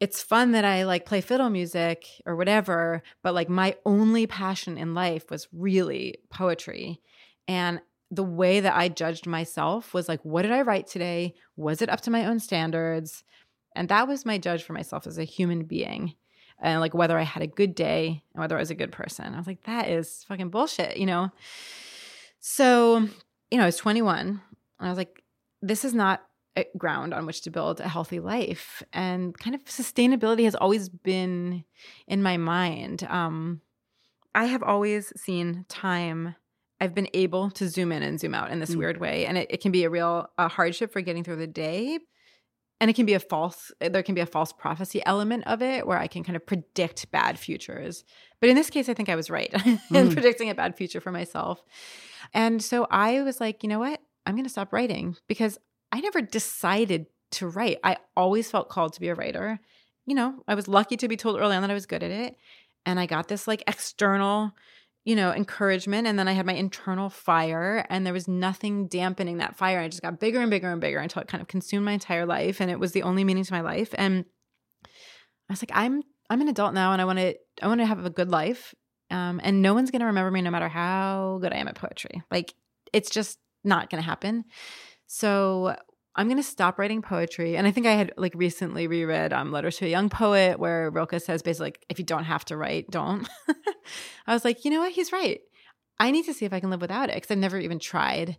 it's 0.00 0.22
fun 0.22 0.52
that 0.52 0.64
I 0.64 0.84
like 0.84 1.04
play 1.04 1.20
fiddle 1.20 1.50
music 1.50 2.06
or 2.24 2.34
whatever, 2.34 3.02
but 3.22 3.34
like 3.34 3.50
my 3.50 3.76
only 3.84 4.26
passion 4.26 4.78
in 4.78 4.94
life 4.94 5.30
was 5.30 5.46
really 5.52 6.16
poetry. 6.30 7.02
And 7.50 7.80
the 8.12 8.22
way 8.22 8.60
that 8.60 8.76
I 8.76 8.88
judged 8.88 9.26
myself 9.26 9.92
was 9.92 10.08
like, 10.08 10.24
what 10.24 10.42
did 10.42 10.52
I 10.52 10.62
write 10.62 10.86
today? 10.86 11.34
Was 11.56 11.82
it 11.82 11.88
up 11.88 12.00
to 12.02 12.10
my 12.10 12.26
own 12.26 12.38
standards? 12.38 13.24
And 13.74 13.88
that 13.88 14.06
was 14.06 14.24
my 14.24 14.38
judge 14.38 14.62
for 14.62 14.72
myself 14.72 15.04
as 15.04 15.18
a 15.18 15.24
human 15.24 15.64
being. 15.64 16.14
And 16.60 16.80
like 16.80 16.94
whether 16.94 17.18
I 17.18 17.24
had 17.24 17.42
a 17.42 17.48
good 17.48 17.74
day 17.74 18.22
and 18.32 18.40
whether 18.40 18.56
I 18.56 18.60
was 18.60 18.70
a 18.70 18.76
good 18.76 18.92
person. 18.92 19.34
I 19.34 19.38
was 19.38 19.48
like, 19.48 19.64
that 19.64 19.88
is 19.88 20.24
fucking 20.28 20.50
bullshit, 20.50 20.96
you 20.96 21.06
know? 21.06 21.30
So, 22.38 23.08
you 23.50 23.58
know, 23.58 23.64
I 23.64 23.66
was 23.66 23.76
21 23.78 24.18
and 24.20 24.40
I 24.78 24.88
was 24.88 24.98
like, 24.98 25.24
this 25.60 25.84
is 25.84 25.92
not 25.92 26.22
a 26.56 26.66
ground 26.78 27.12
on 27.12 27.26
which 27.26 27.42
to 27.42 27.50
build 27.50 27.80
a 27.80 27.88
healthy 27.88 28.20
life. 28.20 28.80
And 28.92 29.36
kind 29.36 29.56
of 29.56 29.64
sustainability 29.64 30.44
has 30.44 30.54
always 30.54 30.88
been 30.88 31.64
in 32.06 32.22
my 32.22 32.36
mind. 32.36 33.02
Um, 33.10 33.60
I 34.36 34.44
have 34.44 34.62
always 34.62 35.12
seen 35.16 35.64
time. 35.68 36.36
I've 36.80 36.94
been 36.94 37.08
able 37.14 37.50
to 37.52 37.68
zoom 37.68 37.92
in 37.92 38.02
and 38.02 38.18
zoom 38.18 38.34
out 38.34 38.50
in 38.50 38.58
this 38.60 38.70
Mm. 38.74 38.78
weird 38.78 39.00
way. 39.00 39.26
And 39.26 39.36
it, 39.36 39.48
it 39.50 39.60
can 39.60 39.70
be 39.72 39.84
a 39.84 39.90
real 39.90 40.28
hardship 40.38 40.92
for 40.92 41.00
getting 41.02 41.22
through 41.24 41.36
the 41.36 41.46
day. 41.46 41.98
And 42.80 42.88
it 42.88 42.94
can 42.94 43.04
be 43.04 43.12
a 43.12 43.20
false, 43.20 43.70
there 43.78 44.02
can 44.02 44.14
be 44.14 44.22
a 44.22 44.26
false 44.26 44.52
prophecy 44.54 45.02
element 45.04 45.44
of 45.46 45.60
it 45.60 45.86
where 45.86 45.98
I 45.98 46.06
can 46.06 46.24
kind 46.24 46.36
of 46.36 46.46
predict 46.46 47.10
bad 47.10 47.38
futures. 47.38 48.04
But 48.40 48.48
in 48.48 48.56
this 48.56 48.70
case, 48.70 48.88
I 48.88 48.94
think 48.94 49.10
I 49.10 49.16
was 49.16 49.28
right 49.28 49.52
in 49.66 49.78
Mm. 49.90 50.12
predicting 50.12 50.48
a 50.48 50.54
bad 50.54 50.76
future 50.76 51.00
for 51.00 51.12
myself. 51.12 51.62
And 52.32 52.62
so 52.62 52.86
I 52.90 53.20
was 53.22 53.40
like, 53.40 53.62
you 53.62 53.68
know 53.68 53.80
what? 53.80 54.00
I'm 54.24 54.34
going 54.34 54.44
to 54.44 54.50
stop 54.50 54.72
writing 54.72 55.16
because 55.28 55.58
I 55.92 56.00
never 56.00 56.22
decided 56.22 57.06
to 57.32 57.48
write. 57.48 57.78
I 57.84 57.98
always 58.16 58.50
felt 58.50 58.68
called 58.70 58.94
to 58.94 59.00
be 59.00 59.08
a 59.08 59.14
writer. 59.14 59.60
You 60.06 60.14
know, 60.14 60.42
I 60.48 60.54
was 60.54 60.66
lucky 60.68 60.96
to 60.96 61.08
be 61.08 61.16
told 61.16 61.38
early 61.38 61.56
on 61.56 61.62
that 61.62 61.70
I 61.70 61.74
was 61.74 61.86
good 61.86 62.02
at 62.02 62.10
it. 62.10 62.36
And 62.86 62.98
I 62.98 63.04
got 63.06 63.28
this 63.28 63.46
like 63.46 63.62
external, 63.66 64.52
you 65.04 65.16
know, 65.16 65.32
encouragement. 65.32 66.06
And 66.06 66.18
then 66.18 66.28
I 66.28 66.32
had 66.32 66.46
my 66.46 66.52
internal 66.52 67.08
fire, 67.08 67.86
and 67.88 68.04
there 68.04 68.12
was 68.12 68.28
nothing 68.28 68.86
dampening 68.86 69.38
that 69.38 69.56
fire. 69.56 69.80
I 69.80 69.88
just 69.88 70.02
got 70.02 70.20
bigger 70.20 70.40
and 70.40 70.50
bigger 70.50 70.70
and 70.70 70.80
bigger 70.80 70.98
until 70.98 71.22
it 71.22 71.28
kind 71.28 71.40
of 71.40 71.48
consumed 71.48 71.84
my 71.84 71.92
entire 71.92 72.26
life. 72.26 72.60
And 72.60 72.70
it 72.70 72.78
was 72.78 72.92
the 72.92 73.02
only 73.02 73.24
meaning 73.24 73.44
to 73.44 73.52
my 73.52 73.60
life. 73.60 73.94
And 73.96 74.24
I 74.84 75.52
was 75.52 75.62
like, 75.62 75.72
I'm 75.74 76.02
I'm 76.28 76.40
an 76.40 76.48
adult 76.48 76.74
now 76.74 76.92
and 76.92 77.02
I 77.02 77.04
want 77.04 77.18
to 77.18 77.34
I 77.60 77.66
want 77.66 77.80
to 77.80 77.86
have 77.86 78.04
a 78.04 78.10
good 78.10 78.30
life. 78.30 78.74
Um, 79.10 79.40
and 79.42 79.60
no 79.60 79.74
one's 79.74 79.90
gonna 79.90 80.06
remember 80.06 80.30
me 80.30 80.42
no 80.42 80.50
matter 80.50 80.68
how 80.68 81.38
good 81.40 81.52
I 81.52 81.56
am 81.56 81.66
at 81.66 81.74
poetry. 81.74 82.22
Like 82.30 82.54
it's 82.92 83.10
just 83.10 83.38
not 83.64 83.90
gonna 83.90 84.02
happen. 84.02 84.44
So 85.08 85.76
I'm 86.16 86.28
gonna 86.28 86.42
stop 86.42 86.78
writing 86.78 87.02
poetry. 87.02 87.56
And 87.56 87.66
I 87.66 87.70
think 87.70 87.86
I 87.86 87.92
had 87.92 88.12
like 88.16 88.34
recently 88.34 88.86
reread 88.86 89.32
um, 89.32 89.52
Letters 89.52 89.76
to 89.78 89.86
a 89.86 89.88
Young 89.88 90.08
Poet, 90.08 90.58
where 90.58 90.90
Rilke 90.90 91.20
says 91.20 91.42
basically 91.42 91.66
like, 91.66 91.86
if 91.88 91.98
you 91.98 92.04
don't 92.04 92.24
have 92.24 92.44
to 92.46 92.56
write, 92.56 92.90
don't. 92.90 93.28
I 94.26 94.34
was 94.34 94.44
like, 94.44 94.64
you 94.64 94.70
know 94.70 94.80
what? 94.80 94.92
He's 94.92 95.12
right. 95.12 95.40
I 95.98 96.10
need 96.10 96.24
to 96.24 96.34
see 96.34 96.46
if 96.46 96.52
I 96.52 96.60
can 96.60 96.70
live 96.70 96.80
without 96.80 97.10
it 97.10 97.16
because 97.16 97.30
I've 97.30 97.38
never 97.38 97.58
even 97.58 97.78
tried. 97.78 98.38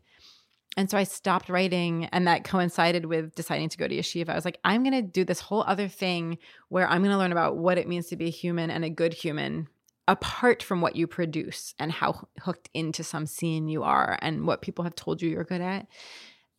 And 0.77 0.89
so 0.89 0.97
I 0.97 1.03
stopped 1.03 1.49
writing, 1.49 2.05
and 2.13 2.27
that 2.27 2.45
coincided 2.45 3.05
with 3.05 3.35
deciding 3.35 3.69
to 3.69 3.77
go 3.77 3.87
to 3.87 3.95
yeshiva. 3.95 4.29
I 4.29 4.35
was 4.35 4.45
like, 4.45 4.59
I'm 4.63 4.83
going 4.83 4.93
to 4.93 5.01
do 5.01 5.25
this 5.25 5.41
whole 5.41 5.63
other 5.67 5.89
thing 5.89 6.37
where 6.69 6.87
I'm 6.87 7.01
going 7.01 7.11
to 7.11 7.17
learn 7.17 7.33
about 7.33 7.57
what 7.57 7.77
it 7.77 7.89
means 7.89 8.07
to 8.07 8.15
be 8.15 8.27
a 8.27 8.31
human 8.31 8.71
and 8.71 8.85
a 8.85 8.89
good 8.89 9.13
human 9.13 9.67
apart 10.07 10.63
from 10.63 10.81
what 10.81 10.95
you 10.95 11.07
produce 11.07 11.73
and 11.77 11.91
how 11.91 12.27
hooked 12.41 12.69
into 12.73 13.03
some 13.03 13.25
scene 13.25 13.67
you 13.67 13.83
are 13.83 14.17
and 14.21 14.47
what 14.47 14.61
people 14.61 14.83
have 14.83 14.95
told 14.95 15.21
you 15.21 15.29
you're 15.29 15.43
good 15.43 15.61
at. 15.61 15.87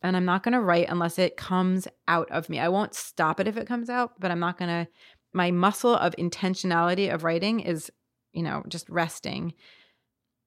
And 0.03 0.17
I'm 0.17 0.25
not 0.25 0.43
going 0.43 0.53
to 0.53 0.59
write 0.59 0.89
unless 0.89 1.17
it 1.17 1.37
comes 1.37 1.87
out 2.07 2.29
of 2.29 2.49
me. 2.49 2.59
I 2.59 2.67
won't 2.67 2.93
stop 2.93 3.39
it 3.39 3.47
if 3.47 3.57
it 3.57 3.67
comes 3.67 3.89
out, 3.89 4.19
but 4.19 4.29
I'm 4.29 4.39
not 4.39 4.57
going 4.57 4.69
to. 4.69 4.91
My 5.35 5.49
muscle 5.49 5.95
of 5.95 6.15
intentionality 6.17 7.11
of 7.11 7.23
writing 7.23 7.61
is, 7.61 7.89
you 8.33 8.43
know, 8.43 8.61
just 8.67 8.87
resting. 8.89 9.53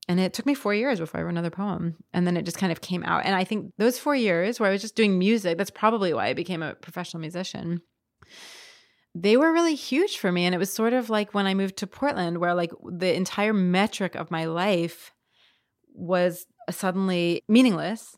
And 0.09 0.21
it 0.21 0.33
took 0.33 0.47
me 0.47 0.55
four 0.55 0.75
years 0.75 1.01
before 1.01 1.19
I 1.19 1.25
wrote 1.25 1.31
another 1.31 1.51
poem. 1.51 1.97
And 2.13 2.27
then 2.27 2.37
it 2.37 2.45
just 2.45 2.59
kind 2.59 2.71
of 2.71 2.81
came 2.81 3.03
out. 3.03 3.25
And 3.25 3.35
I 3.35 3.43
think 3.43 3.73
those 3.79 3.99
four 3.99 4.15
years 4.15 4.61
where 4.61 4.69
I 4.69 4.73
was 4.73 4.83
just 4.83 4.95
doing 4.95 5.19
music, 5.19 5.59
that's 5.59 5.71
probably 5.71 6.15
why 6.15 6.29
I 6.29 6.35
became 6.35 6.63
a 6.63 6.75
professional 6.75 7.21
musician. 7.21 7.81
They 9.15 9.37
were 9.37 9.53
really 9.53 9.75
huge 9.75 10.19
for 10.19 10.31
me. 10.31 10.45
And 10.45 10.55
it 10.55 10.59
was 10.59 10.73
sort 10.73 10.93
of 10.93 11.11
like 11.11 11.35
when 11.35 11.47
I 11.47 11.55
moved 11.55 11.79
to 11.79 11.89
Portland, 11.89 12.39
where 12.39 12.55
like 12.55 12.71
the 12.85 13.13
entire 13.13 13.53
metric 13.53 14.15
of 14.15 14.31
my 14.31 14.45
life 14.45 15.11
was 15.93 16.47
suddenly 16.71 17.43
meaningless. 17.49 18.17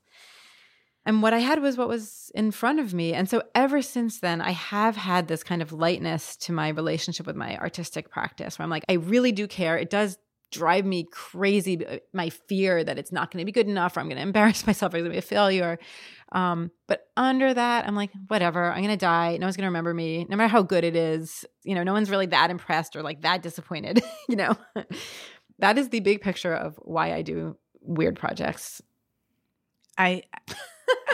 And 1.09 1.23
what 1.23 1.33
I 1.33 1.39
had 1.39 1.63
was 1.63 1.79
what 1.79 1.89
was 1.89 2.31
in 2.35 2.51
front 2.51 2.81
of 2.81 2.93
me. 2.93 3.15
And 3.15 3.31
so 3.31 3.43
ever 3.55 3.81
since 3.81 4.21
then, 4.21 4.43
I 4.43 4.51
have 4.51 4.95
had 4.95 5.27
this 5.27 5.43
kind 5.43 5.63
of 5.63 5.73
lightness 5.73 6.37
to 6.37 6.53
my 6.53 6.69
relationship 6.69 7.27
with 7.27 7.35
my 7.35 7.57
artistic 7.57 8.11
practice 8.11 8.59
where 8.59 8.65
I'm 8.65 8.69
like, 8.69 8.85
I 8.91 8.95
really 8.95 9.33
do 9.33 9.49
care. 9.49 9.79
It 9.79 9.89
does 9.89 10.19
drive 10.53 10.85
me 10.85 11.07
crazy 11.11 11.83
uh, 11.87 11.97
my 12.13 12.29
fear 12.29 12.85
that 12.85 12.99
it's 12.99 13.11
not 13.11 13.31
going 13.31 13.41
to 13.41 13.47
be 13.47 13.53
good 13.53 13.69
enough 13.69 13.95
or 13.95 14.01
i'm 14.01 14.07
going 14.07 14.17
to 14.17 14.23
embarrass 14.23 14.67
myself 14.67 14.95
or 14.95 14.97
it's 14.97 15.03
going 15.03 15.11
to 15.11 15.15
be 15.15 15.19
a 15.19 15.23
failure. 15.23 15.79
Um, 16.33 16.71
but 16.87 17.07
under 17.19 17.53
that 17.53 17.87
i'm 17.87 17.95
like 17.95 18.11
whatever 18.29 18.71
i'm 18.73 18.83
going 18.83 18.89
to 18.89 18.97
die. 18.97 19.37
No 19.39 19.47
one's 19.47 19.57
going 19.57 19.65
to 19.65 19.69
remember 19.69 19.93
me 19.93 20.27
no 20.29 20.37
matter 20.37 20.49
how 20.49 20.63
good 20.63 20.85
it 20.85 20.97
is. 20.97 21.45
You 21.65 21.75
know 21.75 21.85
no 21.85 21.93
one's 21.95 22.11
really 22.11 22.27
that 22.27 22.51
impressed 22.51 22.97
or 22.97 23.03
like 23.03 23.23
that 23.23 23.43
disappointed 23.43 24.03
you 24.29 24.37
know? 24.37 24.57
That 25.61 25.77
is 25.77 25.89
the 25.89 26.01
big 26.01 26.21
picture 26.21 26.55
of 26.55 26.77
why 26.83 27.13
i 27.13 27.23
do 27.23 27.57
weird 27.81 28.17
projects. 28.17 28.81
I, 29.99 30.23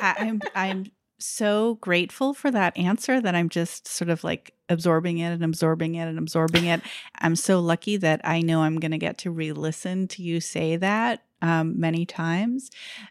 I 0.01 0.14
I'm 0.18 0.44
I'm 0.55 0.84
so 1.18 1.76
grateful 1.76 2.34
for 2.34 2.51
that 2.51 2.76
answer 2.76 3.20
that 3.20 3.34
I'm 3.34 3.48
just 3.48 3.86
sort 3.88 4.10
of 4.10 4.24
like 4.24 4.52
absorbing 4.68 5.18
it 5.18 5.30
and 5.32 5.44
absorbing 5.44 5.94
it 5.94 6.06
and 6.06 6.18
absorbing 6.18 6.64
it. 6.66 6.82
I'm 7.20 7.36
so 7.36 7.60
lucky 7.60 7.96
that 7.98 8.20
I 8.24 8.40
know 8.40 8.62
I'm 8.62 8.78
going 8.80 8.90
to 8.90 8.98
get 8.98 9.18
to 9.18 9.30
re-listen 9.30 10.09
to 10.09 10.22
you 10.22 10.40
say 10.40 10.76
that 10.76 11.22
um, 11.40 11.78
many 11.78 12.05
times, 12.06 12.70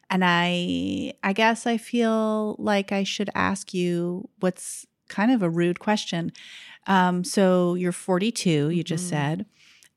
and 0.10 0.24
I 0.26 1.14
I 1.24 1.34
guess 1.34 1.66
I 1.66 1.78
feel 1.78 2.56
like 2.60 2.92
I 2.92 3.04
should 3.04 3.30
ask 3.36 3.74
you 3.74 4.30
what's 4.40 4.86
kind 5.10 5.32
of 5.32 5.42
a 5.44 5.50
rude 5.50 5.80
question. 5.80 6.32
Um, 6.88 7.24
so 7.24 7.76
you're 7.76 7.92
42, 7.92 8.70
you 8.70 8.84
just 8.84 9.06
Mhm. 9.06 9.10
said. 9.10 9.46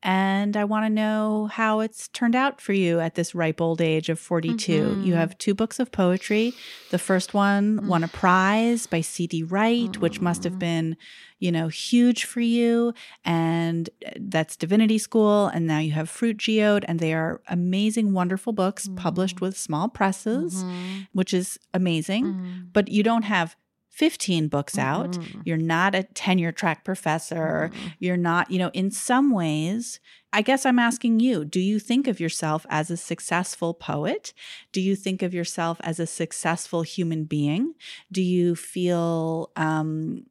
And 0.09 0.57
I 0.57 0.62
want 0.62 0.87
to 0.87 0.89
know 0.91 1.49
how 1.53 1.81
it's 1.81 2.07
turned 2.07 2.37
out 2.37 2.61
for 2.61 2.73
you 2.73 3.01
at 3.01 3.16
this 3.16 3.35
ripe 3.35 3.61
old 3.61 3.81
age 3.81 4.09
of 4.09 4.20
42. 4.20 4.73
You 5.03 5.15
Mhm. 5.15 5.16
have 5.16 5.37
two 5.37 5.53
books 5.53 5.81
of 5.81 5.91
poetry. 5.91 6.55
The 6.93 6.99
first 6.99 7.35
one 7.35 7.89
won 7.89 8.05
a 8.05 8.09
prize 8.09 8.87
by 8.87 9.01
C.D. 9.01 9.43
Wright, 9.43 9.99
which 9.99 10.20
must 10.20 10.45
have 10.45 10.55
Mm. 10.55 10.59
been, 10.61 10.97
you 11.41 11.51
know, 11.51 11.66
huge 11.66 12.23
for 12.23 12.41
you. 12.41 12.95
And 13.24 13.91
uh, 14.07 14.11
that's 14.20 14.55
Divinity 14.57 14.99
School. 14.99 15.49
And 15.49 15.66
now 15.66 15.81
you 15.81 15.91
have 15.91 16.09
Fruit 16.09 16.37
Geode. 16.37 16.85
And 16.87 17.01
they 17.01 17.12
are 17.12 17.43
amazing, 17.49 18.12
wonderful 18.12 18.53
books 18.53 18.89
published 18.95 19.39
Mhm. 19.39 19.41
with 19.43 19.59
small 19.59 19.89
presses, 19.89 20.62
Mhm. 20.62 21.09
which 21.15 21.35
is 21.35 21.59
amazing. 21.74 22.24
Mhm. 22.27 22.66
But 22.73 22.87
you 22.89 23.03
don't 23.03 23.24
have 23.24 23.57
15 23.97 24.48
books 24.48 24.77
out. 24.77 25.12
Mhm. 25.12 25.40
You're 25.47 25.56
not 25.56 25.94
a 25.94 26.02
tenure 26.02 26.52
track 26.52 26.85
professor. 26.85 27.70
Mhm. 27.73 27.93
You're 27.98 28.18
not, 28.18 28.51
you 28.51 28.59
know, 28.59 28.70
in 28.74 28.90
some 28.90 29.31
ways, 29.31 30.01
I 30.35 30.43
guess 30.43 30.66
I'm 30.66 30.78
asking 30.78 31.20
you, 31.20 31.47
do 31.47 31.60
you 31.60 31.78
think 31.78 32.06
of 32.06 32.20
yourself 32.20 32.66
as 32.68 32.90
a 32.90 32.97
successful 32.98 33.73
poet? 33.73 34.35
Do 34.73 34.82
you 34.82 34.97
think 34.97 35.23
of 35.23 35.32
yourself 35.32 35.78
as 35.82 35.98
a 35.98 36.06
successful 36.06 36.82
human 36.82 37.24
being? 37.24 37.73
Do 38.12 38.20
you 38.20 38.55
feel, 38.55 39.51
um, 39.56 40.27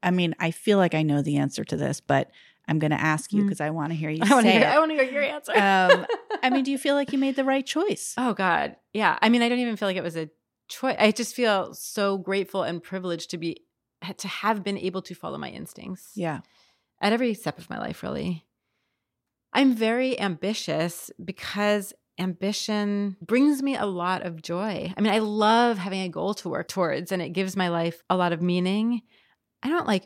I 0.00 0.12
mean, 0.12 0.36
I 0.38 0.52
feel 0.52 0.78
like 0.78 0.94
I 0.94 1.02
know 1.02 1.20
the 1.20 1.38
answer 1.38 1.64
to 1.64 1.76
this, 1.76 2.00
but 2.00 2.30
I'm 2.68 2.78
going 2.78 2.92
to 2.92 3.00
ask 3.00 3.32
you 3.32 3.42
Mm. 3.42 3.46
because 3.46 3.60
I 3.60 3.70
want 3.70 3.90
to 3.90 3.96
hear 3.96 4.10
you 4.10 4.20
I 4.22 4.42
say 4.42 4.52
hear. 4.52 4.60
it. 4.60 4.66
I 4.66 4.78
want 4.78 4.92
to 4.92 4.96
hear 4.96 5.10
your 5.10 5.22
answer. 5.24 5.52
Um, 5.58 6.06
I 6.42 6.50
mean, 6.50 6.62
do 6.62 6.70
you 6.70 6.78
feel 6.86 6.94
like 6.94 7.12
you 7.12 7.18
made 7.18 7.34
the 7.34 7.42
right 7.44 7.66
choice? 7.66 8.14
oh 8.16 8.32
God, 8.34 8.76
yeah. 8.92 9.18
I 9.20 9.28
mean, 9.28 9.42
I 9.42 9.48
don't 9.48 9.58
even 9.58 9.74
feel 9.76 9.88
like 9.88 9.96
it 9.96 10.04
was 10.04 10.16
a 10.16 10.28
choice. 10.68 10.96
I 10.98 11.10
just 11.10 11.34
feel 11.34 11.74
so 11.74 12.18
grateful 12.18 12.62
and 12.62 12.82
privileged 12.82 13.30
to 13.30 13.38
be 13.38 13.64
to 14.16 14.28
have 14.28 14.62
been 14.62 14.78
able 14.78 15.02
to 15.02 15.14
follow 15.14 15.38
my 15.38 15.50
instincts. 15.50 16.12
Yeah. 16.14 16.40
at 17.00 17.12
every 17.12 17.34
step 17.34 17.58
of 17.58 17.68
my 17.70 17.78
life, 17.78 18.02
really. 18.02 18.44
I'm 19.52 19.74
very 19.74 20.18
ambitious 20.20 21.10
because 21.24 21.92
ambition 22.18 23.16
brings 23.20 23.62
me 23.62 23.76
a 23.76 23.86
lot 23.86 24.22
of 24.22 24.42
joy. 24.42 24.92
I 24.96 25.00
mean, 25.00 25.12
I 25.12 25.18
love 25.18 25.78
having 25.78 26.02
a 26.02 26.08
goal 26.08 26.34
to 26.34 26.48
work 26.48 26.68
towards, 26.68 27.12
and 27.12 27.22
it 27.22 27.30
gives 27.30 27.56
my 27.56 27.68
life 27.68 28.02
a 28.10 28.16
lot 28.16 28.32
of 28.32 28.42
meaning. 28.42 29.02
I 29.62 29.68
don't 29.68 29.86
like 29.86 30.04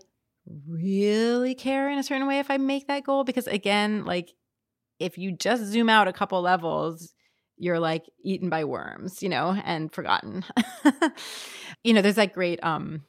really 0.66 1.54
care 1.54 1.90
in 1.90 1.98
a 1.98 2.02
certain 2.02 2.26
way 2.26 2.38
if 2.38 2.50
I 2.50 2.56
make 2.56 2.86
that 2.88 3.04
goal 3.04 3.24
because, 3.24 3.46
again, 3.46 4.04
like 4.04 4.32
if 4.98 5.18
you 5.18 5.32
just 5.32 5.64
zoom 5.64 5.88
out 5.88 6.08
a 6.08 6.12
couple 6.12 6.40
levels, 6.40 7.14
you're 7.62 7.78
like 7.78 8.10
eaten 8.24 8.48
by 8.48 8.64
worms, 8.64 9.22
you 9.22 9.28
know, 9.28 9.56
and 9.64 9.92
forgotten. 9.94 10.44
you 11.84 11.94
know, 11.94 12.02
there's 12.02 12.16
that 12.16 12.32
great 12.34 12.58
um 12.64 13.04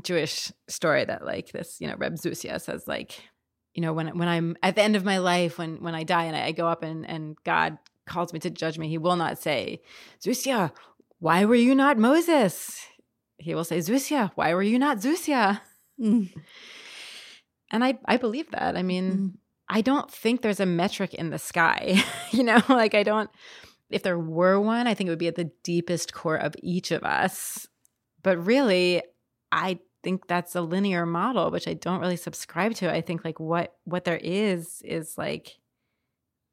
Jewish 0.00 0.52
story 0.68 1.04
that 1.04 1.26
like 1.26 1.50
this, 1.50 1.80
you 1.80 1.88
know, 1.88 1.96
Reb 1.98 2.14
Zusia 2.14 2.60
says 2.60 2.86
like, 2.86 3.20
you 3.74 3.82
know, 3.82 3.92
when 3.92 4.16
when 4.16 4.28
I'm 4.28 4.56
at 4.62 4.76
the 4.76 4.82
end 4.82 4.94
of 4.94 5.04
my 5.04 5.18
life, 5.18 5.58
when 5.58 5.82
when 5.82 5.96
I 5.96 6.04
die 6.04 6.24
and 6.24 6.36
I, 6.36 6.44
I 6.46 6.52
go 6.52 6.68
up 6.68 6.84
and 6.84 7.04
and 7.04 7.36
God 7.44 7.78
calls 8.06 8.32
me 8.32 8.38
to 8.40 8.50
judge 8.50 8.78
me, 8.78 8.88
He 8.88 8.96
will 8.96 9.16
not 9.16 9.38
say, 9.38 9.82
Zusia, 10.24 10.70
why 11.18 11.44
were 11.44 11.56
you 11.56 11.74
not 11.74 11.98
Moses? 11.98 12.86
He 13.38 13.56
will 13.56 13.64
say, 13.64 13.78
Zusia, 13.78 14.30
why 14.36 14.54
were 14.54 14.62
you 14.62 14.78
not 14.78 14.98
Zusia? 14.98 15.60
Mm. 16.00 16.30
And 17.72 17.84
I 17.84 17.98
I 18.04 18.16
believe 18.18 18.50
that. 18.52 18.76
I 18.76 18.82
mean, 18.82 19.12
Mm. 19.12 19.32
I 19.72 19.80
don't 19.82 20.10
think 20.10 20.42
there's 20.42 20.58
a 20.58 20.66
metric 20.66 21.14
in 21.14 21.30
the 21.30 21.38
sky. 21.38 22.02
you 22.32 22.42
know, 22.42 22.60
like 22.68 22.94
I 22.94 23.04
don't 23.04 23.30
if 23.90 24.02
there 24.02 24.18
were 24.18 24.60
one, 24.60 24.86
I 24.86 24.94
think 24.94 25.08
it 25.08 25.10
would 25.10 25.18
be 25.18 25.28
at 25.28 25.34
the 25.34 25.50
deepest 25.62 26.14
core 26.14 26.36
of 26.36 26.54
each 26.62 26.90
of 26.90 27.02
us. 27.02 27.66
But 28.22 28.44
really, 28.44 29.02
I 29.50 29.80
think 30.02 30.26
that's 30.26 30.54
a 30.54 30.60
linear 30.62 31.06
model, 31.06 31.50
which 31.50 31.68
I 31.68 31.74
don't 31.74 32.00
really 32.00 32.16
subscribe 32.16 32.74
to. 32.74 32.92
I 32.92 33.00
think 33.00 33.24
like 33.24 33.40
what 33.40 33.74
what 33.84 34.04
there 34.04 34.20
is 34.22 34.82
is 34.82 35.18
like 35.18 35.58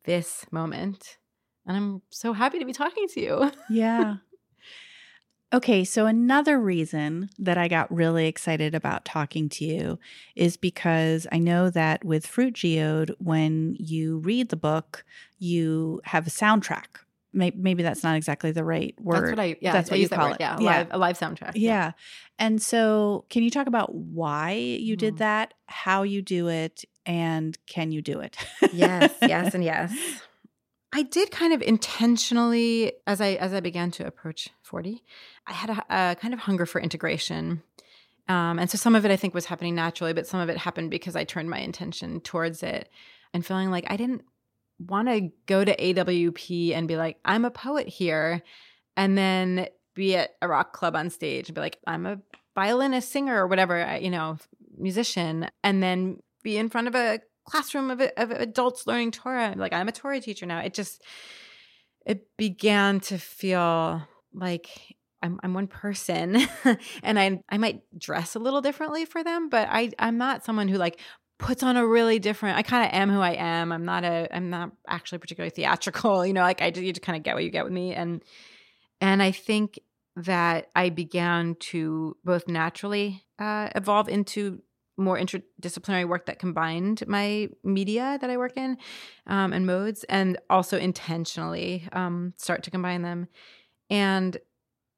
this 0.06 0.46
moment. 0.52 1.18
And 1.66 1.78
I'm 1.78 2.02
so 2.10 2.34
happy 2.34 2.60
to 2.60 2.66
be 2.66 2.74
talking 2.74 3.08
to 3.10 3.22
you. 3.22 3.52
Yeah. 3.70 4.18
Okay, 5.54 5.86
so 5.86 6.08
another 6.08 6.60
reason 6.60 7.30
that 7.40 7.58
I 7.58 7.70
got 7.70 7.94
really 7.94 8.28
excited 8.28 8.76
about 8.76 9.06
talking 9.06 9.48
to 9.50 9.64
you 9.64 9.98
is 10.36 10.58
because 10.58 11.26
I 11.32 11.40
know 11.40 11.70
that 11.70 12.04
with 12.04 12.28
Fruit 12.28 12.54
Geode, 12.54 13.16
when 13.20 13.78
you 13.80 14.18
read 14.18 14.50
the 14.50 14.58
book, 14.58 15.06
you 15.40 16.02
have 16.04 16.28
a 16.28 16.30
soundtrack. 16.30 16.98
Maybe 17.38 17.84
that's 17.84 18.04
not 18.04 18.16
exactly 18.18 18.52
the 18.52 18.64
right 18.64 18.94
word. 19.00 19.16
That's 19.22 19.30
what 19.32 19.40
I 19.40 19.56
yeah. 19.62 19.72
That's 19.74 19.90
I 19.90 19.94
what 19.94 20.00
you 20.00 20.08
that 20.10 20.16
call 20.16 20.28
word, 20.30 20.34
it. 20.36 20.42
Yeah, 20.42 20.58
a 20.58 20.62
Yeah. 20.62 20.78
live 20.78 20.88
a 20.92 20.98
live 20.98 21.20
soundtrack. 21.20 21.52
Yeah. 21.56 21.92
And 22.40 22.62
so, 22.62 23.26
can 23.30 23.44
you 23.44 23.50
talk 23.50 23.68
about 23.68 23.94
why 23.96 24.52
you 24.54 24.96
did 24.96 25.16
Mhm. 25.16 25.20
that, 25.20 25.54
how 25.68 26.04
you 26.04 26.22
do 26.22 26.48
it, 26.50 26.84
and 27.06 27.58
can 27.68 27.92
you 27.92 28.02
do 28.02 28.20
it? 28.20 28.38
yes, 28.74 29.14
yes, 29.22 29.54
and 29.56 29.64
yes. 29.74 29.94
I 30.94 31.04
did 31.04 31.32
kind 31.32 31.54
of 31.54 31.62
intentionally 31.62 32.94
as 33.06 33.22
I 33.22 33.34
as 33.34 33.54
I 33.54 33.60
began 33.60 33.92
to 33.92 34.08
approach 34.08 34.50
forty, 34.64 35.04
I 35.46 35.54
had 35.54 35.70
a, 35.70 35.84
a 36.12 36.16
kind 36.16 36.34
of 36.34 36.42
hunger 36.42 36.66
for 36.66 36.80
integration, 36.82 37.62
um, 38.30 38.58
and 38.60 38.70
so 38.70 38.78
some 38.78 38.96
of 38.96 39.06
it 39.06 39.12
I 39.12 39.16
think 39.16 39.34
was 39.34 39.46
happening 39.46 39.76
naturally, 39.76 40.14
but 40.14 40.28
some 40.28 40.40
of 40.40 40.50
it 40.50 40.58
happened 40.58 40.90
because 40.92 41.16
I 41.16 41.24
turned 41.24 41.50
my 41.50 41.60
intention 41.60 42.20
towards 42.22 42.64
it, 42.64 42.90
and 43.34 43.46
feeling 43.46 43.70
like 43.72 43.86
I 43.90 43.98
didn't 43.98 44.24
want 44.80 45.08
to 45.08 45.30
go 45.46 45.64
to 45.64 45.76
AWP 45.76 46.74
and 46.74 46.88
be 46.88 46.98
like 46.98 47.18
I'm 47.26 47.46
a 47.46 47.52
poet 47.52 47.88
here, 47.88 48.42
and 48.96 49.18
then 49.18 49.68
be 49.96 50.16
at 50.16 50.32
a 50.42 50.48
rock 50.48 50.74
club 50.74 50.96
on 50.96 51.10
stage 51.10 51.50
and 51.50 51.56
be 51.56 51.62
like 51.62 51.80
I'm 51.88 52.06
a 52.06 52.20
violinist, 52.56 53.12
singer, 53.12 53.44
or 53.44 53.48
whatever, 53.48 53.98
you 54.02 54.10
know, 54.10 54.38
musician, 54.78 55.50
and 55.64 55.82
then 55.82 56.20
be 56.44 56.58
in 56.58 56.70
front 56.70 56.88
of 56.88 56.96
a 56.96 57.20
classroom 57.46 57.90
of, 57.90 58.02
of 58.18 58.32
adults 58.32 58.86
learning 58.86 59.12
Torah. 59.12 59.54
Like 59.56 59.74
I'm 59.74 59.88
a 59.88 59.92
Torah 59.92 60.22
teacher 60.22 60.46
now. 60.46 60.60
It 60.60 60.74
just 60.74 61.02
it 62.06 62.28
began 62.38 63.00
to 63.02 63.18
feel 63.18 64.02
like 64.34 64.70
I'm 65.22 65.40
I'm 65.44 65.54
one 65.54 65.68
person, 65.68 66.38
and 67.04 67.20
I 67.20 67.42
I 67.50 67.58
might 67.58 67.82
dress 67.98 68.36
a 68.36 68.40
little 68.40 68.62
differently 68.62 69.06
for 69.06 69.24
them, 69.24 69.50
but 69.50 69.68
I 69.70 69.92
I'm 70.00 70.18
not 70.18 70.46
someone 70.46 70.68
who 70.68 70.78
like 70.78 71.00
puts 71.38 71.64
on 71.64 71.78
a 71.78 71.86
really 71.86 72.20
different. 72.20 72.58
I 72.58 72.64
kind 72.64 72.86
of 72.86 72.94
am 72.94 73.10
who 73.10 73.20
I 73.20 73.34
am. 73.34 73.72
I'm 73.72 73.86
not 73.86 74.04
a 74.04 74.28
I'm 74.36 74.50
not 74.50 74.72
actually 74.88 75.20
particularly 75.20 75.52
theatrical. 75.52 76.26
You 76.28 76.34
know, 76.34 76.42
like 76.42 76.62
I 76.62 76.72
just 76.72 76.84
you 76.84 76.92
just 76.92 77.04
kind 77.04 77.18
of 77.18 77.24
get 77.24 77.36
what 77.36 77.44
you 77.44 77.50
get 77.50 77.64
with 77.64 77.74
me, 77.74 77.94
and 77.94 78.24
and 79.02 79.22
I 79.22 79.32
think 79.32 79.80
that 80.16 80.70
I 80.76 80.90
began 80.90 81.56
to 81.56 82.18
both 82.26 82.48
naturally 82.48 83.24
uh, 83.38 83.70
evolve 83.76 84.10
into 84.10 84.62
more 84.98 85.18
interdisciplinary 85.18 86.08
work 86.08 86.26
that 86.26 86.40
combined 86.40 87.04
my 87.08 87.50
media 87.64 88.18
that 88.20 88.30
I 88.32 88.38
work 88.38 88.58
in 88.58 88.78
um, 89.28 89.54
and 89.54 89.66
modes, 89.66 90.04
and 90.06 90.38
also 90.50 90.78
intentionally 90.78 91.88
um, 91.92 92.34
start 92.38 92.64
to 92.64 92.72
combine 92.72 93.04
them. 93.04 93.28
And 93.90 94.38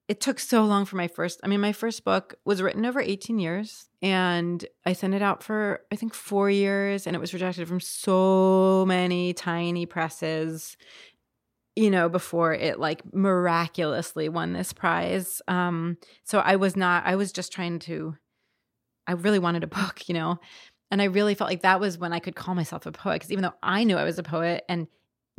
it 0.10 0.20
took 0.20 0.40
so 0.40 0.66
long 0.66 0.86
for 0.86 0.96
my 0.96 1.08
first. 1.08 1.40
I 1.44 1.48
mean, 1.48 1.62
my 1.62 1.72
first 1.72 2.04
book 2.04 2.34
was 2.44 2.64
written 2.64 2.84
over 2.84 3.00
18 3.00 3.38
years, 3.38 3.88
and 4.02 4.66
I 4.84 4.94
sent 4.94 5.14
it 5.14 5.22
out 5.22 5.44
for 5.44 5.82
I 5.92 5.96
think 5.96 6.16
four 6.16 6.50
years, 6.50 7.06
and 7.06 7.16
it 7.16 7.20
was 7.20 7.32
rejected 7.32 7.68
from 7.68 7.80
so 7.80 8.86
many 8.88 9.34
tiny 9.34 9.86
presses 9.86 10.76
you 11.76 11.90
know 11.90 12.10
before 12.10 12.54
it 12.54 12.78
like 12.80 13.02
miraculously 13.14 14.28
won 14.28 14.52
this 14.52 14.74
prize 14.74 15.42
um 15.48 15.98
so 16.24 16.40
i 16.40 16.56
was 16.56 16.76
not 16.76 17.06
i 17.06 17.16
was 17.16 17.32
just 17.32 17.54
trying 17.54 17.80
to 17.80 18.16
i 19.08 19.14
really 19.14 19.40
wanted 19.40 19.64
a 19.64 19.68
book 19.68 20.10
you 20.10 20.14
know 20.14 20.38
and 20.92 21.02
i 21.02 21.06
really 21.06 21.36
felt 21.36 21.50
like 21.50 21.62
that 21.62 21.80
was 21.80 21.98
when 21.98 22.12
i 22.12 22.20
could 22.20 22.36
call 22.36 22.54
myself 22.54 22.86
a 22.86 22.92
poet 22.92 23.14
because 23.14 23.32
even 23.32 23.44
though 23.44 23.54
i 23.64 23.84
knew 23.84 23.96
i 23.96 24.04
was 24.04 24.20
a 24.20 24.24
poet 24.24 24.64
and 24.68 24.88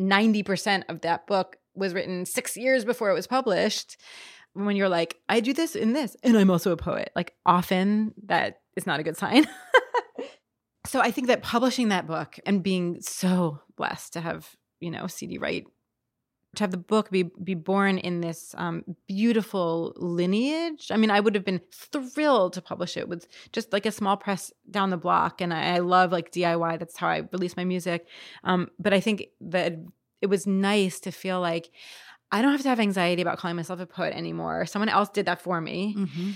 90% 0.00 0.84
of 0.88 1.02
that 1.02 1.26
book 1.26 1.58
was 1.74 1.92
written 1.92 2.24
6 2.24 2.56
years 2.56 2.86
before 2.86 3.10
it 3.10 3.14
was 3.14 3.26
published 3.26 3.98
when 4.54 4.76
you're 4.76 4.88
like 4.88 5.16
i 5.28 5.40
do 5.40 5.52
this 5.52 5.74
and 5.74 5.94
this 5.94 6.16
and 6.22 6.36
i'm 6.36 6.50
also 6.50 6.72
a 6.72 6.76
poet 6.76 7.10
like 7.14 7.34
often 7.46 8.12
that 8.24 8.60
is 8.76 8.86
not 8.86 9.00
a 9.00 9.02
good 9.02 9.16
sign 9.16 9.46
so 10.86 11.00
i 11.00 11.10
think 11.10 11.26
that 11.26 11.42
publishing 11.42 11.88
that 11.88 12.06
book 12.06 12.38
and 12.46 12.62
being 12.62 13.00
so 13.00 13.60
blessed 13.76 14.12
to 14.12 14.20
have 14.20 14.56
you 14.80 14.90
know 14.90 15.06
C.D. 15.06 15.38
Wright 15.38 15.66
to 16.56 16.64
have 16.64 16.70
the 16.72 16.76
book 16.76 17.10
be 17.10 17.24
be 17.42 17.54
born 17.54 17.98
in 17.98 18.20
this 18.20 18.54
um, 18.58 18.84
beautiful 19.06 19.92
lineage. 19.96 20.90
I 20.90 20.96
mean, 20.96 21.10
I 21.10 21.20
would 21.20 21.34
have 21.34 21.44
been 21.44 21.60
thrilled 21.72 22.54
to 22.54 22.62
publish 22.62 22.96
it 22.96 23.08
with 23.08 23.28
just 23.52 23.72
like 23.72 23.86
a 23.86 23.92
small 23.92 24.16
press 24.16 24.52
down 24.68 24.90
the 24.90 24.96
block, 24.96 25.40
and 25.40 25.54
I, 25.54 25.76
I 25.76 25.78
love 25.78 26.10
like 26.10 26.32
DIY. 26.32 26.78
That's 26.78 26.96
how 26.96 27.08
I 27.08 27.22
release 27.32 27.56
my 27.56 27.64
music. 27.64 28.06
Um, 28.42 28.68
but 28.78 28.92
I 28.92 29.00
think 29.00 29.26
that 29.40 29.74
it 30.20 30.26
was 30.26 30.46
nice 30.46 30.98
to 31.00 31.12
feel 31.12 31.40
like 31.40 31.70
I 32.32 32.42
don't 32.42 32.52
have 32.52 32.62
to 32.62 32.68
have 32.68 32.80
anxiety 32.80 33.22
about 33.22 33.38
calling 33.38 33.56
myself 33.56 33.80
a 33.80 33.86
poet 33.86 34.14
anymore. 34.14 34.66
Someone 34.66 34.88
else 34.88 35.08
did 35.08 35.26
that 35.26 35.42
for 35.42 35.60
me. 35.60 35.94
Mhm. 35.96 36.34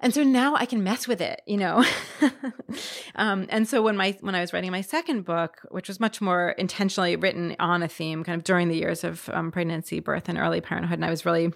And 0.00 0.12
so 0.12 0.22
now 0.22 0.54
I 0.54 0.66
can 0.66 0.82
mess 0.82 1.08
with 1.08 1.20
it, 1.20 1.40
you 1.46 1.56
know. 1.56 1.82
um, 3.14 3.46
and 3.48 3.66
so 3.66 3.80
when 3.80 3.96
my 3.96 4.16
when 4.20 4.34
I 4.34 4.40
was 4.40 4.52
writing 4.52 4.70
my 4.70 4.80
second 4.82 5.24
book, 5.24 5.60
which 5.70 5.88
was 5.88 5.98
much 6.00 6.20
more 6.20 6.50
intentionally 6.50 7.16
written 7.16 7.56
on 7.58 7.82
a 7.82 7.88
theme, 7.88 8.22
kind 8.24 8.36
of 8.36 8.44
during 8.44 8.68
the 8.68 8.76
years 8.76 9.02
of 9.04 9.30
um, 9.30 9.50
pregnancy, 9.50 10.00
birth, 10.00 10.28
and 10.28 10.36
early 10.36 10.60
parenthood, 10.60 10.98
and 10.98 11.04
I 11.04 11.10
was 11.10 11.24
really 11.24 11.52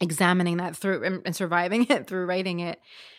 examining 0.00 0.58
that 0.58 0.76
through 0.76 1.02
and, 1.04 1.22
and 1.24 1.34
surviving 1.34 1.86
it 1.90 2.06
through 2.06 2.26
writing 2.26 2.60
it. 2.60 2.78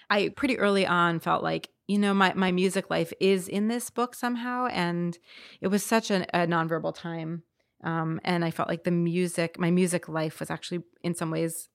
I 0.09 0.29
pretty 0.29 0.57
early 0.59 0.85
on 0.85 1.19
felt 1.19 1.43
like 1.43 1.69
you 1.87 1.97
know 1.97 2.13
my 2.13 2.33
my 2.33 2.51
music 2.51 2.89
life 2.89 3.11
is 3.19 3.47
in 3.47 3.67
this 3.67 3.89
book 3.89 4.15
somehow, 4.15 4.67
and 4.67 5.17
it 5.61 5.67
was 5.67 5.83
such 5.83 6.11
an, 6.11 6.25
a 6.33 6.47
nonverbal 6.47 6.95
time. 6.95 7.43
Um, 7.83 8.19
and 8.23 8.45
I 8.45 8.51
felt 8.51 8.69
like 8.69 8.83
the 8.83 8.91
music, 8.91 9.59
my 9.59 9.71
music 9.71 10.07
life, 10.07 10.39
was 10.39 10.49
actually 10.49 10.83
in 11.03 11.15
some 11.15 11.31
ways 11.31 11.69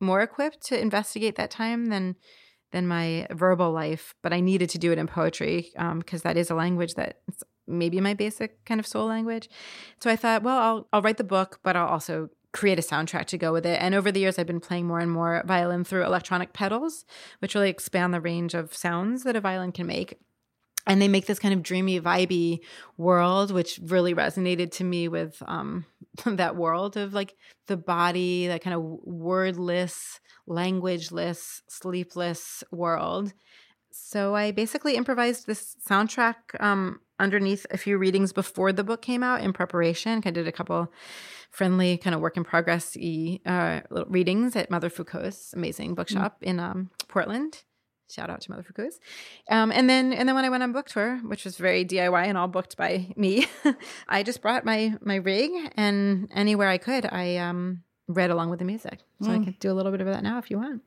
more 0.00 0.20
equipped 0.20 0.64
to 0.66 0.80
investigate 0.80 1.36
that 1.36 1.50
time 1.50 1.86
than 1.86 2.16
than 2.72 2.88
my 2.88 3.26
verbal 3.30 3.70
life 3.70 4.14
but 4.22 4.32
i 4.32 4.40
needed 4.40 4.68
to 4.68 4.78
do 4.78 4.90
it 4.90 4.98
in 4.98 5.06
poetry 5.06 5.70
because 5.98 6.22
that 6.22 6.38
is 6.38 6.50
a 6.50 6.54
language 6.54 6.94
that 6.94 7.20
maybe 7.66 8.00
my 8.00 8.14
basic 8.14 8.64
kind 8.64 8.80
of 8.80 8.86
soul 8.86 9.06
language. 9.06 9.48
So 10.00 10.10
i 10.10 10.16
thought 10.16 10.42
well 10.42 10.58
i'll 10.58 10.88
i'll 10.92 11.02
write 11.02 11.16
the 11.16 11.24
book 11.24 11.60
but 11.62 11.76
i'll 11.76 11.88
also 11.88 12.28
create 12.52 12.78
a 12.78 12.82
soundtrack 12.82 13.24
to 13.24 13.38
go 13.38 13.50
with 13.50 13.64
it. 13.64 13.80
And 13.80 13.94
over 13.94 14.12
the 14.12 14.20
years 14.20 14.38
i've 14.38 14.46
been 14.46 14.60
playing 14.60 14.86
more 14.86 15.00
and 15.00 15.10
more 15.10 15.42
violin 15.46 15.84
through 15.84 16.04
electronic 16.04 16.52
pedals 16.52 17.04
which 17.38 17.54
really 17.54 17.70
expand 17.70 18.12
the 18.12 18.20
range 18.20 18.54
of 18.54 18.74
sounds 18.74 19.24
that 19.24 19.36
a 19.36 19.40
violin 19.40 19.72
can 19.72 19.86
make 19.86 20.18
and 20.86 21.00
they 21.00 21.08
make 21.08 21.26
this 21.26 21.38
kind 21.38 21.54
of 21.54 21.62
dreamy 21.62 22.00
vibey 22.00 22.60
world 22.96 23.50
which 23.50 23.80
really 23.84 24.14
resonated 24.14 24.70
to 24.70 24.84
me 24.84 25.08
with 25.08 25.42
um 25.46 25.84
that 26.26 26.56
world 26.56 26.96
of 26.96 27.14
like 27.14 27.34
the 27.66 27.76
body 27.76 28.46
that 28.46 28.62
kind 28.62 28.74
of 28.74 28.82
wordless 28.82 30.20
languageless 30.48 31.62
sleepless 31.68 32.64
world. 32.70 33.32
So 33.90 34.34
i 34.34 34.50
basically 34.50 34.96
improvised 34.96 35.46
this 35.46 35.76
soundtrack 35.86 36.34
um 36.60 37.00
underneath 37.18 37.66
a 37.70 37.78
few 37.78 37.96
readings 37.98 38.32
before 38.32 38.72
the 38.72 38.82
book 38.82 39.00
came 39.00 39.22
out 39.22 39.42
in 39.42 39.52
preparation. 39.52 40.22
I 40.26 40.30
did 40.30 40.48
a 40.48 40.52
couple 40.52 40.92
friendly 41.52 41.98
kind 41.98 42.14
of 42.14 42.20
work 42.20 42.36
in 42.36 42.44
progress 42.44 42.96
uh, 43.46 43.80
readings 44.08 44.56
at 44.56 44.70
mother 44.70 44.90
foucault's 44.90 45.52
amazing 45.52 45.94
bookshop 45.94 46.38
in 46.40 46.58
um, 46.58 46.90
portland 47.08 47.62
Shout 48.12 48.28
out 48.30 48.40
to 48.42 48.50
Mother 48.50 48.62
Foucault's. 48.62 48.98
Um, 49.48 49.72
and 49.72 49.88
then 49.88 50.12
and 50.12 50.28
then 50.28 50.34
when 50.36 50.44
I 50.44 50.50
went 50.50 50.62
on 50.62 50.72
book 50.72 50.88
tour, 50.88 51.16
which 51.24 51.44
was 51.44 51.56
very 51.56 51.84
DIY 51.84 52.26
and 52.26 52.36
all 52.36 52.48
booked 52.48 52.76
by 52.76 53.12
me, 53.16 53.46
I 54.08 54.22
just 54.22 54.42
brought 54.42 54.64
my 54.64 54.94
my 55.00 55.16
rig 55.16 55.50
and 55.76 56.28
anywhere 56.34 56.68
I 56.68 56.78
could, 56.78 57.06
I 57.10 57.36
um, 57.36 57.82
read 58.08 58.30
along 58.30 58.50
with 58.50 58.58
the 58.58 58.64
music. 58.66 59.00
So 59.22 59.30
I 59.32 59.38
Mm. 59.38 59.44
can 59.44 59.56
do 59.60 59.70
a 59.70 59.74
little 59.74 59.92
bit 59.92 60.00
of 60.00 60.06
that 60.08 60.22
now 60.22 60.38
if 60.38 60.50
you 60.50 60.58
want. 60.58 60.82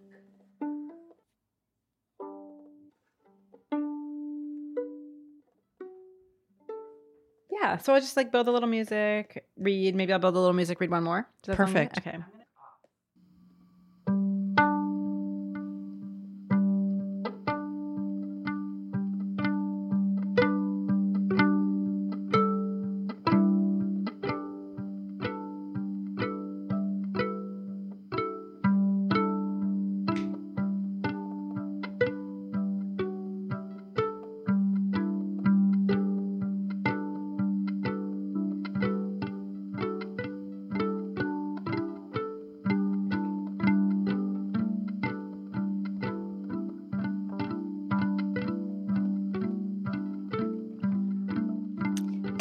Yeah, 7.51 7.77
so 7.77 7.93
I'll 7.93 8.01
just 8.01 8.17
like 8.17 8.31
build 8.31 8.47
a 8.47 8.51
little 8.51 8.67
music, 8.69 9.45
read. 9.57 9.95
Maybe 9.95 10.11
I'll 10.13 10.19
build 10.19 10.35
a 10.35 10.39
little 10.39 10.53
music, 10.53 10.79
read 10.81 10.91
one 10.91 11.03
more. 11.03 11.27
Does 11.43 11.57
that 11.57 11.63
sound 11.65 11.73
good? 11.73 11.89
Perfect. 11.93 12.07
Okay. 12.07 12.34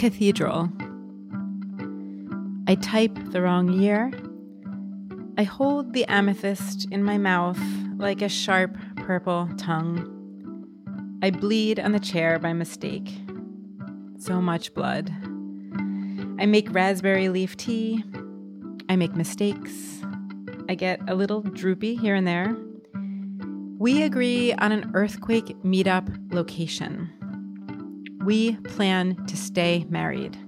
Cathedral. 0.05 0.69
I 2.69 2.75
type 2.75 3.19
the 3.31 3.41
wrong 3.41 3.73
year. 3.73 4.13
I 5.39 5.45
hold 5.45 5.95
the 5.95 6.05
amethyst 6.05 6.87
in 6.91 7.03
my 7.03 7.17
mouth 7.17 7.59
like 7.97 8.21
a 8.21 8.29
sharp 8.29 8.77
purple 8.97 9.49
tongue. 9.57 11.19
I 11.23 11.31
bleed 11.31 11.81
on 11.81 11.93
the 11.93 12.01
chair 12.01 12.39
by 12.39 12.53
mistake. 12.53 13.19
So 14.19 14.43
much 14.43 14.75
blood. 14.75 15.11
I 16.39 16.45
make 16.45 16.75
raspberry 16.75 17.31
leaf 17.31 17.57
tea. 17.57 18.05
I 18.91 18.97
make 18.97 19.17
mistakes. 19.17 20.03
I 20.69 20.75
get 20.75 21.01
a 21.09 21.15
little 21.15 21.41
droopy 21.41 21.95
here 21.95 22.15
and 22.15 22.27
there. 22.27 22.55
We 23.79 24.03
agree 24.03 24.53
on 24.53 24.71
an 24.71 24.91
earthquake 24.93 25.57
meetup 25.63 26.15
location. 26.31 27.11
We 28.25 28.57
plan 28.57 29.27
to 29.27 29.37
stay 29.37 29.85
married. 29.91 30.39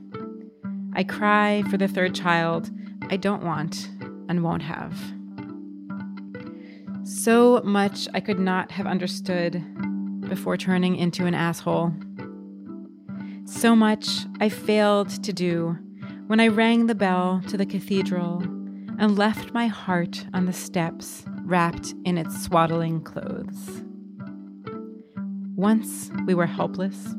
I 0.95 1.05
cry 1.05 1.63
for 1.71 1.77
the 1.77 1.89
third 1.89 2.15
child 2.15 2.71
I 3.11 3.19
don't 3.19 3.45
want 3.45 3.91
and 4.31 4.43
won't 4.43 4.63
have. 4.63 4.99
So 7.05 7.61
much 7.65 8.09
I 8.15 8.21
could 8.21 8.39
not 8.39 8.71
have 8.71 8.87
understood 8.87 9.63
before 10.27 10.57
turning 10.57 10.97
into 10.97 11.27
an 11.27 11.35
asshole. 11.35 11.93
So 13.45 13.77
much 13.77 14.09
I 14.41 14.49
failed 14.49 15.11
to 15.23 15.33
do 15.35 15.77
when 16.29 16.41
I 16.41 16.49
rang 16.49 16.87
the 16.87 16.95
bell 16.95 17.43
to 17.49 17.59
the 17.59 17.67
cathedral 17.67 18.41
and 18.99 19.19
left 19.19 19.53
my 19.53 19.67
heart 19.67 20.25
on 20.33 20.47
the 20.47 20.53
steps 20.55 21.25
wrapped 21.43 21.95
in 22.07 22.17
its 22.17 22.43
swaddling 22.43 23.03
clothes. 23.03 23.85
Once 25.55 26.11
we 26.27 26.35
were 26.35 26.47
helpless. 26.47 27.15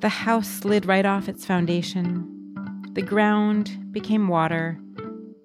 The 0.00 0.08
house 0.08 0.48
slid 0.48 0.86
right 0.86 1.04
off 1.04 1.28
its 1.28 1.44
foundation. 1.44 2.26
The 2.94 3.02
ground 3.02 3.92
became 3.92 4.28
water. 4.28 4.80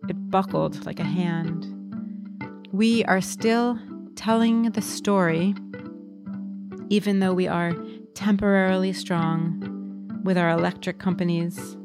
It 0.08 0.32
buckled 0.32 0.86
like 0.86 1.02
a 1.02 1.04
hand. 1.04 1.68
We 2.72 3.04
are 3.04 3.20
still 3.20 3.78
telling 4.16 4.72
the 4.72 4.82
story, 4.82 5.56
even 6.90 7.20
though 7.20 7.34
we 7.34 7.50
are 7.50 7.74
temporarily 8.14 8.94
strong 8.94 10.22
with 10.24 10.38
our 10.38 10.52
electric 10.52 11.00
companies 11.00 11.76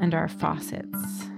and 0.00 0.12
our 0.12 0.26
faucets. 0.26 1.28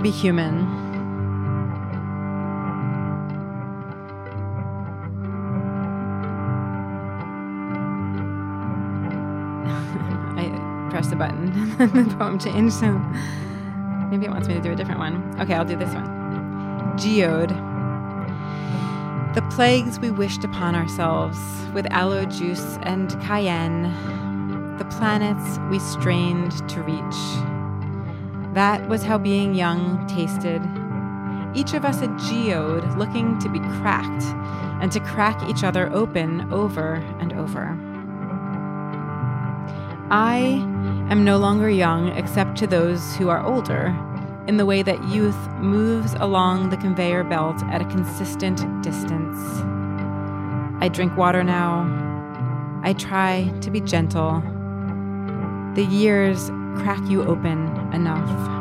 To 0.00 0.02
be 0.02 0.10
human. 0.10 0.60
I 10.38 10.88
pressed 10.90 11.12
a 11.12 11.16
button 11.16 11.76
and 11.78 12.10
the 12.10 12.16
poem 12.16 12.38
changed, 12.38 12.74
so 12.74 12.92
maybe 14.10 14.24
it 14.24 14.30
wants 14.30 14.48
me 14.48 14.54
to 14.54 14.60
do 14.60 14.72
a 14.72 14.76
different 14.76 15.00
one. 15.00 15.38
Okay, 15.40 15.54
I'll 15.54 15.66
do 15.66 15.76
this 15.76 15.92
one. 15.92 16.06
Geode. 16.96 17.50
The 19.34 19.42
plagues 19.54 20.00
we 20.00 20.10
wished 20.10 20.44
upon 20.44 20.74
ourselves 20.74 21.38
with 21.74 21.86
aloe 21.92 22.24
juice 22.24 22.78
and 22.82 23.10
cayenne, 23.20 23.82
the 24.78 24.86
planets 24.86 25.58
we 25.70 25.78
strained 25.78 26.66
to 26.70 26.82
reach. 26.82 27.49
That 28.54 28.88
was 28.88 29.04
how 29.04 29.16
being 29.16 29.54
young 29.54 30.06
tasted. 30.08 30.60
Each 31.54 31.74
of 31.74 31.84
us 31.84 32.02
a 32.02 32.08
geode 32.28 32.98
looking 32.98 33.38
to 33.38 33.48
be 33.48 33.60
cracked 33.80 34.24
and 34.82 34.90
to 34.92 35.00
crack 35.00 35.48
each 35.48 35.62
other 35.62 35.92
open 35.92 36.52
over 36.52 36.94
and 37.20 37.32
over. 37.32 37.78
I 40.10 40.38
am 41.10 41.24
no 41.24 41.38
longer 41.38 41.70
young 41.70 42.08
except 42.16 42.56
to 42.58 42.66
those 42.66 43.14
who 43.16 43.28
are 43.28 43.44
older, 43.44 43.96
in 44.48 44.56
the 44.56 44.66
way 44.66 44.82
that 44.82 45.04
youth 45.08 45.38
moves 45.58 46.14
along 46.14 46.70
the 46.70 46.76
conveyor 46.76 47.22
belt 47.22 47.62
at 47.70 47.80
a 47.80 47.84
consistent 47.84 48.82
distance. 48.82 49.38
I 50.82 50.88
drink 50.88 51.16
water 51.16 51.44
now. 51.44 51.86
I 52.82 52.94
try 52.94 53.52
to 53.60 53.70
be 53.70 53.80
gentle. 53.80 54.40
The 55.76 55.84
years 55.84 56.50
crack 56.76 57.00
you 57.08 57.22
open 57.22 57.79
enough. 57.92 58.59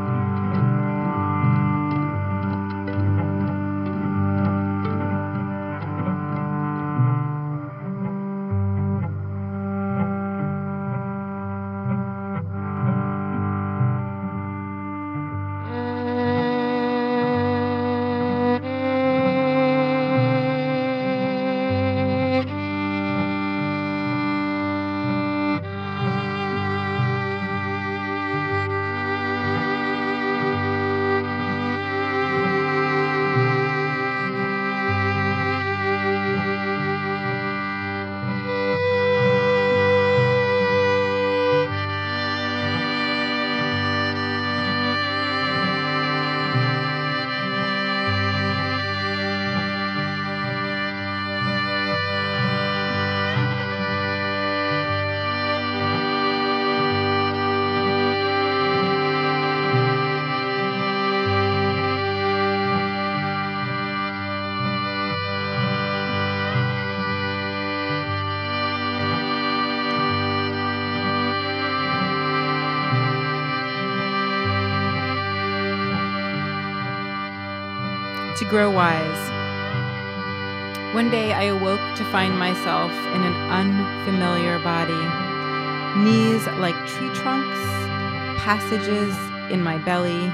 Grow 78.50 78.72
wise. 78.72 79.30
One 80.96 81.12
day 81.12 81.34
I 81.34 81.44
awoke 81.44 81.80
to 81.98 82.04
find 82.06 82.38
myself 82.40 82.92
in 82.92 83.22
an 83.22 83.36
unfamiliar 83.52 84.58
body. 84.64 85.06
Knees 86.00 86.48
like 86.58 86.76
tree 86.88 87.14
trunks, 87.14 87.60
passages 88.42 89.16
in 89.52 89.62
my 89.62 89.78
belly, 89.78 90.32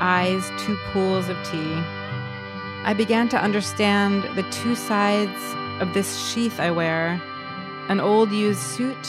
eyes 0.00 0.50
two 0.56 0.78
pools 0.92 1.28
of 1.28 1.36
tea. 1.44 1.74
I 2.84 2.94
began 2.96 3.28
to 3.28 3.38
understand 3.38 4.24
the 4.34 4.48
two 4.50 4.74
sides 4.74 5.38
of 5.82 5.92
this 5.92 6.26
sheath 6.26 6.58
I 6.58 6.70
wear 6.70 7.20
an 7.90 8.00
old 8.00 8.32
used 8.32 8.60
suit 8.60 9.08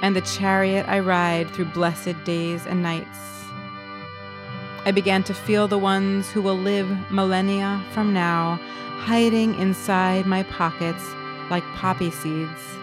and 0.00 0.16
the 0.16 0.22
chariot 0.22 0.86
I 0.88 1.00
ride 1.00 1.50
through 1.50 1.66
blessed 1.66 2.24
days 2.24 2.66
and 2.66 2.82
nights. 2.82 3.33
I 4.86 4.90
began 4.90 5.22
to 5.24 5.34
feel 5.34 5.66
the 5.66 5.78
ones 5.78 6.30
who 6.30 6.42
will 6.42 6.58
live 6.58 6.88
millennia 7.10 7.82
from 7.92 8.12
now 8.12 8.60
hiding 8.98 9.58
inside 9.58 10.26
my 10.26 10.42
pockets 10.44 11.04
like 11.50 11.64
poppy 11.74 12.10
seeds. 12.10 12.76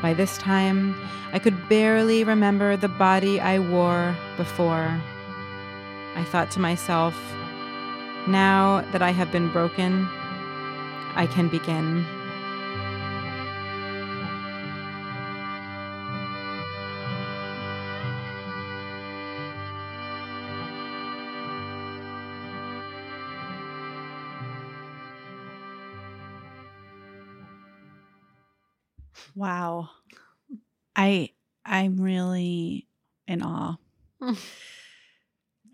By 0.00 0.14
this 0.14 0.38
time, 0.38 0.94
I 1.32 1.38
could 1.38 1.68
barely 1.68 2.24
remember 2.24 2.76
the 2.76 2.88
body 2.88 3.40
I 3.40 3.58
wore 3.58 4.16
before. 4.36 5.00
I 6.16 6.24
thought 6.24 6.50
to 6.52 6.60
myself, 6.60 7.14
now 8.26 8.82
that 8.92 9.02
I 9.02 9.10
have 9.10 9.30
been 9.30 9.50
broken, 9.50 10.06
I 11.16 11.26
can 11.30 11.48
begin. 11.48 12.06
Wow. 29.34 29.90
I 30.96 31.30
I'm 31.64 32.00
really 32.00 32.86
in 33.26 33.42
awe. 33.42 33.76
it 34.20 34.38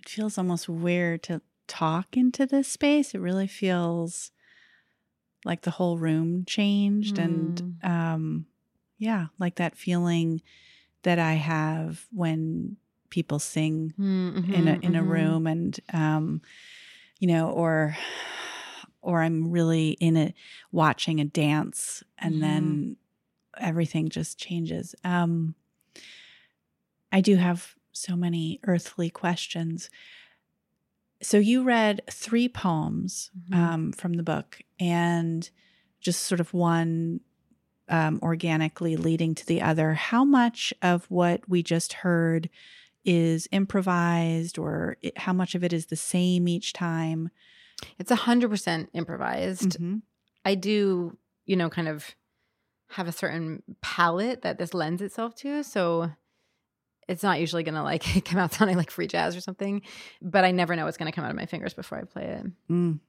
feels 0.07 0.39
almost 0.39 0.69
weird 0.69 1.23
to 1.25 1.43
talk 1.67 2.17
into 2.17 2.47
this 2.47 2.69
space. 2.69 3.15
It 3.15 3.21
really 3.21 3.47
feels 3.47 4.31
like 5.45 5.63
the 5.63 5.71
whole 5.73 5.99
room 5.99 6.45
changed 6.47 7.19
and 7.19 7.61
um 7.83 8.47
yeah, 8.99 9.27
like 9.39 9.55
that 9.57 9.77
feeling 9.77 10.43
that 11.03 11.19
I 11.19 11.35
have 11.35 12.07
when 12.13 12.77
people 13.09 13.39
sing 13.39 13.95
Mm-hmm, 13.99 14.53
in 14.55 14.69
a 14.69 14.79
in 14.83 14.95
a 14.95 15.03
room 15.05 15.47
and 15.47 15.79
um 15.93 16.43
you 17.19 17.27
know 17.29 17.51
or 17.51 17.97
or 19.03 19.23
I'm 19.23 19.51
really 19.51 19.91
in 19.93 20.17
it 20.17 20.35
watching 20.73 21.21
a 21.21 21.25
dance 21.25 22.03
and 22.19 22.43
then 22.43 22.97
everything 23.59 24.09
just 24.09 24.39
changes. 24.39 24.95
Um 25.05 25.55
I 27.13 27.21
do 27.21 27.37
have 27.37 27.75
so 27.93 28.15
many 28.17 28.61
earthly 28.65 29.11
questions. 29.11 29.91
So 31.23 31.39
you 31.39 31.65
read 31.65 32.03
three 32.11 32.49
poems 32.49 33.31
Mhm. 33.51 33.55
um, 33.57 33.93
from 33.93 34.15
the 34.15 34.23
book, 34.23 34.63
and 34.79 35.51
just 36.01 36.23
sort 36.23 36.41
of 36.41 36.55
one 36.55 37.21
um, 37.89 38.21
organically 38.23 38.97
leading 38.97 39.35
to 39.35 39.45
the 39.45 39.61
other. 39.61 39.95
How 39.95 40.25
much 40.25 40.73
of 40.81 41.05
what 41.11 41.49
we 41.49 41.63
just 41.63 41.93
heard 41.95 42.49
is 43.05 43.49
improvised, 43.51 44.57
or 44.59 44.97
it, 45.03 45.19
how 45.19 45.33
much 45.33 45.57
of 45.57 45.65
it 45.65 45.73
is 45.73 45.87
the 45.87 45.97
same 45.97 46.47
each 46.47 46.73
time? 46.73 47.31
It's 47.99 48.13
a 48.13 48.17
hundred 48.17 48.51
percent 48.51 48.91
improvised. 48.95 49.79
Mhm. 49.81 50.03
I 50.45 50.55
do, 50.55 51.19
you 51.45 51.57
know, 51.57 51.69
kind 51.69 51.89
of 51.89 52.15
have 52.91 53.09
a 53.09 53.13
certain 53.13 53.63
palette 53.81 54.43
that 54.43 54.59
this 54.59 54.75
lends 54.75 55.01
itself 55.03 55.35
to. 55.37 55.63
So 55.63 56.11
it's 57.09 57.23
not 57.23 57.41
usually 57.41 57.63
going 57.63 57.75
to 57.75 57.83
like 57.83 58.25
come 58.25 58.39
out 58.39 58.53
sounding 58.53 58.77
like 58.77 58.91
free 58.91 59.07
jazz 59.07 59.37
or 59.37 59.41
something, 59.41 59.83
but 60.23 60.45
I 60.45 60.51
never 60.51 60.77
know 60.77 60.85
what's 60.85 60.97
going 60.97 61.11
to 61.11 61.15
come 61.15 61.25
out 61.25 61.31
of 61.31 61.37
my 61.37 61.47
fingers 61.47 61.75
before 61.75 61.99
I 61.99 62.03
play 62.03 62.25
it. 62.25 62.47
Mm. 62.71 63.01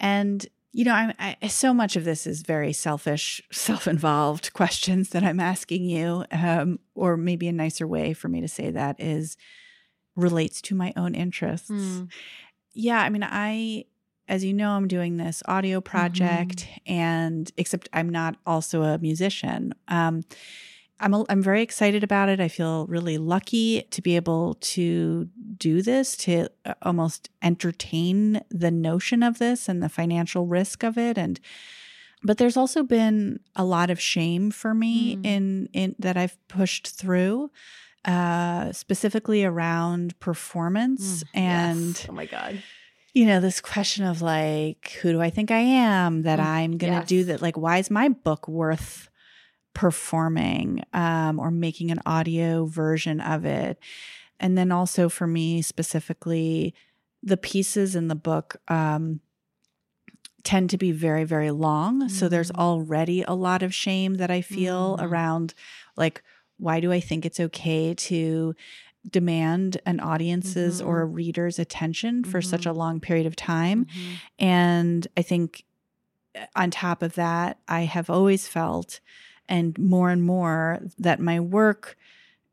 And 0.00 0.46
you 0.72 0.84
know, 0.84 0.92
I, 0.92 1.36
I 1.40 1.48
so 1.48 1.72
much 1.72 1.96
of 1.96 2.04
this 2.04 2.26
is 2.26 2.42
very 2.42 2.72
selfish, 2.72 3.40
self-involved 3.50 4.52
questions 4.52 5.10
that 5.10 5.24
I'm 5.24 5.40
asking 5.40 5.84
you, 5.84 6.24
um, 6.30 6.78
or 6.94 7.16
maybe 7.16 7.48
a 7.48 7.52
nicer 7.52 7.86
way 7.86 8.12
for 8.12 8.28
me 8.28 8.40
to 8.42 8.48
say 8.48 8.70
that 8.70 9.00
is 9.00 9.36
relates 10.14 10.60
to 10.62 10.74
my 10.74 10.92
own 10.96 11.14
interests. 11.14 11.70
Mm. 11.70 12.10
Yeah, 12.74 13.00
I 13.00 13.08
mean, 13.08 13.24
I, 13.24 13.86
as 14.28 14.44
you 14.44 14.52
know, 14.52 14.70
I'm 14.72 14.88
doing 14.88 15.16
this 15.16 15.42
audio 15.46 15.80
project, 15.80 16.66
and 16.86 17.50
except 17.56 17.88
I'm 17.92 18.08
not 18.10 18.36
also 18.46 18.82
a 18.82 18.98
musician. 18.98 19.74
Um, 19.88 20.22
I'm 21.00 21.14
a, 21.14 21.24
I'm 21.28 21.42
very 21.42 21.62
excited 21.62 22.02
about 22.02 22.28
it. 22.28 22.40
I 22.40 22.48
feel 22.48 22.84
really 22.86 23.18
lucky 23.18 23.82
to 23.90 24.02
be 24.02 24.16
able 24.16 24.54
to 24.60 25.28
do 25.56 25.80
this, 25.80 26.16
to 26.18 26.48
uh, 26.64 26.74
almost 26.82 27.30
entertain 27.40 28.40
the 28.50 28.70
notion 28.72 29.22
of 29.22 29.38
this 29.38 29.68
and 29.68 29.82
the 29.82 29.88
financial 29.88 30.46
risk 30.46 30.82
of 30.82 30.98
it, 30.98 31.16
and 31.16 31.38
but 32.24 32.36
there's 32.38 32.56
also 32.56 32.82
been 32.82 33.38
a 33.54 33.64
lot 33.64 33.90
of 33.90 34.00
shame 34.00 34.50
for 34.50 34.74
me 34.74 35.16
Mm. 35.16 35.26
in 35.26 35.68
in 35.72 35.94
that 36.00 36.16
I've 36.16 36.36
pushed 36.48 36.88
through, 36.88 37.50
uh, 38.04 38.72
specifically 38.72 39.44
around 39.44 40.18
performance 40.18 41.22
Mm, 41.22 41.28
and 41.34 41.86
yes. 41.90 42.06
oh 42.08 42.12
my 42.12 42.26
god, 42.26 42.60
you 43.18 43.26
know 43.26 43.40
this 43.40 43.60
question 43.60 44.04
of 44.04 44.22
like 44.22 44.96
who 45.02 45.08
do 45.12 45.20
i 45.20 45.30
think 45.36 45.50
i 45.50 45.58
am 45.58 46.22
that 46.22 46.38
Mm, 46.38 46.44
i'm 46.44 46.72
going 46.82 46.92
to 47.00 47.06
do 47.06 47.24
that 47.24 47.42
like 47.42 47.56
why 47.64 47.78
is 47.78 47.90
my 47.90 48.08
book 48.08 48.46
worth 48.46 49.08
performing 49.74 50.82
um, 50.92 51.38
or 51.38 51.50
making 51.50 51.90
an 51.90 52.00
audio 52.06 52.66
version 52.66 53.20
of 53.20 53.44
it 53.44 53.78
and 54.40 54.56
then 54.58 54.70
also 54.72 55.08
for 55.08 55.26
me 55.26 55.62
specifically 55.62 56.74
the 57.22 57.36
pieces 57.36 57.94
in 57.96 58.08
the 58.08 58.14
book 58.30 58.56
um, 58.68 59.20
tend 60.44 60.70
to 60.70 60.78
be 60.78 60.92
very 60.92 61.24
very 61.24 61.50
long 61.50 62.08
so 62.08 62.28
there's 62.28 62.50
Mm. 62.52 62.58
already 62.60 63.22
a 63.22 63.34
lot 63.34 63.62
of 63.62 63.74
shame 63.74 64.14
that 64.14 64.30
i 64.30 64.40
feel 64.40 64.96
Mhm. 64.96 65.02
around 65.06 65.54
like 65.96 66.22
why 66.58 66.80
do 66.80 66.92
i 66.92 67.00
think 67.00 67.24
it's 67.26 67.40
okay 67.40 67.94
to 67.94 68.54
demand 69.08 69.80
an 69.86 70.00
audience's 70.00 70.82
Mhm. 70.82 70.86
or 70.86 71.00
a 71.00 71.06
reader's 71.06 71.58
attention 71.58 72.24
for 72.24 72.42
such 72.42 72.62
Mhm. 72.64 72.70
a 72.70 72.72
long 72.72 73.00
period 73.00 73.26
of 73.26 73.36
time 73.36 73.84
Mhm. 73.86 74.16
and 74.38 75.08
i 75.16 75.22
think 75.22 75.64
uh, 76.36 76.46
on 76.56 76.70
top 76.70 77.02
of 77.02 77.14
that 77.14 77.58
i 77.68 77.82
have 77.82 78.10
always 78.10 78.48
felt 78.48 79.00
and 79.48 79.78
more 79.78 80.10
and 80.10 80.22
more 80.24 80.80
that 80.98 81.20
my 81.20 81.38
work 81.40 81.96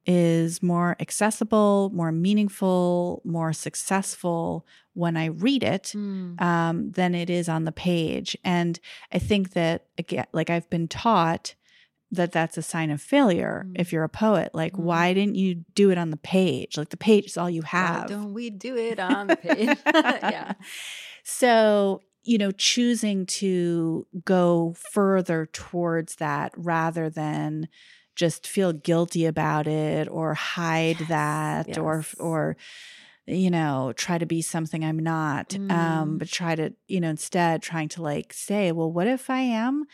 is 0.06 0.62
more 0.62 0.96
accessible 1.00 1.90
more 1.94 2.12
meaningful 2.12 3.22
more 3.26 3.52
successful 3.52 4.66
when 4.94 5.18
i 5.18 5.26
read 5.26 5.64
it 5.64 5.94
Mm. 5.96 6.40
um, 6.42 6.92
than 6.92 7.16
it 7.16 7.30
is 7.30 7.50
on 7.50 7.64
the 7.66 7.72
page. 7.72 8.38
And 8.44 8.80
I 9.12 9.20
think 9.20 9.52
that 9.52 9.86
again, 9.98 10.26
like 10.32 10.50
I've 10.50 10.70
been 10.70 10.88
taught 10.88 11.56
that 12.12 12.32
that's 12.32 12.58
a 12.58 12.62
sign 12.62 12.92
of 12.92 13.02
failure 13.02 13.66
Mm. 13.68 13.74
if 13.80 13.92
you're 13.92 14.04
a 14.04 14.10
poet. 14.10 14.52
Like, 14.54 14.74
Mm. 14.74 14.80
why 14.84 15.14
didn't 15.14 15.36
you 15.36 15.66
do 15.74 15.90
it 15.92 15.98
on 15.98 16.12
the 16.12 16.18
page? 16.18 16.78
Like 16.78 16.90
the 16.90 16.98
page 16.98 17.26
is 17.26 17.38
all 17.38 17.50
you 17.50 17.62
Why 17.64 17.68
have. 17.70 18.08
don't 18.08 18.34
we 18.34 18.50
do 18.50 18.78
it 18.78 19.00
on 19.12 19.28
the 19.28 19.36
page? 19.36 19.78
yeah. 19.86 20.54
So, 21.24 22.02
you 22.24 22.38
know, 22.38 22.52
choosing 22.52 23.26
to 23.28 24.08
go 24.24 24.76
further 24.92 25.48
towards 25.52 26.16
that 26.16 26.52
rather 26.56 27.10
than 27.10 27.68
just 28.16 28.48
feel 28.48 28.72
guilty 28.74 29.26
about 29.26 29.68
it 29.68 30.08
or 30.10 30.34
hide 30.36 31.02
Yes, 31.02 31.10
that 31.10 31.78
or 31.78 31.98
yes. 31.98 32.16
or 32.20 32.56
you 33.28 33.50
know 33.50 33.92
try 33.98 34.18
to 34.20 34.26
be 34.28 34.40
something 34.42 34.86
i'm 34.86 35.00
not 35.00 35.56
um 35.56 35.68
Mm. 36.16 36.20
but 36.20 36.28
try 36.30 36.54
to 36.56 36.74
you 36.88 37.02
know 37.02 37.10
instead 37.10 37.62
trying 37.64 37.90
to 37.90 38.04
like 38.04 38.32
say 38.32 38.72
well 38.72 38.92
what 38.92 39.08
if 39.08 39.32
i 39.32 39.40
am 39.42 39.86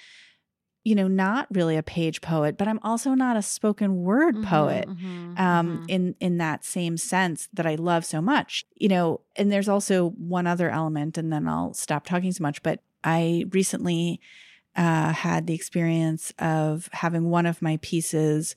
you 0.84 0.95
know 0.95 1.08
not 1.08 1.48
really 1.52 1.78
a 1.78 1.84
page 1.84 2.22
poet 2.22 2.58
but 2.58 2.68
i'm 2.68 2.80
also 2.84 3.12
not 3.14 3.38
a 3.38 3.41
spoken 3.41 4.03
word 4.03 4.36
Mhm, 4.36 4.41
poet 4.41 4.86
mhm, 4.88 5.40
um 5.40 5.68
mhm. 5.78 5.84
in 5.88 6.16
in 6.20 6.38
that 6.38 6.64
same 6.66 6.98
sense 6.98 7.48
that 7.53 7.66
I 7.66 7.76
love 7.76 8.03
so 8.06 8.22
much. 8.22 8.66
You 8.76 8.90
know, 8.90 9.22
and 9.36 9.52
there's 9.52 9.70
also 9.70 10.10
one 10.12 10.48
other 10.48 10.70
element 10.70 11.18
and 11.18 11.32
then 11.32 11.48
I'll 11.48 11.74
stop 11.74 12.06
talking 12.06 12.32
so 12.32 12.41
much, 12.41 12.62
but 12.64 12.82
I 13.03 13.45
recently 13.52 14.20
uh 14.76 15.14
had 15.14 15.48
the 15.48 15.53
experience 15.56 16.34
of 16.40 16.90
having 16.94 17.30
one 17.30 17.45
of 17.45 17.62
my 17.62 17.78
pieces 17.82 18.56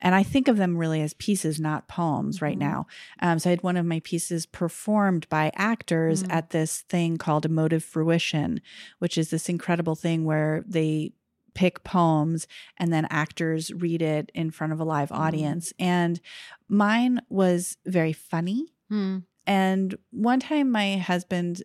and 0.00 0.14
I 0.14 0.22
think 0.22 0.48
of 0.48 0.58
them 0.58 0.76
really 0.76 1.00
as 1.02 1.14
pieces, 1.14 1.58
not 1.60 1.88
poems 1.88 2.42
right 2.42 2.56
Mhm. 2.56 2.60
now. 2.60 2.86
Um, 3.20 3.38
so 3.38 3.48
I 3.48 3.52
had 3.52 3.62
one 3.62 3.76
of 3.78 3.86
my 3.86 4.00
pieces 4.00 4.44
performed 4.46 5.26
by 5.30 5.50
actors 5.56 6.22
Mm. 6.22 6.26
at 6.30 6.50
this 6.50 6.82
thing 6.82 7.16
called 7.16 7.46
Emotive 7.46 7.82
Fruition, 7.84 8.60
which 8.98 9.16
is 9.18 9.30
this 9.30 9.48
incredible 9.48 9.94
thing 9.94 10.24
where 10.24 10.62
they 10.66 11.12
pick 11.54 11.84
poems 11.84 12.46
and 12.76 12.92
then 12.92 13.06
actors 13.10 13.72
read 13.72 14.02
it 14.02 14.30
in 14.34 14.50
front 14.50 14.72
of 14.72 14.80
a 14.80 14.84
live 14.84 15.10
Mm. 15.10 15.18
audience. 15.18 15.72
And 15.78 16.20
mine 16.68 17.20
was 17.28 17.76
very 17.86 18.12
funny. 18.12 18.66
Mm. 18.90 19.24
And 19.46 19.96
one 20.10 20.40
time 20.40 20.70
my 20.70 20.96
husband 20.96 21.62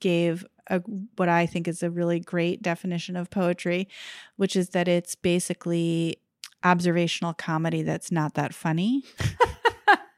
gave 0.00 0.44
a, 0.68 0.78
what 1.16 1.28
I 1.28 1.46
think 1.46 1.66
is 1.68 1.82
a 1.82 1.90
really 1.90 2.20
great 2.20 2.60
definition 2.62 3.16
of 3.16 3.30
poetry, 3.30 3.88
which 4.36 4.54
is 4.56 4.70
that 4.70 4.88
it's 4.88 5.14
basically 5.14 6.16
observational 6.62 7.32
comedy 7.32 7.82
that's 7.82 8.12
not 8.12 8.34
that 8.34 8.52
funny. 8.54 9.02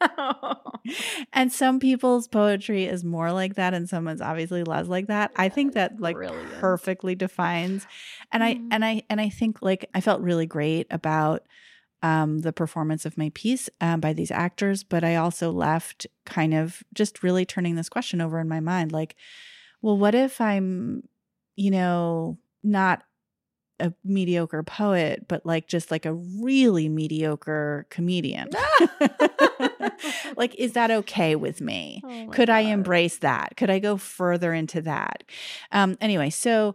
and 1.33 1.53
some 1.53 1.79
people's 1.81 2.29
poetry 2.29 2.85
is 2.85 3.05
more 3.05 3.33
like 3.33 3.55
that 3.55 3.75
and 3.75 3.89
someone's 3.89 4.21
obviously 4.21 4.65
less 4.65 4.89
like 4.89 5.07
that. 5.09 5.31
I 5.37 5.49
think 5.49 5.75
that 5.75 6.01
like 6.01 6.17
brilliant. 6.17 6.61
perfectly 6.61 7.15
defines 7.15 7.87
and 8.33 8.43
I 8.45 8.55
Mhm. 8.55 8.69
and 8.71 8.85
I 8.85 9.03
and 9.11 9.21
I 9.21 9.29
think 9.29 9.63
like 9.63 9.89
I 9.95 10.01
felt 10.01 10.21
really 10.23 10.47
great 10.47 10.87
about 10.91 11.47
um, 12.03 12.41
the 12.41 12.53
performance 12.53 13.07
of 13.07 13.17
my 13.17 13.31
piece 13.35 13.71
um, 13.81 14.01
by 14.01 14.13
these 14.13 14.31
actors, 14.33 14.83
but 14.85 15.05
I 15.05 15.17
also 15.17 15.53
left 15.53 16.07
kind 16.27 16.53
of 16.53 16.83
just 16.95 17.23
really 17.23 17.45
turning 17.47 17.77
this 17.77 17.89
question 17.89 18.21
over 18.21 18.41
in 18.41 18.49
my 18.49 18.61
mind 18.61 18.93
like, 18.93 19.17
well, 19.83 19.99
what 19.99 20.15
if 20.15 20.41
I'm, 20.41 21.09
you 21.57 21.71
know, 21.71 22.39
not 22.63 23.05
a 23.83 23.93
mediocre 24.05 24.63
poet, 24.63 25.27
but 25.29 25.45
like 25.45 25.67
just 25.67 25.91
like 25.91 26.07
a 26.07 26.15
really 26.15 26.89
mediocre 26.89 27.87
comedian. 27.91 28.49
like, 30.37 30.55
is 30.55 30.73
that 30.73 30.91
okay 30.91 31.35
with 31.35 31.61
me? 31.61 32.01
Oh 32.05 32.29
Could 32.31 32.47
God. 32.47 32.55
I 32.55 32.61
embrace 32.61 33.19
that? 33.19 33.57
Could 33.57 33.71
I 33.71 33.81
go 33.81 33.97
further 33.97 34.55
into 34.55 34.81
that? 34.83 35.25
Um, 35.73 35.99
anyway, 36.01 36.31
so 36.31 36.75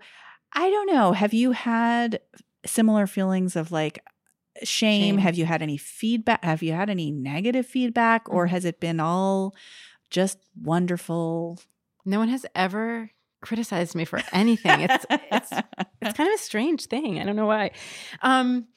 I 0.53 0.69
don't 0.69 0.93
know. 0.93 1.13
Have 1.13 1.33
you 1.33 1.53
had 1.53 2.19
similar 2.65 3.07
feelings 3.07 3.55
of 3.55 3.71
like 3.71 4.03
shame? 4.63 5.15
shame? 5.15 5.17
Have 5.19 5.35
you 5.35 5.45
had 5.45 5.61
any 5.61 5.77
feedback? 5.77 6.43
Have 6.43 6.61
you 6.61 6.73
had 6.73 6.89
any 6.89 7.09
negative 7.09 7.65
feedback, 7.65 8.27
or 8.29 8.47
mm. 8.47 8.49
has 8.49 8.65
it 8.65 8.81
been 8.81 8.99
all 8.99 9.55
just 10.09 10.39
wonderful? 10.61 11.59
No 12.05 12.19
one 12.19 12.29
has 12.29 12.45
ever 12.53 13.11
criticized 13.47 13.95
me 13.95 14.03
for 14.03 14.21
anything. 14.33 14.81
It's 14.81 15.05
it's 15.09 15.51
it's 16.01 16.17
kind 16.17 16.29
of 16.29 16.35
a 16.35 16.37
strange 16.37 16.85
thing. 16.85 17.19
I 17.19 17.23
don't 17.23 17.37
know 17.37 17.45
why. 17.45 17.71
Um, 18.21 18.67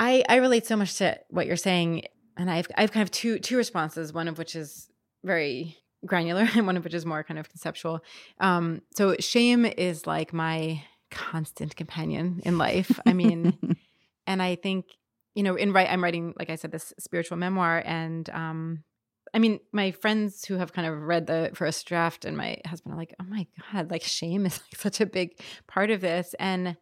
I 0.00 0.24
I 0.28 0.36
relate 0.36 0.66
so 0.66 0.76
much 0.76 0.96
to 0.96 1.18
what 1.30 1.46
you're 1.46 1.56
saying, 1.56 2.06
and 2.36 2.50
I've 2.50 2.66
I've 2.76 2.90
kind 2.90 3.04
of 3.04 3.12
two 3.12 3.38
two 3.38 3.56
responses. 3.56 4.12
One 4.12 4.26
of 4.26 4.36
which 4.36 4.56
is 4.56 4.90
very 5.24 5.76
granular, 6.04 6.48
and 6.56 6.66
one 6.66 6.76
of 6.76 6.82
which 6.82 6.94
is 6.94 7.06
more 7.06 7.22
kind 7.22 7.38
of 7.38 7.48
conceptual. 7.48 8.00
Um, 8.40 8.82
so 8.94 9.14
shame 9.20 9.64
is 9.64 10.06
like 10.08 10.32
my 10.32 10.82
constant 11.12 11.76
companion 11.76 12.42
in 12.44 12.58
life. 12.58 12.98
I 13.06 13.12
mean, 13.12 13.76
and 14.26 14.42
I 14.42 14.56
think 14.56 14.86
you 15.34 15.44
know, 15.44 15.54
in 15.54 15.72
right, 15.72 15.88
I'm 15.88 16.02
writing, 16.02 16.34
like 16.36 16.50
I 16.50 16.56
said, 16.56 16.72
this 16.72 16.92
spiritual 16.98 17.38
memoir, 17.38 17.80
and 17.86 18.28
um, 18.30 18.82
I 19.34 19.38
mean, 19.38 19.60
my 19.72 19.92
friends 19.92 20.44
who 20.44 20.56
have 20.56 20.72
kind 20.72 20.86
of 20.86 21.02
read 21.02 21.26
the 21.26 21.50
first 21.54 21.86
draft 21.86 22.24
and 22.24 22.36
my 22.36 22.58
husband 22.66 22.94
are 22.94 22.98
like, 22.98 23.14
oh 23.20 23.24
my 23.24 23.46
God, 23.72 23.90
like 23.90 24.02
shame 24.02 24.44
is 24.44 24.60
like 24.60 24.80
such 24.80 25.00
a 25.00 25.06
big 25.06 25.38
part 25.66 25.90
of 25.90 26.00
this. 26.00 26.34
And 26.38 26.76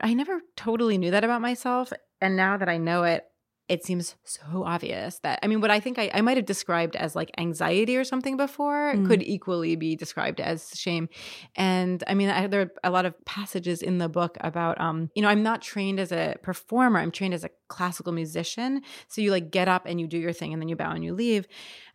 I 0.00 0.14
never 0.14 0.40
totally 0.56 0.96
knew 0.96 1.10
that 1.10 1.24
about 1.24 1.42
myself. 1.42 1.92
And 2.22 2.36
now 2.36 2.56
that 2.56 2.68
I 2.68 2.78
know 2.78 3.04
it, 3.04 3.29
it 3.70 3.84
seems 3.84 4.16
so 4.24 4.64
obvious 4.66 5.20
that 5.20 5.38
I 5.44 5.46
mean, 5.46 5.60
what 5.60 5.70
I 5.70 5.78
think 5.78 5.96
I, 5.96 6.10
I 6.12 6.22
might 6.22 6.36
have 6.36 6.44
described 6.44 6.96
as 6.96 7.14
like 7.14 7.30
anxiety 7.38 7.96
or 7.96 8.02
something 8.02 8.36
before 8.36 8.94
mm. 8.96 9.06
could 9.06 9.22
equally 9.22 9.76
be 9.76 9.94
described 9.94 10.40
as 10.40 10.72
shame. 10.74 11.08
And 11.54 12.02
I 12.08 12.14
mean, 12.14 12.30
I, 12.30 12.48
there 12.48 12.62
are 12.62 12.70
a 12.82 12.90
lot 12.90 13.06
of 13.06 13.14
passages 13.26 13.80
in 13.80 13.98
the 13.98 14.08
book 14.08 14.36
about, 14.40 14.80
um, 14.80 15.08
you 15.14 15.22
know, 15.22 15.28
I'm 15.28 15.44
not 15.44 15.62
trained 15.62 16.00
as 16.00 16.10
a 16.10 16.34
performer. 16.42 16.98
I'm 16.98 17.12
trained 17.12 17.32
as 17.32 17.44
a 17.44 17.50
classical 17.68 18.12
musician. 18.12 18.82
So 19.06 19.20
you 19.20 19.30
like 19.30 19.52
get 19.52 19.68
up 19.68 19.86
and 19.86 20.00
you 20.00 20.08
do 20.08 20.18
your 20.18 20.32
thing 20.32 20.52
and 20.52 20.60
then 20.60 20.68
you 20.68 20.74
bow 20.74 20.90
and 20.90 21.04
you 21.04 21.14
leave. 21.14 21.46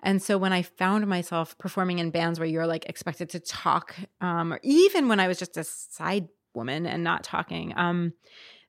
And 0.02 0.24
so 0.24 0.38
when 0.38 0.54
I 0.54 0.62
found 0.62 1.06
myself 1.08 1.58
performing 1.58 2.00
in 2.00 2.10
bands 2.10 2.40
where 2.40 2.48
you're 2.48 2.68
like 2.68 2.88
expected 2.88 3.30
to 3.32 3.42
talk, 3.42 3.96
um, 4.22 4.54
or 4.54 4.62
even 4.64 5.10
when 5.10 5.20
I 5.20 5.28
was 5.28 5.38
just 5.38 5.58
a 5.58 5.66
side 5.66 6.30
woman 6.54 6.86
and 6.86 7.04
not 7.04 7.26
talking, 7.26 7.74
um, 7.76 8.14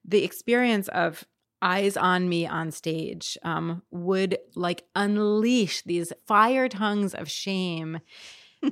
the 0.03 0.25
experience 0.25 0.89
of 0.89 1.25
eyes 1.61 1.97
on 1.97 2.29
me 2.29 2.45
on 2.45 2.71
stage 2.71 3.37
um, 3.43 3.81
would 3.91 4.37
like 4.55 4.83
unleash 4.95 5.81
these 5.83 6.13
fire 6.25 6.69
tongues 6.69 7.13
of 7.13 7.29
shame 7.29 7.99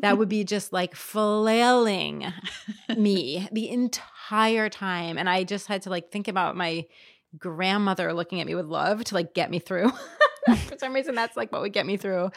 that 0.02 0.18
would 0.18 0.30
be 0.30 0.44
just 0.44 0.74
like 0.74 0.96
flailing 0.96 2.34
me 2.98 3.48
the 3.52 3.70
entire 3.70 4.70
time. 4.70 5.18
And 5.18 5.30
i 5.30 5.44
just 5.44 5.68
had 5.68 5.84
to 5.84 5.90
like 5.90 6.12
think 6.12 6.28
about 6.28 6.56
my 6.56 6.86
grandmother 7.38 8.14
looking 8.14 8.40
at 8.40 8.48
me 8.48 8.56
with 8.56 8.66
love 8.66 9.04
to 9.06 9.16
like 9.16 9.34
get 9.34 9.52
me 9.52 9.60
through. 9.60 9.92
For 10.68 10.78
some 10.78 10.94
reason 10.94 11.16
that's 11.16 11.36
like 11.36 11.52
what 11.52 11.62
would 11.62 11.74
get 11.74 11.86
me 11.86 11.98
through. 11.98 12.32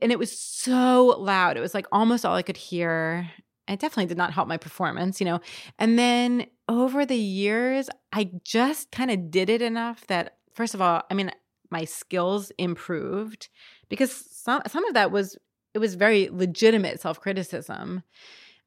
And 0.00 0.12
it 0.12 0.18
was 0.18 0.38
so 0.38 1.16
loud. 1.18 1.56
It 1.56 1.60
was 1.60 1.74
like 1.74 1.86
almost 1.90 2.24
all 2.24 2.34
i 2.34 2.42
could 2.42 2.56
hear 2.56 3.30
it 3.68 3.80
definitely 3.80 4.06
did 4.06 4.16
not 4.16 4.32
help 4.32 4.48
my 4.48 4.56
performance, 4.56 5.20
you 5.20 5.24
know. 5.24 5.40
And 5.78 5.98
then 5.98 6.46
over 6.68 7.04
the 7.04 7.16
years, 7.16 7.88
I 8.12 8.30
just 8.44 8.90
kind 8.90 9.10
of 9.10 9.30
did 9.30 9.50
it 9.50 9.62
enough 9.62 10.06
that, 10.06 10.36
first 10.54 10.74
of 10.74 10.80
all, 10.80 11.02
I 11.10 11.14
mean, 11.14 11.30
my 11.70 11.84
skills 11.84 12.52
improved 12.58 13.48
because 13.88 14.12
some 14.12 14.62
some 14.68 14.84
of 14.86 14.94
that 14.94 15.10
was 15.10 15.36
it 15.74 15.78
was 15.78 15.94
very 15.94 16.28
legitimate 16.30 17.00
self 17.00 17.20
criticism 17.20 18.02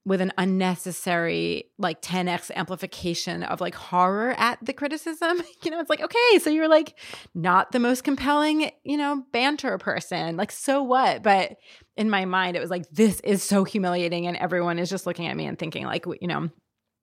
with 0.10 0.22
an 0.22 0.34
unnecessary 0.40 1.66
like 1.78 2.02
10x 2.02 2.50
amplification 2.56 3.44
of 3.44 3.62
like 3.62 3.76
horror 3.76 4.34
at 4.38 4.58
the 4.62 4.74
criticism. 4.74 5.42
You 5.62 5.72
know, 5.72 5.80
it's 5.82 5.90
like, 5.90 6.02
okay, 6.02 6.40
so 6.40 6.50
you're 6.50 6.70
like 6.70 6.98
not 7.36 7.74
the 7.74 7.80
most 7.80 8.06
compelling, 8.06 8.72
you 8.84 8.96
know, 8.96 9.24
banter 9.34 9.78
person. 9.78 10.38
Like, 10.38 10.52
so 10.52 10.82
what? 10.82 11.22
But 11.22 11.58
in 11.98 12.10
my 12.10 12.24
mind, 12.24 12.56
it 12.56 12.62
was 12.62 12.70
like, 12.70 12.90
this 12.90 13.20
is 13.20 13.44
so 13.44 13.66
humiliating. 13.66 14.26
And 14.26 14.38
everyone 14.38 14.80
is 14.80 14.90
just 14.90 15.06
looking 15.06 15.28
at 15.28 15.36
me 15.36 15.46
and 15.46 15.60
thinking, 15.60 15.86
like, 15.86 16.06
you 16.22 16.28
know, 16.30 16.50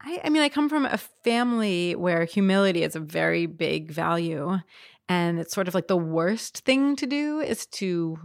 I, 0.01 0.21
I 0.25 0.31
mean, 0.31 0.41
I 0.41 0.49
come 0.49 0.71
from 0.71 0.87
a 0.87 0.99
family 1.23 1.95
where 1.95 2.25
humility 2.25 2.83
is 2.83 2.97
a 2.97 3.01
very 3.01 3.45
big 3.45 3.91
value. 3.91 4.57
And 5.09 5.39
it's 5.39 5.55
sort 5.55 5.69
of 5.69 5.75
like 5.75 5.87
the 5.87 5.99
worst 5.99 6.65
thing 6.65 6.97
to 6.97 7.07
do 7.07 7.41
is 7.41 7.67
to 7.67 8.19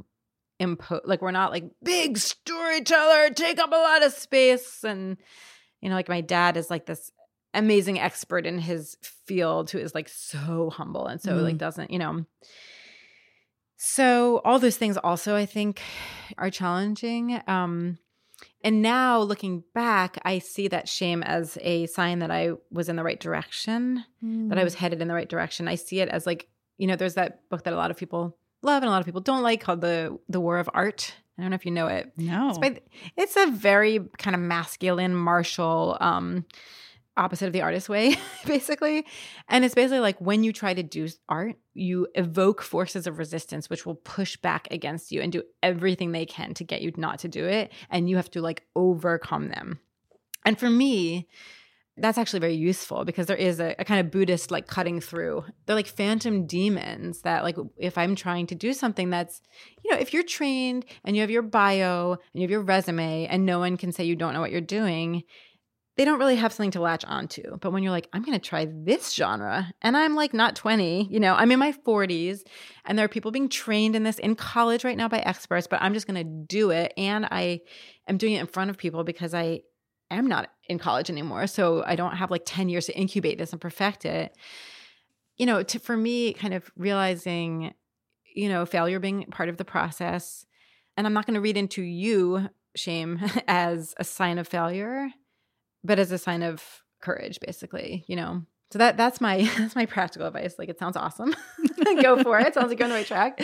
impose 0.62 1.02
like 1.06 1.22
we're 1.22 1.32
not 1.32 1.52
like 1.52 1.66
big 1.84 2.18
storyteller 2.18 3.32
take 3.32 3.60
up 3.60 3.72
a 3.72 3.76
lot 3.76 4.04
of 4.04 4.14
space 4.14 4.84
and 4.84 5.18
you 5.82 5.90
know 5.90 5.96
like 5.96 6.08
my 6.08 6.22
dad 6.22 6.56
is 6.56 6.70
like 6.70 6.86
this 6.86 7.12
amazing 7.54 8.00
expert 8.00 8.46
in 8.46 8.60
his 8.60 8.96
field 9.02 9.72
who 9.72 9.80
is 9.80 9.96
like 9.96 10.08
so 10.08 10.70
humble 10.70 11.08
and 11.08 11.20
so 11.20 11.34
mm. 11.34 11.42
like 11.42 11.58
doesn't 11.58 11.90
you 11.90 11.98
know 11.98 12.24
so 13.76 14.40
all 14.46 14.60
those 14.60 14.78
things 14.78 14.98
also 14.98 15.36
i 15.36 15.46
think 15.46 15.82
are 16.38 16.52
challenging 16.52 17.42
um 17.48 17.98
and 18.64 18.84
now 18.84 19.20
looking 19.20 19.64
back 19.74 20.18
i 20.24 20.38
see 20.38 20.68
that 20.68 20.88
shame 20.88 21.24
as 21.24 21.58
a 21.62 21.88
sign 21.88 22.20
that 22.20 22.32
i 22.32 22.52
was 22.70 22.88
in 22.88 22.96
the 22.96 23.04
right 23.04 23.20
direction 23.20 24.06
mm. 24.24 24.48
that 24.50 24.60
i 24.60 24.64
was 24.64 24.76
mm. 24.76 24.80
headed 24.80 25.02
in 25.02 25.08
the 25.08 25.14
right 25.14 25.30
direction 25.30 25.68
i 25.68 25.76
see 25.76 26.00
it 26.00 26.08
as 26.08 26.28
like 26.28 26.48
you 26.78 26.88
know 26.88 26.96
there's 26.96 27.16
that 27.16 27.50
book 27.50 27.64
that 27.64 27.74
a 27.74 27.78
lot 27.78 27.92
of 27.92 27.98
people 27.98 28.38
love 28.62 28.84
and 28.84 28.88
a 28.88 28.92
lot 28.92 29.00
of 29.00 29.06
people 29.06 29.22
don't 29.22 29.44
like 29.44 29.62
called 29.62 29.82
the 29.82 30.18
the 30.30 30.40
War 30.40 30.58
of 30.58 30.70
Art. 30.74 31.16
I 31.38 31.42
don't 31.42 31.52
know 31.52 31.56
if 31.56 31.66
you 31.66 31.72
know 31.72 31.88
it. 31.88 32.12
No, 32.18 32.50
it's, 32.50 32.58
by, 32.60 32.82
it's 33.18 33.36
a 33.36 33.48
very 33.48 34.00
kind 34.20 34.36
of 34.36 34.42
masculine, 34.42 35.16
martial, 35.16 35.98
um, 36.00 36.46
opposite 37.18 37.48
of 37.48 37.54
the 37.54 37.62
artist 37.62 37.90
way, 37.90 38.16
basically. 38.46 39.06
And 39.50 39.66
it's 39.66 39.74
basically 39.74 40.00
like 40.00 40.20
when 40.20 40.44
you 40.44 40.54
try 40.54 40.74
to 40.74 40.84
do 40.84 41.08
art, 41.30 41.56
you 41.74 42.08
evoke 42.16 42.62
forces 42.62 43.08
of 43.08 43.18
resistance, 43.18 43.70
which 43.70 43.86
will 43.86 43.96
push 43.96 44.38
back 44.38 44.68
against 44.72 45.12
you 45.12 45.22
and 45.22 45.32
do 45.32 45.44
everything 45.64 46.12
they 46.12 46.26
can 46.26 46.54
to 46.56 46.64
get 46.64 46.82
you 46.82 46.92
not 46.98 47.20
to 47.20 47.28
do 47.28 47.46
it, 47.48 47.72
and 47.90 48.10
you 48.10 48.18
have 48.18 48.30
to 48.32 48.42
like 48.42 48.64
overcome 48.76 49.50
them. 49.50 49.80
And 50.46 50.60
for 50.60 50.70
me, 50.70 51.28
that's 51.98 52.18
actually 52.18 52.40
very 52.40 52.56
useful 52.56 53.04
because 53.04 53.28
there 53.28 53.36
is 53.36 53.60
a, 53.60 53.76
a, 53.78 53.86
kind 53.86 54.00
of 54.00 54.12
Buddhist 54.12 54.50
like 54.50 54.68
cutting 54.68 55.02
through. 55.02 55.44
They're 55.66 55.76
like 55.76 55.88
phantom 55.88 56.48
demons 56.48 57.22
that 57.22 57.44
like 57.44 57.58
if 57.78 57.98
I'm 57.98 58.16
trying 58.16 58.48
to 58.48 58.56
do 58.56 58.74
something 58.74 59.10
that's, 59.10 59.42
you 59.84 59.92
know, 59.92 59.98
if 59.98 60.14
you're 60.14 60.24
trained 60.24 60.86
and 61.04 61.16
you 61.16 61.22
have 61.22 61.32
your 61.32 61.42
bio 61.42 62.12
and 62.12 62.20
you 62.34 62.42
have 62.42 62.52
your 62.52 62.62
resume 62.62 63.28
and 63.28 63.46
no 63.46 63.60
one 63.60 63.78
can 63.78 63.92
say 63.92 64.06
you 64.06 64.16
don't 64.16 64.34
know 64.34 64.40
what 64.40 64.52
you're 64.52 64.62
doing, 64.62 65.24
they 65.98 66.06
don't 66.06 66.20
really 66.20 66.38
have 66.38 66.54
something 66.54 66.72
to 66.72 66.80
latch 66.80 67.04
onto. 67.04 67.58
But 67.58 67.72
when 67.72 67.84
you're 67.84 67.92
like, 67.92 68.08
I'm 68.14 68.24
going 68.24 68.40
to 68.40 68.44
try 68.44 68.66
this 68.66 69.14
genre 69.14 69.72
and 69.82 69.98
I'm 69.98 70.16
like 70.16 70.34
not 70.34 70.56
20, 70.56 71.10
you 71.12 71.20
know, 71.20 71.36
I'm 71.36 71.52
in 71.52 71.60
my 71.60 71.74
40s 71.86 72.40
and 72.86 72.98
there 72.98 73.06
are 73.06 73.10
people 73.10 73.32
being 73.32 73.50
trained 73.50 73.96
in 73.98 74.04
this 74.04 74.18
in 74.18 74.36
college 74.36 74.86
right 74.86 74.98
now 74.98 75.10
by 75.10 75.20
experts, 75.20 75.68
but 75.68 75.82
I'm 75.82 75.94
just 75.94 76.08
going 76.08 76.16
to 76.16 76.24
do 76.24 76.72
it 76.72 76.94
and 76.96 77.28
I 77.30 77.60
am 78.08 78.18
doing 78.18 78.34
it 78.34 78.40
in 78.40 78.48
front 78.48 78.70
of 78.70 78.78
people 78.78 79.04
because 79.04 79.34
I 79.34 79.62
am 80.16 80.28
not 80.28 80.50
in 80.68 80.80
college 80.80 81.10
anymore. 81.10 81.48
So 81.48 81.84
I 81.86 81.96
don't 81.96 82.16
have 82.16 82.32
like 82.32 82.44
10 82.46 82.70
years 82.70 82.86
to 82.88 82.98
incubate 82.98 83.38
this 83.38 83.52
and 83.52 83.62
perfect 83.62 84.06
it. 84.06 84.36
You 85.38 85.46
know, 85.46 85.64
to, 85.64 85.80
for 85.80 85.98
me, 85.98 86.34
kind 86.34 86.54
of 86.54 86.70
realizing, 86.76 87.74
you 88.36 88.50
know, 88.50 88.66
failure 88.66 89.00
being 89.00 89.26
part 89.26 89.50
of 89.50 89.58
the 89.58 89.66
process. 89.66 90.46
And 90.98 91.08
I'm 91.08 91.14
not 91.14 91.26
going 91.26 91.36
to 91.36 91.42
read 91.42 91.58
into 91.58 91.82
you, 91.82 92.50
shame, 92.76 93.20
as 93.48 93.94
a 93.98 94.04
sign 94.04 94.38
of 94.38 94.48
failure, 94.48 95.10
but 95.84 96.00
as 96.00 96.12
a 96.12 96.18
sign 96.18 96.44
of 96.44 96.64
courage, 97.02 97.40
basically, 97.40 98.06
you 98.08 98.16
know. 98.16 98.44
So 98.72 98.80
that 98.80 98.98
that's 98.98 99.20
my 99.20 99.50
that's 99.58 99.76
my 99.76 99.86
practical 99.86 100.28
advice. 100.28 100.56
Like 100.58 100.70
it 100.70 100.80
sounds 100.80 100.96
awesome. 100.96 101.36
Go 102.02 102.22
for 102.24 102.40
it. 102.40 102.54
Sounds 102.54 102.70
like 102.70 102.80
you're 102.80 102.86
on 102.86 102.90
the 102.90 102.96
right 102.96 103.06
track. 103.06 103.42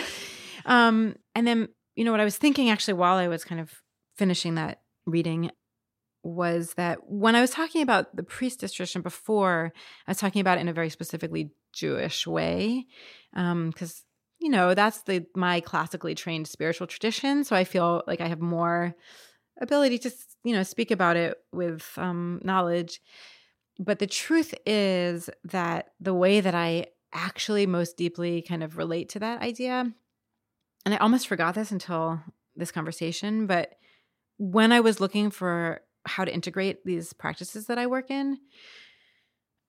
Um, 0.64 1.16
and 1.34 1.46
then, 1.46 1.68
you 1.96 2.04
know, 2.04 2.10
what 2.10 2.20
I 2.20 2.24
was 2.24 2.36
thinking 2.36 2.70
actually 2.70 2.94
while 2.94 3.16
I 3.16 3.28
was 3.28 3.44
kind 3.44 3.60
of 3.60 3.72
finishing 4.16 4.54
that 4.54 4.80
reading 5.06 5.50
was 6.22 6.74
that 6.74 6.98
when 7.08 7.34
I 7.36 7.40
was 7.40 7.50
talking 7.50 7.82
about 7.82 8.14
the 8.16 8.22
priestess 8.22 8.72
tradition 8.72 9.02
before, 9.02 9.72
I 10.06 10.10
was 10.10 10.18
talking 10.18 10.40
about 10.40 10.58
it 10.58 10.62
in 10.62 10.68
a 10.68 10.72
very 10.72 10.90
specifically 10.90 11.50
Jewish 11.72 12.26
way, 12.26 12.86
because 13.32 13.42
um, 13.42 13.72
you 14.40 14.50
know 14.50 14.74
that's 14.74 15.02
the 15.02 15.26
my 15.34 15.60
classically 15.60 16.14
trained 16.14 16.48
spiritual 16.48 16.86
tradition. 16.86 17.44
So 17.44 17.54
I 17.56 17.64
feel 17.64 18.02
like 18.06 18.20
I 18.20 18.28
have 18.28 18.40
more 18.40 18.94
ability 19.60 19.98
to 19.98 20.10
you 20.44 20.54
know 20.54 20.62
speak 20.62 20.90
about 20.90 21.16
it 21.16 21.36
with 21.52 21.88
um, 21.96 22.40
knowledge. 22.42 23.00
But 23.78 24.00
the 24.00 24.06
truth 24.08 24.54
is 24.66 25.30
that 25.44 25.90
the 26.00 26.14
way 26.14 26.40
that 26.40 26.54
I 26.54 26.86
actually 27.12 27.66
most 27.66 27.96
deeply 27.96 28.42
kind 28.42 28.62
of 28.62 28.76
relate 28.76 29.08
to 29.10 29.20
that 29.20 29.40
idea. 29.40 29.92
And 30.84 30.94
I 30.94 30.98
almost 30.98 31.28
forgot 31.28 31.54
this 31.54 31.70
until 31.70 32.20
this 32.56 32.72
conversation, 32.72 33.46
but 33.46 33.74
when 34.36 34.72
I 34.72 34.80
was 34.80 35.00
looking 35.00 35.30
for 35.30 35.80
how 36.08 36.24
to 36.24 36.32
integrate 36.32 36.84
these 36.84 37.12
practices 37.12 37.66
that 37.66 37.78
I 37.78 37.86
work 37.86 38.10
in, 38.10 38.38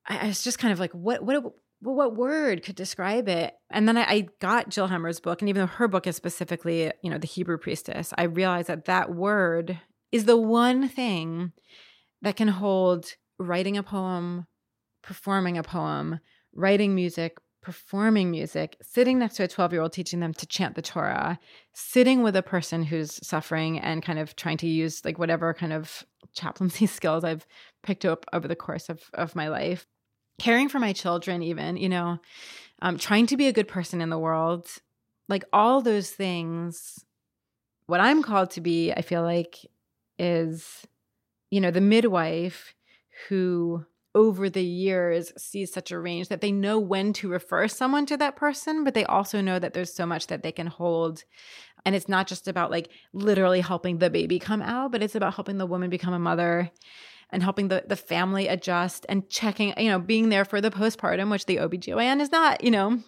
I, 0.08 0.28
was 0.28 0.44
just 0.44 0.60
kind 0.60 0.72
of 0.72 0.80
like, 0.80 0.92
what, 0.94 1.24
what, 1.24 1.44
what 1.82 2.16
word 2.16 2.64
could 2.64 2.76
describe 2.76 3.28
it? 3.30 3.54
And 3.70 3.88
then 3.88 3.98
I, 3.98 4.04
I 4.04 4.28
got 4.40 4.70
Jill 4.70 4.88
Hammer's 4.88 5.20
book, 5.20 5.42
and 5.42 5.50
even 5.50 5.62
though 5.62 5.68
her 5.68 5.88
book 5.88 6.08
is 6.08 6.16
specifically, 6.16 6.92
you 7.02 7.10
know, 7.10 7.18
the 7.18 7.28
Hebrew 7.28 7.58
priestess, 7.58 8.14
I 8.18 8.24
realized 8.24 8.68
that 8.68 8.86
that 8.86 9.14
word 9.14 9.80
is 10.12 10.26
the 10.26 10.38
one 10.38 10.90
thing 10.90 11.52
that 12.22 12.36
can 12.36 12.48
hold 12.48 13.14
writing 13.38 13.78
a 13.78 13.84
poem, 13.84 14.48
performing 15.04 15.58
a 15.58 15.64
poem, 15.64 16.20
writing 16.54 16.96
music, 16.96 17.38
performing 17.62 18.32
music, 18.32 18.78
sitting 18.82 19.20
next 19.20 19.36
to 19.36 19.44
a 19.44 19.48
12 19.48 19.74
year 19.74 19.82
old, 19.82 19.94
teaching 19.94 20.20
them 20.20 20.34
to 20.34 20.46
chant 20.46 20.76
the 20.76 20.82
Torah, 20.82 21.40
sitting 21.74 22.24
with 22.24 22.36
a 22.36 22.44
person 22.44 22.84
who's 22.84 23.26
suffering 23.26 23.80
and 23.80 24.04
kind 24.04 24.20
of 24.20 24.36
trying 24.36 24.58
to 24.58 24.68
use 24.68 25.04
like 25.04 25.20
whatever 25.20 25.54
kind 25.54 25.74
of 25.74 26.06
chaplaincy 26.34 26.86
skills 26.88 27.24
I've 27.24 27.46
picked 27.84 28.06
up 28.06 28.26
over 28.34 28.48
the 28.48 28.56
course 28.56 28.90
of, 28.90 29.02
of 29.14 29.36
my 29.36 29.50
life, 29.50 29.88
caring 30.40 30.70
for 30.70 30.80
my 30.80 30.94
children, 30.94 31.42
even, 31.42 31.78
you 31.78 31.90
know, 31.90 32.20
um, 32.82 32.98
trying 32.98 33.26
to 33.28 33.38
be 33.38 33.48
a 33.48 33.54
good 33.54 33.68
person 33.68 34.02
in 34.02 34.10
the 34.10 34.20
world, 34.20 34.68
like 35.28 35.44
all 35.52 35.82
those 35.82 36.10
things. 36.12 37.06
What 37.88 38.00
I'm 38.00 38.24
called 38.24 38.52
to 38.52 38.62
be, 38.62 38.92
I 38.92 39.02
feel 39.02 39.24
like, 39.24 39.58
is, 40.18 40.86
you 41.50 41.62
know, 41.62 41.72
the 41.72 41.82
midwife 41.82 42.76
who 43.28 43.86
over 44.16 44.50
the 44.50 44.64
years 44.64 45.32
sees 45.38 45.72
such 45.72 45.92
a 45.92 46.00
range 46.00 46.30
that 46.30 46.42
they 46.42 46.52
know 46.52 46.80
when 46.80 47.14
to 47.14 47.30
refer 47.30 47.68
someone 47.68 48.06
to 48.08 48.18
that 48.18 48.36
person, 48.36 48.84
but 48.84 48.94
they 48.94 49.06
also 49.06 49.40
know 49.40 49.60
that 49.60 49.74
there's 49.74 49.94
so 49.94 50.06
much 50.06 50.28
that 50.28 50.42
they 50.42 50.52
can 50.52 50.68
hold. 50.68 51.24
And 51.86 51.96
it's 51.96 52.10
not 52.10 52.28
just 52.28 52.48
about 52.48 52.72
like 52.72 52.90
literally 53.14 53.62
helping 53.62 53.98
the 53.98 54.10
baby 54.10 54.40
come 54.40 54.62
out, 54.62 54.92
but 54.92 55.02
it's 55.02 55.16
about 55.16 55.36
helping 55.36 55.58
the 55.58 55.66
woman 55.66 55.90
become 55.90 56.14
a 56.14 56.20
mother 56.20 56.72
and 57.30 57.44
helping 57.44 57.68
the, 57.68 57.84
the 57.88 57.96
family 57.96 58.48
adjust 58.48 59.06
and 59.08 59.30
checking, 59.30 59.74
you 59.78 59.90
know, 59.90 60.00
being 60.00 60.30
there 60.30 60.46
for 60.46 60.62
the 60.62 60.72
postpartum, 60.72 61.30
which 61.30 61.46
the 61.46 61.58
OBGYN 61.58 62.22
is 62.22 62.32
not, 62.32 62.64
you 62.64 62.72
know, 62.72 63.00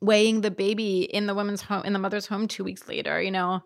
weighing 0.00 0.42
the 0.42 0.50
baby 0.50 1.02
in 1.02 1.26
the 1.26 1.34
woman's 1.34 1.62
home, 1.62 1.82
in 1.84 1.92
the 1.92 1.98
mother's 1.98 2.26
home 2.26 2.46
two 2.46 2.64
weeks 2.64 2.86
later, 2.88 3.20
you 3.20 3.30
know, 3.30 3.62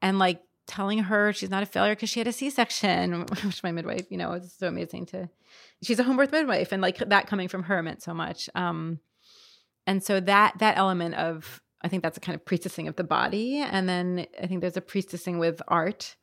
and 0.00 0.18
like 0.18 0.40
telling 0.66 1.00
her 1.00 1.32
she's 1.32 1.50
not 1.50 1.62
a 1.62 1.66
failure 1.66 1.94
because 1.94 2.08
she 2.08 2.20
had 2.20 2.28
a 2.28 2.32
C-section, 2.32 3.22
which 3.44 3.62
my 3.62 3.72
midwife, 3.72 4.06
you 4.10 4.16
know, 4.16 4.30
was 4.30 4.54
so 4.56 4.68
amazing 4.68 5.06
to. 5.06 5.28
She's 5.82 5.98
a 5.98 6.04
home 6.04 6.16
birth 6.16 6.32
midwife, 6.32 6.72
and 6.72 6.80
like 6.80 6.98
that 6.98 7.26
coming 7.26 7.48
from 7.48 7.64
her 7.64 7.82
meant 7.82 8.02
so 8.02 8.14
much. 8.14 8.48
Um, 8.54 9.00
and 9.86 10.02
so 10.02 10.20
that 10.20 10.58
that 10.58 10.78
element 10.78 11.16
of 11.16 11.60
I 11.82 11.88
think 11.88 12.02
that's 12.02 12.16
a 12.16 12.20
kind 12.20 12.34
of 12.34 12.44
priestessing 12.44 12.88
of 12.88 12.96
the 12.96 13.04
body, 13.04 13.58
and 13.58 13.88
then 13.88 14.26
I 14.40 14.46
think 14.46 14.60
there's 14.60 14.76
a 14.76 14.82
priestessing 14.82 15.38
with 15.38 15.60
art, 15.68 16.16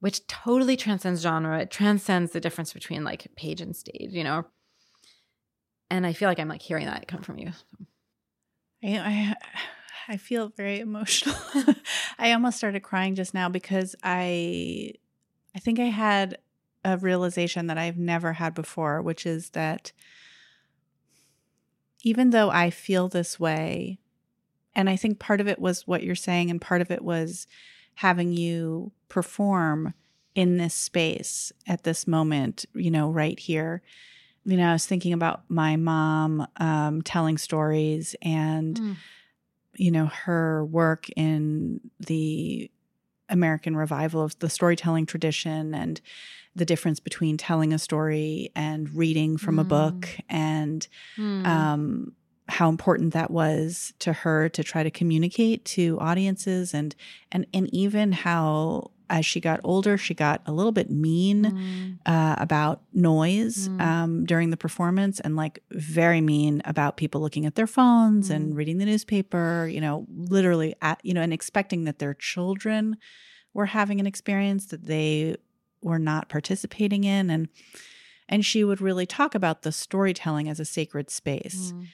which 0.00 0.26
totally 0.26 0.76
transcends 0.76 1.22
genre. 1.22 1.60
It 1.60 1.70
transcends 1.70 2.32
the 2.32 2.40
difference 2.40 2.72
between 2.72 3.04
like 3.04 3.28
page 3.36 3.60
and 3.60 3.76
stage, 3.76 4.12
you 4.12 4.24
know. 4.24 4.46
And 5.90 6.06
I 6.06 6.14
feel 6.14 6.28
like 6.28 6.38
I'm 6.38 6.48
like 6.48 6.62
hearing 6.62 6.86
that 6.86 7.06
come 7.06 7.22
from 7.22 7.38
you. 7.38 7.52
I, 8.82 8.98
I 8.98 9.34
I 10.08 10.16
feel 10.16 10.48
very 10.48 10.80
emotional. 10.80 11.36
I 12.18 12.32
almost 12.32 12.56
started 12.56 12.80
crying 12.80 13.14
just 13.14 13.34
now 13.34 13.48
because 13.48 13.94
I 14.02 14.94
I 15.54 15.58
think 15.58 15.78
I 15.78 15.84
had 15.84 16.38
a 16.84 16.98
realization 16.98 17.68
that 17.68 17.78
I've 17.78 17.98
never 17.98 18.34
had 18.34 18.54
before, 18.54 19.02
which 19.02 19.26
is 19.26 19.50
that 19.50 19.92
even 22.02 22.30
though 22.30 22.50
I 22.50 22.70
feel 22.70 23.08
this 23.08 23.38
way, 23.38 23.98
and 24.74 24.88
I 24.88 24.96
think 24.96 25.18
part 25.18 25.40
of 25.40 25.48
it 25.48 25.58
was 25.58 25.86
what 25.86 26.02
you're 26.02 26.14
saying, 26.14 26.50
and 26.50 26.60
part 26.60 26.80
of 26.80 26.90
it 26.90 27.02
was 27.02 27.46
having 27.94 28.32
you 28.32 28.92
perform 29.08 29.94
in 30.34 30.56
this 30.56 30.74
space 30.74 31.52
at 31.66 31.84
this 31.84 32.06
moment, 32.06 32.64
you 32.74 32.90
know, 32.90 33.10
right 33.10 33.38
here. 33.38 33.82
You 34.44 34.56
know, 34.56 34.70
I 34.70 34.72
was 34.72 34.86
thinking 34.86 35.12
about 35.12 35.42
my 35.48 35.76
mom 35.76 36.46
um, 36.56 37.02
telling 37.02 37.38
stories 37.38 38.14
and. 38.22 38.80
Mm 38.80 38.96
you 39.76 39.90
know, 39.90 40.06
her 40.06 40.64
work 40.64 41.08
in 41.16 41.80
the 42.00 42.70
American 43.28 43.76
revival 43.76 44.22
of 44.22 44.38
the 44.38 44.50
storytelling 44.50 45.06
tradition 45.06 45.74
and 45.74 46.00
the 46.54 46.64
difference 46.64 47.00
between 47.00 47.38
telling 47.38 47.72
a 47.72 47.78
story 47.78 48.50
and 48.54 48.94
reading 48.94 49.38
from 49.38 49.56
mm. 49.56 49.60
a 49.60 49.64
book 49.64 50.00
mm. 50.00 50.20
and 50.28 50.86
mm. 51.16 51.46
um, 51.46 52.12
how 52.52 52.68
important 52.68 53.12
that 53.12 53.30
was 53.30 53.92
to 53.98 54.12
her 54.12 54.48
to 54.50 54.62
try 54.62 54.82
to 54.82 54.90
communicate 54.90 55.64
to 55.64 55.98
audiences 56.00 56.74
and 56.74 56.94
and 57.30 57.46
and 57.52 57.72
even 57.74 58.12
how 58.12 58.90
as 59.12 59.26
she 59.26 59.40
got 59.40 59.60
older, 59.62 59.98
she 59.98 60.14
got 60.14 60.40
a 60.46 60.52
little 60.52 60.72
bit 60.72 60.90
mean 60.90 61.44
mm. 61.44 61.98
uh, 62.06 62.34
about 62.38 62.80
noise 62.94 63.68
mm. 63.68 63.78
um, 63.78 64.24
during 64.24 64.48
the 64.48 64.56
performance 64.56 65.20
and 65.20 65.36
like 65.36 65.62
very 65.70 66.22
mean 66.22 66.62
about 66.64 66.96
people 66.96 67.20
looking 67.20 67.44
at 67.44 67.54
their 67.54 67.66
phones 67.66 68.30
mm. 68.30 68.34
and 68.34 68.56
reading 68.56 68.78
the 68.78 68.86
newspaper, 68.86 69.68
you 69.70 69.82
know, 69.82 70.06
literally, 70.10 70.74
at, 70.80 70.98
you 71.04 71.12
know, 71.12 71.20
and 71.20 71.32
expecting 71.34 71.84
that 71.84 71.98
their 71.98 72.14
children 72.14 72.96
were 73.52 73.66
having 73.66 74.00
an 74.00 74.06
experience 74.06 74.64
that 74.66 74.86
they 74.86 75.36
were 75.82 75.98
not 75.98 76.30
participating 76.30 77.04
in. 77.04 77.28
And, 77.28 77.48
and 78.30 78.46
she 78.46 78.64
would 78.64 78.80
really 78.80 79.04
talk 79.04 79.34
about 79.34 79.60
the 79.60 79.72
storytelling 79.72 80.48
as 80.48 80.58
a 80.58 80.64
sacred 80.64 81.10
space. 81.10 81.74
Mm. 81.76 81.88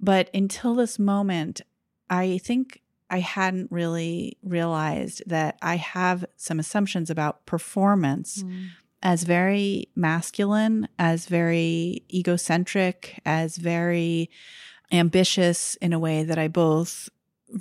But 0.00 0.30
until 0.34 0.74
this 0.74 0.98
moment, 0.98 1.60
I 2.10 2.38
think 2.38 2.82
I 3.10 3.20
hadn't 3.20 3.70
really 3.70 4.38
realized 4.42 5.22
that 5.26 5.56
I 5.62 5.76
have 5.76 6.24
some 6.36 6.58
assumptions 6.58 7.10
about 7.10 7.46
performance 7.46 8.42
mm. 8.42 8.68
as 9.02 9.24
very 9.24 9.88
masculine, 9.94 10.88
as 10.98 11.26
very 11.26 12.02
egocentric, 12.12 13.20
as 13.24 13.56
very 13.56 14.30
ambitious 14.90 15.76
in 15.76 15.92
a 15.92 15.98
way 15.98 16.24
that 16.24 16.38
I 16.38 16.48
both 16.48 17.08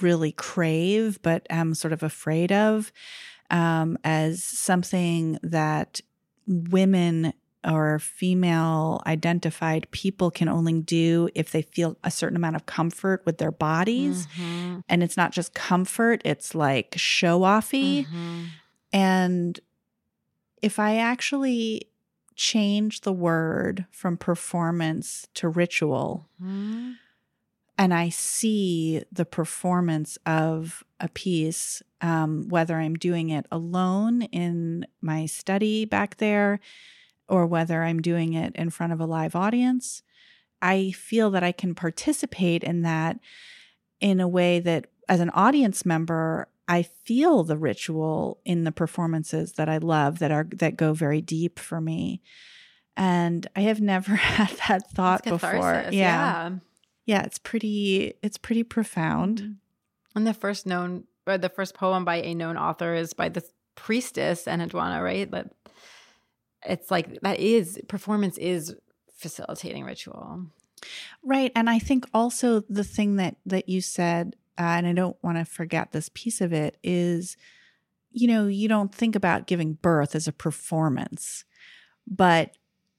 really 0.02 0.32
crave 0.32 1.22
but 1.22 1.46
am 1.50 1.74
sort 1.74 1.94
of 1.94 2.04
afraid 2.04 2.52
of, 2.52 2.92
um, 3.52 3.98
as 4.04 4.44
something 4.44 5.38
that 5.44 6.02
women 6.48 7.34
or 7.66 8.00
female 8.00 9.02
identified 9.06 9.90
people 9.92 10.32
can 10.32 10.48
only 10.48 10.82
do 10.82 11.30
if 11.36 11.52
they 11.52 11.62
feel 11.62 11.98
a 12.04 12.12
certain 12.12 12.36
amount 12.36 12.56
of 12.56 12.66
comfort 12.66 13.22
with 13.26 13.38
their 13.38 13.52
bodies. 13.52 14.28
Mm-hmm. 14.38 14.80
And 14.90 15.04
it's 15.04 15.18
not 15.18 15.32
just 15.32 15.54
comfort, 15.54 16.22
it's 16.26 16.54
like 16.54 16.94
show 16.98 17.42
offy. 17.42 18.06
Mm-hmm. 18.06 18.44
And 18.92 19.60
if 20.62 20.80
I 20.80 20.98
actually 20.98 21.90
change 22.36 23.02
the 23.02 23.14
word 23.14 23.86
from 23.92 24.18
performance 24.18 25.28
to 25.36 25.48
ritual, 25.48 26.28
mm-hmm. 26.42 26.92
and 27.78 27.94
I 27.94 28.10
see 28.10 29.04
the 29.12 29.26
performance 29.26 30.18
of 30.26 30.84
a 31.00 31.10
piece, 31.10 31.82
um, 32.02 32.48
whether 32.50 32.78
I'm 32.78 32.96
doing 32.96 33.30
it 33.30 33.46
alone 33.52 34.24
in 34.24 34.86
my 35.02 35.26
study 35.26 35.86
back 35.86 36.18
there 36.18 36.60
or 37.34 37.48
whether 37.48 37.82
I'm 37.82 38.00
doing 38.00 38.34
it 38.34 38.56
in 38.56 38.70
front 38.70 38.94
of 38.94 39.00
a 39.00 39.08
live 39.08 39.36
audience, 39.36 40.04
I 40.62 40.92
feel 40.92 41.32
that 41.32 41.44
I 41.44 41.52
can 41.52 41.74
participate 41.74 42.64
in 42.64 42.84
that 42.84 43.20
in 44.00 44.20
a 44.20 44.28
way 44.28 44.60
that, 44.60 44.86
as 45.10 45.20
an 45.20 45.32
audience 45.32 45.84
member, 45.84 46.48
I 46.68 46.84
feel 46.84 47.44
the 47.44 47.58
ritual 47.58 48.40
in 48.46 48.66
the 48.66 48.72
performances 48.72 49.54
that 49.54 49.68
I 49.68 49.80
love 49.80 50.20
that 50.20 50.30
are 50.30 50.48
that 50.58 50.78
go 50.78 50.94
very 50.94 51.22
deep 51.22 51.58
for 51.58 51.82
me. 51.82 52.22
And 52.96 53.48
I 53.56 53.62
have 53.62 53.82
never 53.82 54.14
had 54.38 54.56
that 54.68 54.92
thought 54.92 55.24
before. 55.24 55.86
Yeah. 55.86 55.92
yeah. 55.92 56.52
Yeah, 57.06 57.24
it's 57.24 57.40
pretty 57.40 58.14
it's 58.22 58.38
pretty 58.38 58.64
profound. 58.64 59.40
Mm-hmm. 59.40 60.18
And 60.18 60.28
the 60.28 60.36
first 60.36 60.68
known 60.68 61.06
or 61.26 61.40
the 61.40 61.50
first 61.50 61.74
poem 61.74 62.06
by 62.06 62.18
a 62.18 62.36
known 62.36 62.58
author 62.58 62.94
is 62.94 63.14
by 63.14 63.30
the 63.30 63.44
priestess 63.74 64.46
Enheduanna, 64.46 65.04
right? 65.04 65.30
That 65.32 65.52
it's 66.66 66.92
like 66.92 67.20
that 67.22 67.40
is 67.40 67.80
performance 67.88 68.38
is 68.38 68.76
facilitating 69.16 69.84
ritual. 69.84 70.48
Right 71.24 71.52
and 71.56 71.70
i 71.70 71.80
think 71.80 72.06
also 72.14 72.62
the 72.70 72.84
thing 72.84 73.16
that 73.16 73.38
that 73.46 73.70
you 73.70 73.80
said 73.80 74.36
uh, 74.60 74.64
and 74.64 74.86
i 74.86 74.92
don't 74.92 75.16
want 75.24 75.38
to 75.38 75.46
forget 75.46 75.94
this 75.94 76.10
piece 76.14 76.42
of 76.42 76.52
it 76.52 76.78
is 76.84 77.38
you 78.12 78.28
know 78.28 78.48
you 78.48 78.68
don't 78.68 78.94
think 78.94 79.16
about 79.16 79.48
giving 79.48 79.74
birth 79.76 80.14
as 80.14 80.28
a 80.28 80.34
performance 80.34 81.46
but 82.06 82.58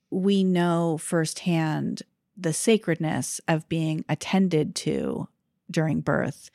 we 0.09 0.43
know 0.43 0.97
firsthand 0.97 2.01
the 2.35 2.53
sacredness 2.53 3.39
of 3.47 3.69
being 3.69 4.03
attended 4.09 4.73
to 4.75 5.27
during 5.69 6.01
birth 6.01 6.49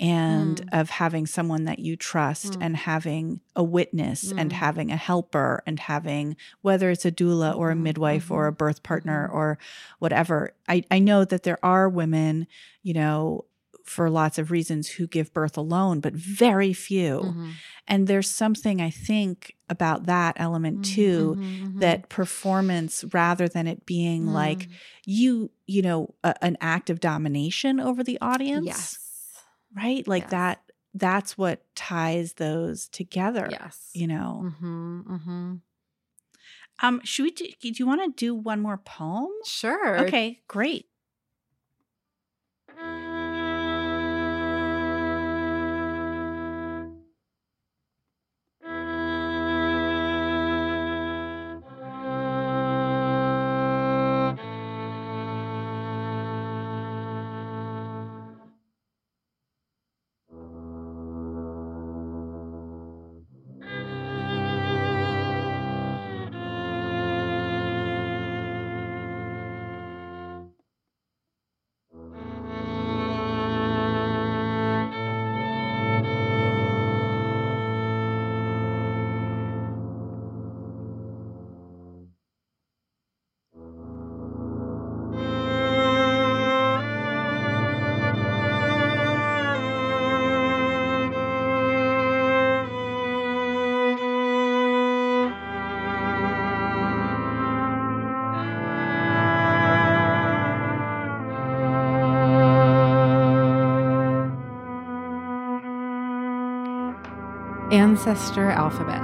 and 0.00 0.56
Mm. 0.58 0.80
of 0.80 0.90
having 0.90 1.26
someone 1.26 1.64
that 1.64 1.78
you 1.78 1.94
trust 1.94 2.54
Mm. 2.54 2.62
and 2.62 2.76
having 2.76 3.40
a 3.54 3.62
witness 3.62 4.32
and 4.38 4.50
Mm. 4.50 4.54
having 4.56 4.90
a 4.90 4.96
helper 4.96 5.62
and 5.66 5.78
having 5.78 6.36
whether 6.62 6.90
it's 6.90 7.04
a 7.04 7.12
doula 7.12 7.54
or 7.54 7.70
a 7.70 7.74
Mhm, 7.74 7.82
midwife 7.82 8.30
or 8.30 8.46
a 8.46 8.52
birth 8.52 8.82
partner 8.82 9.28
mhm. 9.28 9.34
or 9.34 9.58
whatever. 9.98 10.54
I, 10.68 10.84
I 10.90 10.98
know 11.00 11.24
that 11.26 11.42
there 11.42 11.62
are 11.64 11.88
women, 11.88 12.46
you 12.82 12.94
know, 12.94 13.44
for 13.84 14.08
lots 14.08 14.38
of 14.38 14.50
reasons 14.50 14.88
who 14.88 15.06
give 15.06 15.34
birth 15.34 15.56
alone, 15.58 16.00
but 16.00 16.14
very 16.14 16.72
few. 16.72 17.20
Mhm. 17.22 17.52
And 17.88 18.06
there's 18.06 18.30
something 18.30 18.80
I 18.80 18.88
think 18.90 19.56
about 19.68 20.06
that 20.06 20.34
element 20.38 20.82
too 20.84 21.36
Mhm, 21.38 21.74
mhm, 21.74 21.80
that 21.80 22.08
performance 22.08 23.04
rather 23.12 23.48
than 23.48 23.66
it 23.66 23.84
being 23.86 24.26
mhm. 24.26 24.32
like 24.32 24.68
you 25.04 25.50
you 25.66 25.82
know 25.82 26.14
a, 26.24 26.34
an 26.42 26.56
act 26.60 26.88
of 26.90 27.00
domination 27.00 27.80
over 27.80 28.02
the 28.04 28.18
audience 28.20 28.64
yes, 28.66 28.98
right? 29.74 30.06
Like 30.06 30.28
that 30.30 30.62
that's 30.94 31.38
what 31.38 31.62
ties 31.76 32.34
those 32.34 32.88
together 32.88 33.48
yes, 33.50 33.90
you 33.92 34.06
know? 34.06 34.52
Hmm 34.58 35.00
hmm 35.00 35.54
um 36.82 37.00
should 37.04 37.24
we 37.24 37.30
do, 37.30 37.46
do 37.60 37.72
you 37.78 37.86
want 37.86 38.02
to 38.02 38.24
do 38.24 38.34
one 38.34 38.60
more 38.60 38.78
poem? 38.78 39.30
Sure. 39.44 39.98
okay 40.00 40.42
great 40.48 40.89
Ancestor 107.90 108.50
alphabet. 108.50 109.02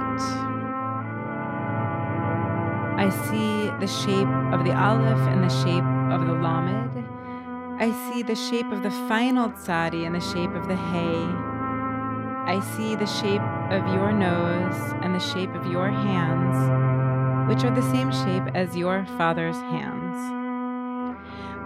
I 2.97 3.09
see 3.27 3.69
the 3.81 3.85
shape 3.85 4.29
of 4.53 4.63
the 4.63 4.71
aleph 4.71 5.19
and 5.27 5.43
the 5.43 5.49
shape 5.49 5.83
of 6.09 6.25
the 6.25 6.31
lamed. 6.31 7.05
I 7.81 7.91
see 7.91 8.23
the 8.23 8.33
shape 8.33 8.71
of 8.71 8.83
the 8.83 8.91
final 9.09 9.49
tzadi 9.49 10.05
and 10.05 10.15
the 10.15 10.21
shape 10.21 10.55
of 10.55 10.69
the 10.69 10.77
hay. 10.77 11.19
I 12.47 12.61
see 12.77 12.95
the 12.95 13.05
shape 13.05 13.41
of 13.71 13.85
your 13.93 14.13
nose 14.13 14.79
and 15.01 15.13
the 15.13 15.19
shape 15.19 15.53
of 15.53 15.69
your 15.69 15.89
hands, 15.89 16.55
which 17.49 17.65
are 17.65 17.75
the 17.75 17.91
same 17.91 18.09
shape 18.09 18.55
as 18.55 18.77
your 18.77 19.05
father's 19.17 19.57
hands. 19.57 20.15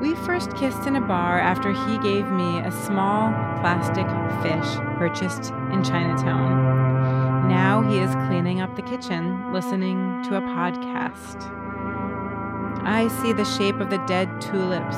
We 0.02 0.16
first 0.26 0.56
kissed 0.56 0.88
in 0.88 0.96
a 0.96 1.02
bar 1.02 1.40
after 1.40 1.72
he 1.72 2.00
gave 2.00 2.26
me 2.32 2.62
a 2.62 2.72
small 2.72 3.30
plastic 3.62 4.08
fish 4.42 4.76
purchased 4.98 5.52
in 5.72 5.84
Chinatown. 5.84 6.91
Now 7.48 7.82
he 7.82 7.98
is 7.98 8.14
cleaning 8.28 8.62
up 8.62 8.76
the 8.76 8.82
kitchen, 8.82 9.52
listening 9.52 10.24
to 10.24 10.38
a 10.38 10.42
podcast. 10.42 11.48
I 12.84 13.08
see 13.22 13.34
the 13.34 13.46
shape 13.46 13.80
of 13.80 13.90
the 13.90 14.00
dead 14.08 14.42
tulips 14.42 14.98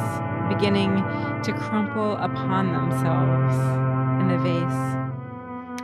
beginning 0.49 0.95
to 1.43 1.53
crumple 1.53 2.13
upon 2.17 2.71
themselves 2.71 3.55
in 4.21 4.27
the 4.27 4.37
vase. 4.37 5.03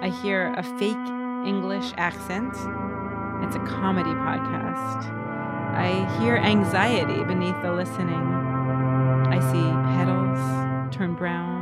I 0.01 0.09
hear 0.21 0.53
a 0.57 0.63
fake 0.63 0.95
English 1.45 1.93
accent. 1.97 2.53
It's 3.43 3.55
a 3.55 3.65
comedy 3.65 4.11
podcast. 4.11 5.09
I 5.75 6.19
hear 6.19 6.37
anxiety 6.37 7.23
beneath 7.23 7.61
the 7.61 7.71
listening. 7.71 8.15
I 9.27 9.39
see 9.51 9.63
petals 9.95 10.95
turn 10.95 11.15
brown. 11.15 11.58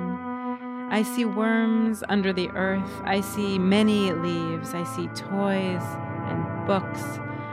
I 0.90 1.04
see 1.04 1.26
worms 1.26 2.02
under 2.08 2.32
the 2.32 2.50
earth. 2.52 2.90
I 3.04 3.20
see 3.20 3.60
many 3.60 4.14
leaves. 4.14 4.74
I 4.74 4.86
see 4.86 5.08
toys 5.08 5.84
and 6.30 6.66
books, 6.66 7.02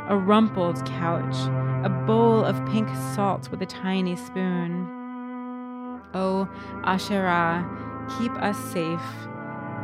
a 0.08 0.16
rumpled 0.16 0.86
couch, 0.86 1.36
a 1.84 1.88
bowl 1.88 2.44
of 2.44 2.64
pink 2.70 2.88
salt 3.14 3.50
with 3.50 3.60
a 3.60 3.66
tiny 3.66 4.14
spoon. 4.14 4.88
Oh, 6.14 6.48
Asherah, 6.84 7.68
keep 8.18 8.30
us 8.34 8.56
safe. 8.72 9.00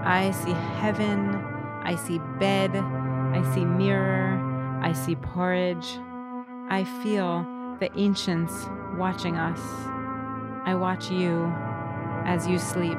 I 0.04 0.30
see 0.30 0.52
heaven. 0.52 1.34
I 1.82 1.96
see 1.96 2.20
bed. 2.38 2.76
I 2.76 3.42
see 3.52 3.64
mirror. 3.64 4.78
I 4.80 4.92
see 4.92 5.16
porridge. 5.16 5.98
I 6.68 6.84
feel 7.02 7.44
the 7.80 7.90
ancients 7.98 8.66
watching 8.96 9.36
us. 9.36 9.60
I 10.64 10.76
watch 10.76 11.10
you 11.10 11.52
as 12.24 12.46
you 12.46 12.58
sleep. 12.58 12.98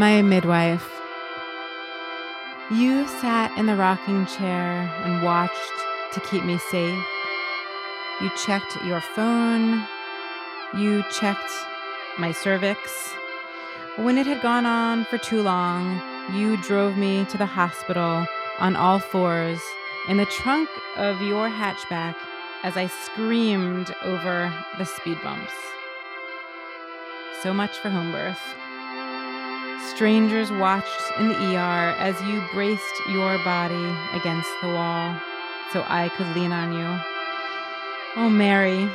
My 0.00 0.22
midwife, 0.22 0.98
you 2.70 3.06
sat 3.20 3.52
in 3.58 3.66
the 3.66 3.76
rocking 3.76 4.24
chair 4.24 4.90
and 5.04 5.22
watched 5.22 5.76
to 6.14 6.20
keep 6.20 6.42
me 6.42 6.56
safe. 6.70 7.04
You 8.22 8.30
checked 8.46 8.82
your 8.86 9.02
phone. 9.02 9.86
You 10.74 11.04
checked 11.20 11.52
my 12.18 12.32
cervix. 12.32 13.10
When 13.96 14.16
it 14.16 14.26
had 14.26 14.40
gone 14.40 14.64
on 14.64 15.04
for 15.04 15.18
too 15.18 15.42
long, 15.42 16.00
you 16.32 16.56
drove 16.62 16.96
me 16.96 17.26
to 17.26 17.36
the 17.36 17.44
hospital 17.44 18.26
on 18.58 18.76
all 18.76 19.00
fours 19.00 19.60
in 20.08 20.16
the 20.16 20.24
trunk 20.24 20.70
of 20.96 21.20
your 21.20 21.50
hatchback 21.50 22.16
as 22.62 22.78
I 22.78 22.86
screamed 22.86 23.94
over 24.02 24.50
the 24.78 24.86
speed 24.86 25.18
bumps. 25.22 25.52
So 27.42 27.52
much 27.52 27.76
for 27.76 27.90
home 27.90 28.12
birth. 28.12 28.59
Strangers 29.88 30.50
watched 30.52 31.12
in 31.18 31.28
the 31.28 31.56
ER 31.56 31.94
as 31.98 32.20
you 32.22 32.42
braced 32.52 33.00
your 33.08 33.38
body 33.44 33.96
against 34.12 34.48
the 34.62 34.68
wall 34.68 35.16
so 35.72 35.84
I 35.88 36.08
could 36.16 36.34
lean 36.36 36.52
on 36.52 36.72
you. 36.72 37.00
Oh, 38.16 38.28
Mary, 38.28 38.90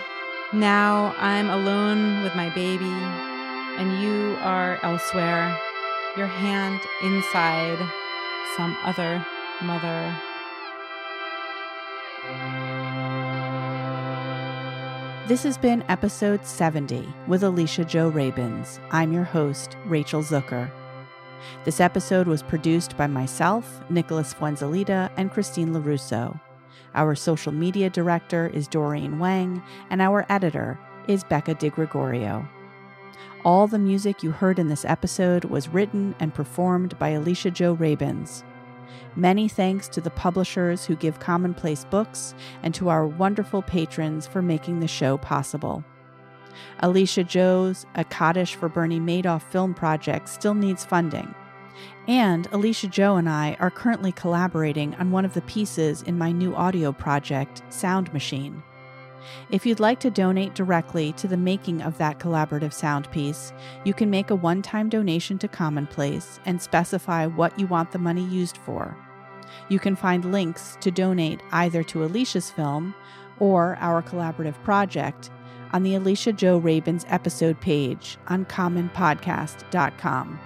now 0.54 1.16
I'm 1.18 1.50
alone 1.50 2.22
with 2.24 2.36
my 2.36 2.50
baby, 2.50 2.86
and 2.86 4.02
you 4.02 4.38
are 4.42 4.80
elsewhere, 4.84 5.58
your 6.18 6.28
hand 6.28 6.82
inside 7.02 7.80
some 8.56 8.78
other 8.84 9.26
mother. 9.62 10.16
This 15.28 15.42
has 15.42 15.58
been 15.58 15.84
episode 15.90 16.46
70 16.46 17.12
with 17.26 17.42
Alicia 17.42 17.84
Jo 17.84 18.12
Rabins. 18.12 18.80
I'm 18.92 19.12
your 19.12 19.24
host, 19.24 19.76
Rachel 19.88 20.22
Zucker. 20.22 20.70
This 21.64 21.80
episode 21.80 22.28
was 22.28 22.44
produced 22.44 22.96
by 22.96 23.08
myself, 23.08 23.82
Nicholas 23.90 24.36
Fuenzalida, 24.36 25.10
and 25.18 25.32
Christine 25.32 25.74
LaRusso. 25.74 26.40
Our 26.94 27.16
social 27.16 27.52
media 27.52 27.90
director 27.90 28.52
is 28.54 28.68
Doreen 28.68 29.18
Wang, 29.18 29.64
and 29.90 30.00
our 30.00 30.28
editor 30.30 30.80
is 31.08 31.24
Becca 31.24 31.56
DiGregorio. 31.56 32.48
All 33.44 33.66
the 33.66 33.80
music 33.80 34.22
you 34.22 34.30
heard 34.30 34.60
in 34.60 34.68
this 34.68 34.86
episode 34.86 35.46
was 35.46 35.70
written 35.70 36.14
and 36.20 36.36
performed 36.36 37.00
by 37.00 37.10
Alicia 37.10 37.50
Jo 37.50 37.76
Rabins. 37.76 38.44
Many 39.16 39.48
thanks 39.48 39.88
to 39.90 40.02
the 40.02 40.10
publishers 40.10 40.86
who 40.86 40.96
give 40.96 41.20
Commonplace 41.20 41.86
books 41.86 42.34
and 42.64 42.74
to 42.76 42.90
our 42.90 43.08
wonderful 43.08 43.62
patrons 43.62 44.28
for 44.28 44.42
making 44.42 44.80
the 44.80 44.88
show 44.88 45.18
possible. 45.18 45.84
Alicia 46.80 47.24
Jo's 47.24 47.86
A 47.96 48.04
Kaddish 48.04 48.56
for 48.56 48.70
Bernie 48.70 49.00
Madoff 49.00 49.44
film 49.44 49.74
project 49.74 50.30
still 50.30 50.54
needs 50.54 50.86
funding. 50.86 51.34
And 52.08 52.48
Alicia 52.52 52.88
Jo 52.88 53.16
and 53.16 53.28
I 53.28 53.58
are 53.60 53.72
currently 53.72 54.12
collaborating 54.12 54.96
on 54.96 55.12
one 55.12 55.26
of 55.26 55.34
the 55.34 55.42
pieces 55.42 56.02
in 56.04 56.18
my 56.18 56.32
new 56.32 56.56
audio 56.56 56.92
project, 56.92 57.62
Sound 57.70 58.14
Machine. 58.14 58.64
If 59.50 59.66
you'd 59.66 59.80
like 59.80 60.00
to 60.02 60.10
donate 60.10 60.56
directly 60.56 61.14
to 61.14 61.28
the 61.28 61.38
making 61.38 61.82
of 61.82 61.98
that 61.98 62.20
collaborative 62.20 62.74
sound 62.74 63.10
piece, 63.12 63.54
you 63.84 63.94
can 63.94 64.10
make 64.10 64.30
a 64.30 64.36
one 64.36 64.62
time 64.62 64.90
donation 64.90 65.38
to 65.40 65.48
Commonplace 65.48 66.40
and 66.46 66.62
specify 66.62 67.26
what 67.26 67.60
you 67.60 67.68
want 67.68 67.92
the 67.92 68.00
money 68.00 68.26
used 68.26 68.58
for. 68.58 68.96
You 69.70 69.80
can 69.80 69.96
find 69.96 70.32
links 70.32 70.78
to 70.82 70.92
donate 70.92 71.42
either 71.52 71.84
to 71.84 72.04
Alicia's 72.04 72.52
film 72.52 72.94
or 73.40 73.78
our 73.80 74.02
collaborative 74.02 74.62
project 74.64 75.30
on 75.72 75.84
the 75.84 75.96
Alicia 75.96 76.34
Jo 76.34 76.60
Rabins 76.60 77.06
episode 77.10 77.60
page 77.60 78.18
on 78.28 78.46
commonpodcast.com. 78.46 80.40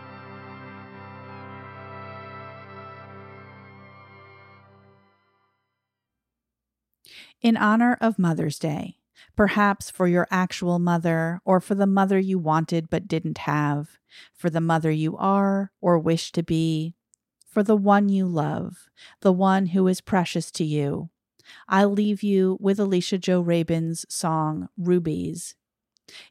In 7.42 7.56
honor 7.56 7.98
of 8.02 8.20
Mother's 8.20 8.60
Day, 8.60 8.98
perhaps 9.36 9.90
for 9.90 10.08
your 10.10 10.28
actual 10.30 10.78
mother 10.78 11.40
or 11.46 11.62
for 11.62 11.74
the 11.74 11.88
mother 11.88 12.20
you 12.20 12.38
wanted 12.38 12.90
but 12.90 13.08
didn't 13.08 13.40
have, 13.40 13.98
for 14.34 14.50
the 14.50 14.60
mother 14.60 14.92
you 14.92 15.16
are 15.16 15.72
or 15.80 15.98
wish 15.98 16.34
to 16.34 16.44
be, 16.44 16.96
for 17.48 17.64
the 17.64 17.78
one 17.78 18.10
you 18.10 18.26
love, 18.26 18.90
the 19.22 19.32
one 19.32 19.68
who 19.68 19.88
is 19.88 20.02
precious 20.02 20.52
to 20.52 20.66
you. 20.66 21.10
I'll 21.70 21.92
leave 21.92 22.24
you 22.24 22.58
with 22.60 22.78
Alicia 22.78 23.18
Jo 23.18 23.42
Rabins' 23.42 24.06
song 24.10 24.68
Rubies. 24.78 25.56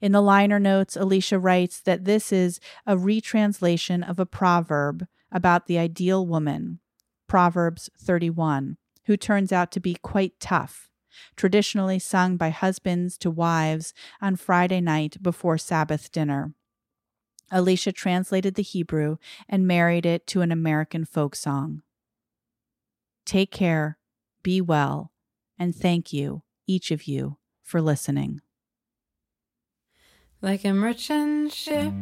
In 0.02 0.12
the 0.12 0.20
liner 0.20 0.60
notes, 0.60 0.94
Alicia 0.94 1.38
writes 1.38 1.80
that 1.80 2.04
this 2.04 2.32
is 2.32 2.60
a 2.86 2.98
retranslation 2.98 4.02
of 4.02 4.18
a 4.18 4.26
proverb 4.26 5.06
about 5.32 5.66
the 5.66 5.78
ideal 5.78 6.26
woman, 6.26 6.80
Proverbs 7.26 7.88
31, 7.98 8.76
who 9.06 9.16
turns 9.16 9.52
out 9.52 9.72
to 9.72 9.80
be 9.80 9.94
quite 9.94 10.38
tough, 10.38 10.87
traditionally 11.36 11.98
sung 11.98 12.36
by 12.36 12.50
husbands 12.50 13.18
to 13.18 13.30
wives 13.30 13.94
on 14.20 14.36
Friday 14.36 14.80
night 14.80 15.22
before 15.22 15.58
Sabbath 15.58 16.10
dinner. 16.12 16.52
Alicia 17.50 17.92
translated 17.92 18.54
the 18.54 18.62
Hebrew 18.62 19.16
and 19.48 19.66
married 19.66 20.04
it 20.04 20.26
to 20.28 20.42
an 20.42 20.52
American 20.52 21.04
folk 21.04 21.34
song. 21.34 21.82
Take 23.24 23.50
care, 23.50 23.98
be 24.42 24.60
well, 24.60 25.12
and 25.58 25.74
thank 25.74 26.12
you, 26.12 26.42
each 26.66 26.90
of 26.90 27.04
you, 27.04 27.38
for 27.62 27.80
listening. 27.80 28.40
Like 30.40 30.64
a 30.64 30.72
merchant 30.72 31.52
ship, 31.52 31.92